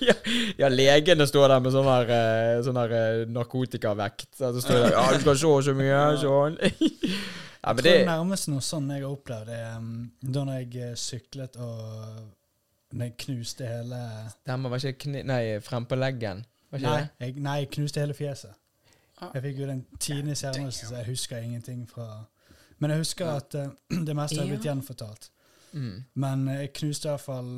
ja, 0.04 0.14
ja, 0.60 0.68
legene 0.68 1.24
står 1.30 1.48
der 1.54 1.64
med 1.64 1.72
sånn 1.72 1.88
her, 1.88 2.12
eh, 2.18 2.60
sånn 2.68 2.76
her 2.82 2.92
eh, 3.00 3.24
narkotikavekt. 3.32 4.28
Så 4.36 4.52
står 4.60 4.84
der, 4.84 4.98
Ja, 4.98 5.06
du 5.16 5.24
skal 5.24 5.40
se 5.40 5.56
så 5.70 5.74
mye, 5.80 6.04
sånn. 6.20 6.60
Ja, 7.64 7.72
men 7.72 7.84
jeg 7.84 7.92
tror 7.94 7.98
det 7.98 8.08
nærmeste 8.10 8.50
noe 8.52 8.60
sånn 8.64 8.90
jeg 8.92 9.02
har 9.02 9.10
opplevd, 9.14 9.46
det 9.48 9.58
er 9.58 9.76
um, 9.78 9.92
da 10.20 10.42
når 10.44 10.58
jeg 10.60 10.82
eh, 10.84 10.94
syklet 11.00 11.56
og 11.56 12.18
når 12.94 13.04
jeg 13.08 13.14
knuste 13.24 13.66
hele 13.66 14.00
Stemmer, 14.30 14.70
var 14.70 14.82
ikke 14.84 14.98
kni... 15.06 15.22
Nei, 15.26 15.40
frem 15.64 15.86
på 15.90 15.96
leggen. 15.98 16.44
Var 16.70 16.78
ikke 16.82 16.90
Nei, 16.90 17.00
det? 17.00 17.26
jeg, 17.26 17.42
nei, 17.46 17.54
jeg 17.62 17.70
knuste 17.78 18.00
hele 18.04 18.14
fjeset. 18.14 18.52
Ah. 19.22 19.30
Jeg 19.34 19.42
fikk 19.46 19.58
jo 19.62 19.66
den 19.70 19.80
tiende 20.02 20.34
hjernerystelse, 20.36 20.90
så 20.90 20.98
jeg 21.00 21.06
husker 21.08 21.38
ingenting 21.38 21.84
fra 21.88 22.24
Men 22.82 22.90
jeg 22.90 22.98
husker 23.04 23.30
at 23.30 23.54
uh, 23.54 23.70
det 24.08 24.14
meste 24.18 24.38
har 24.40 24.46
blitt 24.50 24.66
gjenfortalt. 24.68 25.30
Mm. 25.72 26.04
Men 26.14 26.48
eh, 26.48 26.60
jeg 26.66 26.72
knuste 26.78 27.08
i 27.08 27.10
hvert 27.14 27.24
fall 27.24 27.50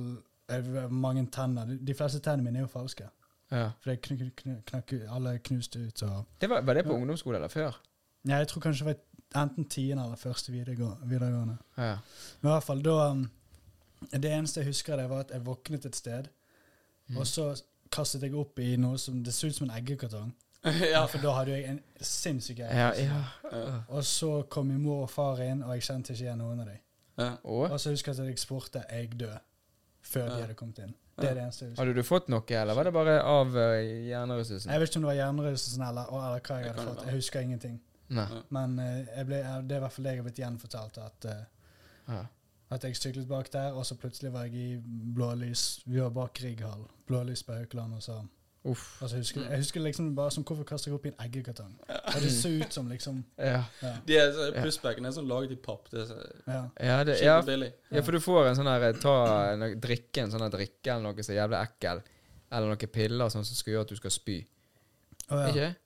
eh, 0.53 0.71
mange 0.93 1.27
tenner. 1.33 1.75
De- 1.77 1.95
fleste 1.99 2.21
tennene 2.25 2.47
mine 2.47 2.63
er 2.63 2.67
jo 2.69 2.71
falske. 2.73 3.09
Ja. 3.53 3.71
For 3.83 3.95
kn 4.03 4.23
kn 4.37 4.57
kn 4.67 5.03
alle 5.19 5.37
knuste 5.45 5.83
ut. 5.85 5.99
Så. 6.01 6.09
Det 6.41 6.49
var, 6.51 6.63
var 6.67 6.75
det 6.79 6.85
på 6.87 6.95
Ja. 6.95 7.01
ungdomsskole 7.03 7.37
eller 7.43 7.53
før? 7.53 7.77
ja, 8.27 8.41
jeg 8.41 8.49
tror 8.49 8.61
kanskje 8.65 8.85
det 8.85 8.95
var 8.95 9.03
enten 9.35 9.65
tiende 9.69 10.05
eller 10.05 10.17
første 10.17 10.53
videregående. 10.53 11.57
Ja. 11.77 11.97
Men 12.41 12.51
i 12.51 12.53
hvert 12.55 12.65
fall 12.65 12.83
da 12.83 13.11
um, 13.11 13.31
Det 14.13 14.31
eneste 14.31 14.61
jeg 14.61 14.67
husker, 14.71 14.97
det 14.97 15.09
var 15.11 15.25
at 15.25 15.31
jeg 15.35 15.47
våknet 15.47 15.87
et 15.87 15.97
sted, 15.97 16.29
Mm. 17.09 17.17
og 17.19 17.27
så 17.27 17.63
kastet 17.91 18.23
jeg 18.23 18.35
opp 18.35 18.59
i 18.59 18.73
noe 18.77 18.99
som 18.99 19.23
Det 19.23 19.31
så 19.35 19.47
ut 19.47 19.55
som 19.55 19.69
en 19.71 19.77
eggekartong. 19.77 20.33
ja. 20.65 21.05
For 21.07 21.23
da 21.23 21.37
hadde 21.37 21.53
jeg 21.55 21.69
en 21.71 21.81
sinnssyk 22.01 22.59
egg. 22.59 22.73
Ja, 22.75 22.89
ja. 22.99 23.21
Ja. 23.53 23.77
Og 23.89 24.03
så 24.05 24.43
kom 24.51 24.67
min 24.67 24.83
mor 24.83 25.05
og 25.05 25.11
far 25.11 25.39
inn, 25.45 25.63
og 25.63 25.71
jeg 25.77 25.83
kjente 25.87 26.13
ikke 26.13 26.25
igjen 26.25 26.41
noen 26.43 26.61
av 26.65 26.67
dem. 26.67 26.81
Ja. 27.17 27.29
Og? 27.45 27.71
Og 27.71 27.79
så 27.81 27.93
husker 27.95 28.13
jeg 28.13 28.25
at 28.25 28.33
jeg 28.33 28.43
spurte 28.43 28.83
jeg 28.91 29.13
død 29.21 29.37
før 30.03 30.27
de 30.33 30.41
hadde 30.43 30.55
kommet 30.59 30.79
inn. 30.83 30.95
Det 31.17 31.31
er 31.31 31.35
det 31.39 31.43
eneste 31.47 31.65
jeg 31.65 31.71
husker. 31.71 31.85
Hadde 31.85 31.95
du 31.95 32.03
fått 32.05 32.27
noe, 32.29 32.43
eller 32.59 32.75
var 32.75 32.85
det 32.85 32.93
bare 32.93 33.15
av 33.23 33.55
uh, 33.55 33.63
hjernerystelsen? 34.11 34.73
Jeg 34.73 34.81
vet 34.83 34.91
ikke 34.91 34.99
om 34.99 35.07
det 35.07 35.13
var 35.13 35.21
hjernerystelsen 35.21 35.87
eller, 35.87 36.11
eller 36.11 36.43
hva 36.43 36.59
jeg 36.61 36.73
hadde 36.73 36.89
fått. 36.91 37.07
Jeg 37.07 37.21
husker 37.21 37.47
ingenting. 37.47 37.79
Nei. 38.09 38.27
Men 38.51 38.79
eh, 38.79 39.07
jeg 39.17 39.27
ble, 39.27 39.43
det 39.67 39.73
er 39.77 39.81
i 39.81 39.85
hvert 39.87 39.93
fall 39.93 40.05
det 40.05 40.13
jeg 40.15 40.21
har 40.23 40.29
blitt 40.31 40.39
gjenfortalt. 40.45 40.99
At, 40.99 41.25
eh, 41.25 41.45
Ja. 42.09 42.21
at 42.71 42.83
jeg 42.85 42.97
syklet 42.97 43.29
bak 43.29 43.51
der, 43.53 43.73
og 43.75 43.85
så 43.87 43.95
plutselig 43.99 44.33
var 44.33 44.45
jeg 44.47 44.55
i 44.55 44.81
blålys. 45.15 45.83
Vi 45.87 46.01
var 46.01 46.11
bak 46.11 46.39
Rigghall. 46.43 46.87
Blålys 47.07 47.43
på 47.43 47.53
Haukeland. 47.55 47.95
Og 47.95 48.03
så 48.03 48.21
Uff. 48.67 49.03
altså, 49.03 49.17
jeg, 49.17 49.21
husker, 49.23 49.41
jeg 49.51 49.59
husker 49.59 49.81
liksom 49.81 50.15
bare 50.17 50.31
som 50.31 50.43
hvorfor 50.45 50.65
kastet 50.67 50.87
jeg 50.91 50.95
opp 50.95 51.05
i 51.07 51.09
en 51.13 51.21
eggekartong? 51.23 51.75
Og 51.89 52.17
det 52.23 52.33
så 52.35 52.49
ut 52.51 52.73
som 52.73 52.89
liksom 52.91 53.25
Ja. 53.39 53.65
Ja. 53.83 53.93
De 54.07 54.17
er, 54.19 54.33
så- 54.33 54.53
pushbacken 54.63 55.07
er 55.07 55.11
sånn 55.15 55.29
laget 55.29 55.53
i 55.53 55.57
papp. 55.57 55.89
Det 55.91 56.01
er 56.01 56.07
så 56.07 56.17
ja. 56.47 56.63
Ja, 56.81 57.05
det, 57.05 57.21
ja, 57.23 57.37
skikkelig 57.41 57.47
billig. 57.47 57.73
ja, 57.93 58.01
for 58.03 58.13
du 58.13 58.19
får 58.21 58.49
en 58.49 58.57
sånn 58.57 58.67
her 58.73 58.93
Ta 59.01 59.53
en, 59.53 59.81
drikke 59.81 60.23
en 60.23 60.31
sånn 60.31 60.41
her 60.43 60.51
drikke 60.51 60.91
eller 60.93 61.03
noe 61.03 61.15
er 61.19 61.39
jævlig 61.39 61.61
ekkel. 61.63 62.03
Eller 62.53 62.67
noen 62.75 62.93
piller 62.93 63.29
sånn 63.29 63.45
som 63.45 63.55
skal 63.55 63.73
gjøre 63.73 63.83
at 63.83 63.89
du 63.89 63.97
skal 63.97 64.11
spy. 64.11 64.47
Oh, 65.31 65.39
ja. 65.39 65.47
Ikke? 65.51 65.77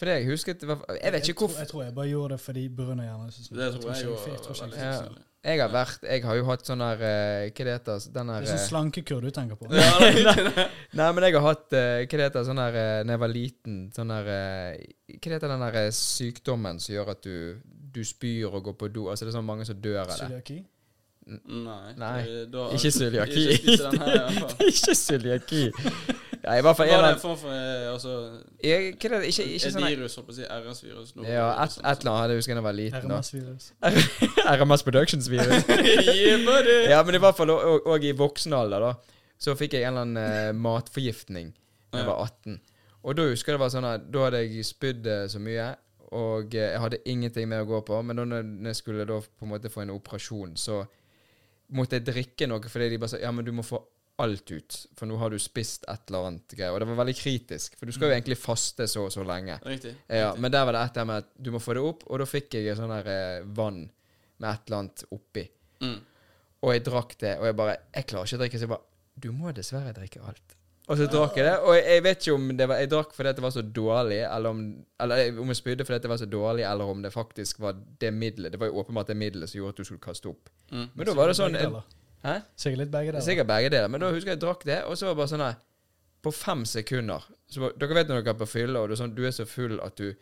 For 0.00 0.08
det 0.08 0.14
jeg 0.16 0.30
husket 0.30 0.62
Jeg 0.64 1.12
vet 1.12 1.26
ikke 1.28 1.44
hvorfor 1.44 1.60
jeg 1.60 1.68
tror 1.68 1.82
jeg 1.84 1.94
bare 1.96 2.08
gjorde 2.08 2.36
det 2.36 2.40
fordi 2.40 2.62
Brunner-hjernen 2.72 3.34
Det 3.36 3.66
tror 3.74 3.90
jeg 3.90 4.06
jeg, 4.06 4.14
jeg 4.30 4.38
ikke 4.38 4.70
jeg 4.70 4.78
Ja. 4.80 4.94
Jeg 5.40 5.60
har 5.60 5.70
vært 5.72 6.02
Jeg 6.04 6.24
har 6.24 6.36
jo 6.36 6.46
hatt 6.48 6.66
sånn 6.68 6.82
her 6.84 7.02
eh, 7.04 7.46
Hva 7.48 7.66
det 7.66 7.74
heter 7.78 8.06
den 8.16 8.32
her 8.32 8.42
Det 8.44 8.48
er 8.48 8.52
sånn 8.54 8.60
eh, 8.60 8.66
slankekur 8.68 9.24
du 9.24 9.30
tenker 9.32 9.56
på. 9.60 9.68
Nei, 11.00 11.06
men 11.16 11.24
jeg 11.24 11.36
har 11.36 11.46
hatt 11.46 11.76
eh, 11.76 12.02
Hva 12.04 12.20
det 12.20 12.26
heter 12.26 12.48
sånn 12.48 12.60
her 12.60 12.76
Når 13.04 13.14
jeg 13.14 13.22
var 13.24 13.32
liten 13.32 13.78
Sånn 13.96 14.12
her 14.12 14.28
Hva 14.28 15.20
det 15.24 15.32
heter 15.36 15.54
den 15.54 15.64
her 15.68 15.78
sykdommen 15.96 16.80
som 16.80 16.96
gjør 16.96 17.14
at 17.14 17.24
du 17.24 17.36
Du 17.96 18.02
spyr 18.04 18.52
og 18.52 18.68
går 18.68 18.76
på 18.80 18.90
do? 18.92 19.08
Altså 19.12 19.28
det 19.28 19.32
er 19.34 19.38
sånn 19.40 19.48
mange 19.48 19.68
som 19.68 19.80
dør 19.80 20.02
av 20.04 20.12
det. 20.12 20.18
Cøliaki? 20.24 20.60
Nei. 21.30 21.92
Nei. 22.00 22.18
Da, 22.50 22.68
Ikke 22.74 22.90
cøliaki. 22.94 23.46
Ikke 23.50 23.60
spise 23.60 23.90
den 23.90 24.02
her, 24.02 24.14
i 24.14 24.38
hvert 24.38 24.54
fall. 24.54 24.70
ikke 24.72 24.94
cøliaki. 24.98 26.28
Ja, 26.42 26.54
i 26.56 26.62
hvert 26.64 26.76
fall 26.78 26.88
en 26.88 26.94
eller 26.96 27.12
en 27.14 27.20
form 27.20 27.36
for 27.36 27.52
eh, 27.52 27.90
altså, 27.92 28.12
Jeg- 28.64 28.94
Hva 28.96 29.10
er 29.10 29.14
det? 29.20 29.28
Ikke, 29.28 29.44
ikke 29.44 29.66
et 29.68 29.74
sånn 29.74 29.84
virus, 29.86 30.14
holdt 30.16 30.28
på 30.30 30.32
å 30.32 30.36
si. 30.38 30.46
RS-virus. 30.48 31.10
Ja, 31.28 31.48
et, 31.64 31.76
et 31.84 32.00
eller 32.04 32.12
annet. 32.14 32.30
Jeg 32.32 32.40
husker 32.40 32.54
da 32.54 32.60
jeg 32.60 32.66
var 32.68 32.76
liten. 32.78 33.12
RMS-virus. 33.12 33.66
RMS 34.56 34.82
Productions-virus. 34.88 35.68
Ja, 36.94 37.02
men 37.04 37.14
i 37.18 37.22
hvert 37.22 37.36
fall 37.36 37.50
og 37.52 38.04
i 38.08 38.12
voksen 38.16 38.56
alder, 38.56 38.80
da, 38.88 38.94
så 39.40 39.54
fikk 39.56 39.76
jeg 39.76 39.84
en 39.88 39.98
eller 40.00 40.08
annen 40.08 40.56
uh, 40.56 40.56
matforgiftning 40.64 41.52
da 41.90 41.98
jeg 42.02 42.06
var 42.08 42.24
18. 42.24 42.58
Og 43.02 43.16
da 43.16 43.24
husker 43.30 43.52
jeg 43.52 43.58
det 43.58 43.62
var 43.64 43.70
sånn 43.72 43.88
at 43.88 44.02
da 44.12 44.24
hadde 44.26 44.40
jeg 44.44 44.64
spydd 44.68 45.06
eh, 45.08 45.22
så 45.32 45.40
mye, 45.42 45.68
og 46.16 46.52
jeg 46.54 46.80
hadde 46.82 46.98
ingenting 47.08 47.48
mer 47.48 47.62
å 47.64 47.68
gå 47.70 47.78
på. 47.88 48.00
Men 48.04 48.16
da 48.20 48.26
når 48.28 48.50
jeg 48.70 48.76
skulle 48.80 49.06
da 49.08 49.16
på 49.24 49.46
en 49.46 49.52
måte 49.54 49.70
få 49.72 49.84
en 49.84 49.92
operasjon, 49.94 50.52
så 50.60 50.82
måtte 51.76 51.96
jeg 52.00 52.06
drikke 52.10 52.48
noe 52.50 52.68
fordi 52.68 52.88
de 52.92 52.98
bare 53.00 53.12
sa 53.14 53.20
ja, 53.22 53.30
men 53.32 53.46
du 53.46 53.52
må 53.56 53.62
få 53.66 53.80
alt 54.22 54.50
ut, 54.52 54.76
for 54.98 55.10
nå 55.10 55.16
har 55.20 55.32
du 55.32 55.38
spist 55.40 55.86
et 55.90 56.10
eller 56.10 56.28
annet 56.28 56.54
greier. 56.56 56.74
Og 56.74 56.82
det 56.82 56.88
var 56.90 57.00
veldig 57.02 57.16
kritisk, 57.18 57.78
for 57.78 57.88
du 57.88 57.94
skal 57.96 58.10
jo 58.10 58.16
egentlig 58.16 58.38
faste 58.40 58.86
så 58.90 59.06
og 59.08 59.14
så 59.14 59.24
lenge. 59.26 59.56
Riktig. 59.64 59.94
Ja, 60.06 60.30
riktig. 60.30 60.44
men 60.44 60.54
der 60.54 60.68
var 60.68 60.76
det 60.76 60.84
et 60.84 61.00
der 61.00 61.08
med 61.10 61.24
at 61.24 61.32
du 61.36 61.50
må 61.54 61.62
få 61.62 61.76
det 61.76 61.86
opp, 61.86 62.06
og 62.06 62.22
da 62.22 62.28
fikk 62.28 62.58
jeg 62.58 62.78
sånn 62.78 62.94
her 62.94 63.10
eh, 63.10 63.48
vann 63.56 63.82
med 64.40 64.48
et 64.52 64.70
eller 64.70 64.82
annet 64.84 65.04
oppi. 65.16 65.44
Mm. 65.84 65.98
Og 66.60 66.72
jeg 66.74 66.84
drakk 66.84 67.12
det, 67.20 67.36
og 67.40 67.46
jeg 67.48 67.56
bare 67.56 67.76
Jeg 67.94 68.06
klarer 68.10 68.28
ikke 68.28 68.36
å 68.36 68.40
drikke, 68.42 68.58
så 68.60 68.66
jeg 68.66 68.72
bare 68.74 69.22
Du 69.24 69.30
må 69.32 69.52
dessverre 69.56 69.94
drikke 69.96 70.20
alt. 70.20 70.56
Og 70.90 70.98
så 70.98 71.06
drakk 71.06 71.36
jeg 71.38 71.46
det, 71.46 71.54
og 71.62 71.76
jeg, 71.76 71.84
jeg 71.86 72.02
vet 72.04 72.24
ikke 72.24 72.34
om 72.34 72.48
det 72.58 72.66
var 72.66 72.82
Jeg 72.82 72.90
drakk 72.90 73.14
fordi 73.14 73.32
det 73.38 73.44
var 73.44 73.54
så 73.54 73.62
dårlig, 73.62 74.18
eller 74.26 74.56
om 74.56 74.62
Eller 75.04 75.40
om 75.40 75.52
jeg 75.52 75.60
spydde 75.60 75.86
fordi 75.86 76.02
det 76.04 76.10
var 76.12 76.20
så 76.20 76.28
dårlig, 76.28 76.66
eller 76.66 76.92
om 76.92 77.04
det 77.04 77.12
faktisk 77.14 77.62
var 77.64 77.78
det 78.02 78.10
middelet. 78.12 78.52
Det 78.52 78.60
var 78.60 78.72
jo 78.72 78.82
åpenbart 78.82 79.12
det 79.12 79.16
middelet 79.16 79.50
som 79.50 79.60
gjorde 79.60 79.76
at 79.76 79.80
du 79.80 79.88
skulle 79.88 80.04
kaste 80.04 80.28
opp. 80.28 80.50
Mm. 80.70 80.86
Men 80.94 81.06
da 81.06 81.16
var 81.16 81.30
det 81.30 81.38
sånn 81.38 81.56
deler. 81.56 81.86
Hæ? 82.24 82.40
Sikkert 82.56 82.82
litt 82.84 82.92
begge 82.92 83.12
deler. 83.12 83.24
Sikkert 83.24 83.48
begge 83.48 83.70
deler. 83.72 83.92
Men 83.92 84.02
da 84.02 84.10
husker 84.12 84.34
jeg 84.34 84.38
jeg 84.38 84.44
drakk 84.44 84.64
det, 84.68 84.82
og 84.84 84.98
så 84.98 85.08
var 85.08 85.14
det 85.14 85.20
bare 85.22 85.32
sånn 85.34 85.44
her 85.46 85.60
På 86.20 86.32
fem 86.36 86.64
sekunder 86.68 87.24
så, 87.48 87.70
Dere 87.80 87.96
vet 87.96 88.10
når 88.10 88.20
dere 88.20 88.34
er 88.34 88.40
på 88.42 88.48
fylle, 88.50 88.78
og 88.78 88.90
det 88.90 88.98
er, 88.98 89.00
sånn, 89.00 89.14
du 89.16 89.24
er 89.24 89.32
så 89.34 89.46
full 89.48 89.80
at 89.82 89.96
du 89.98 90.12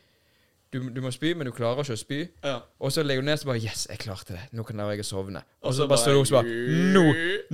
du, 0.68 0.82
du 0.92 0.98
må 1.00 1.08
spy, 1.08 1.30
men 1.32 1.48
du 1.48 1.52
klarer 1.56 1.80
ikke 1.80 1.94
å 1.96 1.98
spy. 1.98 2.18
Ja. 2.44 2.58
Og 2.84 2.90
så 2.92 3.00
legger 3.00 3.24
du 3.24 3.28
ned 3.30 3.40
så 3.40 3.48
bare 3.48 3.60
Yes, 3.62 3.86
jeg 3.88 4.02
klarte 4.02 4.34
det. 4.34 4.42
Nå 4.52 4.66
kan 4.68 4.82
jeg 4.84 5.06
sovne. 5.08 5.40
Og 5.64 5.72
så 5.72 5.86
bare 5.88 6.02
står 6.02 6.12
du 6.12 6.20
opp 6.20 6.28
så 6.28 6.36
bare 6.36 6.56
Nå! 6.92 7.04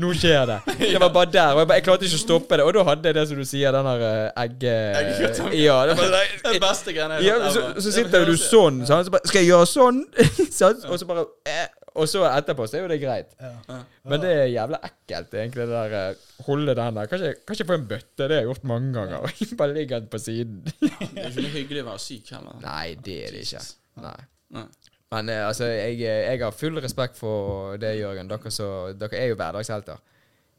Nå 0.03 0.11
skjer 0.19 0.49
det! 0.51 0.57
Det 0.81 0.99
var 0.99 1.13
bare 1.15 1.31
der. 1.31 1.53
Og 1.53 1.63
jeg, 1.63 1.69
bare, 1.71 1.79
jeg 1.79 1.87
klarte 1.87 2.09
ikke 2.09 2.19
å 2.19 2.23
stoppe 2.25 2.59
det. 2.59 2.67
Og 2.67 2.75
da 2.75 2.85
hadde 2.91 3.13
jeg 3.13 3.19
det 3.21 3.25
som 3.31 3.39
du 3.39 3.47
sier, 3.47 3.71
den 3.77 3.87
der 3.87 4.03
eh, 4.09 4.43
egge... 4.43 4.75
Eggegutt. 4.99 5.55
Ja, 5.61 5.79
det 5.87 5.95
var 6.01 6.19
Det 6.49 6.63
beste 6.67 6.97
greiene 6.97 7.21
jeg 7.21 7.31
ja, 7.31 7.39
har 7.45 7.55
så, 7.55 7.63
hørt 7.69 7.87
så 7.87 7.95
sitter 8.01 8.27
du 8.27 8.35
sånn, 8.41 8.83
sant? 8.91 9.07
så 9.07 9.15
bare 9.15 9.31
Skal 9.31 9.45
jeg 9.45 9.53
gjøre 9.53 9.71
sånn? 9.71 10.03
sant? 10.61 10.89
Og 10.91 10.99
så 10.99 11.11
bare 11.13 11.29
eh, 11.55 11.71
Og 11.95 12.09
så 12.11 12.25
etterpå 12.27 12.67
så 12.67 12.79
er 12.79 12.83
jo 12.83 12.91
det 12.91 12.99
greit. 13.03 13.35
Ja. 13.39 13.53
Ja. 13.69 13.77
Men 14.11 14.23
det 14.25 14.31
er 14.35 14.49
jævla 14.51 14.81
ekkelt, 14.89 15.35
egentlig, 15.39 15.67
det 15.71 15.77
der 15.77 15.93
eh, 16.01 16.23
holde 16.47 16.75
den 16.75 16.97
der. 16.99 17.11
Kanskje, 17.11 17.35
kanskje 17.47 17.67
få 17.69 17.77
en 17.79 17.85
bøtte. 17.93 18.25
Det 18.25 18.31
har 18.33 18.41
jeg 18.41 18.49
gjort 18.49 18.65
mange 18.71 18.91
ganger. 18.97 19.35
bare 19.61 19.77
ligger 19.77 20.03
den 20.03 20.09
på 20.11 20.19
siden. 20.19 20.57
Det 20.75 20.91
er 20.91 21.29
ikke 21.31 21.45
noe 21.45 21.53
hyggelig 21.55 21.85
å 21.85 21.91
være 21.93 22.03
syk 22.03 22.33
heller. 22.35 22.59
Nei, 22.65 22.89
det 23.07 23.21
er 23.29 23.37
det 23.37 23.45
ikke. 23.47 23.63
Nei. 24.03 24.17
Nei. 24.59 24.67
Men 25.15 25.31
eh, 25.31 25.45
altså, 25.47 25.69
jeg, 25.71 26.01
jeg 26.03 26.43
har 26.43 26.59
full 26.59 26.83
respekt 26.83 27.21
for 27.21 27.79
det, 27.79 27.95
Jørgen. 28.01 28.33
Dere, 28.33 28.55
så, 28.55 28.69
dere 28.99 29.21
er 29.21 29.31
jo 29.31 29.39
hverdagshelter 29.39 30.03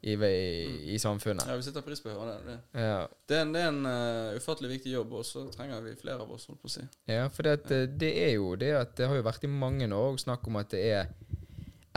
i, 0.06 0.14
i, 0.14 0.94
i 0.94 1.00
samfunnet. 1.00 1.48
Ja, 1.50 1.56
vi 1.58 1.66
setter 1.66 1.82
pris 1.86 2.02
på 2.04 2.12
å 2.14 2.18
høre 2.20 2.38
det. 2.38 2.56
det. 2.72 2.82
Ja, 2.86 2.98
Det 3.26 3.38
er 3.40 3.46
en, 3.46 3.54
det 3.56 3.62
er 3.64 3.72
en 3.72 3.86
eh, 3.90 4.36
ufattelig 4.38 4.76
viktig 4.76 4.92
jobb, 4.94 5.16
og 5.18 5.26
så 5.26 5.48
trenger 5.54 5.82
vi 5.82 5.96
flere 5.98 6.22
av 6.22 6.34
oss, 6.36 6.46
holdt 6.50 6.62
på 6.62 6.70
å 6.70 6.74
si. 6.76 6.84
ja 7.10 7.24
for 7.34 7.48
det, 7.48 7.56
at, 7.60 7.72
eh, 7.74 7.88
det 7.90 8.12
er 8.22 8.36
jo 8.36 8.52
det 8.62 8.74
at 8.78 8.94
det 9.00 9.10
har 9.10 9.18
jo 9.18 9.26
vært 9.26 9.48
i 9.48 9.50
mange 9.50 9.90
år 9.90 10.20
snakk 10.22 10.46
om 10.52 10.60
at 10.62 10.70
det 10.76 10.84
er 10.94 11.10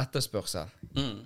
etterspørsel. 0.00 0.72
Mm. 0.96 1.18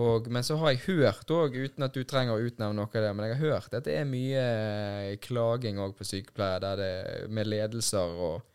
Og, 0.00 0.30
men 0.32 0.46
så 0.46 0.56
har 0.62 0.72
jeg 0.72 0.84
hørt 0.86 1.32
òg, 1.34 1.56
uten 1.60 1.84
at 1.84 1.94
du 1.96 2.04
trenger 2.08 2.38
å 2.38 2.46
utnevne 2.46 2.78
noe 2.78 2.88
av 2.88 3.04
det, 3.04 3.14
men 3.18 3.26
jeg 3.26 3.36
har 3.36 3.56
hørt 3.58 3.76
at 3.76 3.84
det 3.84 3.98
er 4.00 4.08
mye 4.08 4.44
eh, 4.46 5.14
klaging 5.20 5.80
òg 5.82 5.96
på 5.98 6.06
sykepleiere 6.08 6.62
der 6.62 6.80
det, 6.80 7.28
med 7.28 7.50
ledelser 7.50 8.16
og 8.30 8.46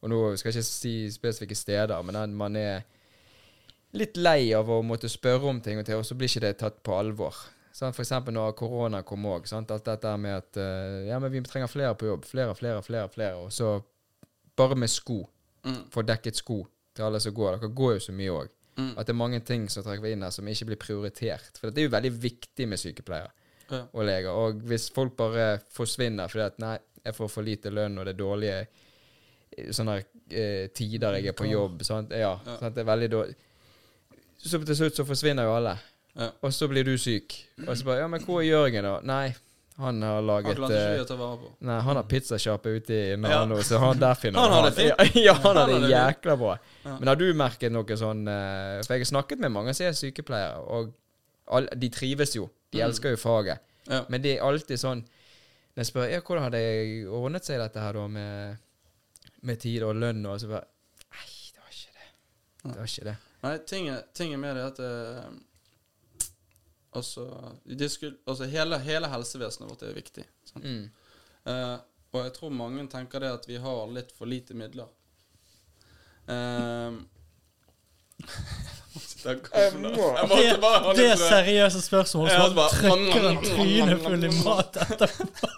Og 0.00 0.08
nå 0.08 0.18
skal 0.40 0.48
jeg 0.48 0.62
ikke 0.62 0.64
si 0.64 0.92
spesifikke 1.12 1.56
steder, 1.58 1.98
men 2.08 2.32
man 2.32 2.54
er 2.56 2.86
litt 3.92 4.16
lei 4.16 4.52
av 4.54 4.68
å 4.70 4.82
måtte 4.86 5.08
spørre 5.10 5.48
om 5.50 5.60
ting, 5.60 5.78
og, 5.80 5.86
til, 5.86 5.96
og 5.98 6.04
så 6.06 6.14
blir 6.14 6.28
ikke 6.30 6.44
det 6.44 6.58
tatt 6.60 6.82
på 6.86 6.94
alvor. 6.94 7.34
Sånn, 7.74 7.94
eksempel 7.94 8.34
når 8.34 8.52
korona 8.58 9.02
kom 9.06 9.24
òg. 9.30 9.46
Alt 9.54 9.70
dette 9.86 10.16
med 10.18 10.36
at 10.36 10.56
eh, 10.60 11.06
Ja, 11.08 11.18
men 11.22 11.30
vi 11.32 11.40
trenger 11.46 11.70
flere 11.70 11.94
på 11.98 12.06
jobb. 12.10 12.24
Flere, 12.28 12.54
flere, 12.58 12.82
flere. 12.82 13.08
flere 13.08 13.36
Og 13.44 13.52
så 13.54 13.76
bare 14.58 14.76
med 14.76 14.90
sko. 14.90 15.22
Mm. 15.64 15.84
Få 15.92 16.02
dekket 16.02 16.36
sko 16.40 16.64
til 16.94 17.04
alle 17.06 17.20
som 17.22 17.34
går. 17.34 17.58
Dere 17.60 17.70
går 17.78 17.94
jo 17.94 18.02
så 18.08 18.12
mye 18.16 18.34
òg. 18.34 18.50
Mm. 18.76 18.90
At 18.98 19.06
det 19.06 19.12
er 19.14 19.18
mange 19.20 19.40
ting 19.46 19.68
som 19.70 19.84
trekker 19.86 20.10
inn 20.12 20.22
her 20.26 20.30
som 20.34 20.46
ikke 20.50 20.66
blir 20.72 20.80
prioritert. 20.82 21.56
For 21.60 21.70
det 21.70 21.82
er 21.82 21.88
jo 21.88 21.94
veldig 21.96 22.12
viktig 22.22 22.68
med 22.68 22.80
sykepleiere 22.82 23.30
Ja. 23.70 23.84
og 23.92 24.04
leger. 24.04 24.30
Og 24.34 24.62
hvis 24.66 24.88
folk 24.90 25.14
bare 25.16 25.60
forsvinner 25.70 26.28
fordi 26.28 26.44
at 26.46 26.58
nei, 26.58 26.76
jeg 27.04 27.14
får 27.16 27.30
for 27.32 27.46
lite 27.46 27.70
lønn, 27.72 27.98
og 27.98 28.04
det 28.04 28.14
er 28.16 28.18
dårlige 28.18 28.56
eh, 28.66 29.70
sånne 29.72 29.94
eh, 30.30 30.66
tider 30.74 31.16
jeg 31.20 31.30
er 31.30 31.38
på 31.38 31.46
jobb 31.48 31.82
sant? 31.86 32.10
Ja, 32.10 32.34
Ja. 32.44 32.56
Sant? 32.60 32.74
Det 32.74 32.82
er 32.82 32.90
veldig 32.90 33.10
dårlig. 33.14 33.36
Så 34.40 34.60
til 34.64 34.76
slutt 34.76 34.96
så 34.96 35.04
forsvinner 35.04 35.44
jo 35.44 35.54
alle. 35.58 35.76
Ja. 36.16 36.30
Og 36.42 36.52
så 36.52 36.66
blir 36.68 36.84
du 36.84 36.96
syk. 36.98 37.36
Og 37.66 37.76
så 37.76 37.84
bare 37.86 38.00
Ja, 38.02 38.06
men 38.10 38.20
hvor 38.24 38.40
er 38.40 38.48
Jørgen, 38.48 38.82
da? 38.84 38.96
Nei, 39.06 39.34
han 39.80 40.00
har 40.02 40.20
laget 40.26 40.58
Han 40.58 40.64
ikke 40.72 40.78
eh, 40.96 41.02
å 41.02 41.06
ta 41.08 41.16
vare 41.16 41.36
på. 41.40 41.50
Nei, 41.68 41.76
han 41.86 41.96
har 42.00 42.08
pizzasjappe 42.10 42.72
ute 42.80 42.92
i 42.96 43.10
Ja. 43.12 43.16
Narno, 43.20 43.60
så 43.64 43.78
han 43.80 44.00
der 44.00 44.14
finner 44.18 44.40
Han 44.42 44.50
har 44.56 44.66
det 44.70 44.74
fint. 44.76 45.14
Ja, 45.26 45.34
han 45.44 45.56
har 45.56 45.70
det 45.70 45.78
det 45.84 45.90
jækla 45.92 46.36
bra. 46.40 46.56
Ja. 46.84 46.96
Men 46.98 47.08
har 47.12 47.16
du 47.20 47.26
merket 47.34 47.72
noe 47.72 47.96
sånn 48.00 48.26
eh, 48.28 48.80
For 48.82 48.96
jeg 48.96 49.04
har 49.06 49.12
snakket 49.12 49.38
med 49.44 49.52
mange 49.54 49.74
som 49.76 49.86
er 49.86 49.96
sykepleiere, 49.96 50.58
og 50.66 50.90
all, 51.46 51.68
de 51.76 51.88
trives 51.94 52.34
jo. 52.36 52.48
De 52.72 52.78
Mm. 52.80 52.84
elsker 52.88 53.10
jo 53.16 53.16
faget. 53.18 53.58
Ja. 53.90 54.04
Men 54.08 54.22
det 54.22 54.36
er 54.38 54.44
alltid 54.46 54.78
sånn 54.78 55.00
Når 55.74 55.80
jeg 55.84 55.86
spør 55.88 56.10
ja, 56.10 56.20
hvordan 56.20 56.44
hadde 56.48 56.58
jeg 56.60 57.06
ordnet 57.08 57.44
seg 57.44 57.58
dette 57.58 57.80
her 57.80 57.92
da 57.96 58.04
med, 58.06 58.58
med 59.42 59.58
tid 59.62 59.82
og 59.86 59.96
lønn 59.96 60.26
og 60.26 60.36
så 60.42 60.48
bare 60.50 60.66
Nei, 61.10 61.26
det 61.54 61.60
var 61.62 61.72
ikke 61.72 61.94
det. 61.96 62.08
Det 62.62 62.76
var 62.78 62.86
ikke 62.92 63.04
det. 63.08 63.16
Nei, 63.42 63.54
tinget, 63.66 64.10
tinget 64.14 64.38
med 64.42 64.56
det 64.56 64.62
er 64.62 64.66
at 64.72 64.80
eh, 64.84 65.30
Altså, 66.92 67.22
skulle, 67.88 68.16
altså 68.26 68.44
hele, 68.50 68.78
hele 68.82 69.06
helsevesenet 69.08 69.70
vårt 69.70 69.82
er 69.86 69.92
viktig. 69.94 70.24
Sant? 70.44 70.64
Mm. 70.64 70.88
Eh, 71.46 71.76
og 72.12 72.24
jeg 72.24 72.32
tror 72.34 72.50
mange 72.50 72.82
tenker 72.90 73.22
det 73.22 73.28
at 73.30 73.44
vi 73.46 73.60
har 73.62 73.86
litt 73.94 74.10
for 74.18 74.26
lite 74.26 74.54
midler. 74.58 74.88
Eh, 76.26 76.98
jeg 79.24 79.72
må- 79.78 80.16
jeg 80.16 80.28
måtte 80.28 80.60
bare 80.60 80.82
ha 80.82 80.92
Det, 80.92 80.96
det 80.96 81.10
er 81.10 81.16
seriøse 81.16 81.80
spørsmålet 81.84 82.32
som 82.32 82.56
trykker 82.74 83.28
en 83.30 83.38
tryne 83.54 83.96
full 84.02 84.24
i 84.24 84.32
mat 84.44 84.76
etterpå. 84.82 85.48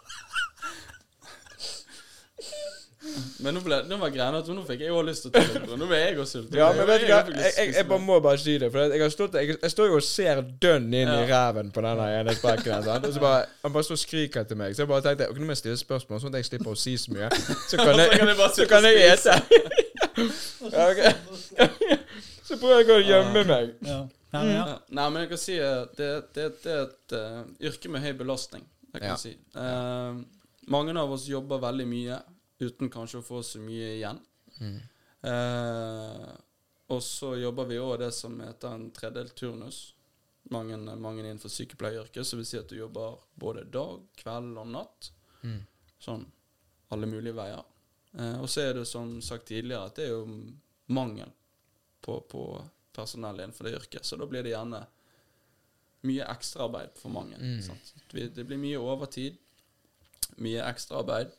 Men 3.43 3.57
nå, 3.57 3.61
ble, 3.65 3.79
nå 3.91 3.97
var 4.01 4.13
greia 4.15 4.39
at 4.39 4.49
nå 4.55 4.63
fikk 4.69 4.85
jeg 4.85 4.93
òg 4.95 5.05
lyst 5.09 5.25
til 5.27 5.33
å 5.33 5.43
ta. 5.43 5.63
Nå 5.77 5.87
ble 5.91 5.99
jeg 5.99 6.15
òg 6.21 6.29
sulten. 6.31 6.57
Ja, 6.57 6.69
men 6.77 6.87
vet 6.89 7.03
du 7.03 7.09
hva, 7.11 7.19
jeg, 7.29 7.53
jeg, 7.59 7.73
jeg 7.77 7.87
bare 7.91 8.05
må 8.07 8.19
bare 8.25 8.39
si 8.41 8.55
det. 8.63 8.71
For 8.73 8.85
jeg, 8.87 9.01
har 9.03 9.13
stått, 9.15 9.35
jeg, 9.41 9.57
jeg 9.63 9.73
står 9.75 9.91
jo 9.91 9.99
og 9.99 10.05
ser 10.07 10.41
dønn 10.63 10.87
inn 10.93 11.11
i 11.11 11.19
Ja. 11.19 11.27
ræven 11.33 11.73
på 11.75 11.85
den 11.85 12.03
ene 12.07 12.35
sprekken. 12.39 12.89
Og 12.89 13.09
så 13.17 13.21
bare, 13.25 13.45
Han 13.63 13.75
bare 13.75 13.85
står 13.89 13.99
og 13.99 14.03
skriker 14.05 14.47
til 14.49 14.61
meg. 14.63 14.77
Så 14.77 14.85
jeg 14.85 14.93
bare 14.93 15.05
tenkte 15.09 15.29
ok, 15.33 15.39
nå 15.43 15.49
må 15.51 15.57
jeg 15.57 15.63
stille 15.65 15.81
spørsmål, 15.83 16.23
sånn 16.23 16.33
at 16.37 16.41
jeg 16.43 16.51
slipper 16.53 16.73
å 16.73 16.79
si 16.79 16.97
så 17.01 17.13
mye. 17.17 17.31
Så 17.69 17.81
kan 17.83 17.99
jeg, 18.03 18.11
Så 18.57 18.69
kan 18.71 18.89
jeg 18.91 19.19
så 19.19 19.37
kan 19.37 19.43
ete. 19.43 19.93
okay. 20.91 21.13
Så 22.49 22.59
prøver 22.61 22.83
jeg 22.83 22.97
å 22.97 23.07
gjemme 23.07 23.45
meg. 23.49 23.73
Ja. 23.87 24.01
Ja. 24.33 24.65
Nei, 24.89 25.07
men 25.13 25.23
jeg 25.25 25.29
kan 25.35 25.41
si 25.41 25.59
at 25.61 25.93
det, 25.99 26.11
det, 26.37 26.47
det 26.65 26.73
er 26.73 26.87
et 26.87 27.15
uh, 27.17 27.43
yrke 27.69 27.91
med 27.93 28.01
høy 28.05 28.13
belastning. 28.17 28.65
Jeg 28.93 29.03
kan 29.05 29.11
Ja. 29.13 29.17
si. 29.21 29.35
Uh, 29.57 30.23
mange 30.73 30.95
av 30.97 31.11
oss 31.13 31.27
jobber 31.29 31.61
veldig 31.63 31.87
mye 31.91 32.19
uten 32.63 32.91
kanskje 32.93 33.21
å 33.21 33.27
få 33.27 33.43
så 33.47 33.61
mye 33.63 33.95
igjen. 33.97 34.21
Mm. 34.61 34.79
Eh, 35.33 36.31
og 36.93 37.03
så 37.03 37.35
jobber 37.41 37.69
vi 37.71 37.81
òg 37.81 37.99
det 38.03 38.13
som 38.17 38.39
heter 38.43 38.77
en 38.77 38.91
tredelt 38.95 39.35
turnus. 39.39 39.81
Mange, 40.53 40.77
mange 40.77 41.23
innenfor 41.23 41.53
sykepleieryrket, 41.53 42.27
så 42.27 42.37
vil 42.37 42.47
si 42.49 42.59
at 42.59 42.71
du 42.71 42.77
jobber 42.77 43.21
både 43.39 43.65
dag, 43.73 44.03
kveld 44.19 44.59
og 44.61 44.73
natt. 44.75 45.13
Mm. 45.43 45.61
Sånn 46.03 46.27
alle 46.93 47.09
mulige 47.09 47.37
veier. 47.37 47.63
Eh, 48.19 48.41
og 48.43 48.51
så 48.51 48.67
er 48.67 48.75
det 48.77 48.89
som 48.89 49.17
sagt 49.25 49.49
tidligere 49.49 49.89
at 49.89 49.97
det 49.97 50.09
er 50.09 50.17
jo 50.17 50.27
mangel 50.93 51.31
på, 52.05 52.19
på 52.29 52.43
personell 52.93 53.41
innenfor 53.41 53.69
det 53.69 53.77
yrket. 53.79 54.05
Så 54.05 54.19
da 54.21 54.29
blir 54.29 54.45
det 54.45 54.53
gjerne 54.53 54.83
mye 56.03 56.27
ekstraarbeid 56.35 56.99
for 56.99 57.15
mange. 57.15 57.39
Mm. 57.39 57.63
Det 58.35 58.45
blir 58.45 58.61
mye 58.61 58.81
overtid, 58.83 59.39
mye 60.43 60.65
ekstraarbeid. 60.67 61.33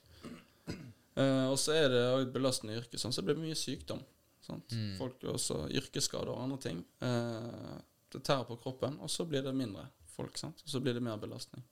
Eh, 1.16 1.48
og 1.50 1.58
så 1.62 1.76
er 1.78 1.90
det 1.94 2.04
et 2.22 2.34
belastende 2.34 2.78
yrke, 2.80 3.00
sånn, 3.02 3.14
så 3.14 3.22
det 3.22 3.32
blir 3.32 3.44
mye 3.44 3.58
sykdom. 3.58 4.02
Sant? 4.44 4.76
Mm. 4.76 4.94
Folk 5.00 5.24
også 5.32 5.66
yrkesskader 5.72 6.34
og 6.34 6.42
andre 6.44 6.60
ting. 6.66 6.80
Uh, 7.00 7.78
det 8.12 8.20
tærer 8.28 8.44
på 8.50 8.58
kroppen, 8.60 8.98
og 9.00 9.12
så 9.12 9.24
blir 9.26 9.46
det 9.46 9.54
mindre 9.56 9.86
folk. 10.18 10.36
Sant? 10.38 10.60
Og 10.66 10.74
så 10.74 10.82
blir 10.84 10.98
det 10.98 11.04
mer 11.06 11.22
belastning. 11.22 11.64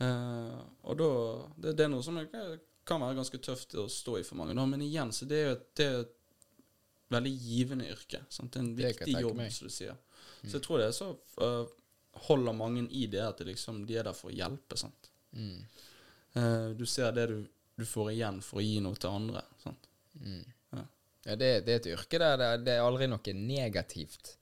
Eh, 0.00 0.60
og 0.88 0.96
da 0.96 1.08
det, 1.60 1.74
det 1.76 1.84
er 1.84 1.90
noe 1.92 2.04
som 2.04 2.16
kan 2.88 3.02
være 3.02 3.18
ganske 3.18 3.40
tøft 3.44 3.74
å 3.76 3.84
stå 3.92 4.16
i 4.20 4.24
for 4.24 4.40
mange. 4.40 4.56
Da. 4.56 4.64
Men 4.68 4.84
igjen, 4.84 5.12
så 5.12 5.28
det 5.28 5.40
er 5.40 5.50
jo 5.50 5.56
et, 5.58 5.66
det 5.76 5.86
er 5.86 5.98
et 6.04 6.14
veldig 7.12 7.32
givende 7.42 7.90
yrke. 7.90 8.22
Sant? 8.32 8.54
Det 8.54 8.60
er 8.60 8.64
en 8.64 8.72
viktig 8.78 9.16
jobb, 9.18 9.36
meg. 9.42 9.52
som 9.52 9.68
du 9.68 9.74
sier. 9.74 9.98
Så 10.40 10.56
jeg 10.56 10.64
tror 10.64 10.80
det 10.80 10.88
er 10.88 10.96
så 10.96 11.10
holder 12.26 12.56
mange 12.56 12.86
i 12.96 13.04
det 13.10 13.20
at 13.22 13.40
det 13.40 13.50
liksom, 13.52 13.84
de 13.86 13.98
er 14.00 14.08
der 14.08 14.16
for 14.16 14.32
å 14.32 14.34
hjelpe. 14.34 14.78
Sant? 14.80 15.10
Mm. 15.36 15.60
Uh, 16.34 16.70
du 16.78 16.86
ser 16.88 17.12
det 17.14 17.26
du, 17.30 17.36
du 17.80 17.86
får 17.88 18.12
igjen 18.12 18.40
for 18.44 18.60
å 18.60 18.64
gi 18.64 18.78
noe 18.84 18.98
til 19.00 19.10
andre. 19.10 19.42
Sant? 19.62 19.88
Mm. 20.20 20.44
Ja. 20.76 20.84
Ja, 21.26 21.36
det, 21.36 21.48
det 21.66 21.72
er 21.74 21.80
et 21.82 21.90
yrke 21.94 22.18
der 22.22 22.36
det, 22.40 22.50
det 22.66 22.76
er 22.78 22.84
aldri 22.86 23.08
noe 23.10 23.34
negativt 23.36 24.36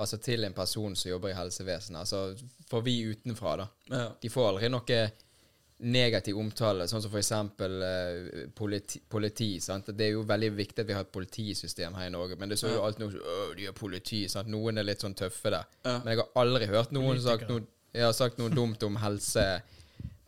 Altså 0.00 0.16
til 0.22 0.44
en 0.46 0.54
person 0.56 0.94
som 0.96 1.10
jobber 1.10 1.30
i 1.30 1.36
helsevesenet. 1.36 1.98
Altså 2.00 2.20
for 2.70 2.80
vi 2.86 2.94
utenfra, 3.12 3.56
da. 3.60 3.66
Ja. 3.92 4.06
De 4.22 4.30
får 4.32 4.48
aldri 4.48 4.70
noe 4.72 5.00
negativ 5.82 6.38
omtale, 6.38 6.86
sånn 6.88 7.02
som 7.02 7.10
for 7.10 7.18
eksempel 7.20 7.72
eh, 7.82 8.46
politi. 8.54 9.00
politi 9.10 9.48
sant? 9.60 9.90
Det 9.92 10.06
er 10.06 10.12
jo 10.14 10.22
veldig 10.26 10.50
viktig 10.54 10.84
at 10.84 10.88
vi 10.88 10.94
har 10.96 11.04
et 11.04 11.12
politisystem 11.12 11.96
her 11.98 12.06
i 12.06 12.14
Norge, 12.14 12.36
men 12.38 12.48
det 12.52 12.58
så 12.60 12.70
jo 12.70 12.78
Ja. 12.78 12.84
alltid 12.86 13.02
noe 13.04 13.12
sånn 13.16 13.28
«Åh, 13.34 13.54
de 13.58 13.66
er 13.66 13.76
politi. 13.76 14.20
Sant? 14.32 14.48
Noen 14.48 14.78
er 14.78 14.86
litt 14.86 15.02
sånn 15.02 15.14
tøffe 15.18 15.50
der. 15.50 15.66
Ja. 15.84 15.96
Men 16.04 16.12
jeg 16.14 16.22
har 16.22 16.30
aldri 16.44 16.66
hørt 16.70 16.92
noen 16.94 17.20
sagt 17.20 17.48
noe, 17.50 17.66
jeg 17.92 18.06
har 18.06 18.14
sagt 18.16 18.38
noe 18.38 18.48
dumt 18.54 18.82
om 18.86 18.96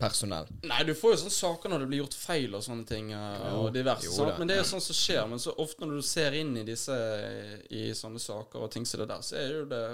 helsepersonell. 0.05 0.49
Nei, 0.71 0.79
du 0.89 0.93
får 0.97 1.15
jo 1.15 1.19
sånne 1.25 1.35
saker 1.37 1.73
når 1.73 1.83
det 1.85 1.89
blir 1.91 2.01
gjort 2.03 2.17
feil 2.19 2.55
og 2.59 2.63
sånne 2.67 2.87
ting. 2.89 3.11
eh, 3.17 3.49
og 3.59 3.69
diverse, 3.75 4.07
Jo 4.07 4.13
sant? 4.19 4.39
Men 4.39 4.49
det 4.51 4.57
er 4.57 4.63
jo 4.63 4.69
sånn 4.71 4.85
som 4.85 4.99
skjer. 4.99 5.25
Men 5.31 5.43
så 5.43 5.55
ofte 5.65 5.89
når 5.89 6.01
du 6.01 6.07
ser 6.07 6.37
inn 6.39 6.55
i 6.61 6.65
disse 6.69 6.97
I 7.71 7.85
sånne 7.97 8.23
saker 8.23 8.65
og 8.67 8.71
ting 8.75 8.87
som 8.87 9.03
det 9.03 9.09
der, 9.11 9.23
så 9.27 9.37
er 9.41 9.53
jo 9.59 9.65
det 9.71 9.85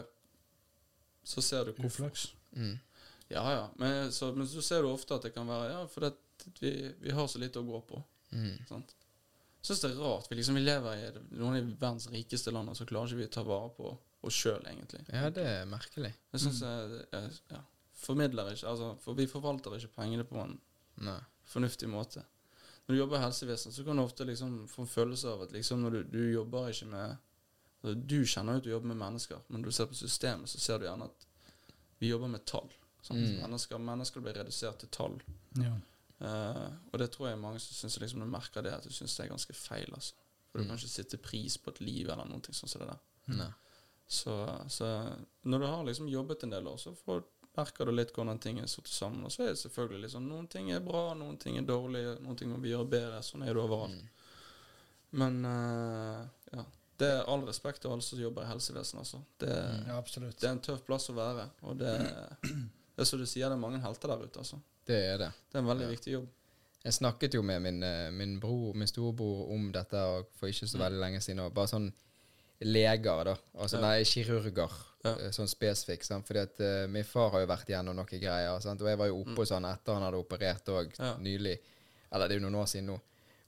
Så 1.24 1.42
ser 1.44 1.64
du 1.68 1.72
hvorfor. 1.72 2.06
Uflaks. 2.06 2.28
Mm. 2.56 2.78
Ja, 3.30 3.44
ja. 3.52 3.66
Men 3.78 4.12
så, 4.12 4.32
men 4.34 4.48
så 4.48 4.62
ser 4.62 4.82
du 4.82 4.88
ofte 4.90 5.14
at 5.14 5.22
det 5.28 5.34
kan 5.34 5.46
være 5.46 5.70
Ja, 5.72 5.82
for 5.86 6.10
vi, 6.60 6.72
vi 7.00 7.10
har 7.14 7.28
så 7.28 7.38
lite 7.38 7.60
å 7.60 7.66
gå 7.68 7.80
på. 7.86 8.02
Mm. 8.32 8.56
Sant? 8.68 8.94
Syns 9.62 9.82
det 9.84 9.90
er 9.90 9.98
rart. 10.00 10.30
Vi 10.30 10.38
liksom 10.38 10.56
vi 10.56 10.62
lever 10.64 10.96
i 10.96 11.10
noen 11.36 11.58
av 11.58 11.66
verdens 11.82 12.06
rikeste 12.08 12.50
land, 12.54 12.70
og 12.72 12.78
så 12.78 12.86
klarer 12.88 13.12
ikke 13.12 13.20
vi 13.20 13.26
å 13.28 13.34
ta 13.34 13.42
vare 13.44 13.68
på 13.76 13.90
oss 14.24 14.36
sjøl, 14.36 14.62
egentlig. 14.68 15.02
Ja, 15.12 15.28
det 15.36 15.44
er 15.44 15.68
merkelig. 15.68 16.14
Jeg 16.32 16.40
synes 16.46 16.62
jeg, 16.64 17.02
jeg 17.12 17.34
ja, 17.52 17.60
formidler 18.00 18.50
ikke 18.54 18.68
Altså, 18.70 18.90
for 19.04 19.14
vi 19.18 19.26
forvalter 19.30 19.76
ikke 19.76 19.94
pengene 20.00 20.24
på 20.28 20.38
en 20.42 20.56
Nei. 21.06 21.18
fornuftig 21.48 21.88
måte. 21.88 22.24
Når 22.86 22.94
du 22.94 22.98
jobber 22.98 23.18
i 23.20 23.24
helsevesenet, 23.24 23.74
så 23.76 23.84
kan 23.86 23.96
du 23.96 24.02
ofte 24.02 24.24
liksom 24.26 24.54
få 24.68 24.82
en 24.82 24.88
følelse 24.90 25.28
av 25.30 25.42
at 25.46 25.52
liksom 25.54 25.82
når 25.84 25.90
du, 25.90 26.02
du 26.10 26.20
jobber 26.32 26.70
ikke 26.72 26.86
med 26.90 27.16
altså, 27.82 27.94
Du 27.94 28.18
kjenner 28.26 28.52
jo 28.56 28.62
at 28.62 28.64
du 28.64 28.70
jobber 28.70 28.88
med 28.92 28.96
mennesker, 29.04 29.42
men 29.48 29.60
når 29.62 29.70
du 29.70 29.76
ser 29.78 29.86
på 29.92 29.94
systemet, 30.00 30.48
så 30.50 30.58
ser 30.60 30.78
du 30.82 30.88
gjerne 30.88 31.04
at 31.10 31.26
vi 32.00 32.08
jobber 32.10 32.28
med 32.32 32.44
tall. 32.48 32.68
Mm. 33.10 33.40
Mennesker, 33.42 33.78
mennesker 33.78 34.20
blir 34.24 34.34
redusert 34.40 34.78
til 34.82 34.88
tall. 34.92 35.14
Ja. 35.60 35.74
Uh, 36.20 36.72
og 36.92 36.98
det 37.00 37.10
tror 37.14 37.30
jeg 37.30 37.38
mange 37.40 37.60
som 37.60 37.72
syns 37.78 37.96
liksom, 38.00 38.20
du 38.20 38.28
merker 38.28 38.62
det, 38.64 38.72
at 38.76 38.84
du 38.84 38.92
syns 38.92 39.14
det 39.16 39.24
er 39.24 39.30
ganske 39.32 39.54
feil. 39.56 39.88
Altså. 39.96 40.14
For 40.50 40.58
du 40.58 40.64
Mm. 40.64 40.68
kan 40.68 40.78
ikke 40.80 40.88
sitte 40.92 41.16
pris 41.22 41.56
på 41.58 41.70
et 41.70 41.80
liv 41.80 42.08
eller 42.10 42.24
noe 42.28 42.40
sånn 42.52 42.68
som 42.68 42.80
det 42.82 42.88
der. 42.90 43.52
Så, 44.10 44.34
så 44.68 44.86
når 45.46 45.58
du 45.62 45.66
har 45.66 45.84
liksom 45.86 46.08
jobbet 46.10 46.42
en 46.42 46.50
del 46.50 46.66
år, 46.66 46.76
så 46.82 46.92
får, 46.96 47.22
merker 47.56 47.86
du 47.86 47.92
litt 47.92 48.12
hvordan 48.14 48.38
ting 48.40 48.58
er 48.62 48.66
satt 48.70 48.88
sammen. 48.88 49.24
Og 49.26 49.32
så 49.32 49.42
er 49.44 49.52
det 49.54 49.58
selvfølgelig 49.62 50.04
liksom 50.06 50.28
noen 50.28 50.46
ting 50.48 50.70
er 50.70 50.80
bra, 50.84 51.14
noen 51.18 51.36
ting 51.40 51.58
er 51.58 51.66
dårlige, 51.68 52.16
noen 52.22 52.36
ting 52.38 52.50
må 52.52 52.60
vi 52.62 52.70
gjøre 52.72 52.88
bedre. 52.88 53.22
Sånn 53.26 53.42
er 53.42 53.54
det 53.54 53.62
overalt. 53.62 53.96
Mm. 54.00 54.08
Men 55.20 55.40
uh, 55.44 56.26
ja. 56.52 56.64
Det 57.00 57.08
er 57.08 57.28
all 57.32 57.46
respekt 57.48 57.80
til 57.80 57.90
alle 57.94 58.04
som 58.04 58.20
jobber 58.20 58.44
i 58.44 58.50
helsevesenet, 58.50 59.00
altså. 59.00 59.22
Det, 59.40 59.54
ja, 59.88 60.00
det 60.04 60.44
er 60.44 60.50
en 60.52 60.60
tøff 60.60 60.82
plass 60.84 61.08
å 61.08 61.14
være. 61.16 61.46
Og 61.64 61.78
det, 61.80 61.94
det 62.94 63.00
er 63.00 63.08
som 63.08 63.22
du 63.22 63.24
sier, 63.24 63.48
det 63.48 63.56
er 63.56 63.62
mange 63.62 63.80
helter 63.80 64.12
der 64.12 64.26
ute, 64.26 64.42
altså. 64.42 64.58
Det 64.86 64.98
er 65.14 65.16
det. 65.22 65.30
Det 65.48 65.56
er 65.56 65.62
en 65.64 65.70
veldig 65.70 65.86
Ja. 65.88 65.94
viktig 65.94 66.12
jobb. 66.18 66.28
Jeg 66.84 66.96
snakket 66.96 67.34
jo 67.36 67.42
med 67.44 67.60
min, 67.64 67.82
eh, 67.84 68.10
min 68.12 68.38
bror, 68.40 68.74
min 68.76 68.88
storebror 68.88 69.50
om 69.52 69.66
dette 69.72 70.00
for 70.36 70.48
ikke 70.48 70.68
så 70.68 70.78
veldig 70.80 71.00
lenge 71.00 71.20
siden. 71.24 71.40
Og 71.44 71.52
bare 71.56 71.68
sånn 71.72 71.88
leger, 72.60 73.24
da. 73.24 73.34
Altså 73.56 73.76
Ja. 73.76 73.80
nei, 73.80 74.04
kirurger. 74.04 74.76
Ja. 75.04 75.14
eh, 75.16 75.30
Sånn 75.32 75.48
spesifikk. 75.48 76.02
Sant? 76.04 76.26
Fordi 76.28 76.40
at 76.42 76.60
uh, 76.60 76.86
min 76.92 77.04
far 77.04 77.30
har 77.32 77.40
jo 77.40 77.46
vært 77.50 77.68
gjennom 77.72 77.96
noen 77.96 78.06
greier. 78.20 78.60
Sant? 78.60 78.82
Og 78.82 78.88
jeg 78.88 78.98
var 79.00 79.06
jo 79.08 79.20
oppe 79.22 79.36
hos 79.42 79.50
han 79.56 79.64
etter 79.64 79.94
han 79.96 80.02
hadde 80.08 80.20
operert 80.20 80.68
òg, 80.68 80.92
Ja. 80.98 81.14
nylig. 81.18 81.58
Eller 82.12 82.28
det 82.28 82.36
er 82.36 82.40
jo 82.40 82.48
noen 82.50 82.60
år 82.62 82.66
siden 82.68 82.86
nå. 82.92 82.98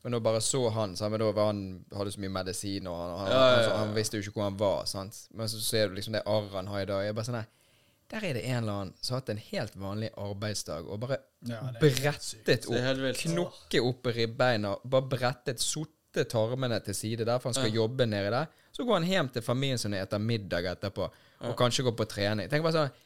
Men 0.05 0.13
da 0.13 0.19
bare 0.19 0.41
så 0.43 0.69
han, 0.75 0.97
sant? 0.97 1.11
men 1.13 1.21
da 1.21 1.29
var 1.31 1.47
han, 1.53 1.85
hadde 1.95 2.11
så 2.13 2.19
mye 2.25 2.33
medisin, 2.35 2.87
og 2.91 2.97
han, 2.99 3.19
han, 3.21 3.29
Ja, 3.31 3.43
ja, 3.53 3.61
ja, 3.63 3.69
han, 3.77 3.79
han 3.89 3.95
visste 3.95 4.17
jo 4.19 4.23
ikke 4.25 4.33
hvor 4.41 4.49
han 4.49 4.57
var. 4.59 4.85
Sant? 4.91 5.29
Men 5.35 5.47
så 5.49 5.61
ser 5.63 5.89
du 5.89 5.95
liksom 5.95 6.13
det 6.17 6.25
arret 6.27 6.53
han 6.59 6.67
har 6.73 6.81
i 6.83 6.89
dag. 6.91 7.05
Jeg 7.07 7.15
bare 7.15 7.25
sånn 7.29 7.39
nei, 7.39 7.47
Der 8.13 8.25
er 8.29 8.35
det 8.35 8.43
en 8.45 8.57
eller 8.63 8.73
annen 8.73 8.95
som 9.01 9.15
har 9.15 9.21
hatt 9.23 9.29
en 9.33 9.39
helt 9.39 9.77
vanlig 9.81 10.11
arbeidsdag 10.21 10.89
og 10.91 10.99
bare 11.01 11.17
brettet 11.81 12.67
opp, 12.69 13.21
knokke 13.23 13.81
opp 13.89 14.07
ribbeina, 14.15 14.75
bare 14.85 15.09
brettet, 15.09 15.61
sotte 15.63 16.25
tarmene 16.29 16.81
til 16.85 16.95
side 16.95 17.25
der, 17.25 17.39
for 17.39 17.49
han 17.51 17.55
skal 17.55 17.71
Ja. 17.71 17.81
jobbe 17.83 18.07
nedi 18.07 18.31
der. 18.31 18.47
Så 18.73 18.85
går 18.85 18.95
han 19.01 19.05
hjem 19.09 19.29
til 19.33 19.43
familien 19.43 19.79
sin 19.79 19.95
og 19.95 20.01
eter 20.01 20.19
middag 20.19 20.65
etterpå, 20.65 21.11
og 21.49 21.57
kanskje 21.59 21.85
gå 21.87 21.93
på 21.99 22.07
trening. 22.09 22.49
Tenk 22.51 22.63
bare 22.67 22.77
sånn 22.79 22.99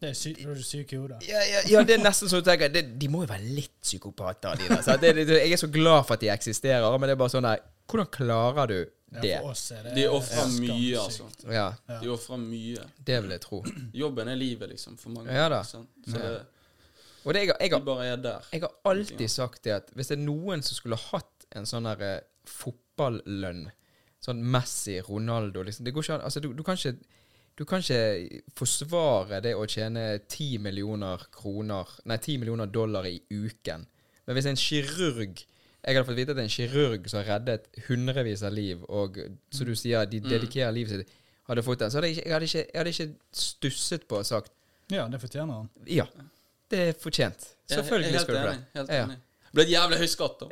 Det 0.00 0.08
er 0.08 0.14
syk, 0.16 0.38
du 0.40 0.50
er 0.54 0.60
syk 0.64 0.92
i 0.94 0.96
hodet. 0.96 1.18
ja, 1.28 1.40
ja, 1.44 1.58
ja, 1.68 1.80
det 1.84 1.98
er 1.98 2.00
nesten 2.00 2.28
så 2.30 2.38
du 2.40 2.46
tenker 2.46 2.70
det, 2.72 2.86
De 2.98 3.08
må 3.12 3.20
jo 3.26 3.28
være 3.28 3.44
litt 3.52 3.74
psykopater, 3.84 4.56
de 4.56 4.68
der. 4.70 4.96
Det, 5.02 5.10
det, 5.28 5.34
jeg 5.42 5.52
er 5.52 5.60
så 5.60 5.68
glad 5.68 6.06
for 6.08 6.14
at 6.16 6.22
de 6.24 6.30
eksisterer, 6.32 6.86
men 6.98 7.10
det 7.10 7.16
er 7.16 7.20
bare 7.20 7.34
sånn 7.34 7.44
der 7.44 7.60
Hvordan 7.90 8.08
klarer 8.14 8.70
du 8.70 8.78
Ja, 8.80 9.20
det? 9.20 9.34
for 9.42 9.50
oss 9.50 9.64
er 9.76 9.82
det 9.84 9.92
De 9.98 10.06
ofrer 10.08 10.48
mye, 10.56 10.94
altså. 11.02 11.26
Ja, 11.52 11.66
Ja. 11.90 11.98
De 12.00 12.08
ofrer 12.14 12.38
mye. 12.40 12.86
det 13.04 13.18
vil 13.26 13.30
jeg 13.36 13.40
tro. 13.44 13.60
Jobben 13.92 14.28
er 14.32 14.36
livet, 14.40 14.70
liksom, 14.72 14.96
for 14.96 15.10
mange. 15.18 15.34
Ja 15.36 15.48
da. 15.52 15.60
Så 15.68 15.82
det, 16.06 16.46
Og 17.24 17.34
det, 17.34 17.42
jeg, 17.44 17.52
jeg, 17.60 17.68
de 17.70 17.76
har, 17.76 17.84
bare 17.84 18.06
er 18.06 18.16
der. 18.24 18.48
jeg 18.52 18.62
har 18.64 18.72
alltid 18.88 19.28
sagt 19.28 19.64
det 19.64 19.72
at 19.82 19.90
hvis 19.92 20.08
det 20.08 20.16
er 20.16 20.24
noen 20.24 20.62
som 20.64 20.78
skulle 20.80 20.96
hatt 21.10 21.44
en 21.52 21.66
sånn 21.68 21.84
der 21.90 22.00
eh, 22.06 22.20
fotballønn, 22.48 23.66
sånn 24.24 24.40
Messi, 24.52 24.96
Ronaldo 25.04 25.62
liksom, 25.66 25.84
Det 25.84 25.92
går 25.96 26.04
ikke 26.06 26.14
an 26.18 26.24
Altså, 26.28 26.40
du, 26.40 26.52
du 26.56 26.62
kan 26.64 26.76
ikke 26.80 26.94
du 27.60 27.66
kan 27.68 27.82
ikke 27.84 28.40
forsvare 28.56 29.42
det 29.44 29.50
å 29.58 29.66
tjene 29.68 30.04
10 30.32 30.58
millioner 30.64 31.20
kroner 31.34 31.90
Nei, 32.08 32.16
10 32.16 32.38
millioner 32.40 32.70
dollar 32.72 33.04
i 33.10 33.18
uken. 33.28 33.82
Men 34.24 34.36
hvis 34.38 34.48
en 34.48 34.56
kirurg 34.56 35.42
Jeg 35.44 35.96
hadde 35.96 36.06
fått 36.08 36.16
vite 36.16 36.32
at 36.32 36.40
en 36.40 36.48
kirurg 36.52 37.08
som 37.12 37.20
har 37.20 37.28
reddet 37.34 37.68
hundrevis 37.88 38.42
av 38.48 38.52
liv, 38.56 38.80
og 38.88 39.16
som 39.52 39.68
du 39.68 39.74
sier, 39.76 40.04
de 40.08 40.20
dedikerer 40.24 40.72
livet 40.76 40.92
sitt, 41.04 41.14
hadde 41.48 41.62
fått 41.66 41.80
den, 41.84 41.90
så 41.92 42.00
hadde 42.00 42.10
jeg 42.14 42.22
jeg 42.24 42.32
hadde 42.34 42.48
ikke, 42.48 42.64
jeg 42.66 42.80
hadde 42.80 42.92
ikke 42.96 43.08
stusset 43.44 44.04
på 44.08 44.18
og 44.20 44.26
sagt 44.28 44.52
Ja, 44.92 45.06
det 45.12 45.20
fortjener 45.22 45.52
han. 45.60 45.68
ja, 45.88 46.04
det 46.70 46.78
er 46.88 46.92
fortjent. 47.00 47.44
Selvfølgelig 47.70 48.20
skal 48.24 48.34
du 48.34 48.40
det. 48.40 48.54
enig, 48.54 48.64
Helt 48.74 48.90
Ja. 48.96 49.04
enig. 49.04 49.16
Det 49.50 49.54
ble 49.58 49.62
et 49.64 49.70
jævlig 49.72 49.96
høy 49.98 50.06
skatt, 50.06 50.40
da. 50.40 50.46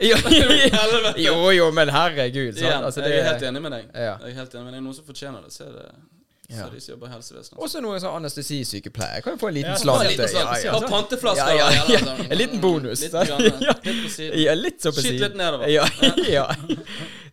Jo, 1.29 1.35
jo, 1.55 1.67
men 1.73 1.89
herregud. 1.95 2.57
Sant? 2.59 2.85
Altså, 2.85 3.01
jeg 3.07 3.21
er 3.21 3.29
helt 3.33 3.45
enig 3.47 3.63
med 3.63 3.71
deg. 3.77 3.85
Ja. 3.95 4.17
Jeg 4.25 4.33
er 4.33 4.39
helt 4.41 4.55
enig 4.59 4.65
med 4.67 4.75
deg. 4.75 4.83
Noen 4.89 4.97
som 4.97 5.05
fortjener 5.07 5.45
det, 5.45 5.53
så 5.55 5.69
er 5.69 5.77
det 5.77 5.87
så 6.49 6.69
de 6.73 6.81
som 6.81 6.93
jobber 6.95 7.07
i 7.07 7.11
helsevesenet. 7.13 7.59
Også 7.61 7.81
noen 7.85 8.01
sånn 8.01 8.15
anestesisykepleier. 8.23 9.21
Kan 9.25 9.35
jo 9.35 9.41
få 9.43 9.51
en 9.51 9.55
liten 9.59 9.75
Ja, 9.75 9.81
slant. 9.83 10.03
en 10.03 10.13
liten 10.15 10.65
Ja, 10.65 10.77
Og 10.79 10.87
panteflasker. 10.89 11.55
Ja, 11.59 11.67
ja, 11.71 11.83
ja. 11.93 12.15
En 12.25 12.39
liten 12.39 12.61
bonus, 12.63 13.03
Litt, 13.05 13.13
grann, 13.13 13.43
litt 13.45 14.03
på 14.05 14.09
siden. 14.15 14.39
ja, 14.41 14.55
litt 14.57 14.81
Skyt 14.81 15.21
litt 15.21 15.37
nedover. 15.37 15.69
Ja, 15.69 15.85
ja. 16.39 16.47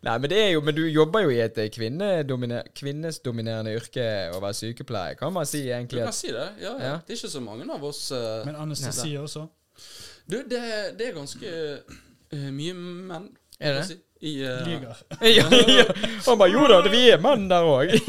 Nei, 0.05 0.17
men 0.19 0.29
det 0.29 0.37
er 0.41 0.49
jo 0.53 0.61
Men 0.61 0.75
du 0.77 0.83
jobber 0.91 1.23
jo 1.25 1.31
i 1.33 1.39
et 1.41 1.57
eh, 1.57 1.69
kvinnedominer, 1.73 2.67
kvinnesdominerende 2.77 3.73
yrke 3.79 4.03
å 4.35 4.41
være 4.43 4.57
sykepleier, 4.59 5.15
kan 5.19 5.33
man 5.33 5.47
si 5.49 5.63
Du 5.63 5.71
egentlig. 5.73 6.03
kan 6.03 6.13
si 6.13 6.33
det. 6.35 6.49
Ja, 6.61 6.73
ja. 6.75 6.83
Ja. 6.85 6.95
Det 7.07 7.15
er 7.15 7.21
ikke 7.21 7.31
så 7.37 7.41
mange 7.41 7.65
av 7.73 7.83
oss 7.87 8.11
uh, 8.11 8.43
Men 8.45 8.59
anestesi 8.67 9.15
også. 9.17 9.47
Du, 10.27 10.41
det, 10.43 10.61
det 10.99 11.07
er 11.09 11.15
ganske 11.15 11.55
uh, 12.35 12.51
mye 12.51 12.73
menn 12.75 13.31
Er 13.59 13.79
det? 13.79 13.87
si, 13.87 13.97
i 14.25 14.33
uh, 14.41 14.63
Lyger. 14.65 15.01
ja, 15.37 15.45
ja. 15.51 15.85
Han 16.25 16.39
bare 16.41 16.49
Jo 16.53 16.65
da, 16.71 16.79
vi 16.89 17.03
er 17.13 17.21
menn 17.23 17.45
der 17.51 17.67
òg. 17.69 17.93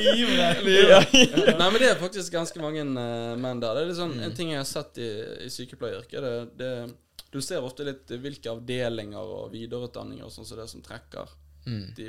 Livredd. 0.00 0.88
Ja. 0.88 1.00
Nei, 1.58 1.66
men 1.70 1.78
det 1.80 1.90
er 1.92 2.00
faktisk 2.00 2.32
ganske 2.34 2.62
mange 2.62 2.82
uh, 2.86 3.36
menn 3.40 3.60
der. 3.62 3.76
Det 3.76 3.82
er 3.84 3.90
litt 3.92 3.98
sånn, 4.00 4.16
En 4.24 4.34
ting 4.36 4.52
jeg 4.54 4.60
har 4.62 4.68
sett 4.68 4.98
i, 5.02 5.10
i 5.46 5.50
sykepleieryrket, 5.52 6.24
det, 6.24 6.34
det 6.60 6.72
Du 7.30 7.38
ser 7.44 7.62
ofte 7.62 7.84
litt 7.86 8.10
hvilke 8.10 8.50
avdelinger 8.50 9.20
og 9.22 9.52
videreutdanninger 9.54 10.26
og 10.26 10.32
sånn 10.34 10.48
som 10.48 10.60
det 10.62 10.68
som 10.72 10.82
trekker 10.86 11.36
Mm. 11.60 11.90
de, 11.92 12.04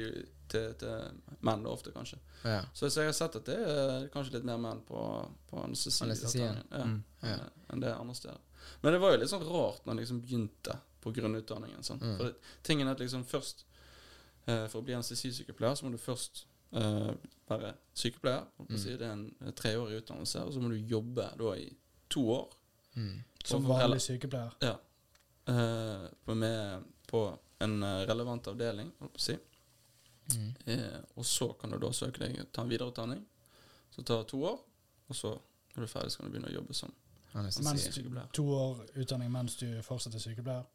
til, 0.48 0.70
til 0.80 1.34
menn, 1.44 1.60
da, 1.66 1.74
ofte, 1.76 1.92
kanskje. 1.92 2.16
Ja. 2.48 2.62
Så, 2.72 2.88
så 2.88 3.02
jeg 3.04 3.10
har 3.10 3.16
sett 3.18 3.34
at 3.36 3.50
det 3.50 3.58
er 3.60 4.06
kanskje 4.14 4.38
litt 4.38 4.46
mer 4.48 4.62
menn 4.64 4.80
på, 4.88 5.02
på 5.50 5.60
Anestesien. 5.66 6.08
anestesiavdelingen 6.08 6.70
ja, 6.72 6.86
Mm. 6.88 6.94
Ja. 7.20 7.34
eh, 7.36 7.66
enn 7.76 7.84
det 7.84 7.92
andre 7.92 8.16
steder. 8.16 8.38
Men 8.80 8.96
det 8.96 9.02
var 9.04 9.12
jo 9.12 9.20
litt 9.26 9.34
sånn 9.34 9.44
rart 9.44 9.84
når 9.84 9.92
det 10.00 10.06
liksom 10.06 10.22
begynte 10.24 10.78
på 11.02 11.14
grunnutdanningen. 11.16 11.84
Sånn. 11.86 12.02
Mm. 12.02 12.16
For 12.18 12.30
det, 12.30 12.54
tingen 12.68 12.88
er 12.88 12.98
at 12.98 13.04
liksom 13.04 13.26
først 13.28 13.66
eh, 14.46 14.66
For 14.68 14.80
å 14.82 14.86
bli 14.86 14.96
anestesisykepleier 14.98 15.78
så 15.78 15.88
må 15.88 15.94
du 15.96 16.00
først 16.02 16.46
eh, 16.78 17.12
være 17.50 17.74
sykepleier. 17.98 18.48
Mm. 18.64 18.78
Si. 18.78 18.96
Det 18.96 19.08
er 19.08 19.16
en 19.16 19.28
eh, 19.42 19.54
treårig 19.58 20.02
utdannelse, 20.04 20.46
og 20.46 20.56
så 20.56 20.64
må 20.64 20.72
du 20.74 20.80
jobbe 20.80 21.28
da 21.40 21.54
i 21.58 21.70
to 22.12 22.26
år. 22.38 22.58
Mm. 22.96 23.22
Som 23.44 23.66
vanlig 23.66 23.86
vanlig 23.88 24.02
sykepleier. 24.08 24.58
Ja. 24.62 24.76
Eh, 25.52 26.10
på, 26.26 26.36
med, 26.36 26.84
på 27.10 27.26
en 27.60 27.84
eh, 27.84 28.02
relevant 28.10 28.52
avdeling, 28.52 28.92
holdt 29.00 29.18
på 29.18 29.22
å 29.22 29.28
si. 29.30 29.38
Mm. 30.32 30.50
Eh, 30.66 31.00
og 31.20 31.26
så 31.28 31.52
kan 31.60 31.74
du 31.74 31.80
da 31.82 31.92
søke 31.96 32.24
deg 32.24 32.44
ta 32.54 32.64
en 32.64 32.72
videreutdanning. 32.72 33.24
Så 33.92 34.06
tar 34.08 34.24
to 34.30 34.44
år, 34.48 34.60
og 35.10 35.18
så 35.18 35.34
når 35.74 35.82
du 35.82 35.88
er 35.88 35.92
ferdig, 35.92 36.12
så 36.12 36.20
kan 36.20 36.30
du 36.30 36.36
begynne 36.36 36.52
å 36.52 36.60
jobbe 36.60 36.76
som 36.76 36.94
Anestesi. 37.32 37.64
Mens 37.64 37.84
sykepleier. 37.96 38.28
to 38.36 38.44
år 38.52 38.80
utdanning 39.00 39.30
mens 39.32 39.56
du 39.56 39.68
fortsatt 39.88 40.16
er 40.16 40.24
sykepleier. 40.24 40.66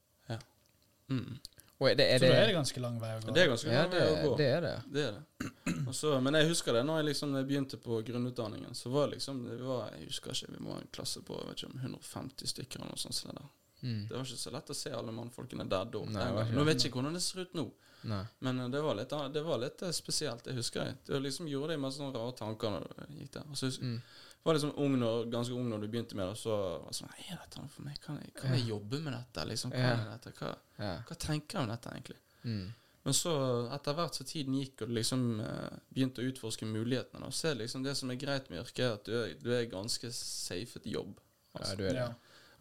Mm. 1.12 1.36
Og 1.76 1.90
er 1.90 1.96
det, 1.98 2.04
er 2.08 2.18
Så 2.22 2.28
da 2.30 2.36
er 2.40 2.46
det, 2.48 2.52
ganske 2.56 2.80
lang 2.80 2.94
vei 3.00 3.10
å 3.12 3.18
gå. 3.20 3.32
Det 3.36 3.42
er 3.42 3.50
ganske 3.50 3.68
ja, 3.72 3.82
det, 3.92 3.98
vei 4.00 4.12
å 4.14 4.30
gå. 4.30 4.36
det 4.38 4.46
er 4.48 4.62
det. 4.64 4.76
Det 4.94 5.02
er 5.04 5.16
det. 5.18 5.74
Også, 5.90 6.14
men 6.24 6.38
jeg 6.38 6.48
husker 6.48 6.72
det 6.72 6.86
når 6.88 7.02
jeg 7.02 7.08
liksom 7.10 7.34
begynte 7.36 7.80
på 7.82 7.98
grunnutdanningen. 8.06 8.72
Så 8.78 8.92
var 8.94 9.10
det 9.10 9.18
liksom 9.18 9.42
det 9.44 9.58
var, 9.60 9.90
Jeg 9.98 10.08
husker 10.08 10.32
ikke, 10.32 10.54
vi 10.54 10.62
var 10.70 10.80
en 10.80 10.88
klasse 10.96 11.20
på 11.26 11.36
jeg 11.36 11.50
vet 11.50 11.60
ikke, 11.60 11.72
om 11.74 11.82
150 11.82 12.52
stykker 12.54 12.80
eller 12.80 12.94
noe 12.96 13.02
sånt. 13.04 13.42
Mm. 13.82 14.06
Det 14.08 14.14
var 14.16 14.24
ikke 14.24 14.40
så 14.40 14.52
lett 14.54 14.72
å 14.72 14.76
se 14.78 14.92
alle 14.96 15.12
mannfolkene 15.12 15.66
der 15.68 15.90
da. 15.92 16.04
Nei, 16.16 16.28
var 16.32 16.54
Nå 16.56 16.64
vet 16.64 16.80
jeg 16.80 16.88
ikke 16.88 17.02
hvordan 17.02 17.18
det 17.18 17.24
ser 17.26 17.44
ut 17.44 17.58
nå, 17.58 17.66
Nei. 18.08 18.22
men 18.46 18.62
eh, 18.64 18.70
det 18.72 18.80
var 18.80 18.96
litt, 18.96 19.12
det 19.36 19.42
var 19.44 19.60
litt 19.60 19.84
eh, 19.84 19.92
spesielt. 19.94 20.46
Det 20.48 20.56
husker 20.56 20.80
jeg. 20.80 20.96
Det 21.10 21.20
liksom 21.20 21.50
gjorde 21.52 21.74
deg 21.74 21.82
masse 21.84 22.00
sånne 22.00 22.16
rare 22.16 22.32
tanker 22.40 22.72
når 22.72 22.88
du 22.88 23.20
gikk 23.20 23.34
der. 23.36 23.50
Og 23.52 23.60
så 23.60 23.68
husker, 23.68 23.92
Mm. 23.92 24.00
Var 24.44 24.54
liksom 24.54 24.72
ung 24.76 24.98
når, 24.98 25.30
ganske 25.30 25.52
ung 25.54 25.68
når 25.70 25.80
du 25.80 25.88
begynte 25.88 26.14
med 26.16 26.28
det, 26.28 26.36
så 26.38 26.50
var 26.82 26.88
det 26.90 26.94
sånn 26.96 27.10
er 27.18 27.36
dette 27.42 27.68
for 27.68 27.82
meg? 27.82 28.00
Kan 28.00 28.18
jeg, 28.22 28.34
kan 28.34 28.52
jeg 28.54 28.66
jobbe 28.68 29.00
med 29.02 29.12
dette? 29.12 29.46
Liksom, 29.48 29.72
Ja. 29.74 29.96
dette? 30.16 30.32
Hva, 30.38 30.56
Ja. 30.78 31.02
hva 31.08 31.16
tenker 31.18 31.58
jeg 31.58 31.62
om 31.62 31.68
dette, 31.68 31.90
egentlig? 31.90 32.16
Mm. 32.44 32.72
Men 33.04 33.14
så, 33.14 33.32
etter 33.74 33.94
hvert 33.94 34.14
som 34.14 34.26
tiden 34.26 34.54
gikk, 34.54 34.82
og 34.82 34.88
du 34.88 34.94
liksom 34.94 35.40
eh, 35.40 35.78
begynte 35.94 36.22
å 36.22 36.26
utforske 36.32 36.66
mulighetene, 36.66 37.24
og 37.26 37.32
så 37.32 37.52
det 37.54 37.58
liksom 37.66 37.82
det 37.84 37.96
som 37.96 38.10
er 38.10 38.16
greit 38.16 38.50
med 38.50 38.64
yrket, 38.64 38.80
er 38.84 38.92
at 38.94 39.04
du 39.04 39.12
er, 39.22 39.34
du 39.42 39.50
er 39.54 39.66
ganske 39.70 40.10
safet 40.12 40.84
jobb. 40.86 41.18
ja, 41.54 41.60
Altså. 41.60 41.76
du 41.76 41.84
er 41.84 41.92
det. 41.92 41.94
Ja. 41.96 42.14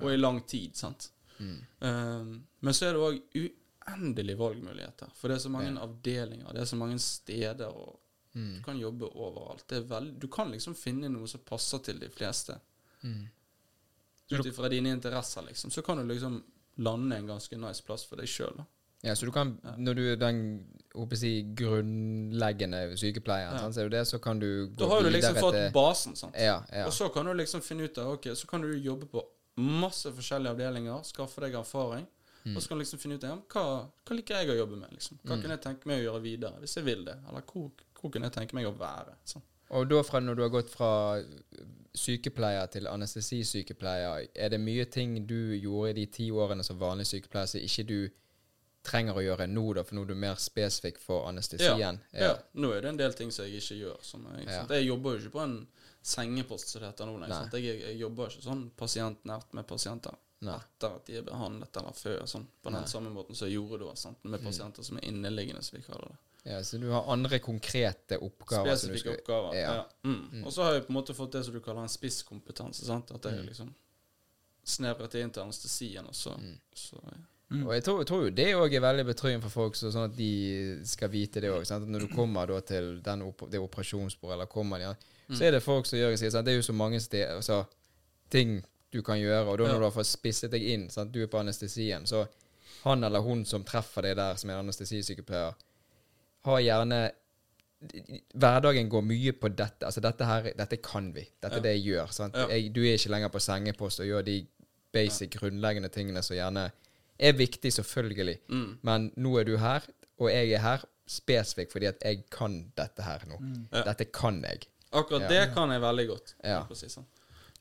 Og 0.06 0.12
i 0.14 0.18
lang 0.18 0.42
tid, 0.48 0.76
sant. 0.76 1.10
Mm. 1.40 1.66
Um, 1.82 2.48
men 2.62 2.74
så 2.74 2.86
er 2.88 2.94
det 2.94 3.02
òg 3.02 3.50
uendelig 3.88 4.38
valgmuligheter. 4.38 5.10
For 5.16 5.28
det 5.28 5.36
er 5.38 5.40
så 5.40 5.50
mange 5.52 5.74
Ja. 5.74 5.82
avdelinger, 5.86 6.54
det 6.54 6.62
er 6.62 6.66
så 6.66 6.76
mange 6.78 7.00
steder, 7.00 7.68
og 7.68 8.00
Mm. 8.36 8.58
du 8.58 8.64
kan 8.64 8.80
jobbe 8.80 9.08
overalt. 9.16 9.64
Det 9.68 9.78
er 9.78 9.88
veld, 9.88 10.18
du 10.20 10.28
kan 10.28 10.52
liksom 10.52 10.76
finne 10.76 11.08
noe 11.10 11.28
som 11.28 11.40
passer 11.48 11.80
til 11.80 12.00
de 12.02 12.10
fleste. 12.12 12.58
Mm. 13.04 13.22
Ut 14.32 14.46
ifra 14.50 14.70
dine 14.70 14.92
interesser, 14.92 15.42
liksom. 15.48 15.72
Så 15.72 15.82
kan 15.82 15.98
du 15.98 16.04
liksom 16.14 16.42
lande 16.76 17.16
en 17.16 17.28
ganske 17.28 17.58
nice 17.58 17.84
plass 17.86 18.04
for 18.06 18.20
deg 18.20 18.28
sjøl. 18.28 18.64
Ja, 19.06 19.14
så 19.16 19.26
du 19.26 19.32
kan, 19.32 19.54
når 19.78 19.96
du 19.96 20.02
er 20.12 20.16
den 20.18 20.40
håper 20.96 21.16
jeg, 21.16 21.20
si, 21.22 21.32
grunnleggende 21.60 22.98
sykepleieren, 22.98 23.60
Ja. 23.62 23.72
så 23.72 23.90
det 23.90 24.06
så 24.08 24.20
kan 24.20 24.40
du 24.40 24.68
gå 24.68 24.76
Da 24.76 24.88
har 24.88 25.04
du 25.04 25.10
liksom 25.10 25.36
fått 25.36 25.56
etter... 25.56 25.72
basen, 25.74 26.16
sant. 26.16 26.36
Ja, 26.38 26.64
ja. 26.72 26.86
Og 26.88 26.94
så 26.94 27.10
kan 27.10 27.26
du 27.26 27.34
liksom 27.34 27.62
finne 27.62 27.84
ut 27.84 27.98
av 27.98 28.14
Ok, 28.14 28.28
så 28.36 28.48
kan 28.48 28.62
du 28.62 28.74
jobbe 28.78 29.06
på 29.06 29.24
masse 29.58 30.12
forskjellige 30.12 30.52
avdelinger, 30.52 31.04
skaffe 31.04 31.42
deg 31.42 31.54
erfaring. 31.54 32.08
Og 32.56 32.62
så 32.62 32.68
kan 32.70 32.78
du 32.78 32.84
liksom 32.84 33.00
finne 33.00 33.16
ut 33.16 33.24
ja, 33.24 33.36
hva, 33.54 33.62
hva 34.06 34.16
liker 34.16 34.36
jeg 34.38 34.50
å 34.54 34.58
jobbe 34.60 34.76
med. 34.78 34.92
liksom 34.94 35.18
Hva 35.24 35.38
kunne 35.42 35.56
jeg 35.56 35.62
tenke 35.64 35.88
meg 35.90 36.02
å 36.04 36.04
gjøre 36.12 36.22
videre, 36.22 36.60
hvis 36.62 36.76
jeg 36.78 36.86
vil 36.86 37.06
det? 37.06 37.16
Eller 37.30 37.42
hvor, 37.42 37.72
hvor 38.06 38.14
kunne 38.14 38.30
jeg 38.30 38.38
tenke 38.38 38.56
meg 38.58 38.70
å 38.70 38.76
være? 38.78 39.18
Sånn. 39.26 39.44
Og 39.76 39.88
da 39.90 40.02
fra 40.06 40.20
når 40.22 40.38
du 40.38 40.42
har 40.46 40.52
gått 40.54 40.70
fra 40.70 40.92
sykepleier 41.96 42.68
til 42.74 42.88
anestesisykepleier, 42.92 44.28
er 44.36 44.52
det 44.54 44.60
mye 44.62 44.86
ting 44.92 45.16
du 45.28 45.56
gjorde 45.58 45.94
i 45.94 45.98
de 46.02 46.06
ti 46.12 46.28
årene 46.32 46.64
som 46.66 46.80
vanlig 46.80 47.08
sykepleier 47.10 47.50
som 47.50 47.64
ikke 47.64 47.86
du 47.90 47.98
trenger 48.86 49.18
å 49.18 49.24
gjøre 49.26 49.48
nå, 49.50 49.64
da, 49.74 49.82
for 49.88 49.98
nå 49.98 50.04
er 50.06 50.12
du 50.12 50.20
mer 50.22 50.36
spesifikk 50.42 51.00
for 51.02 51.26
anestesien? 51.30 51.98
Ja. 52.14 52.36
Nå 52.54 52.70
er 52.76 52.84
det 52.86 52.92
en 52.94 53.00
del 53.00 53.16
ting 53.18 53.32
som 53.34 53.48
jeg 53.48 53.64
ikke 53.64 53.80
gjør. 53.80 53.98
Som 54.06 54.28
jeg, 54.36 54.46
Ja. 54.46 54.66
jeg 54.70 54.86
jobber 54.86 55.16
jo 55.16 55.24
ikke 55.24 55.34
på 55.40 55.44
en 55.44 55.56
sengepost, 56.06 56.70
som 56.70 56.82
det 56.84 56.92
heter 56.92 57.06
nå. 57.10 57.18
Nei, 57.24 57.30
Nei. 57.32 57.62
Jeg, 57.64 57.80
jeg 57.82 57.98
jobber 58.04 58.30
ikke 58.30 58.46
sånn 58.46 58.70
pasientnært 58.78 59.54
med 59.58 59.66
pasienter 59.66 60.14
Nei. 60.46 60.60
etter 60.60 61.00
at 61.00 61.06
de 61.08 61.18
er 61.18 61.26
behandlet, 61.26 61.78
eller 61.82 61.98
før. 61.98 62.22
Sånn, 62.30 62.46
på 62.62 62.70
den 62.76 62.86
samme 62.92 63.10
måten 63.10 63.34
som 63.36 63.48
jeg 63.50 63.58
gjorde 63.58 63.80
da, 63.88 63.96
sant? 63.96 64.22
Mm. 64.24 64.32
med 64.36 64.44
pasienter 64.44 64.84
som 64.84 64.98
er 65.02 65.08
inneliggende, 65.10 65.64
som 65.64 65.80
vi 65.80 65.84
kaller 65.88 66.14
det. 66.14 66.18
Ja, 66.46 66.60
så 66.64 66.78
du 66.80 66.90
har 66.92 67.08
andre 67.12 67.40
konkrete 67.40 68.20
oppgaver 68.22 68.76
Spesifikke 68.76 69.00
skal 69.00 69.16
oppgaver. 69.18 69.56
Ja. 69.58 69.74
Ja. 69.76 69.86
Mm. 70.04 70.44
Og 70.46 70.52
så 70.54 70.64
har 70.64 70.74
jeg 70.74 70.84
på 70.86 70.92
en 70.94 71.00
måte 71.00 71.16
fått 71.18 71.32
det 71.32 71.44
som 71.46 71.54
du 71.54 71.60
kaller 71.60 71.82
en 71.82 71.90
spisskompetanse. 71.90 72.86
Sant? 72.86 73.12
At 73.12 73.22
Mm. 73.26 73.36
jeg 73.38 73.46
liksom 73.48 73.74
snevret 74.66 75.12
det 75.12 75.22
inn 75.24 75.32
til 75.32 75.44
anestesien, 75.44 76.06
og 76.08 76.14
så, 76.16 76.36
Mm. 76.38 76.60
så 76.76 77.00
ja. 77.04 77.64
Og 77.66 77.74
jeg 77.74 77.84
tror, 77.84 78.00
jeg 78.00 78.08
tror 78.08 78.24
jo 78.24 78.30
det 78.32 78.56
òg 78.56 78.74
er 78.74 78.80
veldig 78.82 79.06
betryggende 79.06 79.42
for 79.44 79.50
folk, 79.50 79.76
så 79.76 79.92
sånn 79.92 80.06
at 80.10 80.16
de 80.18 80.82
skal 80.84 81.10
vite 81.10 81.40
det 81.42 81.52
òg. 81.52 81.62
Når 81.88 82.00
du 82.00 82.08
kommer 82.16 82.48
da 82.48 82.60
til 82.62 83.02
den 83.02 83.22
op 83.22 83.44
det 83.52 83.60
operasjonsbordet, 83.60 84.34
eller 84.34 84.46
kommer 84.48 84.80
de, 84.80 84.96
Mm. 85.30 85.36
så 85.38 85.42
er 85.46 85.52
det 85.52 85.64
folk 85.64 85.86
som 85.86 85.98
gjør 86.00 86.18
sier 86.18 86.30
sant? 86.32 86.46
Det 86.46 86.52
er 86.54 86.58
jo 86.58 86.62
så 86.62 86.74
mange 86.74 87.00
steder, 87.00 87.36
altså, 87.36 87.66
ting 88.30 88.64
du 88.92 89.02
kan 89.02 89.18
gjøre, 89.20 89.46
og 89.48 89.58
da 89.58 89.64
når 89.68 89.78
du 89.80 89.84
har 89.84 89.92
fått 89.92 90.06
spisset 90.08 90.52
deg 90.52 90.62
inn, 90.64 90.90
sant? 90.90 91.12
du 91.12 91.22
er 91.22 91.28
på 91.28 91.40
anestesien, 91.40 92.04
så 92.06 92.28
han 92.84 93.04
eller 93.04 93.22
hun 93.22 93.46
som 93.46 93.64
treffer 93.64 94.02
deg 94.02 94.16
der, 94.16 94.36
som 94.36 94.50
er 94.50 94.60
anestesisykepleier, 94.64 95.54
har 96.46 96.60
gjerne 96.62 97.04
Hverdagen 98.34 98.88
går 98.90 99.04
mye 99.06 99.34
på 99.38 99.50
dette. 99.54 99.86
Altså 99.86 100.02
dette 100.02 100.26
her, 100.26 100.48
dette 100.58 100.78
kan 100.82 101.12
vi. 101.14 101.22
Dette 101.42 101.54
Ja. 101.54 101.60
er 101.60 101.62
det 101.66 101.74
jeg 101.76 101.84
gjør. 101.92 102.12
Sant? 102.12 102.36
Ja. 102.36 102.48
Jeg, 102.50 102.72
du 102.74 102.82
er 102.82 102.96
ikke 102.98 103.12
lenger 103.14 103.30
på 103.30 103.40
sengepost 103.44 104.00
og 104.00 104.08
gjør 104.08 104.24
de 104.26 104.48
basic, 104.96 105.30
grunnleggende 105.36 105.90
tingene 105.92 106.24
som 106.24 106.36
gjerne 106.38 106.72
er 107.20 107.34
viktig, 107.34 107.72
selvfølgelig. 107.74 108.38
Mm. 108.50 108.78
Men 108.82 109.12
nå 109.18 109.38
er 109.40 109.44
du 109.44 109.58
her, 109.58 109.84
og 110.20 110.30
jeg 110.32 110.52
er 110.56 110.64
her 110.64 110.86
spesifikt 111.08 111.72
fordi 111.76 111.86
at 111.92 112.02
jeg 112.04 112.24
kan 112.32 112.72
dette 112.78 113.04
her 113.06 113.20
nå. 113.30 113.38
Ja. 113.72 113.84
Dette 113.92 114.06
kan 114.12 114.42
jeg. 114.42 114.66
Akkurat 114.92 115.22
Ja. 115.22 115.28
det 115.28 115.54
kan 115.54 115.70
jeg 115.70 115.82
veldig 115.82 116.08
godt. 116.08 116.34
Ja. 116.44 116.64
Precis, 116.64 116.94
sånn. 116.96 117.06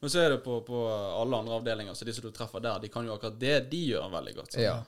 Men 0.01 0.11
så 0.11 0.19
er 0.21 0.29
det 0.31 0.43
på, 0.45 0.61
på 0.65 0.87
alle 1.21 1.37
andre 1.37 1.55
avdelinger, 1.59 1.95
så 1.95 2.05
de 2.05 2.13
som 2.13 2.23
du 2.25 2.31
treffer 2.31 2.61
der, 2.61 2.79
de 2.79 2.89
kan 2.89 3.05
jo 3.07 3.15
akkurat 3.15 3.39
det 3.41 3.71
de 3.71 3.87
gjør 3.91 4.11
veldig 4.13 4.35
godt. 4.37 4.53
Sånn. 4.53 4.63
Ja. 4.63 4.85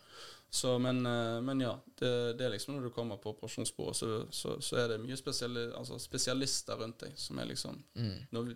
Så, 0.51 0.79
men, 0.79 1.03
eh, 1.07 1.41
men 1.43 1.61
ja, 1.61 1.73
det, 1.99 2.39
det 2.39 2.47
er 2.47 2.53
liksom 2.55 2.77
når 2.77 2.87
du 2.89 2.91
kommer 2.95 3.17
på 3.21 3.33
operasjonsbordet, 3.35 3.97
så, 3.97 4.27
så, 4.31 4.57
så 4.63 4.77
er 4.81 4.89
det 4.95 5.01
mye 5.03 5.17
spesiali 5.19 5.67
altså 5.77 5.99
spesialister 6.01 6.79
rundt 6.81 7.01
deg 7.03 7.17
som 7.19 7.39
er 7.43 7.51
liksom 7.51 7.83
Mm. 7.95 8.27
når, 8.31 8.43
vi, 8.43 8.55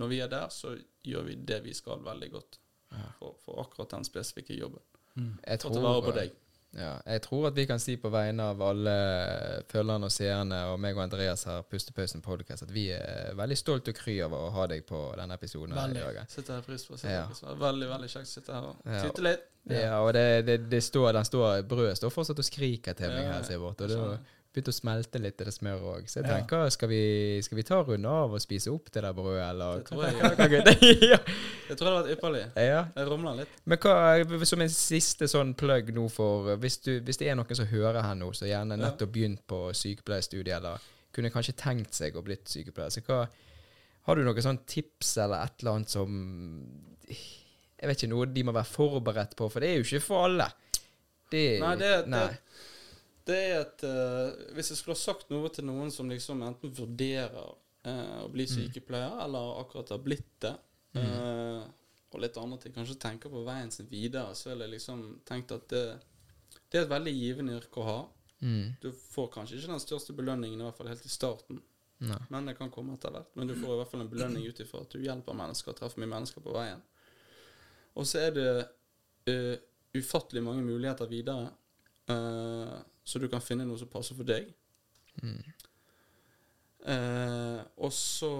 når 0.00 0.08
vi 0.08 0.20
er 0.24 0.28
der, 0.32 0.48
så 0.50 0.72
gjør 1.04 1.22
vi 1.28 1.34
det 1.34 1.60
vi 1.64 1.74
skal 1.74 2.02
veldig 2.04 2.30
godt 2.32 2.58
for, 3.18 3.36
for 3.44 3.60
akkurat 3.60 3.90
den 3.90 4.04
spesifikke 4.04 4.56
jobben. 4.56 4.82
Jeg 5.16 5.60
For 5.60 5.70
å 5.70 5.74
ta 5.74 5.80
vare 5.84 6.02
på 6.02 6.12
deg. 6.16 6.34
Ja, 6.76 6.92
jeg 7.06 7.22
tror 7.24 7.46
at 7.48 7.56
vi 7.56 7.64
kan 7.66 7.80
si 7.80 7.94
på 7.96 8.10
vegne 8.12 8.42
av 8.52 8.60
alle 8.62 8.96
følgerne 9.70 10.08
og 10.08 10.12
seerne 10.12 10.58
og 10.72 10.78
meg 10.82 10.96
og 10.98 11.02
Andreas 11.06 11.44
her, 11.48 11.62
Pustepausen 11.70 12.22
podcast, 12.24 12.66
at 12.66 12.72
vi 12.74 12.88
er 12.92 13.32
veldig 13.38 13.56
stolt 13.58 13.88
og 13.88 13.96
kry 13.96 14.18
over 14.26 14.46
å 14.48 14.50
ha 14.58 14.66
deg 14.70 14.84
på 14.88 15.00
denne 15.16 15.38
episoden. 15.38 15.74
Veldig. 15.76 16.02
Jørgen. 16.04 16.28
Setter 16.28 16.58
jeg 16.60 16.66
pris 16.68 16.84
på. 16.86 16.98
Setter 17.00 17.14
Ja. 17.16 17.26
pris 17.30 17.40
på. 17.40 17.54
Veldig, 17.64 17.88
veldig 17.94 18.10
kjekt 18.12 18.28
å 18.28 18.34
sitte 18.34 18.52
her 18.54 18.62
og 18.70 18.76
Ja. 18.92 19.02
titte 19.08 19.22
litt. 19.24 19.46
Ja, 19.66 20.00
og 20.04 20.12
det, 20.14 20.46
det, 20.46 20.58
det 20.70 20.82
står, 20.84 21.12
den 21.16 21.24
står, 21.24 21.62
brødet 21.66 21.96
står 21.98 22.10
fortsatt 22.14 22.38
og 22.38 22.44
skriker 22.46 22.94
til 22.94 23.08
meg 23.10 23.24
Ja, 23.24 23.32
her, 23.32 23.42
ser 23.42 23.56
jeg 23.56 23.60
bort. 23.64 23.80
Og 23.80 23.88
det 23.88 24.18
begynt 24.56 24.70
å 24.72 24.74
smelte 24.74 25.20
litt, 25.22 25.36
det 25.38 25.52
smøret 25.54 25.84
òg. 25.92 26.08
Så 26.10 26.22
jeg 26.22 26.26
Ja. 26.50 26.62
skal 26.72 26.88
vi, 26.90 27.00
skal 27.44 27.56
vi 27.60 27.64
ta 27.68 27.78
runde 27.84 28.08
av 28.08 28.32
og 28.34 28.40
spise 28.42 28.72
opp 28.72 28.90
det 28.90 29.02
der 29.04 29.12
brødet, 29.16 29.44
eller? 29.50 29.78
Det 29.78 29.86
tror 29.90 30.04
jeg. 30.04 30.16
Ja. 31.12 31.18
Jeg 31.68 31.76
tror 31.76 31.86
det 31.86 31.92
har 31.92 31.98
vært 32.02 32.12
ypperlig. 32.16 32.42
ja. 32.56 32.82
Jeg 32.96 33.08
rumler 33.12 33.38
litt. 33.42 33.54
Men 33.64 33.78
hva, 33.78 34.44
som 34.48 34.60
en 34.66 34.72
siste 34.72 35.28
sånn 35.30 35.54
plugg 35.54 35.92
nå 35.94 36.08
for 36.12 36.56
hvis, 36.62 36.78
du, 36.84 36.92
hvis 37.06 37.20
det 37.22 37.28
er 37.30 37.38
noen 37.38 37.54
som 37.58 37.68
hører 37.70 38.02
her 38.02 38.14
nå, 38.18 38.32
som 38.34 38.48
gjerne 38.48 38.78
nettopp 38.80 39.12
begynt 39.14 39.44
på 39.46 39.62
sykepleierstudiet, 39.76 40.56
eller 40.58 40.80
kunne 41.16 41.30
kanskje 41.32 41.54
tenkt 41.56 41.94
seg 41.96 42.16
å 42.16 42.22
blitt 42.26 42.48
sykepleier, 42.52 42.90
så 42.92 43.00
hva 43.06 43.26
Har 44.06 44.14
du 44.14 44.22
noen 44.22 44.42
sånn 44.44 44.58
tips 44.70 45.16
eller 45.18 45.42
et 45.48 45.62
eller 45.62 45.72
annet 45.80 45.90
som 45.90 46.10
Jeg 47.08 47.88
vet 47.90 48.02
ikke, 48.02 48.10
noe 48.12 48.26
de 48.30 48.44
må 48.46 48.52
være 48.56 48.68
forberedt 48.70 49.34
på, 49.36 49.48
for 49.52 49.60
det 49.60 49.70
er 49.70 49.80
jo 49.80 49.86
ikke 49.86 50.04
for 50.04 50.26
alle. 50.30 50.46
Det, 51.32 51.42
Nei, 51.60 51.72
det, 51.80 51.88
det, 52.06 52.10
nei. 52.12 52.20
det 52.30 52.75
er 53.34 53.60
at 53.64 53.82
uh, 53.82 54.52
Hvis 54.54 54.70
jeg 54.70 54.78
skulle 54.78 54.94
ha 54.94 55.02
sagt 55.02 55.32
noe 55.32 55.50
til 55.50 55.66
noen 55.66 55.90
som 55.94 56.10
liksom 56.10 56.44
enten 56.46 56.74
vurderer 56.76 57.54
uh, 57.86 58.20
å 58.22 58.28
bli 58.32 58.46
sykepleier, 58.50 59.18
eller 59.24 59.60
akkurat 59.62 59.90
har 59.94 60.02
blitt 60.04 60.30
det, 60.44 60.54
eh, 61.00 61.62
og 62.10 62.22
litt 62.22 62.38
andre 62.40 62.58
ting, 62.62 62.74
kanskje 62.74 62.98
tenker 63.02 63.32
på 63.32 63.44
veien 63.46 63.70
sin 63.74 63.88
videre, 63.90 64.34
så 64.34 64.50
ville 64.50 64.66
jeg 64.66 64.76
liksom 64.78 65.02
tenkt 65.28 65.52
at 65.54 65.66
det, 65.70 65.82
det 66.70 66.78
er 66.78 66.86
et 66.86 66.92
veldig 66.92 67.12
givende 67.12 67.56
yrke 67.58 67.82
å 67.82 67.86
ha. 67.86 67.98
Mm. 68.40 68.76
Du 68.80 68.88
får 68.92 69.28
kanskje 69.34 69.58
ikke 69.58 69.74
den 69.74 69.82
største 69.84 70.16
belønningen, 70.16 70.60
i 70.60 70.66
hvert 70.66 70.78
fall 70.78 70.90
helt 70.90 71.06
i 71.06 71.12
starten, 71.12 71.60
Nei. 72.06 72.18
men 72.32 72.48
det 72.48 72.56
kan 72.58 72.72
komme 72.72 72.96
etter 72.96 73.12
hvert. 73.12 73.30
Men 73.36 73.50
du 73.50 73.54
får 73.58 73.74
i 73.74 73.78
hvert 73.82 73.92
fall 73.92 74.04
en 74.06 74.12
belønning 74.12 74.48
ut 74.48 74.64
ifra 74.64 74.82
at 74.82 74.96
du 74.96 75.04
hjelper 75.04 75.38
mennesker, 75.42 75.76
treffer 75.76 76.02
mye 76.02 76.14
mennesker 76.14 76.44
på 76.44 76.56
veien. 76.56 76.82
Og 77.96 78.08
så 78.08 78.26
er 78.26 78.34
det 78.36 78.50
ufattelig 79.96 80.42
mange 80.44 80.64
muligheter 80.64 81.08
videre, 81.10 81.50
eh, 82.08 82.76
så 83.06 83.20
du 83.22 83.28
kan 83.30 83.42
finne 83.44 83.66
noe 83.66 83.78
som 83.78 83.90
passer 83.90 84.18
for 84.18 84.26
deg. 84.26 84.48
Mm. 85.22 85.38
Eh, 86.86 87.60
og 87.82 87.92
så 87.94 88.32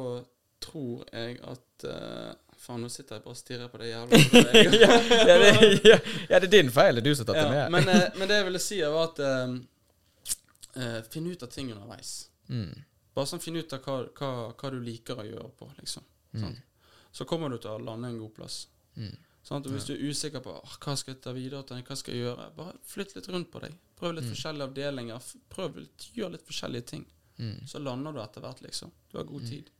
tror 0.62 1.06
jeg 1.12 1.38
at 1.46 1.86
eh, 1.86 2.34
Faen, 2.56 2.80
nå 2.82 2.88
sitter 2.90 3.18
jeg 3.18 3.24
bare 3.24 3.34
og 3.34 3.38
stirrer 3.38 3.70
på 3.70 3.78
det 3.78 3.90
jævla 3.90 4.18
ja, 4.18 4.94
ja, 5.28 5.34
det, 5.42 5.48
ja, 5.84 5.98
ja, 6.30 6.38
det 6.40 6.46
er 6.48 6.52
din 6.54 6.70
feil. 6.72 6.96
Det 6.96 7.02
er 7.02 7.06
du 7.06 7.14
som 7.14 7.26
har 7.26 7.34
tatt 7.34 7.42
det 7.42 7.52
med. 7.52 7.74
men, 7.74 7.90
eh, 7.92 8.06
men 8.18 8.30
det 8.30 8.38
jeg 8.40 8.46
ville 8.48 8.62
si, 8.64 8.78
var 8.82 9.10
at 9.10 9.22
eh, 9.26 9.56
eh, 10.82 11.00
Finn 11.12 11.28
ut 11.30 11.46
av 11.46 11.52
ting 11.52 11.72
underveis. 11.74 12.14
mm. 12.50 12.84
Bare 13.16 13.30
sånn 13.30 13.40
finn 13.40 13.56
ut 13.56 13.72
av 13.72 13.80
hva, 13.80 14.00
hva, 14.18 14.30
hva 14.52 14.70
du 14.74 14.80
liker 14.84 15.22
å 15.22 15.24
gjøre 15.24 15.46
på, 15.56 15.70
liksom. 15.78 16.04
Mm. 16.36 16.58
Så 17.16 17.24
kommer 17.24 17.48
du 17.48 17.56
til 17.56 17.70
å 17.72 17.80
lande 17.80 18.10
en 18.10 18.18
god 18.20 18.34
plass. 18.36 18.58
Mm. 19.00 19.14
Sånn, 19.40 19.62
Og 19.62 19.72
hvis 19.72 19.86
du 19.88 19.94
er 19.94 20.02
usikker 20.04 20.42
på 20.44 20.52
hva 20.52 20.96
skal 21.00 21.14
jeg 21.14 21.22
ta 21.24 21.32
videre 21.32 21.62
hva 21.64 21.96
skal 21.96 22.12
jeg 22.12 22.26
gjøre, 22.26 22.50
bare 22.58 22.74
flytt 22.84 23.14
litt 23.16 23.30
rundt 23.32 23.48
på 23.54 23.62
deg. 23.62 23.78
Prøv 23.96 24.18
litt 24.18 24.28
forskjellige 24.28 24.68
avdelinger. 24.70 25.30
Prøv 25.52 25.80
litt, 25.80 26.10
gjør 26.16 26.34
litt 26.34 26.44
forskjellige 26.46 26.88
ting. 26.92 27.06
Mm. 27.38 27.64
Så 27.68 27.80
lander 27.80 28.12
du 28.12 28.20
etter 28.22 28.44
hvert, 28.44 28.60
liksom. 28.64 28.92
Du 29.10 29.18
har 29.18 29.26
god 29.28 29.48
tid. 29.48 29.72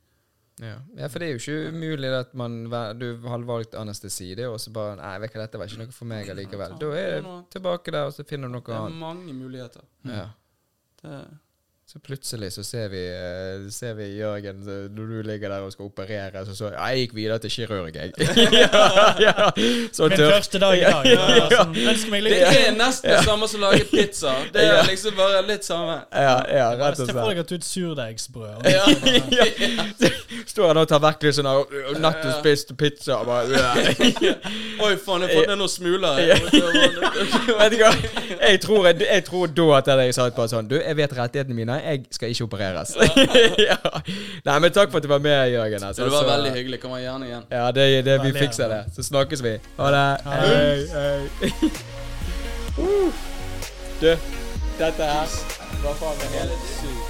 Ja. 0.57 0.79
ja, 0.97 1.05
for 1.05 1.21
det 1.21 1.27
er 1.27 1.35
jo 1.35 1.41
ikke 1.43 1.69
umulig 1.69 2.09
at 2.17 2.31
man 2.33 2.63
Du 2.97 3.05
har 3.29 3.43
valgt 3.45 3.75
anestesi, 3.77 4.31
det 4.33 4.47
og 4.49 4.55
så 4.57 4.71
bare 4.73 4.95
Nei, 4.97 5.11
vet 5.21 5.35
du 5.35 5.37
dette 5.37 5.59
var 5.61 5.69
ikke 5.69 5.83
noe 5.83 5.93
for 5.93 6.09
meg 6.09 6.31
allikevel. 6.33 6.73
Da 6.81 6.89
er 6.97 7.19
du 7.21 7.29
tilbake 7.53 7.93
der, 7.93 8.09
og 8.09 8.15
så 8.15 8.25
finner 8.25 8.49
du 8.49 8.57
noe 8.57 8.63
annet. 8.65 8.89
Det 8.89 8.95
er 8.95 9.03
mange 9.03 9.35
muligheter. 9.37 9.85
Ja. 10.09 10.23
Det, 11.03 11.19
Så 11.87 11.99
plutselig 12.03 12.49
så 12.51 12.63
ser 12.67 12.89
vi, 12.91 12.99
eh, 13.07 13.69
ser 13.71 13.93
vi 13.95 14.09
Jørgen 14.17 14.57
når 14.91 15.05
du 15.07 15.21
ligger 15.23 15.53
der 15.53 15.63
og 15.63 15.71
skal 15.71 15.85
operere, 15.87 16.41
så 16.45 16.55
så 16.55 16.71
Jeg 16.73 16.97
gikk 16.99 17.13
videre 17.15 17.39
til 17.39 17.49
kirurg, 17.53 17.95
jeg. 17.95 18.11
ja, 18.51 19.13
ja. 19.23 19.45
Så 19.95 20.09
Min 20.09 20.17
tør. 20.17 20.31
første 20.33 20.59
dag 20.59 20.75
i 20.77 20.81
dag. 20.83 21.07
Ja, 21.07 21.47
sånn, 21.53 21.77
ønsker 21.87 22.11
meg 22.11 22.27
det 22.27 22.33
lykke 22.33 22.59
er 22.65 22.75
nesten 22.75 23.07
det 23.13 23.21
samme 23.23 23.47
som 23.47 23.63
å 23.63 23.69
lage 23.69 23.87
pizza. 23.87 24.33
Det 24.51 24.65
er 24.67 24.83
liksom 24.89 25.15
bare 25.15 25.45
litt 25.47 25.63
samme. 25.63 25.95
Ja, 26.11 26.35
ja, 26.57 26.67
rett 26.75 26.99
og 26.99 27.07
Se 27.07 27.15
for 27.15 27.31
deg 27.31 27.39
at 27.45 27.47
du 27.47 27.55
er 27.55 27.63
et 27.63 27.69
surdeigsbrød. 27.71 28.67
Ja, 28.75 28.83
Ja. 29.31 30.11
Står 30.45 30.67
han 30.67 30.79
og 30.81 30.87
tar 30.89 31.01
vekk 31.03 31.25
litt 31.27 31.37
sånn 31.37 31.49
her, 31.49 31.97
nettopp 32.03 32.39
spist 32.41 32.73
pizza 32.77 33.19
og 33.21 33.29
bare 33.29 33.61
Oi, 34.85 34.93
faen, 35.01 35.23
jeg 35.23 35.29
har 35.29 35.33
fått 35.33 35.49
ned 35.49 35.57
noen 35.57 35.71
smuler. 35.71 36.21
Vet 37.61 37.73
du 37.73 37.77
hva? 37.81 37.91
Jeg 38.37 38.61
tror, 38.63 38.87
jeg, 38.89 39.01
jeg 39.07 39.25
tror 39.27 39.53
da 39.59 39.67
at 39.79 39.91
jeg 40.03 40.15
sa 40.17 40.27
et 40.29 40.37
par 40.37 40.49
sånn 40.51 40.69
Du, 40.69 40.77
jeg 40.77 40.97
vet 40.99 41.15
rettighetene 41.17 41.57
mine. 41.57 41.79
Jeg 41.83 42.05
skal 42.13 42.33
ikke 42.33 42.47
opereres. 42.47 42.93
ja. 43.69 43.79
Nei, 44.47 44.57
men 44.63 44.73
takk 44.75 44.91
for 44.91 45.01
at 45.01 45.07
du 45.07 45.11
var 45.11 45.23
med, 45.23 45.51
Jørgen. 45.53 45.87
Altså. 45.89 46.05
Det 46.05 46.13
var 46.13 46.29
veldig 46.33 46.53
hyggelig. 46.55 46.81
Kommer 46.83 47.01
gjerne 47.01 47.29
igjen. 47.29 47.47
Ja, 47.51 47.71
det, 47.71 47.87
det, 48.05 48.19
vi 48.23 48.33
fikser 48.37 48.71
det. 48.71 48.83
Så 48.95 49.07
snakkes 49.07 49.43
vi. 49.43 49.57
Ha 49.79 49.91
det. 49.95 50.05
Hei, 50.27 50.87
hei. 50.93 51.71
Uh. 52.77 53.09
Du, 54.01 54.11
dette 54.77 55.03
her 55.03 55.37
var 55.83 55.93
faen 55.97 56.17
meg 56.21 56.41
helt 56.41 57.06